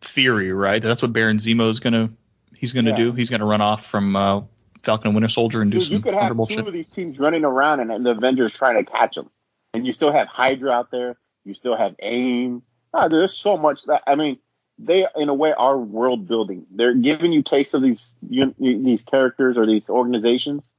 theory, 0.00 0.52
right? 0.52 0.82
That's 0.82 1.02
what 1.02 1.12
Baron 1.12 1.38
Zemo's 1.38 1.80
gonna 1.80 2.10
he's 2.54 2.72
gonna 2.72 2.90
Yeah. 2.90 2.96
do. 2.96 3.12
He's 3.12 3.30
gonna 3.30 3.44
run 3.46 3.60
off 3.60 3.84
from 3.86 4.14
uh, 4.16 4.42
Falcon 4.82 5.08
and 5.08 5.14
Winter 5.14 5.28
Soldier 5.28 5.60
and 5.62 5.70
do 5.70 5.78
Dude, 5.78 5.86
some 5.86 5.94
you 5.96 6.00
could 6.02 6.14
have 6.14 6.36
two 6.36 6.44
shit. 6.54 6.66
of 6.66 6.72
these 6.72 6.86
teams 6.86 7.18
running 7.18 7.44
around 7.44 7.80
and, 7.80 7.90
and 7.92 8.06
the 8.06 8.12
Avengers 8.12 8.52
trying 8.52 8.82
to 8.84 8.90
catch 8.90 9.16
them, 9.16 9.28
and 9.74 9.86
you 9.86 9.92
still 9.92 10.12
have 10.12 10.28
Hydra 10.28 10.70
out 10.70 10.90
there. 10.90 11.16
You 11.44 11.54
still 11.54 11.76
have 11.76 11.94
AIM. 12.00 12.62
Ah, 12.92 13.08
there's 13.08 13.36
so 13.36 13.56
much 13.56 13.84
that 13.84 14.02
I 14.06 14.14
mean, 14.14 14.38
they 14.78 15.06
in 15.16 15.28
a 15.28 15.34
way 15.34 15.52
are 15.52 15.78
world 15.78 16.26
building. 16.26 16.66
They're 16.70 16.94
giving 16.94 17.32
you 17.32 17.42
taste 17.42 17.74
of 17.74 17.82
these 17.82 18.14
you, 18.28 18.54
these 18.58 19.02
characters 19.02 19.56
or 19.56 19.66
these 19.66 19.90
organizations, 19.90 20.70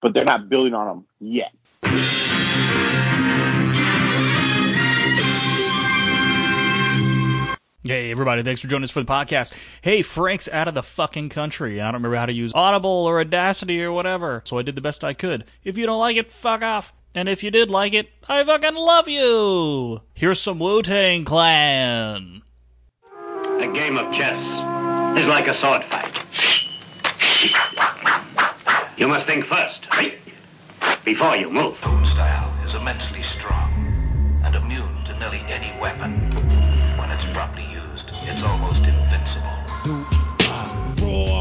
but 0.00 0.14
they're 0.14 0.24
not 0.24 0.48
building 0.48 0.74
on 0.74 0.86
them 0.86 1.06
yet. 1.20 1.52
Hey, 7.84 8.10
everybody, 8.10 8.42
thanks 8.42 8.60
for 8.60 8.66
joining 8.66 8.82
us 8.82 8.90
for 8.90 9.00
the 9.00 9.06
podcast. 9.06 9.52
Hey, 9.80 10.02
Frank's 10.02 10.48
out 10.48 10.66
of 10.66 10.74
the 10.74 10.82
fucking 10.82 11.28
country, 11.28 11.80
I 11.80 11.84
don't 11.84 11.94
remember 11.94 12.16
how 12.16 12.26
to 12.26 12.32
use 12.32 12.50
Audible 12.52 12.90
or 12.90 13.20
Audacity 13.20 13.80
or 13.84 13.92
whatever, 13.92 14.42
so 14.44 14.58
I 14.58 14.62
did 14.62 14.74
the 14.74 14.80
best 14.80 15.04
I 15.04 15.14
could. 15.14 15.44
If 15.62 15.78
you 15.78 15.86
don't 15.86 16.00
like 16.00 16.16
it, 16.16 16.32
fuck 16.32 16.62
off. 16.62 16.92
And 17.16 17.30
if 17.30 17.42
you 17.42 17.50
did 17.50 17.70
like 17.70 17.94
it, 17.94 18.10
I 18.28 18.44
fucking 18.44 18.74
love 18.74 19.08
you! 19.08 20.02
Here's 20.12 20.38
some 20.38 20.58
Wu 20.58 20.82
Tang 20.82 21.24
Clan. 21.24 22.42
A 23.58 23.66
game 23.72 23.96
of 23.96 24.12
chess 24.12 24.38
is 25.18 25.26
like 25.26 25.48
a 25.48 25.54
sword 25.54 25.82
fight. 25.84 26.20
You 28.98 29.08
must 29.08 29.26
think 29.26 29.46
first. 29.46 29.86
Before 31.06 31.34
you 31.36 31.48
move. 31.48 31.78
style 32.04 32.52
is 32.66 32.74
immensely 32.74 33.22
strong 33.22 33.72
and 34.44 34.54
immune 34.54 35.02
to 35.06 35.18
nearly 35.18 35.40
any 35.48 35.72
weapon. 35.80 36.20
When 36.98 37.10
it's 37.10 37.24
properly 37.24 37.64
used, 37.72 38.10
it's 38.26 38.42
almost 38.42 38.82
invincible. 38.84 40.15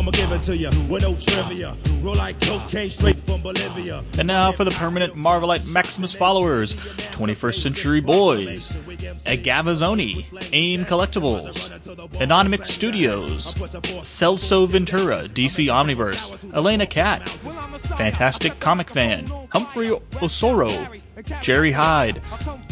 I'ma 0.06 0.12
give 0.12 0.32
it 0.34 0.44
to 0.44 0.56
you 0.56 0.70
with 0.88 1.02
no 1.02 1.16
trivia. 1.16 1.76
Roll 2.00 2.16
like 2.16 2.40
cocaine 2.40 2.92
straight 2.92 3.18
from 3.18 3.42
Bolivia. 3.42 4.04
And 4.20 4.28
now 4.28 4.52
for 4.52 4.64
the 4.64 4.70
permanent 4.70 5.16
Marvelite 5.16 5.66
Maximus 5.66 6.14
followers 6.14 6.76
21st 6.76 7.56
Century 7.56 8.02
Boys, 8.02 8.70
Agavazoni, 9.26 10.32
AIM 10.54 10.86
Collectibles, 10.86 11.72
Anonymous 12.22 12.70
Studios, 12.70 13.56
Celso 13.56 14.68
Ventura, 14.70 15.28
DC 15.28 15.66
Omniverse, 15.66 16.54
Elena 16.54 16.86
Cat, 16.86 17.28
Fantastic 17.98 18.60
Comic 18.60 18.92
Fan, 18.92 19.26
Humphrey 19.50 19.90
Osoro, 19.90 21.02
Jerry 21.42 21.72
Hyde, 21.72 22.22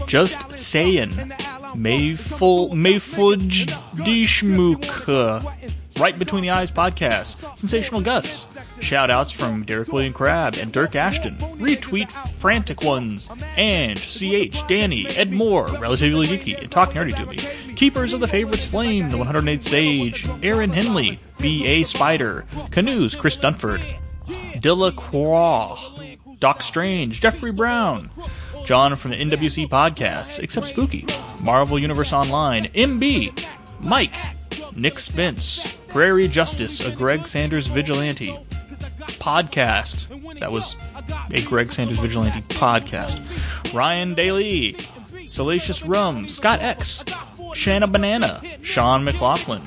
Just 0.06 0.54
Sayin, 0.54 1.34
Mayful 1.74 2.76
Mayfudge 2.76 3.74
Dishmook, 4.04 4.84
Right 5.98 6.18
Between 6.18 6.42
the 6.42 6.50
Eyes 6.50 6.72
podcast, 6.72 7.58
Sensational 7.58 8.02
Gus. 8.02 8.46
Shout 8.80 9.10
outs 9.12 9.32
from 9.32 9.64
Derek 9.64 9.92
William 9.94 10.12
Crabb 10.12 10.56
and 10.56 10.72
Dirk 10.72 10.96
Ashton. 10.96 11.38
Retweet 11.38 12.12
Frantic 12.12 12.82
Ones, 12.84 13.30
Ange, 13.56 14.02
CH, 14.02 14.68
Danny, 14.68 15.08
Ed 15.08 15.32
Moore, 15.32 15.68
Relatively 15.80 16.28
Geeky, 16.28 16.60
and 16.60 16.72
Talk 16.72 16.94
Nerdy 16.94 17.16
to 17.16 17.26
Me. 17.26 17.38
Keepers 17.76 18.12
of 18.14 18.20
the 18.20 18.28
Favorites 18.28 18.66
Flame, 18.66 19.10
The 19.12 19.18
108 19.18 19.62
Sage, 19.62 20.28
Aaron 20.42 20.72
Henley, 20.72 21.20
B.A. 21.40 21.84
Spider, 21.84 22.46
Canoes, 22.72 23.16
Chris 23.16 23.38
Dunford, 23.38 23.82
Delacroix, 24.60 25.76
Doc 26.40 26.62
Strange, 26.62 27.22
Jeffrey 27.22 27.54
Brown, 27.54 28.10
John 28.66 28.96
from 28.96 29.12
the 29.12 29.18
NWC 29.18 29.70
podcasts, 29.70 30.40
Except 30.40 30.68
Spooky, 30.68 31.06
Marvel 31.42 31.78
Universe 31.80 32.12
Online, 32.14 32.66
MB, 32.66 33.46
Mike, 33.80 34.16
Nick 34.76 35.00
Spence, 35.00 35.84
Prairie 35.88 36.28
Justice, 36.28 36.80
a 36.80 36.92
Greg 36.92 37.28
Sanders 37.28 37.68
vigilante 37.68 38.38
podcast. 39.20 40.08
That 40.40 40.52
was 40.52 40.76
a 41.32 41.42
Greg 41.42 41.72
Sanders 41.72 42.00
vigilante 42.00 42.42
podcast. 42.42 43.74
Ryan 43.74 44.14
Daly, 44.14 44.78
Salacious 45.26 45.84
Rum, 45.86 46.28
Scott 46.28 46.62
X, 46.62 47.04
Shanna 47.54 47.88
Banana, 47.88 48.42
Sean 48.62 49.04
McLaughlin, 49.04 49.62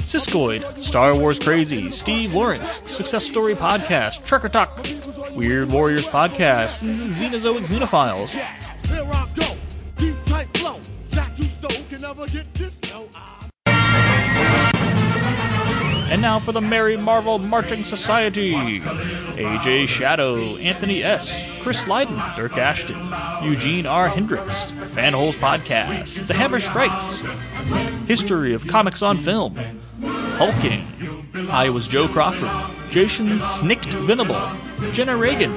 Siskoid, 0.00 0.82
Star 0.82 1.14
Wars 1.14 1.38
Crazy, 1.38 1.90
Steve 1.90 2.34
Lawrence, 2.34 2.82
Success 2.90 3.24
Story 3.24 3.54
Podcast, 3.54 4.24
Trucker 4.24 4.48
Talk, 4.48 4.84
Weird 5.34 5.68
Warriors 5.70 6.06
Podcast, 6.06 6.82
Xenozoic 7.06 7.66
Xenophiles. 7.66 8.34
And 16.10 16.20
now 16.20 16.40
for 16.40 16.50
the 16.50 16.60
Merry 16.60 16.96
Marvel 16.96 17.38
Marching 17.38 17.84
Society 17.84 18.52
AJ 18.52 19.86
Shadow, 19.86 20.56
Anthony 20.56 21.04
S., 21.04 21.44
Chris 21.62 21.86
Lydon, 21.86 22.20
Dirk 22.36 22.56
Ashton, 22.58 22.98
Eugene 23.48 23.86
R. 23.86 24.08
Hendricks, 24.08 24.72
Fanholes 24.72 25.34
Podcast, 25.36 26.26
The 26.26 26.34
Hammer 26.34 26.58
Strikes, 26.58 27.22
History 28.08 28.54
of 28.54 28.66
Comics 28.66 29.02
on 29.02 29.18
Film, 29.18 29.56
Hulking, 30.02 31.28
I 31.48 31.70
Was 31.70 31.86
Joe 31.86 32.08
Crawford, 32.08 32.50
Jason 32.90 33.40
Snicked 33.40 33.92
Venable, 33.92 34.40
Jenna 34.92 35.16
Reagan, 35.16 35.52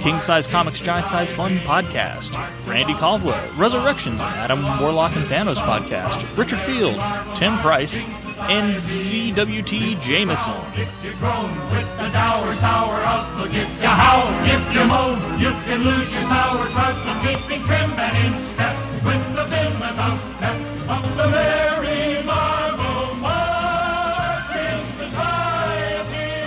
King 0.00 0.18
Size 0.18 0.48
Comics 0.48 0.80
Giant 0.80 1.06
Size 1.06 1.32
Fun 1.32 1.58
Podcast, 1.58 2.34
Randy 2.66 2.94
Caldwell, 2.94 3.48
Resurrections, 3.56 4.20
Adam 4.22 4.62
Warlock 4.80 5.14
and 5.14 5.26
Thanos 5.26 5.56
Podcast, 5.56 6.26
Richard 6.36 6.60
Field, 6.60 7.00
Tim 7.36 7.56
Price, 7.58 8.04
and 8.38 8.74
ZWT 8.76 10.00
Jameson. 10.00 10.54
If 10.74 10.88
you're 11.02 11.14
grown 11.14 11.50
with 11.70 11.88
the 11.98 12.08
dour 12.10 12.54
sour 12.56 13.00
outlook, 13.02 13.54
if 13.54 13.68
you 13.80 13.88
howl, 13.88 14.28
if 14.44 14.74
you 14.74 14.84
moan, 14.84 15.38
you 15.38 15.50
can 15.64 15.82
lose 15.82 16.12
your 16.12 16.22
sour 16.22 16.66
crust 16.66 16.98
and 17.06 17.20
keeping 17.26 17.64
trim 17.64 17.90
and 17.92 18.34
in 18.34 18.40
step 18.54 18.76
with 19.04 19.36
the 19.36 19.44
vim 19.44 19.76
about 19.76 20.20
pep 20.40 20.56
of 20.88 21.16
the 21.16 21.28
merry 21.28 22.22
Marvel 22.24 23.14
Marching 23.16 24.84
Society. 24.98 26.44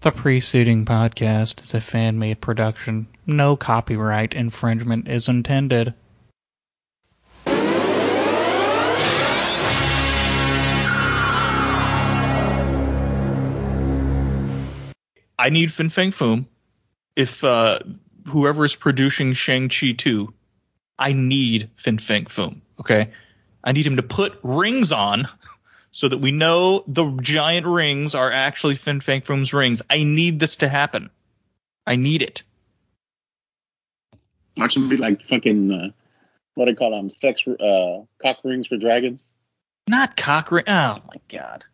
The 0.00 0.12
preceding 0.12 0.84
podcast 0.84 1.60
is 1.62 1.74
a 1.74 1.80
fan 1.80 2.18
made 2.18 2.40
production. 2.40 3.08
No 3.26 3.56
copyright 3.56 4.34
infringement 4.34 5.08
is 5.08 5.28
intended. 5.28 5.94
I 15.38 15.50
need 15.50 15.72
Fin 15.72 15.90
Fang 15.90 16.10
Foom. 16.10 16.46
If 17.14 17.44
uh, 17.44 17.78
whoever 18.26 18.64
is 18.64 18.74
producing 18.74 19.32
Shang 19.34 19.68
Chi 19.68 19.92
two, 19.92 20.34
I 20.98 21.12
need 21.12 21.70
Fin 21.76 21.98
Fang 21.98 22.24
Foom. 22.24 22.60
Okay, 22.80 23.12
I 23.62 23.72
need 23.72 23.86
him 23.86 23.96
to 23.96 24.02
put 24.02 24.38
rings 24.42 24.92
on 24.92 25.28
so 25.90 26.08
that 26.08 26.18
we 26.18 26.32
know 26.32 26.84
the 26.86 27.16
giant 27.22 27.66
rings 27.66 28.14
are 28.14 28.30
actually 28.30 28.74
Fin 28.74 29.00
Fang 29.00 29.20
Foom's 29.20 29.52
rings. 29.52 29.82
I 29.88 30.04
need 30.04 30.40
this 30.40 30.56
to 30.56 30.68
happen. 30.68 31.10
I 31.86 31.96
need 31.96 32.22
it. 32.22 32.42
Watch 34.56 34.74
them 34.74 34.88
be 34.88 34.96
like 34.96 35.22
fucking 35.22 35.72
uh, 35.72 35.88
what 36.54 36.64
do 36.64 36.72
they 36.72 36.76
call 36.76 36.90
them? 36.90 37.10
Sex 37.10 37.46
uh, 37.46 38.02
cock 38.20 38.38
rings 38.42 38.66
for 38.66 38.76
dragons. 38.76 39.22
Not 39.88 40.16
cock 40.16 40.50
ring. 40.50 40.64
Oh 40.66 40.98
my 41.06 41.20
god. 41.28 41.64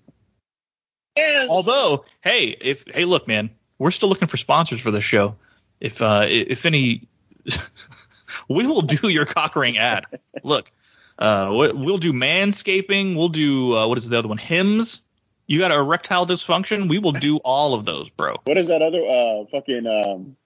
Although, 1.49 2.05
hey, 2.23 2.49
if 2.61 2.85
hey, 2.87 3.05
look, 3.05 3.29
man, 3.29 3.51
we're 3.79 3.91
still 3.91 4.09
looking 4.09 4.29
for 4.29 4.37
sponsors 4.37 4.81
for 4.81 4.91
this 4.91 5.05
show. 5.05 5.37
If 5.81 6.03
uh, 6.03 6.25
if 6.29 6.67
any, 6.67 7.09
we 8.49 8.67
will 8.67 8.83
do 8.83 9.09
your 9.09 9.25
cock 9.25 9.57
ring 9.57 9.79
ad. 9.79 10.07
Look, 10.43 10.71
uh, 11.19 11.51
we- 11.53 11.73
we'll 11.73 11.99
do 11.99 12.13
manscaping. 12.13 13.17
We'll 13.17 13.29
do 13.29 13.77
uh, 13.77 13.87
what 13.89 13.99
is 13.99 14.09
the 14.09 14.19
other 14.19 14.29
one? 14.29 14.39
Hims. 14.39 15.01
You 15.47 15.59
got 15.59 15.73
erectile 15.73 16.25
dysfunction. 16.27 16.89
We 16.89 16.99
will 16.99 17.13
do 17.13 17.37
all 17.39 17.75
of 17.75 17.85
those, 17.85 18.09
bro. 18.09 18.37
What 18.45 18.57
is 18.57 18.69
that 18.69 18.81
other 18.81 19.05
uh 19.05 19.45
fucking 19.51 19.87
um 19.87 20.37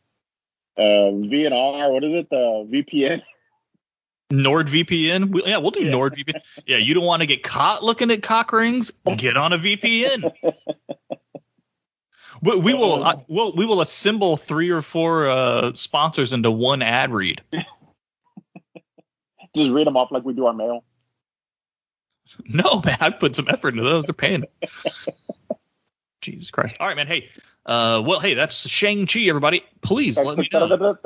uh 0.77 0.81
VNR? 1.13 1.93
What 1.93 2.03
is 2.03 2.15
it? 2.15 2.31
The 2.31 2.67
VPN? 2.69 3.23
NordVPN. 4.31 5.31
We, 5.31 5.43
yeah, 5.45 5.59
we'll 5.59 5.71
do 5.71 5.85
NordVPN. 5.85 6.41
Yeah, 6.67 6.77
you 6.77 6.95
don't 6.95 7.05
want 7.05 7.23
to 7.23 7.27
get 7.27 7.43
caught 7.43 7.83
looking 7.83 8.11
at 8.11 8.23
cock 8.23 8.53
rings? 8.53 8.93
Get 9.17 9.37
on 9.37 9.53
a 9.53 9.59
VPN. 9.59 10.33
we, 12.43 12.59
we 12.59 12.75
will. 12.75 13.03
Uh, 13.03 13.17
we'll, 13.27 13.55
we 13.55 13.67
will 13.67 13.81
assemble 13.81 14.37
three 14.37 14.71
or 14.71 14.83
four 14.83 15.29
uh, 15.29 15.73
sponsors 15.75 16.33
into 16.33 16.51
one 16.51 16.83
ad 16.83 17.13
read. 17.13 17.43
Just 19.57 19.71
read 19.71 19.87
them 19.87 19.97
off 19.97 20.11
like 20.11 20.25
we 20.25 20.35
do 20.35 20.47
our 20.47 20.53
mail. 20.53 20.85
No, 22.45 22.83
man, 22.85 22.99
I 23.01 23.09
put 23.11 23.35
some 23.35 23.49
effort 23.49 23.71
into 23.71 23.85
those. 23.85 24.05
They're 24.05 24.13
paying. 24.13 24.45
Jesus 26.21 26.51
Christ! 26.51 26.77
All 26.79 26.87
right, 26.87 26.97
man. 26.97 27.07
Hey, 27.07 27.31
uh, 27.65 28.03
well, 28.05 28.21
hey, 28.21 28.35
that's 28.35 28.69
Shang 28.69 29.07
Chi. 29.07 29.21
Everybody, 29.21 29.65
please 29.81 30.19
let 30.19 30.37
me 30.37 30.49
know. 30.53 30.99